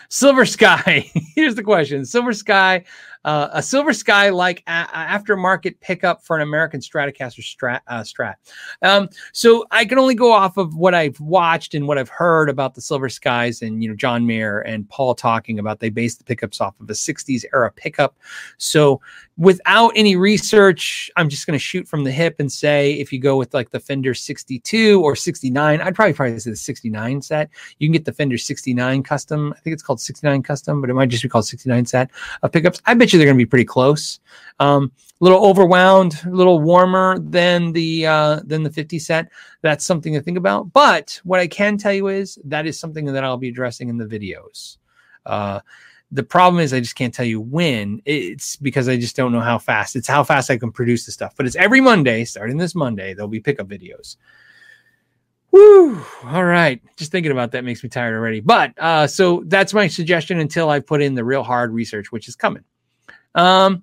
Silver 0.09 0.45
Sky. 0.45 1.11
Here's 1.35 1.55
the 1.55 1.63
question: 1.63 2.05
Silver 2.05 2.33
Sky, 2.33 2.85
uh, 3.25 3.49
a 3.53 3.63
Silver 3.63 3.93
Sky 3.93 4.31
like 4.31 4.63
a- 4.67 4.89
aftermarket 4.93 5.81
pickup 5.81 6.25
for 6.25 6.37
an 6.37 6.43
American 6.43 6.81
Stratocaster 6.81 7.41
Strat. 7.41 7.81
Uh, 7.87 8.01
Strat. 8.01 8.35
Um, 8.83 9.09
so 9.33 9.65
I 9.71 9.85
can 9.85 9.99
only 9.99 10.15
go 10.15 10.33
off 10.33 10.57
of 10.57 10.77
what 10.77 10.95
I've 10.95 11.19
watched 11.21 11.75
and 11.75 11.87
what 11.87 11.99
I've 11.99 12.09
heard 12.09 12.49
about 12.49 12.75
the 12.75 12.81
Silver 12.81 13.09
Skies, 13.09 13.63
and 13.63 13.83
you 13.83 13.89
know 13.89 13.95
John 13.95 14.27
Mayer 14.27 14.61
and 14.61 14.89
Paul 14.89 15.15
talking 15.15 15.59
about. 15.59 15.81
They 15.81 15.91
based 15.91 16.19
the 16.19 16.25
pickups 16.25 16.61
off 16.61 16.79
of 16.81 16.89
a 16.91 16.95
'60s 16.95 17.45
era 17.53 17.71
pickup. 17.71 18.17
So 18.59 19.01
without 19.37 19.93
any 19.97 20.17
research, 20.17 21.11
I'm 21.17 21.29
just 21.29 21.47
going 21.47 21.59
to 21.59 21.63
shoot 21.63 21.89
from 21.89 22.05
the 22.05 22.11
hip 22.11 22.37
and 22.39 22.51
say 22.51 22.93
if 22.93 23.13
you 23.13 23.19
go 23.19 23.37
with 23.37 23.55
like 23.55 23.71
the 23.71 23.81
Fender 23.81 24.15
62 24.15 25.03
or 25.03 25.17
69, 25.17 25.81
I'd 25.81 25.95
probably 25.95 26.13
probably 26.13 26.39
say 26.39 26.51
the 26.51 26.57
69 26.57 27.23
set. 27.23 27.51
You 27.79 27.89
can 27.89 27.93
get 27.93 28.05
the 28.05 28.13
Fender 28.13 28.39
69 28.39 29.03
custom. 29.03 29.55
I 29.57 29.61
think 29.61 29.75
it's 29.75 29.83
called 29.83 30.01
69 30.01 30.43
custom, 30.43 30.81
but 30.81 30.91
it 30.91 30.95
might 30.95 31.09
just 31.09 31.23
be 31.23 31.29
called 31.29 31.47
69 31.47 31.87
set 31.87 32.11
of 32.43 32.53
pickups. 32.53 32.81
I 32.85 32.95
bet 32.95 33.12
they're 33.19 33.27
going 33.27 33.39
to 33.39 33.45
be 33.45 33.49
pretty 33.49 33.65
close. 33.65 34.21
Um, 34.61 34.93
a 35.21 35.25
little 35.25 35.41
overwound, 35.41 36.27
a 36.27 36.35
little 36.35 36.61
warmer 36.61 37.19
than 37.19 37.73
the 37.73 38.07
uh, 38.07 38.41
than 38.45 38.63
the 38.63 38.71
50 38.71 38.99
set. 38.99 39.31
That's 39.61 39.85
something 39.85 40.13
to 40.15 40.21
think 40.21 40.37
about. 40.37 40.73
But 40.73 41.21
what 41.25 41.41
I 41.41 41.47
can 41.47 41.79
tell 41.79 41.93
you 41.93 42.09
is 42.09 42.39
that 42.45 42.67
is 42.67 42.79
something 42.79 43.05
that 43.07 43.25
I'll 43.25 43.37
be 43.37 43.49
addressing 43.49 43.89
in 43.89 43.99
the 43.99 44.07
videos. 44.07 44.79
Uh, 45.25 45.61
the 46.11 46.23
problem 46.23 46.61
is 46.61 46.75
I 46.75 46.81
just 46.81 46.95
can't 46.95 47.15
tell 47.15 47.25
you 47.25 47.41
when. 47.41 48.03
It's 48.05 48.57
because 48.57 48.89
I 48.89 48.97
just 48.97 49.17
don't 49.17 49.33
know 49.33 49.41
how 49.41 49.59
fast. 49.59 49.97
It's 49.97 50.09
how 50.09 50.25
fast 50.25 50.51
I 50.51 50.59
can 50.59 50.71
produce 50.71 51.07
the 51.07 51.13
stuff. 51.13 51.35
But 51.37 51.47
it's 51.47 51.57
every 51.57 51.81
Monday, 51.81 52.25
starting 52.25 52.59
this 52.59 52.75
Monday, 52.75 53.15
there'll 53.15 53.29
be 53.29 53.41
pickup 53.41 53.69
videos. 53.69 54.17
Woo! 55.53 56.03
All 56.25 56.45
right. 56.45 56.83
Just 56.97 57.13
thinking 57.13 57.33
about 57.33 57.53
that 57.53 57.65
makes 57.65 57.83
me 57.83 57.89
tired 57.89 58.15
already. 58.15 58.41
But 58.41 58.73
uh, 58.79 59.07
so 59.07 59.43
that's 59.47 59.73
my 59.73 59.87
suggestion 59.87 60.39
until 60.41 60.69
I 60.69 60.81
put 60.81 61.01
in 61.01 61.15
the 61.15 61.25
real 61.25 61.43
hard 61.43 61.73
research, 61.73 62.11
which 62.11 62.27
is 62.27 62.37
coming. 62.37 62.65
Um, 63.35 63.83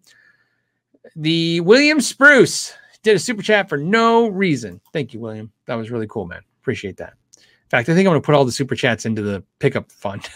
the 1.16 1.60
William 1.62 2.02
Spruce 2.02 2.74
did 3.04 3.16
a 3.16 3.20
super 3.20 3.42
chat 3.42 3.70
for 3.70 3.78
no 3.78 4.28
reason. 4.28 4.82
Thank 4.94 5.14
you, 5.14 5.20
William. 5.20 5.52
That 5.66 5.76
was 5.76 5.92
really 5.92 6.08
cool, 6.08 6.26
man. 6.26 6.42
Appreciate 6.62 6.98
that. 6.98 7.14
In 7.36 7.70
fact, 7.70 7.90
I 7.90 7.94
think 7.94 8.08
I'm 8.08 8.12
going 8.12 8.22
to 8.22 8.26
put 8.26 8.36
all 8.36 8.46
the 8.46 8.52
super 8.52 8.76
chats 8.76 9.06
into 9.06 9.22
the 9.22 9.44
pickup 9.60 9.92
fund. 9.92 10.28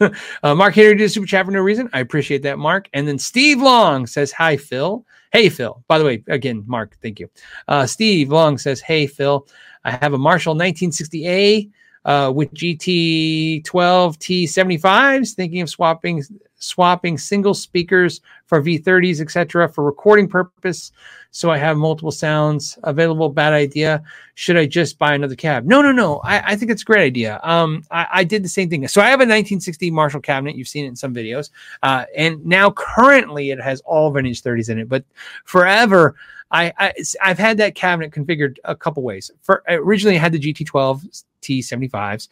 uh, 0.00 0.54
Mark 0.54 0.74
Henry 0.74 0.96
did 0.96 1.04
a 1.04 1.08
super 1.08 1.26
chat 1.26 1.46
for 1.46 1.52
no 1.52 1.60
reason. 1.60 1.88
I 1.92 2.00
appreciate 2.00 2.42
that, 2.42 2.58
Mark. 2.58 2.88
And 2.92 3.06
then 3.06 3.18
Steve 3.18 3.60
Long 3.60 4.06
says, 4.06 4.32
Hi, 4.32 4.56
Phil. 4.56 5.04
Hey, 5.32 5.48
Phil. 5.48 5.82
By 5.86 5.98
the 5.98 6.04
way, 6.04 6.24
again, 6.28 6.64
Mark, 6.66 6.96
thank 7.02 7.20
you. 7.20 7.30
Uh, 7.68 7.86
Steve 7.86 8.30
Long 8.30 8.58
says, 8.58 8.80
Hey, 8.80 9.06
Phil. 9.06 9.46
I 9.84 9.92
have 9.92 10.12
a 10.12 10.18
Marshall 10.18 10.54
1960A 10.56 11.70
uh, 12.04 12.32
with 12.34 12.52
GT 12.52 13.64
12 13.64 14.18
T75s, 14.18 15.34
thinking 15.34 15.62
of 15.62 15.70
swapping 15.70 16.22
swapping 16.60 17.18
single 17.18 17.54
speakers 17.54 18.20
for 18.46 18.62
V30s, 18.62 19.20
etc., 19.20 19.68
for 19.68 19.82
recording 19.82 20.28
purpose. 20.28 20.92
So 21.32 21.50
I 21.50 21.58
have 21.58 21.76
multiple 21.76 22.10
sounds 22.10 22.78
available. 22.84 23.28
Bad 23.28 23.52
idea. 23.52 24.02
Should 24.34 24.56
I 24.56 24.66
just 24.66 24.98
buy 24.98 25.14
another 25.14 25.36
cab? 25.36 25.64
No, 25.64 25.82
no, 25.82 25.92
no. 25.92 26.18
I, 26.18 26.52
I 26.52 26.56
think 26.56 26.70
it's 26.70 26.82
a 26.82 26.84
great 26.84 27.04
idea. 27.04 27.40
Um, 27.42 27.82
I, 27.90 28.06
I, 28.12 28.24
did 28.24 28.44
the 28.44 28.48
same 28.48 28.68
thing. 28.68 28.86
So 28.88 29.00
I 29.00 29.06
have 29.06 29.20
a 29.20 29.26
1960 29.26 29.90
Marshall 29.90 30.20
cabinet. 30.20 30.56
You've 30.56 30.68
seen 30.68 30.84
it 30.84 30.88
in 30.88 30.96
some 30.96 31.14
videos. 31.14 31.50
Uh, 31.82 32.04
and 32.16 32.44
now 32.44 32.70
currently 32.70 33.50
it 33.50 33.60
has 33.60 33.80
all 33.82 34.10
vintage 34.10 34.42
30s 34.42 34.70
in 34.70 34.78
it. 34.78 34.88
But 34.88 35.04
forever, 35.44 36.16
I, 36.50 36.72
I 36.78 37.28
have 37.28 37.38
had 37.38 37.58
that 37.58 37.76
cabinet 37.76 38.12
configured 38.12 38.56
a 38.64 38.74
couple 38.74 39.02
ways. 39.02 39.30
For 39.40 39.62
originally, 39.68 40.16
I 40.16 40.20
had 40.20 40.32
the 40.32 40.40
GT12 40.40 41.22
T75s. 41.42 42.28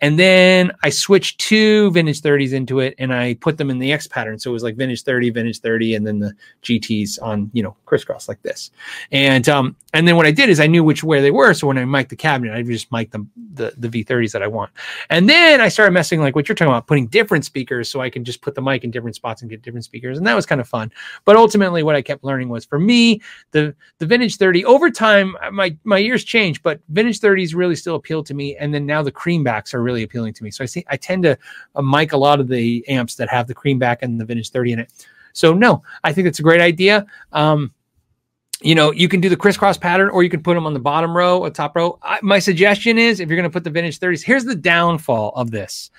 And 0.00 0.18
then 0.18 0.72
I 0.82 0.90
switched 0.90 1.40
two 1.40 1.90
vintage 1.92 2.20
30s 2.20 2.52
into 2.52 2.80
it 2.80 2.94
and 2.98 3.14
I 3.14 3.34
put 3.34 3.56
them 3.56 3.70
in 3.70 3.78
the 3.78 3.92
X 3.92 4.06
pattern. 4.06 4.38
So 4.38 4.50
it 4.50 4.52
was 4.52 4.62
like 4.62 4.76
vintage 4.76 5.02
30, 5.02 5.30
vintage 5.30 5.60
30, 5.60 5.94
and 5.94 6.06
then 6.06 6.18
the 6.18 6.34
GTs 6.62 7.22
on, 7.22 7.50
you 7.54 7.62
know, 7.62 7.76
crisscross 7.86 8.28
like 8.28 8.42
this. 8.42 8.70
And 9.10 9.48
um, 9.48 9.74
and 9.94 10.06
then 10.06 10.16
what 10.16 10.26
I 10.26 10.30
did 10.30 10.50
is 10.50 10.60
I 10.60 10.66
knew 10.66 10.84
which 10.84 11.02
where 11.02 11.22
they 11.22 11.30
were. 11.30 11.54
So 11.54 11.66
when 11.66 11.78
I 11.78 11.84
mic 11.86 12.10
the 12.10 12.16
cabinet, 12.16 12.54
I 12.54 12.62
just 12.62 12.92
mic 12.92 13.10
them 13.10 13.30
the, 13.54 13.72
the 13.78 13.88
V30s 13.88 14.32
that 14.32 14.42
I 14.42 14.46
want. 14.46 14.70
And 15.08 15.26
then 15.26 15.62
I 15.62 15.68
started 15.68 15.92
messing 15.92 16.20
like 16.20 16.36
what 16.36 16.48
you're 16.48 16.56
talking 16.56 16.70
about, 16.70 16.86
putting 16.86 17.06
different 17.06 17.46
speakers 17.46 17.88
so 17.88 18.02
I 18.02 18.10
can 18.10 18.22
just 18.22 18.42
put 18.42 18.54
the 18.54 18.60
mic 18.60 18.84
in 18.84 18.90
different 18.90 19.16
spots 19.16 19.40
and 19.40 19.50
get 19.50 19.62
different 19.62 19.84
speakers. 19.84 20.18
And 20.18 20.26
that 20.26 20.34
was 20.34 20.44
kind 20.44 20.60
of 20.60 20.68
fun. 20.68 20.92
But 21.24 21.36
ultimately 21.36 21.82
what 21.82 21.96
I 21.96 22.02
kept 22.02 22.22
learning 22.22 22.50
was 22.50 22.66
for 22.66 22.78
me, 22.78 23.22
the 23.52 23.74
the 23.98 24.04
vintage 24.04 24.36
30, 24.36 24.66
over 24.66 24.90
time, 24.90 25.34
my 25.50 25.74
my 25.84 25.98
ears 25.98 26.24
changed, 26.24 26.62
but 26.62 26.80
vintage 26.90 27.20
30s 27.20 27.54
really 27.54 27.76
still 27.76 27.94
appealed 27.94 28.26
to 28.26 28.34
me. 28.34 28.54
And 28.56 28.74
then 28.74 28.84
now 28.84 29.02
the 29.02 29.12
creambacks 29.12 29.72
are 29.72 29.82
really 29.86 30.02
appealing 30.02 30.34
to 30.34 30.44
me. 30.44 30.50
So 30.50 30.62
I 30.62 30.66
see 30.66 30.84
I 30.88 30.96
tend 30.96 31.22
to 31.22 31.38
uh, 31.74 31.82
mic 31.82 32.12
a 32.12 32.16
lot 32.16 32.40
of 32.40 32.48
the 32.48 32.86
amps 32.88 33.14
that 33.14 33.30
have 33.30 33.46
the 33.46 33.54
cream 33.54 33.78
back 33.78 34.02
and 34.02 34.20
the 34.20 34.24
vintage 34.24 34.50
30 34.50 34.72
in 34.72 34.78
it. 34.80 35.06
So 35.32 35.54
no, 35.54 35.82
I 36.04 36.12
think 36.12 36.26
it's 36.26 36.40
a 36.40 36.42
great 36.42 36.60
idea. 36.60 37.06
Um, 37.32 37.72
you 38.62 38.74
know, 38.74 38.90
you 38.90 39.08
can 39.08 39.20
do 39.20 39.28
the 39.28 39.36
crisscross 39.36 39.76
pattern 39.76 40.08
or 40.10 40.22
you 40.22 40.30
can 40.30 40.42
put 40.42 40.54
them 40.54 40.66
on 40.66 40.74
the 40.74 40.80
bottom 40.80 41.16
row 41.16 41.38
or 41.40 41.50
top 41.50 41.76
row. 41.76 41.98
I, 42.02 42.18
my 42.22 42.38
suggestion 42.38 42.98
is 42.98 43.20
if 43.20 43.28
you're 43.28 43.36
going 43.36 43.48
to 43.48 43.52
put 43.52 43.64
the 43.64 43.70
vintage 43.70 44.00
30s, 44.00 44.24
here's 44.24 44.44
the 44.44 44.54
downfall 44.54 45.32
of 45.36 45.50
this. 45.50 45.90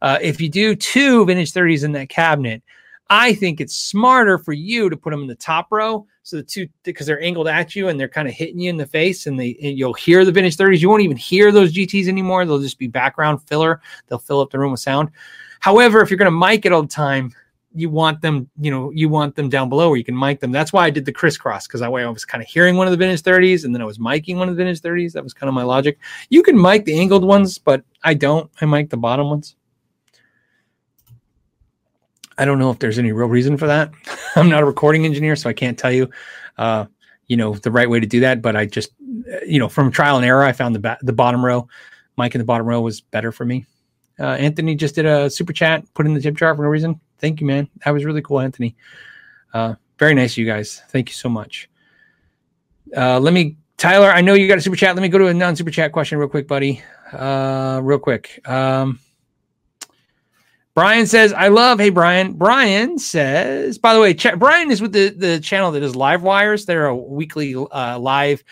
Uh, 0.00 0.18
if 0.20 0.40
you 0.40 0.48
do 0.48 0.74
two 0.74 1.24
vintage 1.24 1.52
30s 1.52 1.84
in 1.84 1.92
that 1.92 2.08
cabinet, 2.08 2.62
I 3.10 3.34
think 3.34 3.60
it's 3.60 3.76
smarter 3.76 4.38
for 4.38 4.52
you 4.52 4.88
to 4.88 4.96
put 4.96 5.10
them 5.10 5.20
in 5.20 5.26
the 5.26 5.34
top 5.34 5.68
row. 5.70 6.06
So 6.22 6.36
the 6.36 6.42
two, 6.42 6.68
because 6.82 7.06
they're 7.06 7.22
angled 7.22 7.48
at 7.48 7.76
you 7.76 7.88
and 7.88 7.98
they're 7.98 8.08
kind 8.08 8.28
of 8.28 8.34
hitting 8.34 8.58
you 8.58 8.70
in 8.70 8.76
the 8.76 8.86
face, 8.86 9.26
and 9.26 9.38
they 9.38 9.56
and 9.62 9.76
you'll 9.76 9.92
hear 9.92 10.24
the 10.24 10.32
vintage 10.32 10.56
30s. 10.56 10.80
You 10.80 10.88
won't 10.88 11.02
even 11.02 11.16
hear 11.16 11.52
those 11.52 11.74
GTs 11.74 12.08
anymore. 12.08 12.44
They'll 12.44 12.58
just 12.58 12.78
be 12.78 12.86
background 12.86 13.42
filler. 13.42 13.80
They'll 14.06 14.18
fill 14.18 14.40
up 14.40 14.50
the 14.50 14.58
room 14.58 14.70
with 14.70 14.80
sound. 14.80 15.10
However, 15.60 16.00
if 16.00 16.10
you're 16.10 16.18
going 16.18 16.32
to 16.32 16.36
mic 16.36 16.64
it 16.64 16.72
all 16.72 16.82
the 16.82 16.88
time, 16.88 17.32
you 17.74 17.88
want 17.88 18.20
them, 18.20 18.48
you 18.60 18.70
know, 18.70 18.90
you 18.90 19.08
want 19.08 19.34
them 19.34 19.48
down 19.48 19.68
below 19.68 19.88
where 19.88 19.96
you 19.96 20.04
can 20.04 20.18
mic 20.18 20.40
them. 20.40 20.52
That's 20.52 20.72
why 20.72 20.84
I 20.84 20.90
did 20.90 21.04
the 21.04 21.12
crisscross 21.12 21.66
because 21.66 21.80
that 21.80 21.92
way 21.92 22.04
I 22.04 22.08
was 22.08 22.24
kind 22.24 22.42
of 22.42 22.48
hearing 22.48 22.76
one 22.76 22.86
of 22.86 22.90
the 22.90 22.96
vintage 22.96 23.22
30s 23.22 23.64
and 23.64 23.74
then 23.74 23.82
I 23.82 23.84
was 23.84 23.98
miking 23.98 24.36
one 24.36 24.48
of 24.48 24.56
the 24.56 24.62
vintage 24.62 24.82
30s. 24.82 25.12
That 25.12 25.24
was 25.24 25.34
kind 25.34 25.48
of 25.48 25.54
my 25.54 25.62
logic. 25.62 25.98
You 26.28 26.42
can 26.42 26.60
mic 26.60 26.84
the 26.84 26.98
angled 26.98 27.24
ones, 27.24 27.58
but 27.58 27.82
I 28.02 28.14
don't. 28.14 28.50
I 28.60 28.66
mic 28.66 28.90
the 28.90 28.96
bottom 28.96 29.28
ones. 29.30 29.56
I 32.42 32.44
don't 32.44 32.58
know 32.58 32.72
if 32.72 32.80
there's 32.80 32.98
any 32.98 33.12
real 33.12 33.28
reason 33.28 33.56
for 33.56 33.68
that. 33.68 33.92
I'm 34.36 34.48
not 34.48 34.64
a 34.64 34.66
recording 34.66 35.04
engineer, 35.04 35.36
so 35.36 35.48
I 35.48 35.52
can't 35.52 35.78
tell 35.78 35.92
you, 35.92 36.10
uh, 36.58 36.86
you 37.28 37.36
know, 37.36 37.54
the 37.54 37.70
right 37.70 37.88
way 37.88 38.00
to 38.00 38.06
do 38.06 38.18
that. 38.20 38.42
But 38.42 38.56
I 38.56 38.66
just, 38.66 38.90
you 39.46 39.60
know, 39.60 39.68
from 39.68 39.92
trial 39.92 40.16
and 40.16 40.26
error, 40.26 40.42
I 40.42 40.50
found 40.50 40.74
the 40.74 40.80
ba- 40.80 40.98
the 41.02 41.12
bottom 41.12 41.44
row, 41.44 41.68
mic 42.18 42.34
in 42.34 42.40
the 42.40 42.44
bottom 42.44 42.66
row 42.66 42.80
was 42.80 43.00
better 43.00 43.30
for 43.30 43.44
me. 43.44 43.64
Uh, 44.18 44.32
Anthony 44.32 44.74
just 44.74 44.96
did 44.96 45.06
a 45.06 45.30
super 45.30 45.52
chat, 45.52 45.84
put 45.94 46.04
in 46.04 46.14
the 46.14 46.20
tip 46.20 46.34
jar 46.34 46.52
for 46.56 46.62
no 46.62 46.68
reason. 46.68 47.00
Thank 47.18 47.40
you, 47.40 47.46
man. 47.46 47.68
That 47.84 47.92
was 47.92 48.04
really 48.04 48.22
cool, 48.22 48.40
Anthony. 48.40 48.74
Uh, 49.54 49.76
very 50.00 50.14
nice, 50.14 50.36
you 50.36 50.44
guys. 50.44 50.82
Thank 50.88 51.10
you 51.10 51.14
so 51.14 51.28
much. 51.28 51.70
Uh, 52.96 53.20
let 53.20 53.32
me, 53.32 53.56
Tyler. 53.76 54.10
I 54.10 54.20
know 54.20 54.34
you 54.34 54.48
got 54.48 54.58
a 54.58 54.60
super 54.60 54.74
chat. 54.74 54.96
Let 54.96 55.02
me 55.02 55.08
go 55.08 55.18
to 55.18 55.28
a 55.28 55.34
non 55.34 55.54
super 55.54 55.70
chat 55.70 55.92
question 55.92 56.18
real 56.18 56.28
quick, 56.28 56.48
buddy. 56.48 56.82
Uh, 57.12 57.78
real 57.84 58.00
quick. 58.00 58.40
Um, 58.48 58.98
Brian 60.74 61.06
says, 61.06 61.34
I 61.34 61.48
love, 61.48 61.78
hey, 61.78 61.90
Brian. 61.90 62.32
Brian 62.32 62.98
says, 62.98 63.76
by 63.76 63.92
the 63.92 64.00
way, 64.00 64.14
Ch- 64.14 64.38
Brian 64.38 64.70
is 64.70 64.80
with 64.80 64.92
the, 64.92 65.10
the 65.10 65.38
channel 65.38 65.70
that 65.72 65.82
is 65.82 65.94
Live 65.94 66.22
Wires. 66.22 66.64
They're 66.64 66.86
a 66.86 66.96
weekly 66.96 67.54
uh, 67.54 67.98
live 67.98 68.42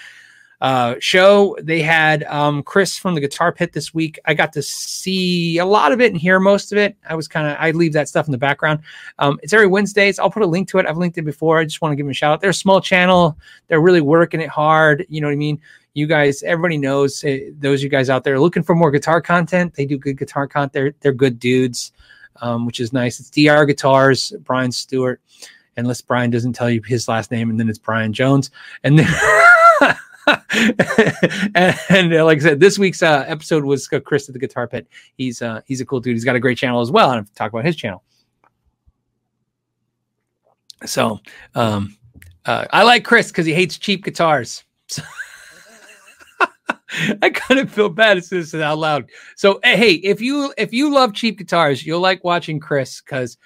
uh, 0.60 0.96
show. 0.98 1.56
They 1.62 1.80
had 1.80 2.24
um, 2.24 2.62
Chris 2.62 2.98
from 2.98 3.14
the 3.14 3.20
Guitar 3.20 3.52
Pit 3.52 3.72
this 3.72 3.94
week. 3.94 4.18
I 4.26 4.34
got 4.34 4.52
to 4.54 4.62
see 4.62 5.58
a 5.58 5.64
lot 5.64 5.92
of 5.92 6.00
it 6.00 6.12
and 6.12 6.20
hear 6.20 6.38
most 6.38 6.72
of 6.72 6.78
it. 6.78 6.96
I 7.08 7.14
was 7.14 7.28
kind 7.28 7.46
of, 7.46 7.56
I 7.58 7.70
leave 7.70 7.92
that 7.94 8.08
stuff 8.08 8.26
in 8.26 8.32
the 8.32 8.38
background. 8.38 8.80
Um, 9.18 9.38
it's 9.42 9.52
every 9.52 9.66
Wednesdays. 9.66 10.18
I'll 10.18 10.30
put 10.30 10.42
a 10.42 10.46
link 10.46 10.68
to 10.68 10.78
it. 10.78 10.86
I've 10.86 10.98
linked 10.98 11.18
it 11.18 11.22
before. 11.22 11.58
I 11.58 11.64
just 11.64 11.80
want 11.80 11.92
to 11.92 11.96
give 11.96 12.04
them 12.04 12.10
a 12.10 12.14
shout 12.14 12.32
out. 12.32 12.40
They're 12.40 12.50
a 12.50 12.54
small 12.54 12.80
channel. 12.80 13.38
They're 13.68 13.80
really 13.80 14.02
working 14.02 14.40
it 14.40 14.48
hard. 14.48 15.06
You 15.08 15.20
know 15.20 15.28
what 15.28 15.32
I 15.32 15.36
mean? 15.36 15.60
you 15.94 16.06
guys, 16.06 16.42
everybody 16.44 16.78
knows 16.78 17.24
uh, 17.24 17.38
those 17.58 17.82
you 17.82 17.88
guys 17.88 18.10
out 18.10 18.22
there 18.22 18.38
looking 18.38 18.62
for 18.62 18.74
more 18.74 18.92
guitar 18.92 19.20
content. 19.20 19.74
They 19.74 19.86
do 19.86 19.98
good 19.98 20.18
guitar 20.18 20.46
content. 20.46 20.72
They're, 20.72 20.94
they're 21.00 21.12
good 21.12 21.40
dudes, 21.40 21.92
um, 22.40 22.64
which 22.64 22.78
is 22.78 22.92
nice. 22.92 23.18
It's 23.18 23.30
DR 23.30 23.66
Guitars, 23.66 24.32
Brian 24.44 24.70
Stewart, 24.70 25.20
unless 25.76 26.00
Brian 26.00 26.30
doesn't 26.30 26.52
tell 26.52 26.70
you 26.70 26.80
his 26.82 27.08
last 27.08 27.32
name, 27.32 27.50
and 27.50 27.58
then 27.58 27.68
it's 27.68 27.78
Brian 27.78 28.12
Jones, 28.12 28.50
and 28.84 28.98
then. 28.98 29.08
and, 31.54 31.78
and 31.88 32.14
uh, 32.14 32.24
like 32.24 32.38
I 32.38 32.40
said, 32.40 32.60
this 32.60 32.78
week's 32.78 33.02
uh, 33.02 33.24
episode 33.26 33.64
was 33.64 33.88
uh, 33.92 34.00
Chris 34.00 34.28
at 34.28 34.32
the 34.32 34.38
Guitar 34.38 34.66
Pit. 34.66 34.86
He's 35.16 35.42
uh, 35.42 35.60
he's 35.66 35.80
a 35.80 35.86
cool 35.86 36.00
dude. 36.00 36.14
He's 36.14 36.24
got 36.24 36.36
a 36.36 36.40
great 36.40 36.58
channel 36.58 36.80
as 36.80 36.90
well, 36.90 37.10
and 37.10 37.20
I've 37.20 37.34
talked 37.34 37.54
about 37.54 37.64
his 37.64 37.76
channel. 37.76 38.02
So 40.86 41.20
um, 41.54 41.96
uh, 42.46 42.66
I 42.72 42.82
like 42.82 43.04
Chris 43.04 43.28
because 43.28 43.46
he 43.46 43.54
hates 43.54 43.78
cheap 43.78 44.04
guitars. 44.04 44.64
So 44.88 45.02
I 47.22 47.30
kind 47.30 47.60
of 47.60 47.70
feel 47.70 47.88
bad 47.88 48.16
as 48.16 48.28
this 48.28 48.54
out 48.54 48.78
loud. 48.78 49.08
So 49.36 49.60
hey, 49.62 49.94
if 49.94 50.20
you 50.20 50.52
if 50.58 50.72
you 50.72 50.92
love 50.92 51.14
cheap 51.14 51.38
guitars, 51.38 51.84
you'll 51.84 52.00
like 52.00 52.24
watching 52.24 52.60
Chris 52.60 53.00
because 53.00 53.38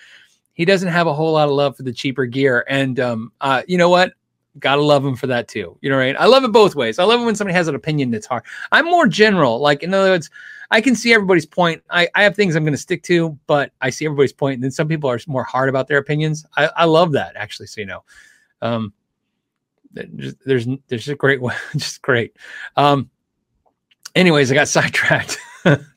he 0.55 0.65
doesn't 0.65 0.89
have 0.89 1.07
a 1.07 1.15
whole 1.15 1.33
lot 1.33 1.49
of 1.49 1.55
love 1.55 1.77
for 1.77 1.83
the 1.83 1.93
cheaper 1.93 2.27
gear. 2.27 2.65
And 2.69 2.99
um, 3.01 3.33
uh, 3.41 3.63
you 3.67 3.77
know 3.77 3.89
what? 3.89 4.13
Gotta 4.59 4.83
love 4.83 5.05
him 5.05 5.17
for 5.17 5.27
that 5.27 5.49
too. 5.49 5.77
You 5.81 5.91
know, 5.91 5.97
right? 5.97 6.17
I 6.19 6.27
love 6.27 6.45
it 6.45 6.53
both 6.53 6.75
ways. 6.75 6.99
I 6.99 7.05
love 7.05 7.21
it 7.21 7.25
when 7.25 7.35
somebody 7.35 7.55
has 7.55 7.69
an 7.69 7.75
opinion 7.75 8.11
that's 8.11 8.27
hard. 8.27 8.45
I'm 8.71 8.85
more 8.85 9.07
general. 9.07 9.59
Like, 9.59 9.83
in 9.83 9.93
other 9.93 10.11
words, 10.11 10.31
I 10.71 10.81
can 10.81 10.95
see 10.95 11.13
everybody's 11.13 11.47
point. 11.47 11.83
I, 11.91 12.09
I 12.15 12.23
have 12.23 12.37
things 12.37 12.55
I'm 12.55 12.65
to 12.67 12.77
stick 12.77 13.03
to, 13.05 13.39
but 13.47 13.73
I 13.81 13.91
see 13.91 14.05
everybody's 14.07 14.33
point. 14.33 14.55
And 14.55 14.65
then 14.65 14.71
some 14.71 14.89
people 14.89 15.11
are 15.11 15.19
more 15.27 15.45
hard 15.45 15.69
about 15.69 15.89
their 15.89 15.99
opinions. 15.99 16.47
I, 16.57 16.71
I 16.77 16.85
love 16.85 17.13
that 17.13 17.37
actually. 17.37 17.67
So, 17.67 17.81
you 17.81 17.87
know, 17.87 18.05
um, 18.63 18.93
there's, 19.93 20.35
there's, 20.45 20.67
there's 20.89 21.09
a 21.09 21.15
great 21.15 21.41
one. 21.41 21.57
just 21.77 22.03
great. 22.03 22.37
Um, 22.77 23.11
anyways, 24.15 24.51
I 24.51 24.55
got 24.55 24.69
sidetracked 24.69 25.39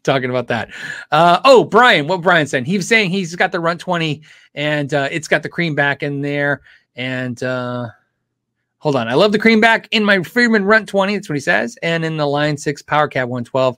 talking 0.04 0.30
about 0.30 0.48
that. 0.48 0.70
Uh, 1.12 1.42
oh, 1.46 1.64
Brian, 1.64 2.08
what 2.08 2.22
Brian 2.22 2.48
said, 2.48 2.66
he 2.66 2.78
was 2.78 2.88
saying 2.88 3.10
he's 3.10 3.36
got 3.36 3.52
the 3.52 3.60
run 3.60 3.78
20 3.78 4.22
and 4.56 4.94
uh, 4.94 5.10
it's 5.12 5.28
got 5.28 5.44
the 5.44 5.50
cream 5.50 5.76
back 5.76 6.04
in 6.04 6.22
there. 6.22 6.62
And 6.96 7.42
uh, 7.44 7.88
hold 8.80 8.96
on, 8.96 9.08
I 9.08 9.14
love 9.14 9.32
the 9.32 9.40
cream 9.40 9.60
back 9.60 9.88
in 9.92 10.04
my 10.04 10.22
Friedman 10.24 10.66
Runt 10.66 10.88
20. 10.88 11.16
That's 11.16 11.30
what 11.30 11.36
he 11.36 11.42
says. 11.42 11.78
And 11.82 12.06
in 12.06 12.18
the 12.18 12.28
Line 12.28 12.58
6 12.58 12.82
Power 12.84 13.08
Cab 13.08 13.30
112. 13.30 13.78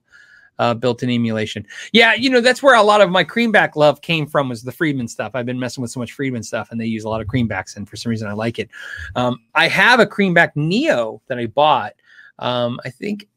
Uh, 0.57 0.73
built-in 0.73 1.09
emulation. 1.09 1.65
Yeah, 1.93 2.15
you 2.15 2.29
know 2.29 2.41
that's 2.41 2.61
where 2.61 2.75
a 2.75 2.83
lot 2.83 2.99
of 2.99 3.09
my 3.09 3.23
creamback 3.23 3.77
love 3.77 4.01
came 4.01 4.27
from 4.27 4.49
was 4.49 4.61
the 4.61 4.73
Friedman 4.73 5.07
stuff. 5.07 5.31
I've 5.33 5.45
been 5.45 5.57
messing 5.57 5.81
with 5.81 5.89
so 5.89 6.01
much 6.01 6.11
Friedman 6.11 6.43
stuff, 6.43 6.71
and 6.71 6.81
they 6.81 6.85
use 6.85 7.05
a 7.05 7.09
lot 7.09 7.21
of 7.21 7.27
creambacks, 7.27 7.77
and 7.77 7.87
for 7.87 7.95
some 7.95 8.09
reason 8.09 8.27
I 8.27 8.33
like 8.33 8.59
it. 8.59 8.69
Um, 9.15 9.39
I 9.55 9.69
have 9.69 10.01
a 10.01 10.05
creamback 10.05 10.57
Neo 10.57 11.21
that 11.27 11.37
I 11.37 11.45
bought. 11.45 11.93
Um, 12.39 12.77
I 12.83 12.89
think 12.89 13.29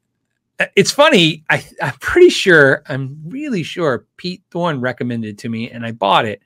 uh, 0.59 0.67
it's 0.77 0.91
funny. 0.91 1.45
I, 1.51 1.65
I'm 1.83 1.95
pretty 1.95 2.29
sure, 2.29 2.83
I'm 2.87 3.21
really 3.27 3.63
sure 3.63 4.07
Pete 4.17 4.43
Thorn 4.51 4.81
recommended 4.81 5.39
to 5.39 5.49
me 5.49 5.71
and 5.71 5.85
I 5.85 5.93
bought 5.93 6.25
it. 6.25 6.43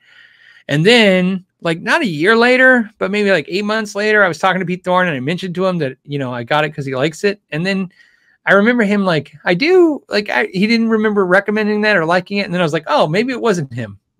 And 0.67 0.85
then, 0.85 1.45
like, 1.61 1.81
not 1.81 2.01
a 2.01 2.07
year 2.07 2.35
later, 2.35 2.89
but 2.97 3.11
maybe 3.11 3.31
like 3.31 3.45
eight 3.47 3.65
months 3.65 3.95
later, 3.95 4.23
I 4.23 4.27
was 4.27 4.39
talking 4.39 4.59
to 4.59 4.65
Pete 4.65 4.83
Thorn 4.83 5.07
and 5.07 5.15
I 5.17 5.19
mentioned 5.19 5.55
to 5.55 5.65
him 5.65 5.77
that, 5.79 5.97
you 6.03 6.19
know, 6.19 6.33
I 6.33 6.43
got 6.43 6.65
it 6.65 6.71
because 6.71 6.85
he 6.85 6.95
likes 6.95 7.23
it. 7.23 7.41
And 7.51 7.65
then 7.65 7.91
I 8.45 8.53
remember 8.53 8.83
him 8.83 9.05
like, 9.05 9.33
I 9.43 9.53
do, 9.53 10.03
like, 10.07 10.29
I, 10.29 10.45
he 10.53 10.67
didn't 10.67 10.89
remember 10.89 11.25
recommending 11.25 11.81
that 11.81 11.97
or 11.97 12.05
liking 12.05 12.37
it. 12.37 12.45
And 12.45 12.53
then 12.53 12.61
I 12.61 12.63
was 12.63 12.73
like, 12.73 12.85
oh, 12.87 13.07
maybe 13.07 13.33
it 13.33 13.41
wasn't 13.41 13.73
him. 13.73 13.99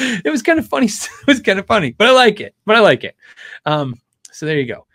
it 0.00 0.30
was 0.30 0.42
kind 0.42 0.58
of 0.58 0.66
funny. 0.66 0.86
It 1.20 1.26
was 1.26 1.40
kind 1.40 1.58
of 1.58 1.66
funny, 1.66 1.92
but 1.92 2.08
I 2.08 2.12
like 2.12 2.40
it. 2.40 2.54
But 2.64 2.76
I 2.76 2.80
like 2.80 3.04
it. 3.04 3.16
Um, 3.66 4.00
so 4.32 4.46
there 4.46 4.58
you 4.58 4.66
go. 4.66 4.86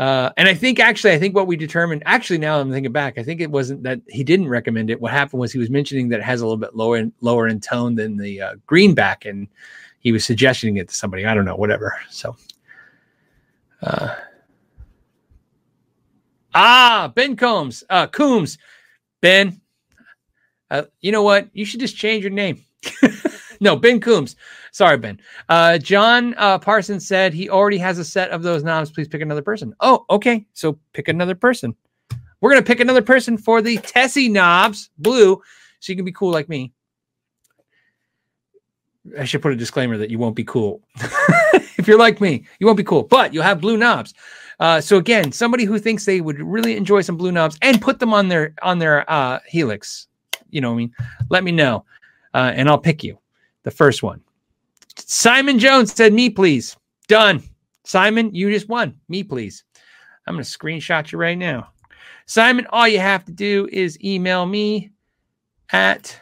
Uh, 0.00 0.32
and 0.38 0.48
I 0.48 0.54
think 0.54 0.80
actually, 0.80 1.12
I 1.12 1.18
think 1.18 1.34
what 1.34 1.46
we 1.46 1.56
determined, 1.56 2.02
actually, 2.06 2.38
now 2.38 2.58
I'm 2.58 2.72
thinking 2.72 2.90
back, 2.90 3.18
I 3.18 3.22
think 3.22 3.42
it 3.42 3.50
wasn't 3.50 3.82
that 3.82 4.00
he 4.08 4.24
didn't 4.24 4.48
recommend 4.48 4.88
it. 4.88 4.98
What 4.98 5.12
happened 5.12 5.40
was 5.40 5.52
he 5.52 5.58
was 5.58 5.68
mentioning 5.68 6.08
that 6.08 6.20
it 6.20 6.22
has 6.22 6.40
a 6.40 6.46
little 6.46 6.56
bit 6.56 6.74
lower 6.74 6.96
in, 6.96 7.12
lower 7.20 7.46
in 7.48 7.60
tone 7.60 7.96
than 7.96 8.16
the 8.16 8.40
uh, 8.40 8.54
greenback, 8.64 9.26
and 9.26 9.46
he 9.98 10.10
was 10.10 10.24
suggesting 10.24 10.78
it 10.78 10.88
to 10.88 10.94
somebody. 10.94 11.26
I 11.26 11.34
don't 11.34 11.44
know, 11.44 11.54
whatever. 11.54 11.94
So, 12.08 12.34
uh, 13.82 14.14
ah, 16.54 17.12
Ben 17.14 17.36
Combs, 17.36 17.84
uh, 17.90 18.06
Coombs, 18.06 18.56
Ben. 19.20 19.60
Uh, 20.70 20.84
you 21.02 21.12
know 21.12 21.24
what? 21.24 21.50
You 21.52 21.66
should 21.66 21.80
just 21.80 21.98
change 21.98 22.24
your 22.24 22.32
name. 22.32 22.64
no, 23.60 23.76
Ben 23.76 24.00
Coombs. 24.00 24.34
Sorry, 24.72 24.96
Ben. 24.96 25.20
Uh, 25.48 25.78
John 25.78 26.34
uh, 26.38 26.58
Parsons 26.58 27.06
said 27.06 27.32
he 27.32 27.50
already 27.50 27.78
has 27.78 27.98
a 27.98 28.04
set 28.04 28.30
of 28.30 28.42
those 28.42 28.62
knobs. 28.62 28.90
Please 28.90 29.08
pick 29.08 29.20
another 29.20 29.42
person. 29.42 29.74
Oh, 29.80 30.04
okay. 30.10 30.46
So 30.52 30.78
pick 30.92 31.08
another 31.08 31.34
person. 31.34 31.74
We're 32.40 32.50
gonna 32.50 32.62
pick 32.62 32.80
another 32.80 33.02
person 33.02 33.36
for 33.36 33.60
the 33.60 33.76
Tessie 33.78 34.28
knobs, 34.28 34.90
blue, 34.98 35.40
so 35.78 35.92
you 35.92 35.96
can 35.96 36.04
be 36.04 36.12
cool 36.12 36.32
like 36.32 36.48
me. 36.48 36.72
I 39.18 39.24
should 39.24 39.42
put 39.42 39.52
a 39.52 39.56
disclaimer 39.56 39.96
that 39.98 40.10
you 40.10 40.18
won't 40.18 40.36
be 40.36 40.44
cool. 40.44 40.82
if 41.78 41.86
you're 41.86 41.98
like 41.98 42.20
me, 42.20 42.44
you 42.58 42.66
won't 42.66 42.76
be 42.76 42.84
cool, 42.84 43.02
but 43.02 43.34
you'll 43.34 43.42
have 43.42 43.60
blue 43.60 43.76
knobs. 43.76 44.14
Uh, 44.58 44.80
so 44.80 44.98
again, 44.98 45.32
somebody 45.32 45.64
who 45.64 45.78
thinks 45.78 46.04
they 46.04 46.20
would 46.20 46.38
really 46.40 46.76
enjoy 46.76 47.00
some 47.00 47.16
blue 47.16 47.32
knobs 47.32 47.58
and 47.62 47.80
put 47.80 47.98
them 47.98 48.12
on 48.12 48.28
their 48.28 48.54
on 48.62 48.78
their 48.78 49.10
uh, 49.10 49.38
helix, 49.46 50.06
you 50.50 50.60
know, 50.60 50.70
what 50.70 50.74
I 50.74 50.78
mean, 50.78 50.94
let 51.30 51.44
me 51.44 51.52
know, 51.52 51.84
uh, 52.34 52.52
and 52.54 52.68
I'll 52.68 52.78
pick 52.78 53.02
you, 53.02 53.18
the 53.62 53.70
first 53.70 54.02
one. 54.02 54.20
Simon 54.96 55.58
Jones 55.58 55.92
said, 55.92 56.12
Me, 56.12 56.30
please. 56.30 56.76
Done. 57.08 57.42
Simon, 57.84 58.34
you 58.34 58.50
just 58.52 58.68
won. 58.68 58.94
Me, 59.08 59.22
please. 59.22 59.64
I'm 60.26 60.34
going 60.34 60.44
to 60.44 60.58
screenshot 60.58 61.10
you 61.10 61.18
right 61.18 61.38
now. 61.38 61.70
Simon, 62.26 62.66
all 62.70 62.86
you 62.86 63.00
have 63.00 63.24
to 63.24 63.32
do 63.32 63.68
is 63.72 64.02
email 64.04 64.46
me 64.46 64.90
at 65.72 66.20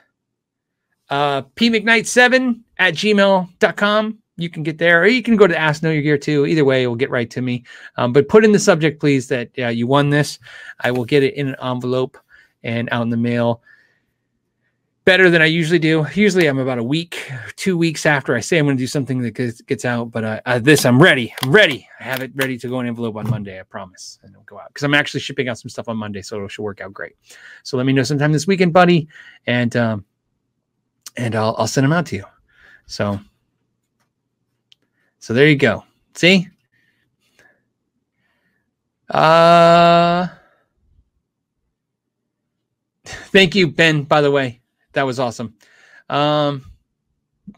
uh, 1.10 1.42
pmcknight7 1.42 2.60
at 2.78 2.94
gmail.com. 2.94 4.18
You 4.36 4.48
can 4.48 4.62
get 4.62 4.78
there, 4.78 5.02
or 5.02 5.06
you 5.08 5.22
can 5.22 5.36
go 5.36 5.46
to 5.46 5.58
Ask 5.58 5.82
Know 5.82 5.90
Your 5.90 6.02
Gear 6.02 6.16
too. 6.16 6.46
Either 6.46 6.64
way, 6.64 6.84
it 6.84 6.86
will 6.86 6.94
get 6.94 7.10
right 7.10 7.28
to 7.30 7.42
me. 7.42 7.64
Um, 7.96 8.12
but 8.12 8.28
put 8.28 8.44
in 8.44 8.52
the 8.52 8.58
subject, 8.58 9.00
please, 9.00 9.26
that 9.28 9.50
uh, 9.58 9.68
you 9.68 9.86
won 9.86 10.10
this. 10.10 10.38
I 10.80 10.92
will 10.92 11.04
get 11.04 11.24
it 11.24 11.34
in 11.34 11.48
an 11.48 11.56
envelope 11.60 12.16
and 12.62 12.88
out 12.92 13.02
in 13.02 13.10
the 13.10 13.16
mail 13.16 13.62
better 15.08 15.30
than 15.30 15.40
I 15.40 15.46
usually 15.46 15.78
do. 15.78 16.06
Usually, 16.12 16.48
I'm 16.48 16.58
about 16.58 16.76
a 16.76 16.82
week, 16.82 17.32
two 17.56 17.78
weeks 17.78 18.04
after 18.04 18.36
I 18.36 18.40
say 18.40 18.58
I'm 18.58 18.66
going 18.66 18.76
to 18.76 18.82
do 18.82 18.86
something 18.86 19.22
that 19.22 19.30
gets, 19.30 19.62
gets 19.62 19.86
out. 19.86 20.10
But 20.10 20.22
uh, 20.22 20.40
uh, 20.44 20.58
this, 20.58 20.84
I'm 20.84 21.00
ready. 21.00 21.34
I'm 21.42 21.50
ready. 21.50 21.88
I 21.98 22.02
have 22.02 22.20
it 22.20 22.30
ready 22.34 22.58
to 22.58 22.68
go 22.68 22.78
in 22.80 22.86
envelope 22.86 23.16
on 23.16 23.30
Monday. 23.30 23.58
I 23.58 23.62
promise, 23.62 24.18
and 24.22 24.32
it'll 24.32 24.42
go 24.42 24.58
out 24.58 24.68
because 24.68 24.82
I'm 24.82 24.92
actually 24.92 25.20
shipping 25.20 25.48
out 25.48 25.56
some 25.56 25.70
stuff 25.70 25.88
on 25.88 25.96
Monday, 25.96 26.20
so 26.20 26.44
it 26.44 26.50
should 26.50 26.62
work 26.62 26.82
out 26.82 26.92
great. 26.92 27.14
So 27.62 27.78
let 27.78 27.86
me 27.86 27.94
know 27.94 28.02
sometime 28.02 28.32
this 28.32 28.46
weekend, 28.46 28.74
buddy, 28.74 29.08
and 29.46 29.74
um, 29.76 30.04
and 31.16 31.34
I'll 31.34 31.54
I'll 31.56 31.66
send 31.66 31.86
them 31.86 31.92
out 31.94 32.04
to 32.08 32.16
you. 32.16 32.24
So 32.84 33.18
so 35.20 35.32
there 35.32 35.48
you 35.48 35.56
go. 35.56 35.84
See. 36.16 36.48
Uh, 39.08 40.28
thank 43.06 43.54
you, 43.54 43.68
Ben. 43.68 44.02
By 44.02 44.20
the 44.20 44.30
way, 44.30 44.60
that 44.92 45.02
was 45.02 45.18
awesome. 45.18 45.54
Um, 46.08 46.64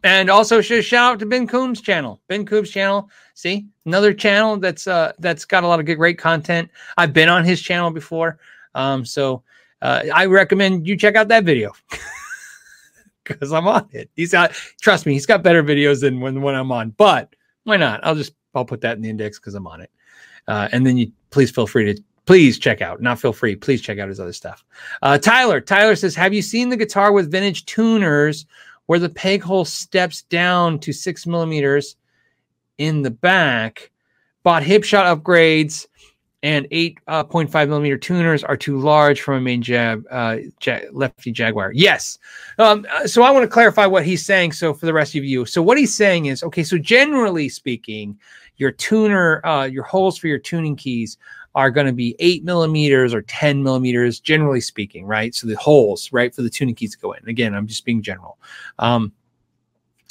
and 0.05 0.31
also 0.31 0.61
shout 0.61 1.13
out 1.13 1.19
to 1.19 1.27
Ben 1.27 1.47
Coombs 1.47 1.81
channel. 1.81 2.21
Ben 2.29 2.47
Coombs 2.47 2.71
channel. 2.71 3.11
See, 3.35 3.67
another 3.87 4.13
channel 4.15 4.57
that's 4.57 4.87
uh 4.87 5.13
that's 5.19 5.45
got 5.45 5.65
a 5.65 5.67
lot 5.67 5.81
of 5.81 5.87
good 5.87 5.97
great 5.97 6.19
content. 6.19 6.71
I've 6.97 7.13
been 7.13 7.29
on 7.29 7.45
his 7.45 7.61
channel 7.61 7.91
before. 7.91 8.39
Um, 8.75 9.05
so 9.05 9.43
uh, 9.83 10.05
I 10.15 10.27
recommend 10.27 10.87
you 10.87 10.97
check 10.97 11.17
out 11.17 11.29
that 11.29 11.45
video 11.45 11.73
because 13.25 13.53
I'm 13.53 13.67
on 13.67 13.89
it. 13.93 14.11
He's 14.15 14.33
got 14.33 14.53
trust 14.81 15.07
me, 15.07 15.13
he's 15.13 15.27
got 15.27 15.43
better 15.43 15.63
videos 15.63 16.01
than 16.01 16.21
when 16.21 16.41
when 16.43 16.55
I'm 16.55 16.71
on. 16.73 16.91
But 16.91 17.35
why 17.65 17.77
not? 17.77 18.01
I'll 18.05 18.15
just 18.15 18.33
I'll 18.55 18.65
put 18.65 18.81
that 18.83 18.97
in 18.97 19.03
the 19.03 19.11
index 19.11 19.39
because 19.39 19.55
I'm 19.55 19.67
on 19.67 19.81
it. 19.81 19.91
Uh, 20.47 20.69
and 20.73 20.87
then 20.87 20.97
you 20.97 21.13
please 21.31 21.51
feel 21.51 21.67
free 21.67 21.95
to 21.95 22.03
please 22.27 22.59
check 22.59 22.81
out, 22.81 23.01
not 23.01 23.21
feel 23.21 23.33
free, 23.33 23.57
please 23.57 23.81
check 23.81 23.99
out 23.99 24.09
his 24.09 24.21
other 24.21 24.33
stuff. 24.33 24.65
Uh, 25.03 25.19
Tyler, 25.19 25.61
Tyler 25.61 25.97
says, 25.97 26.15
Have 26.15 26.35
you 26.35 26.43
seen 26.43 26.69
the 26.69 26.77
guitar 26.77 27.13
with 27.13 27.31
vintage 27.31 27.67
tuners 27.67 28.47
where 28.87 28.99
the 28.99 29.09
peg 29.09 29.43
hole 29.43 29.65
steps 29.65 30.23
down 30.23 30.79
to 30.81 30.93
six 30.93 31.27
millimeters 31.27 31.97
in 32.79 33.03
the 33.03 33.11
back? 33.11 33.91
Bought 34.43 34.63
Hipshot 34.63 35.21
upgrades 35.21 35.87
and 36.43 36.67
8.5 36.71 37.55
uh, 37.55 37.67
millimeter 37.67 37.99
tuners 37.99 38.43
are 38.43 38.57
too 38.57 38.79
large 38.79 39.21
from 39.21 39.35
a 39.35 39.41
main 39.41 39.61
jab, 39.61 40.05
uh, 40.11 40.39
ja- 40.63 40.81
lefty 40.93 41.33
Jaguar. 41.33 41.73
Yes. 41.75 42.19
Um, 42.59 42.87
uh, 42.91 43.07
so 43.07 43.23
I 43.23 43.31
want 43.31 43.43
to 43.45 43.49
clarify 43.49 43.85
what 43.87 44.07
he's 44.07 44.25
saying. 44.25 44.53
So 44.53 44.73
for 44.73 44.87
the 44.87 44.95
rest 44.95 45.15
of 45.15 45.25
you, 45.25 45.45
so 45.45 45.63
what 45.63 45.77
he's 45.77 45.95
saying 45.95 46.27
is 46.27 46.43
okay. 46.43 46.65
So 46.65 46.79
generally 46.79 47.49
speaking, 47.51 48.19
your 48.57 48.73
tuner, 48.73 49.45
uh, 49.45 49.65
your 49.65 49.85
holes 49.85 50.17
for 50.17 50.29
your 50.29 50.39
tuning 50.39 50.77
keys 50.77 51.19
are 51.61 51.71
going 51.71 51.87
to 51.87 51.93
be 51.93 52.17
eight 52.19 52.45
millimeters 52.45 53.13
or 53.13 53.23
10 53.23 53.63
millimeters, 53.63 54.19
generally 54.19 54.61
speaking, 54.61 55.07
right? 55.07 55.35
So 55.35 55.47
the 55.47 55.57
holes, 55.57 56.13
right, 56.13 56.35
for 56.35 56.43
the 56.43 56.51
tuning 56.51 56.75
keys 56.75 56.93
to 56.93 56.99
go 56.99 57.13
in. 57.13 57.29
Again, 57.29 57.55
I'm 57.55 57.67
just 57.67 57.85
being 57.85 58.03
general. 58.03 58.39
Um, 58.79 59.13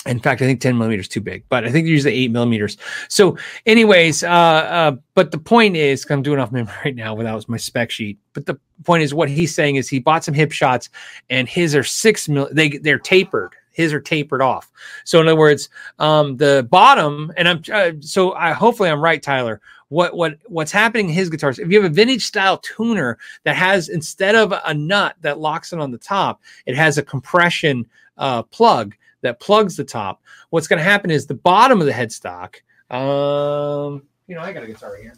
in 0.05 0.19
fact, 0.19 0.41
I 0.41 0.45
think 0.45 0.61
10 0.61 0.77
millimeters 0.77 1.09
too 1.09 1.19
big, 1.19 1.43
but 1.49 1.65
I 1.65 1.71
think 1.71 1.85
they're 1.85 1.93
usually 1.93 2.13
eight 2.13 2.31
millimeters. 2.31 2.77
So, 3.09 3.37
anyways, 3.65 4.23
uh, 4.23 4.27
uh, 4.27 4.91
but 5.13 5.31
the 5.31 5.37
point 5.37 5.75
is, 5.75 6.05
I'm 6.09 6.21
doing 6.21 6.39
off 6.39 6.51
memory 6.51 6.73
right 6.85 6.95
now 6.95 7.13
without 7.13 7.47
my 7.49 7.57
spec 7.57 7.91
sheet. 7.91 8.17
But 8.33 8.45
the 8.45 8.57
point 8.85 9.03
is, 9.03 9.13
what 9.13 9.29
he's 9.29 9.53
saying 9.53 9.75
is 9.75 9.89
he 9.89 9.99
bought 9.99 10.23
some 10.23 10.33
hip 10.33 10.51
shots, 10.53 10.89
and 11.29 11.49
his 11.49 11.75
are 11.75 11.83
six 11.83 12.29
mil. 12.29 12.47
They 12.51 12.69
they're 12.69 12.99
tapered. 12.99 13.55
His 13.71 13.93
are 13.93 14.01
tapered 14.01 14.41
off. 14.41 14.71
So 15.03 15.19
in 15.19 15.27
other 15.27 15.37
words, 15.37 15.69
um, 15.99 16.37
the 16.37 16.67
bottom, 16.69 17.31
and 17.35 17.47
I'm 17.49 17.63
uh, 17.71 17.91
so 17.99 18.33
I 18.33 18.53
hopefully 18.53 18.89
I'm 18.89 19.01
right, 19.01 19.21
Tyler 19.21 19.59
what 19.89 20.15
what 20.15 20.37
what's 20.45 20.71
happening 20.71 21.09
in 21.09 21.13
his 21.13 21.29
guitars 21.29 21.59
if 21.59 21.69
you 21.69 21.81
have 21.81 21.91
a 21.91 21.93
vintage 21.93 22.25
style 22.25 22.57
tuner 22.59 23.17
that 23.43 23.55
has 23.55 23.89
instead 23.89 24.35
of 24.35 24.53
a 24.65 24.73
nut 24.73 25.15
that 25.21 25.39
locks 25.39 25.73
it 25.73 25.79
on 25.79 25.91
the 25.91 25.97
top 25.97 26.41
it 26.65 26.75
has 26.75 26.97
a 26.97 27.03
compression 27.03 27.85
uh, 28.17 28.41
plug 28.43 28.95
that 29.21 29.39
plugs 29.39 29.75
the 29.75 29.83
top 29.83 30.21
what's 30.51 30.67
going 30.67 30.77
to 30.77 30.83
happen 30.83 31.11
is 31.11 31.25
the 31.25 31.33
bottom 31.33 31.81
of 31.81 31.85
the 31.85 31.91
headstock 31.91 32.55
um 32.91 34.03
you 34.27 34.35
know 34.35 34.41
i 34.41 34.53
got 34.53 34.63
a 34.63 34.67
guitar 34.67 34.95
here 34.95 35.13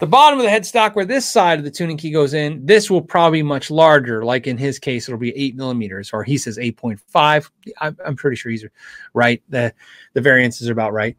the 0.00 0.06
bottom 0.06 0.38
of 0.38 0.44
the 0.44 0.50
headstock 0.50 0.94
where 0.94 1.04
this 1.04 1.24
side 1.24 1.58
of 1.58 1.64
the 1.64 1.70
tuning 1.70 1.96
key 1.96 2.10
goes 2.10 2.34
in, 2.34 2.66
this 2.66 2.90
will 2.90 3.00
probably 3.00 3.38
be 3.38 3.42
much 3.44 3.70
larger. 3.70 4.24
Like 4.24 4.46
in 4.46 4.58
his 4.58 4.78
case, 4.78 5.08
it'll 5.08 5.18
be 5.18 5.34
eight 5.36 5.54
millimeters, 5.54 6.10
or 6.12 6.24
he 6.24 6.36
says 6.36 6.58
8.5. 6.58 7.50
I'm, 7.80 7.96
I'm 8.04 8.16
pretty 8.16 8.36
sure 8.36 8.50
he's 8.50 8.66
right. 9.14 9.42
The, 9.48 9.72
the 10.12 10.20
variances 10.20 10.68
are 10.68 10.72
about 10.72 10.92
right. 10.92 11.16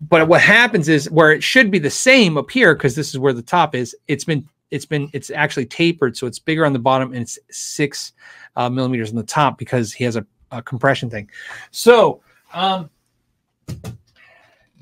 But 0.00 0.28
what 0.28 0.40
happens 0.40 0.88
is 0.88 1.10
where 1.10 1.32
it 1.32 1.42
should 1.42 1.70
be 1.70 1.78
the 1.78 1.90
same 1.90 2.36
up 2.36 2.50
here, 2.50 2.74
because 2.74 2.94
this 2.94 3.10
is 3.10 3.18
where 3.18 3.32
the 3.32 3.42
top 3.42 3.74
is, 3.74 3.96
it's 4.08 4.24
been 4.24 4.48
it's 4.72 4.84
been 4.84 5.08
it's 5.12 5.30
actually 5.30 5.64
tapered 5.64 6.16
so 6.16 6.26
it's 6.26 6.40
bigger 6.40 6.66
on 6.66 6.72
the 6.72 6.78
bottom 6.78 7.12
and 7.12 7.22
it's 7.22 7.38
six 7.52 8.12
uh, 8.56 8.68
millimeters 8.68 9.10
on 9.10 9.16
the 9.16 9.22
top 9.22 9.58
because 9.58 9.92
he 9.92 10.02
has 10.02 10.16
a, 10.16 10.26
a 10.50 10.60
compression 10.60 11.08
thing 11.08 11.30
so 11.70 12.20
um 12.52 12.90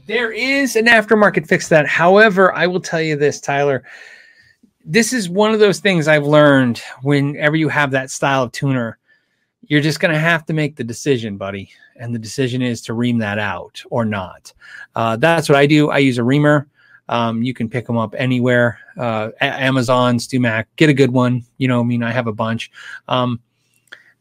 there 0.06 0.32
is 0.32 0.76
an 0.76 0.86
aftermarket 0.86 1.46
fix 1.46 1.68
that. 1.68 1.86
However, 1.86 2.54
I 2.54 2.66
will 2.66 2.80
tell 2.80 3.00
you 3.00 3.16
this, 3.16 3.40
Tyler. 3.40 3.84
This 4.84 5.14
is 5.14 5.30
one 5.30 5.54
of 5.54 5.60
those 5.60 5.80
things 5.80 6.08
I've 6.08 6.26
learned 6.26 6.82
whenever 7.02 7.56
you 7.56 7.70
have 7.70 7.90
that 7.92 8.10
style 8.10 8.42
of 8.42 8.52
tuner, 8.52 8.98
you're 9.62 9.80
just 9.80 10.00
going 10.00 10.12
to 10.12 10.20
have 10.20 10.44
to 10.46 10.52
make 10.52 10.76
the 10.76 10.84
decision, 10.84 11.38
buddy. 11.38 11.70
And 11.96 12.14
the 12.14 12.18
decision 12.18 12.62
is 12.62 12.80
to 12.82 12.94
ream 12.94 13.18
that 13.18 13.38
out 13.38 13.82
or 13.90 14.04
not. 14.04 14.52
Uh, 14.94 15.16
that's 15.16 15.48
what 15.48 15.56
I 15.56 15.66
do. 15.66 15.90
I 15.90 15.98
use 15.98 16.18
a 16.18 16.24
reamer. 16.24 16.68
Um, 17.08 17.42
you 17.42 17.52
can 17.52 17.68
pick 17.68 17.86
them 17.86 17.98
up 17.98 18.14
anywhere, 18.16 18.78
uh, 18.96 19.30
Amazon, 19.40 20.16
StewMac, 20.16 20.64
get 20.76 20.88
a 20.88 20.94
good 20.94 21.10
one. 21.10 21.44
You 21.58 21.68
know, 21.68 21.80
I 21.80 21.82
mean, 21.82 22.02
I 22.02 22.10
have 22.10 22.26
a 22.26 22.32
bunch. 22.32 22.70
Um, 23.08 23.40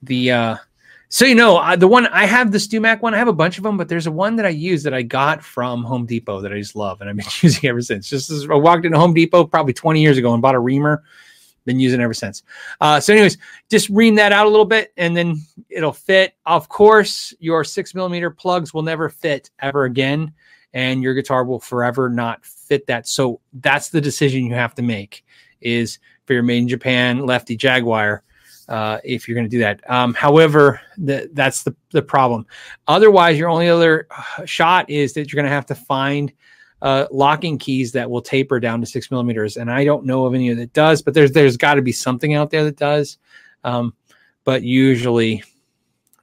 the, 0.02 0.32
uh, 0.32 0.56
so 1.14 1.26
you 1.26 1.36
know, 1.36 1.58
I, 1.58 1.76
the 1.76 1.88
one 1.88 2.08
I 2.08 2.26
have 2.26 2.52
the 2.52 2.58
StewMac 2.58 3.02
one. 3.02 3.14
I 3.14 3.20
have 3.20 3.28
a 3.28 3.34
bunch 3.34 3.60
of 3.60 3.64
them, 3.64 3.78
but 3.78 3.88
there's 3.88 4.08
a 4.08 4.12
one 4.12 4.36
that 4.38 4.48
I 4.48 4.50
use 4.50 4.82
that 4.82 4.96
I 4.96 5.04
got 5.04 5.44
from 5.44 5.84
Home 5.84 6.08
Depot 6.08 6.42
that 6.42 6.52
I 6.52 6.58
just 6.58 6.76
love, 6.76 7.02
and 7.02 7.10
I've 7.10 7.16
been 7.16 7.26
using 7.42 7.70
ever 7.70 7.82
since. 7.82 8.10
Just 8.10 8.32
as 8.32 8.50
I 8.50 8.56
walked 8.56 8.84
into 8.84 8.98
Home 8.98 9.14
Depot 9.14 9.46
probably 9.46 9.74
20 9.74 10.02
years 10.02 10.18
ago 10.18 10.34
and 10.34 10.42
bought 10.42 10.56
a 10.56 10.60
reamer, 10.60 11.04
been 11.66 11.80
using 11.80 12.02
ever 12.02 12.14
since. 12.14 12.44
Uh, 12.82 13.00
so, 13.00 13.14
anyways, 13.14 13.38
just 13.70 13.90
ream 13.90 14.16
that 14.16 14.32
out 14.32 14.46
a 14.46 14.50
little 14.50 14.66
bit, 14.66 14.94
and 14.98 15.16
then 15.16 15.38
it'll 15.70 15.94
fit. 15.94 16.36
Of 16.46 16.70
course, 16.70 17.34
your 17.40 17.64
six 17.64 17.96
millimeter 17.96 18.30
plugs 18.30 18.74
will 18.74 18.82
never 18.82 19.10
fit 19.10 19.50
ever 19.60 19.86
again, 19.86 20.34
and 20.74 21.02
your 21.02 21.14
guitar 21.14 21.44
will 21.44 21.60
forever 21.60 22.10
not 22.10 22.46
fit 22.46 22.88
that. 22.88 23.08
So 23.08 23.40
that's 23.54 23.90
the 23.90 24.02
decision 24.02 24.46
you 24.46 24.54
have 24.54 24.76
to 24.76 24.82
make: 24.82 25.24
is 25.62 26.00
for 26.26 26.34
your 26.34 26.44
made 26.44 26.60
in 26.60 26.68
Japan 26.68 27.26
lefty 27.26 27.56
Jaguar 27.56 28.24
uh, 28.68 29.00
if 29.04 29.28
you're 29.28 29.36
going 29.36 29.46
to 29.46 29.50
do 29.50 29.60
that. 29.60 29.90
Um, 29.90 30.14
however, 30.14 30.82
the, 30.98 31.30
that's 31.34 31.64
the, 31.64 31.76
the 31.92 32.02
problem. 32.02 32.46
Otherwise, 32.88 33.38
your 33.38 33.50
only 33.50 33.70
other 33.70 34.08
uh, 34.10 34.46
shot 34.46 34.90
is 34.90 35.14
that 35.14 35.32
you're 35.32 35.42
going 35.42 35.50
to 35.50 35.56
have 35.56 35.66
to 35.68 35.76
find 35.76 36.32
uh, 36.84 37.08
locking 37.12 37.58
keys 37.58 37.94
that 37.94 38.12
will 38.12 38.22
taper 38.22 38.60
down 38.60 38.82
to 38.82 38.86
six 38.86 39.10
millimeters. 39.10 39.58
And 39.58 39.72
I 39.72 39.86
don't 39.86 40.06
know 40.06 40.26
of 40.26 40.36
any 40.36 40.54
that 40.54 40.74
does, 40.74 41.02
but 41.02 41.14
there's 41.14 41.32
there's 41.32 41.58
got 41.58 41.76
to 41.76 41.82
be 41.82 41.94
something 41.94 42.34
out 42.34 42.52
there 42.52 42.66
that 42.66 42.76
does. 42.76 43.18
Um, 43.64 43.96
but 44.44 44.64
usually 44.64 45.44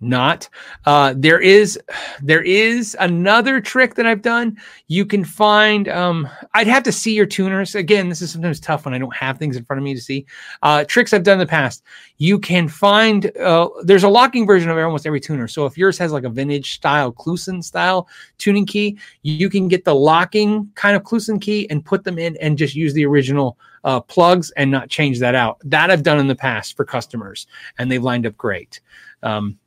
not. 0.01 0.49
Uh, 0.87 1.15
there 1.17 1.41
is 1.41 1.79
there 2.23 2.43
is 2.43 2.97
another 3.01 3.61
trick 3.61 3.95
that 3.95 4.07
I've 4.07 4.23
done. 4.23 4.57
You 4.89 5.05
can 5.05 5.25
find. 5.25 5.89
Um, 5.89 6.29
I'd 6.55 6.67
have 6.67 6.83
to 6.85 6.93
see 6.93 7.15
your 7.15 7.27
tuners 7.27 7.75
again. 7.75 8.09
This 8.09 8.23
is 8.23 8.33
sometimes 8.33 8.61
tough 8.61 8.85
when 8.85 8.95
I 8.95 8.99
don't 8.99 9.15
have 9.15 9.39
things 9.39 9.57
in 9.57 9.65
front 9.65 9.79
of 9.79 9.85
me 9.85 9.95
to 9.95 10.01
see. 10.01 10.27
Uh, 10.63 10.85
tricks 10.85 11.13
I've 11.13 11.23
done 11.23 11.35
in 11.35 11.41
the 11.41 11.47
past. 11.47 11.83
You 12.19 12.39
can 12.39 12.69
find. 12.69 13.37
Uh, 13.37 13.69
there's 13.83 14.05
a 14.05 14.09
locking 14.09 14.47
version 14.47 14.71
of 14.71 14.79
almost 14.79 15.07
every 15.07 15.21
tuner. 15.21 15.49
So 15.49 15.67
if 15.67 15.77
yours 15.77 15.99
has 15.99 16.13
like 16.13 16.25
a 16.25 16.31
vintage 16.31 16.73
style 16.73 17.13
Kluson 17.13 17.63
style 17.63 18.09
tuning 18.39 18.67
key, 18.67 18.99
you 19.23 19.51
can 19.51 19.69
get 19.69 19.85
the 19.85 19.95
locking 19.95 20.71
kind 20.75 20.97
of 20.97 21.03
Kluson 21.03 21.41
key 21.41 21.69
and 21.71 21.85
put 21.85 22.05
them 22.05 22.19
in 22.19 22.37
and 22.39 22.57
just 22.57 22.75
use 22.75 22.95
the 22.95 23.05
original 23.05 23.59
uh, 23.85 24.01
plugs 24.01 24.51
and 24.53 24.71
not 24.71 24.89
change 24.89 25.19
that 25.21 25.35
out. 25.35 25.59
That 25.65 25.91
I've 25.91 26.03
done 26.03 26.19
in 26.19 26.27
the 26.27 26.35
past 26.35 26.77
for 26.77 26.85
customers, 26.85 27.47
and 27.79 27.91
they've 27.91 28.03
lined 28.03 28.27
up 28.27 28.37
great. 28.37 28.81
Um, 29.23 29.59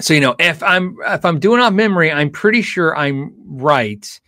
so 0.00 0.14
you 0.14 0.20
know 0.20 0.34
if 0.38 0.62
i'm 0.62 0.96
if 1.06 1.24
i'm 1.24 1.38
doing 1.38 1.60
off 1.60 1.72
memory 1.72 2.10
i'm 2.10 2.30
pretty 2.30 2.62
sure 2.62 2.96
i'm 2.96 3.34
right. 3.46 4.20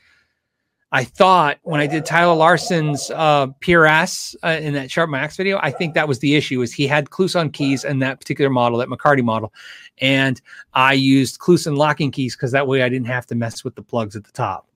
I 0.95 1.05
thought 1.05 1.59
when 1.63 1.81
i 1.81 1.87
did 1.87 2.05
tyler 2.05 2.35
larson's 2.35 3.11
uh 3.11 3.47
prs 3.61 4.35
uh, 4.45 4.61
in 4.61 4.75
that 4.75 4.91
sharp 4.91 5.09
max 5.11 5.37
video 5.37 5.59
i 5.63 5.71
think 5.71 5.95
that 5.95 6.07
was 6.07 6.19
the 6.19 6.35
issue 6.35 6.61
is 6.63 6.73
he 6.73 6.87
had 6.87 7.07
Kluson 7.11 7.53
keys 7.53 7.85
in 7.85 7.99
that 8.01 8.21
particular 8.21 8.51
model 8.51 8.79
that 8.79 8.89
mccarty 8.89 9.25
model. 9.25 9.53
And 9.99 10.41
i 10.75 10.93
used 10.93 11.39
Kluson 11.39 11.77
locking 11.77 12.11
keys 12.11 12.37
because 12.37 12.53
that 12.53 12.67
way 12.67 12.83
i 12.83 12.89
didn't 12.89 13.07
have 13.07 13.27
to 13.29 13.35
mess 13.35 13.65
with 13.65 13.75
the 13.75 13.83
plugs 13.83 14.17
at 14.17 14.25
the 14.25 14.33
top. 14.33 14.69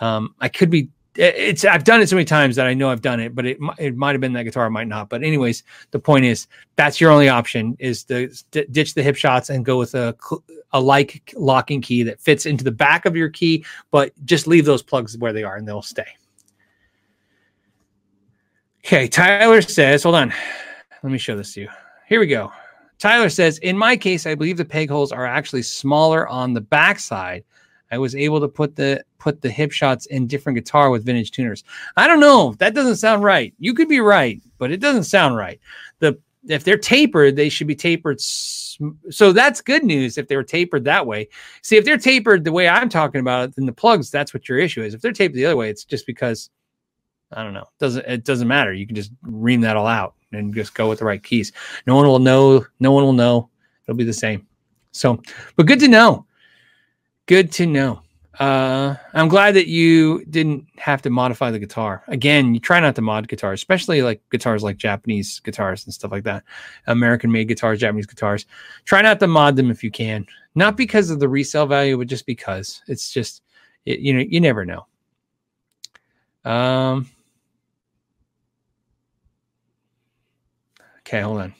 Um, 0.00 0.34
i 0.40 0.48
could 0.48 0.70
be 0.70 0.88
it's 1.20 1.66
I've 1.66 1.84
done 1.84 2.00
it 2.00 2.08
so 2.08 2.16
many 2.16 2.24
times 2.24 2.56
that 2.56 2.66
I 2.66 2.72
know 2.72 2.88
I've 2.88 3.02
done 3.02 3.20
it, 3.20 3.34
but 3.34 3.44
it 3.44 3.58
it 3.78 3.94
might 3.94 4.12
have 4.12 4.22
been 4.22 4.32
that 4.32 4.44
guitar, 4.44 4.70
might 4.70 4.88
not. 4.88 5.10
But 5.10 5.22
anyways, 5.22 5.62
the 5.90 5.98
point 5.98 6.24
is 6.24 6.46
that's 6.76 7.00
your 7.00 7.10
only 7.10 7.28
option 7.28 7.76
is 7.78 8.04
to 8.04 8.28
ditch 8.70 8.94
the 8.94 9.02
hip 9.02 9.16
shots 9.16 9.50
and 9.50 9.64
go 9.64 9.78
with 9.78 9.94
a 9.94 10.16
a 10.72 10.80
like 10.80 11.34
locking 11.36 11.82
key 11.82 12.02
that 12.04 12.20
fits 12.20 12.46
into 12.46 12.64
the 12.64 12.70
back 12.72 13.04
of 13.04 13.16
your 13.16 13.28
key, 13.28 13.64
but 13.90 14.12
just 14.24 14.46
leave 14.46 14.64
those 14.64 14.82
plugs 14.82 15.18
where 15.18 15.32
they 15.32 15.42
are 15.42 15.56
and 15.56 15.68
they'll 15.68 15.82
stay. 15.82 16.06
Okay, 18.86 19.06
Tyler 19.06 19.60
says, 19.60 20.04
hold 20.04 20.14
on, 20.14 20.32
let 21.02 21.12
me 21.12 21.18
show 21.18 21.36
this 21.36 21.52
to 21.54 21.62
you. 21.62 21.68
Here 22.08 22.18
we 22.18 22.28
go. 22.28 22.50
Tyler 22.98 23.28
says, 23.28 23.58
in 23.58 23.76
my 23.76 23.96
case, 23.96 24.26
I 24.26 24.34
believe 24.34 24.56
the 24.56 24.64
peg 24.64 24.88
holes 24.88 25.12
are 25.12 25.26
actually 25.26 25.62
smaller 25.62 26.26
on 26.28 26.54
the 26.54 26.60
backside 26.62 27.44
I 27.90 27.98
was 27.98 28.14
able 28.14 28.40
to 28.40 28.48
put 28.48 28.76
the 28.76 29.04
put 29.18 29.40
the 29.40 29.48
Hipshots 29.48 30.06
in 30.06 30.26
different 30.26 30.56
guitar 30.56 30.90
with 30.90 31.04
vintage 31.04 31.32
tuners. 31.32 31.64
I 31.96 32.06
don't 32.06 32.20
know. 32.20 32.54
That 32.58 32.74
doesn't 32.74 32.96
sound 32.96 33.24
right. 33.24 33.52
You 33.58 33.74
could 33.74 33.88
be 33.88 34.00
right, 34.00 34.40
but 34.58 34.70
it 34.70 34.80
doesn't 34.80 35.04
sound 35.04 35.36
right. 35.36 35.60
The 35.98 36.18
if 36.48 36.64
they're 36.64 36.78
tapered, 36.78 37.36
they 37.36 37.48
should 37.48 37.66
be 37.66 37.74
tapered. 37.74 38.20
So 38.20 39.32
that's 39.32 39.60
good 39.60 39.84
news 39.84 40.16
if 40.16 40.28
they 40.28 40.36
were 40.36 40.42
tapered 40.42 40.84
that 40.84 41.06
way. 41.06 41.28
See, 41.62 41.76
if 41.76 41.84
they're 41.84 41.98
tapered 41.98 42.44
the 42.44 42.52
way 42.52 42.68
I'm 42.68 42.88
talking 42.88 43.20
about 43.20 43.50
it, 43.50 43.56
then 43.56 43.66
the 43.66 43.72
plugs, 43.72 44.10
that's 44.10 44.32
what 44.32 44.48
your 44.48 44.58
issue 44.58 44.82
is. 44.82 44.94
If 44.94 45.02
they're 45.02 45.12
tapered 45.12 45.36
the 45.36 45.44
other 45.46 45.56
way, 45.56 45.68
it's 45.68 45.84
just 45.84 46.06
because 46.06 46.50
I 47.32 47.42
don't 47.42 47.54
know. 47.54 47.62
It 47.62 47.78
doesn't 47.78 48.06
it 48.06 48.24
doesn't 48.24 48.48
matter. 48.48 48.72
You 48.72 48.86
can 48.86 48.96
just 48.96 49.12
ream 49.22 49.60
that 49.62 49.76
all 49.76 49.86
out 49.86 50.14
and 50.32 50.54
just 50.54 50.74
go 50.74 50.88
with 50.88 51.00
the 51.00 51.04
right 51.04 51.22
keys. 51.22 51.52
No 51.86 51.94
one 51.96 52.06
will 52.06 52.18
know. 52.18 52.64
No 52.78 52.92
one 52.92 53.04
will 53.04 53.12
know. 53.12 53.50
It'll 53.84 53.96
be 53.96 54.04
the 54.04 54.12
same. 54.12 54.46
So, 54.92 55.20
but 55.56 55.66
good 55.66 55.80
to 55.80 55.88
know. 55.88 56.26
Good 57.26 57.52
to 57.52 57.66
know. 57.66 58.02
Uh, 58.38 58.96
I'm 59.12 59.28
glad 59.28 59.54
that 59.56 59.66
you 59.66 60.24
didn't 60.24 60.66
have 60.78 61.02
to 61.02 61.10
modify 61.10 61.50
the 61.50 61.58
guitar. 61.58 62.02
Again, 62.08 62.54
you 62.54 62.60
try 62.60 62.80
not 62.80 62.94
to 62.94 63.02
mod 63.02 63.28
guitars, 63.28 63.60
especially 63.60 64.00
like 64.00 64.22
guitars 64.30 64.62
like 64.62 64.78
Japanese 64.78 65.40
guitars 65.40 65.84
and 65.84 65.92
stuff 65.92 66.10
like 66.10 66.24
that. 66.24 66.44
American 66.86 67.30
made 67.30 67.48
guitars, 67.48 67.80
Japanese 67.80 68.06
guitars. 68.06 68.46
Try 68.86 69.02
not 69.02 69.20
to 69.20 69.26
mod 69.26 69.56
them 69.56 69.70
if 69.70 69.84
you 69.84 69.90
can. 69.90 70.26
Not 70.54 70.76
because 70.76 71.10
of 71.10 71.20
the 71.20 71.28
resale 71.28 71.66
value, 71.66 71.98
but 71.98 72.06
just 72.06 72.24
because 72.24 72.82
it's 72.86 73.10
just, 73.10 73.42
it, 73.84 74.00
you 74.00 74.14
know, 74.14 74.24
you 74.26 74.40
never 74.40 74.64
know. 74.64 74.86
Um, 76.44 77.10
okay, 81.00 81.20
hold 81.20 81.42
on. 81.42 81.54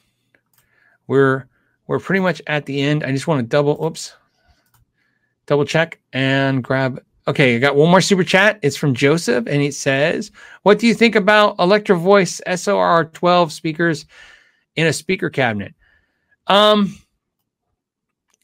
We're 1.07 1.47
we're 1.87 2.01
pretty 2.01 2.21
much 2.21 2.41
at 2.47 2.65
the 2.65 2.81
end. 2.81 3.05
I 3.05 3.13
just 3.13 3.27
want 3.27 3.41
to 3.41 3.47
double. 3.47 3.85
Oops, 3.85 4.15
double 5.51 5.65
check 5.65 5.99
and 6.13 6.63
grab. 6.63 7.03
Okay, 7.27 7.57
I 7.57 7.59
got 7.59 7.75
one 7.75 7.91
more 7.91 8.01
super 8.01 8.23
chat. 8.23 8.61
It's 8.63 8.77
from 8.77 8.95
Joseph, 8.95 9.47
and 9.49 9.61
it 9.61 9.75
says, 9.75 10.31
"What 10.63 10.79
do 10.79 10.87
you 10.87 10.95
think 10.95 11.17
about 11.17 11.59
Electro 11.59 11.97
Voice 11.97 12.41
SOR 12.55 13.07
12 13.07 13.53
speakers 13.53 14.07
in 14.77 14.87
a 14.87 14.93
speaker 14.93 15.29
cabinet?" 15.29 15.75
Um, 16.47 16.97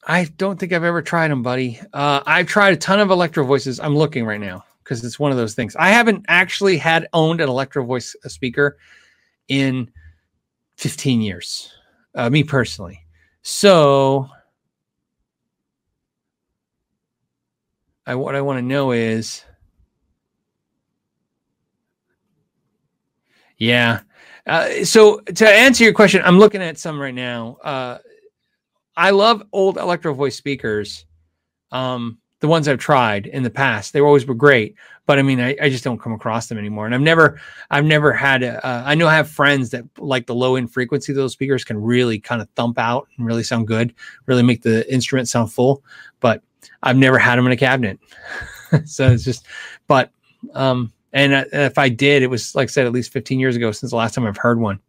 I 0.05 0.25
don't 0.37 0.59
think 0.59 0.73
I've 0.73 0.83
ever 0.83 1.01
tried 1.01 1.31
them, 1.31 1.45
buddy. 1.45 1.81
Uh, 1.93 2.23
I've 2.27 2.49
tried 2.49 2.75
a 2.75 2.77
ton 2.77 2.99
of 2.99 3.11
Electro 3.11 3.45
Voices. 3.45 3.79
I'm 3.79 3.97
looking 3.97 4.27
right 4.27 4.41
now 4.41 4.65
because 4.83 5.05
it's 5.05 5.19
one 5.19 5.31
of 5.31 5.37
those 5.37 5.55
things. 5.55 5.77
I 5.77 5.91
haven't 5.91 6.25
actually 6.27 6.77
had 6.77 7.07
owned 7.13 7.41
an 7.41 7.49
Electro 7.49 7.85
Voice 7.85 8.17
speaker 8.27 8.79
in 9.47 9.89
15 10.77 11.21
years, 11.21 11.73
uh, 12.17 12.31
me 12.31 12.43
personally. 12.43 12.99
So 13.43 14.29
I 18.07 18.15
what 18.15 18.35
I 18.35 18.41
want 18.41 18.59
to 18.59 18.63
know 18.63 18.93
is 18.93 19.45
Yeah. 23.59 24.01
Uh, 24.47 24.85
so 24.85 25.19
to 25.21 25.49
answer 25.49 25.83
your 25.85 25.93
question, 25.93 26.23
I'm 26.25 26.39
looking 26.39 26.63
at 26.63 26.79
some 26.79 27.01
right 27.01 27.15
now. 27.15 27.57
Uh, 27.63 27.99
I 28.97 29.11
love 29.11 29.43
old 29.53 29.77
Electro 29.77 30.15
Voice 30.15 30.37
speakers. 30.37 31.05
Um, 31.73 32.19
the 32.41 32.49
ones 32.49 32.69
I've 32.69 32.79
tried 32.79 33.27
in 33.27 33.43
the 33.43 33.51
past, 33.51 33.93
they 33.93 34.01
always 34.01 34.27
were 34.27 34.35
great. 34.35 34.77
But 35.07 35.19
I 35.19 35.23
mean, 35.23 35.41
I, 35.41 35.57
I 35.61 35.69
just 35.69 35.85
don't 35.85 36.01
come 36.01 36.13
across 36.13 36.49
them 36.49 36.59
anymore. 36.59 36.87
And 36.87 36.95
I've 36.95 37.01
never, 37.01 37.41
I've 37.71 37.85
never 37.85 38.13
had. 38.13 38.43
A, 38.43 38.65
uh, 38.65 38.83
I 38.85 38.95
know 38.95 39.09
I 39.09 39.15
have 39.15 39.31
friends 39.31 39.71
that 39.71 39.85
like 39.99 40.27
the 40.27 40.35
low 40.35 40.57
end 40.57 40.73
frequency 40.73 41.13
those 41.13 41.33
speakers 41.33 41.65
can 41.65 41.81
really 41.81 42.19
kind 42.19 42.43
of 42.43 42.49
thump 42.51 42.79
out 42.79 43.09
and 43.17 43.27
really 43.27 43.43
sound 43.43 43.67
good, 43.67 43.95
really 44.27 44.43
make 44.43 44.63
the 44.63 44.93
instrument 44.93 45.29
sound 45.29 45.53
full. 45.53 45.83
But 46.21 46.43
I've 46.83 46.97
never 46.97 47.19
had 47.19 47.37
them 47.37 47.47
in 47.47 47.53
a 47.53 47.57
cabinet. 47.57 47.99
so 48.85 49.11
it's 49.11 49.25
just, 49.25 49.47
but, 49.87 50.11
um, 50.55 50.93
And 51.13 51.33
uh, 51.33 51.45
if 51.53 51.79
I 51.79 51.89
did, 51.89 52.23
it 52.23 52.27
was 52.27 52.55
like 52.55 52.69
I 52.69 52.71
said, 52.71 52.87
at 52.87 52.93
least 52.93 53.13
15 53.13 53.41
years 53.41 53.57
ago 53.57 53.73
since 53.73 53.91
the 53.91 53.97
last 53.97 54.15
time 54.15 54.27
I've 54.27 54.37
heard 54.37 54.61
one. 54.61 54.81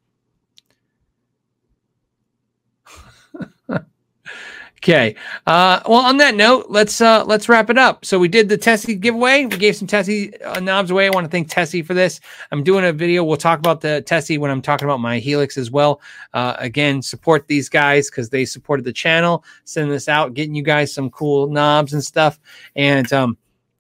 Okay. 4.78 5.16
Uh, 5.48 5.82
well, 5.88 6.02
on 6.02 6.18
that 6.18 6.36
note, 6.36 6.68
let's 6.70 7.02
uh, 7.02 7.26
let's 7.26 7.50
wrap 7.50 7.72
it 7.72 7.80
up. 7.80 8.06
So 8.06 8.20
we 8.20 8.28
did 8.28 8.48
the 8.48 8.58
Tessie 8.58 8.94
giveaway. 8.94 9.46
We 9.46 9.58
gave 9.58 9.76
some 9.76 9.88
Tessie 9.88 10.40
uh, 10.42 10.60
knobs 10.60 10.92
away. 10.92 11.08
I 11.08 11.10
want 11.10 11.26
to 11.26 11.32
thank 11.32 11.50
Tessie 11.50 11.82
for 11.82 11.96
this. 11.96 12.20
I'm 12.52 12.64
doing 12.64 12.86
a 12.86 12.94
video. 12.94 13.24
We'll 13.24 13.38
talk 13.38 13.58
about 13.58 13.82
the 13.82 14.02
Tessie 14.04 14.38
when 14.38 14.52
I'm 14.52 14.62
talking 14.62 14.86
about 14.86 15.00
my 15.00 15.18
Helix 15.18 15.58
as 15.58 15.72
well. 15.72 16.00
Uh, 16.34 16.56
again, 16.60 17.02
support 17.02 17.48
these 17.48 17.70
guys 17.70 18.10
because 18.10 18.30
they 18.30 18.46
supported 18.46 18.86
the 18.86 18.94
channel, 18.94 19.44
sending 19.64 19.92
this 19.92 20.08
out, 20.08 20.36
getting 20.36 20.54
you 20.54 20.64
guys 20.64 20.94
some 20.94 21.10
cool 21.10 21.48
knobs 21.50 21.94
and 21.94 22.04
stuff. 22.04 22.40
And 22.76 23.12
um, 23.12 23.38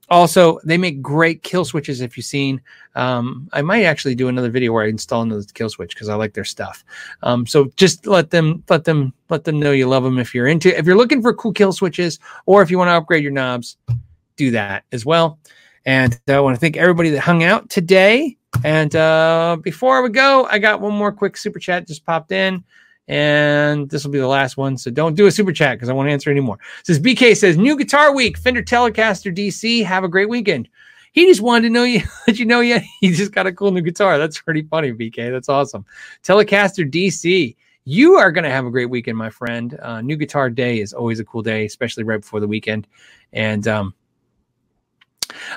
also, 0.09 0.59
they 0.63 0.77
make 0.77 1.01
great 1.01 1.43
kill 1.43 1.65
switches. 1.65 2.01
If 2.01 2.15
you've 2.15 2.25
seen, 2.25 2.61
um, 2.95 3.49
I 3.51 3.61
might 3.61 3.83
actually 3.83 4.15
do 4.15 4.29
another 4.29 4.49
video 4.49 4.71
where 4.71 4.85
I 4.85 4.87
install 4.87 5.21
another 5.21 5.43
kill 5.53 5.69
switch 5.69 5.93
because 5.93 6.07
I 6.07 6.15
like 6.15 6.33
their 6.33 6.45
stuff. 6.45 6.85
Um, 7.23 7.45
so 7.45 7.71
just 7.75 8.07
let 8.07 8.29
them, 8.29 8.63
let 8.69 8.85
them, 8.85 9.13
let 9.29 9.43
them 9.43 9.59
know 9.59 9.71
you 9.71 9.87
love 9.87 10.03
them. 10.03 10.17
If 10.17 10.33
you're 10.33 10.47
into, 10.47 10.77
if 10.77 10.85
you're 10.85 10.97
looking 10.97 11.21
for 11.21 11.33
cool 11.33 11.51
kill 11.51 11.73
switches, 11.73 12.19
or 12.45 12.61
if 12.61 12.71
you 12.71 12.77
want 12.77 12.87
to 12.87 12.93
upgrade 12.93 13.23
your 13.23 13.33
knobs, 13.33 13.77
do 14.37 14.51
that 14.51 14.85
as 14.91 15.05
well. 15.05 15.39
And 15.85 16.19
I 16.27 16.39
want 16.39 16.55
to 16.55 16.59
thank 16.59 16.77
everybody 16.77 17.09
that 17.11 17.21
hung 17.21 17.43
out 17.43 17.69
today. 17.69 18.37
And 18.63 18.95
uh, 18.95 19.57
before 19.61 20.01
we 20.01 20.09
go, 20.09 20.47
I 20.49 20.59
got 20.59 20.81
one 20.81 20.93
more 20.93 21.11
quick 21.11 21.37
super 21.37 21.59
chat 21.59 21.87
just 21.87 22.05
popped 22.05 22.31
in 22.31 22.63
and 23.07 23.89
this 23.89 24.03
will 24.03 24.11
be 24.11 24.19
the 24.19 24.27
last 24.27 24.57
one. 24.57 24.77
So 24.77 24.91
don't 24.91 25.15
do 25.15 25.27
a 25.27 25.31
super 25.31 25.51
chat 25.51 25.77
because 25.77 25.89
I 25.89 25.93
won't 25.93 26.09
answer 26.09 26.29
anymore. 26.29 26.59
Says 26.83 26.99
BK 26.99 27.35
says 27.37 27.57
new 27.57 27.77
guitar 27.77 28.13
week, 28.13 28.37
Fender 28.37 28.63
Telecaster 28.63 29.35
DC. 29.35 29.83
Have 29.85 30.03
a 30.03 30.09
great 30.09 30.29
weekend. 30.29 30.67
He 31.13 31.25
just 31.25 31.41
wanted 31.41 31.67
to 31.67 31.73
know 31.73 31.83
you 31.83 32.01
let 32.27 32.37
you 32.37 32.45
know 32.45 32.59
yet 32.59 32.83
he 33.01 33.11
just 33.11 33.31
got 33.31 33.47
a 33.47 33.51
cool 33.51 33.71
new 33.71 33.81
guitar. 33.81 34.17
That's 34.17 34.39
pretty 34.39 34.63
funny, 34.63 34.93
BK. 34.93 35.31
That's 35.31 35.49
awesome. 35.49 35.85
Telecaster 36.23 36.89
DC. 36.89 37.55
You 37.89 38.15
are 38.15 38.33
going 38.33 38.43
to 38.43 38.49
have 38.49 38.65
a 38.65 38.69
great 38.69 38.89
weekend, 38.89 39.17
my 39.17 39.29
friend. 39.29 39.79
Uh, 39.81 40.01
new 40.01 40.17
guitar 40.17 40.49
day 40.49 40.81
is 40.81 40.91
always 40.91 41.21
a 41.21 41.25
cool 41.25 41.41
day, 41.41 41.65
especially 41.65 42.03
right 42.03 42.19
before 42.19 42.41
the 42.41 42.47
weekend. 42.47 42.85
And 43.31 43.65
um, 43.67 43.93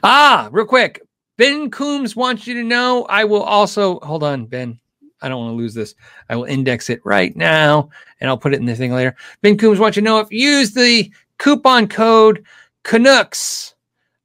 ah, 0.05 0.48
real 0.52 0.64
quick, 0.64 1.02
Ben 1.36 1.70
Coombs 1.70 2.14
wants 2.14 2.47
you 2.47 2.55
to 2.55 2.62
know. 2.62 3.05
I 3.09 3.24
will 3.24 3.43
also 3.43 3.98
hold 4.01 4.22
on, 4.22 4.47
Ben. 4.47 4.80
I 5.22 5.28
don't 5.28 5.40
want 5.40 5.52
to 5.52 5.56
lose 5.56 5.74
this. 5.74 5.94
I 6.28 6.36
will 6.36 6.44
index 6.44 6.90
it 6.90 7.01
right 7.05 7.34
now 7.36 7.90
and 8.20 8.28
I'll 8.28 8.38
put 8.38 8.55
it 8.55 8.60
in 8.60 8.66
the 8.66 8.74
thing 8.74 8.92
later. 8.92 9.16
Ben 9.42 9.56
Coombs 9.56 9.78
wants 9.78 9.97
you 9.97 10.02
to 10.02 10.05
know 10.05 10.20
if 10.20 10.30
you 10.30 10.51
use 10.51 10.72
the 10.72 11.10
coupon 11.38 11.88
code 11.88 12.44
Canucks. 12.82 13.74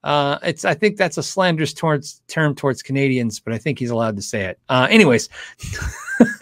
Uh, 0.04 0.38
it's 0.44 0.66
I 0.66 0.76
think 0.76 0.98
that's 0.98 1.18
a 1.18 1.24
slanderous 1.24 1.74
towards 1.74 2.22
term 2.28 2.54
towards 2.54 2.84
Canadians, 2.84 3.40
but 3.40 3.54
I 3.54 3.58
think 3.58 3.80
he's 3.80 3.90
allowed 3.90 4.16
to 4.18 4.22
say 4.22 4.44
it. 4.46 4.60
Uh, 4.70 4.88
anyways, 4.90 5.30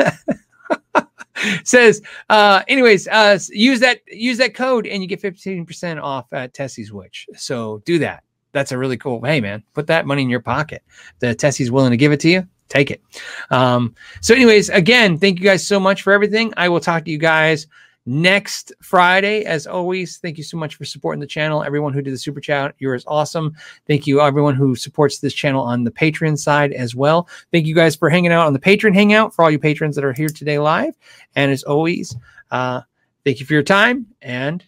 says 1.64 2.02
uh, 2.30 2.64
anyways, 2.68 3.08
uh, 3.08 3.40
use 3.50 3.80
that 3.80 4.02
use 4.08 4.38
that 4.40 4.54
code 4.54 4.86
and 4.86 5.02
you 5.02 5.08
get 5.08 5.22
15% 5.22 6.02
off 6.02 6.32
at 6.34 6.54
Tessie's 6.54 6.92
Witch. 6.92 7.26
So 7.36 7.82
do 7.86 8.00
that. 8.00 8.24
That's 8.52 8.74
a 8.74 8.78
really 8.78 8.98
cool. 8.98 9.24
Hey 9.24 9.40
man, 9.40 9.64
put 9.74 9.88
that 9.88 10.06
money 10.06 10.24
in 10.24 10.30
your 10.30 10.42
pocket. 10.42 10.84
The 11.20 11.34
Tessie's 11.34 11.72
willing 11.72 11.92
to 11.92 11.98
give 11.98 12.12
it 12.12 12.20
to 12.22 12.30
you 12.30 12.48
take 12.70 12.92
it. 12.92 13.02
Um, 13.50 13.96
so, 14.22 14.34
anyways, 14.34 14.70
again, 14.70 15.18
thank 15.18 15.40
you 15.40 15.46
guys 15.46 15.66
so 15.66 15.80
much 15.80 16.02
for 16.02 16.14
everything. 16.14 16.54
I 16.58 16.70
will 16.70 16.80
talk 16.80 17.06
to 17.06 17.12
you 17.12 17.18
guys 17.18 17.68
next 18.06 18.74
Friday. 18.82 19.46
As 19.46 19.68
always, 19.68 20.18
thank 20.18 20.38
you 20.38 20.44
so 20.44 20.58
much 20.58 20.76
for 20.76 20.86
supporting 20.86 21.20
the 21.20 21.28
channel. 21.28 21.64
Everyone 21.64 21.94
who 21.94 22.02
did 22.02 22.14
the 22.14 22.18
super 22.18 22.42
chat, 22.42 22.76
you're 22.80 22.96
as 22.96 23.06
awesome. 23.08 23.56
Thank 23.88 24.08
you, 24.08 24.22
everyone 24.22 24.56
who 24.56 24.76
supports 24.76 25.20
this 25.20 25.34
channel 25.34 25.64
on 25.64 25.84
the 25.84 25.92
Patreon 25.92 26.38
side 26.38 26.74
as 26.74 26.96
well. 26.96 27.28
Thank 27.52 27.66
you 27.66 27.76
guys 27.76 27.96
for 27.96 28.10
hanging 28.10 28.32
out 28.32 28.48
on 28.48 28.54
the 28.54 28.60
Patreon 28.60 28.94
Hangout 28.94 29.34
for 29.34 29.44
all 29.44 29.52
you 29.52 29.60
patrons 29.60 29.96
that 29.96 30.06
are 30.06 30.14
here 30.14 30.30
today 30.30 30.60
live. 30.60 30.96
And 31.36 31.52
as 31.52 31.64
always, 31.64 32.16
uh, 32.52 32.82
thank 33.24 33.40
you 33.40 33.46
for 33.46 33.54
your 33.54 33.64
time 33.64 34.08
and 34.22 34.64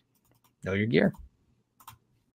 know 0.63 0.73
your 0.73 0.87
gear. 0.87 1.13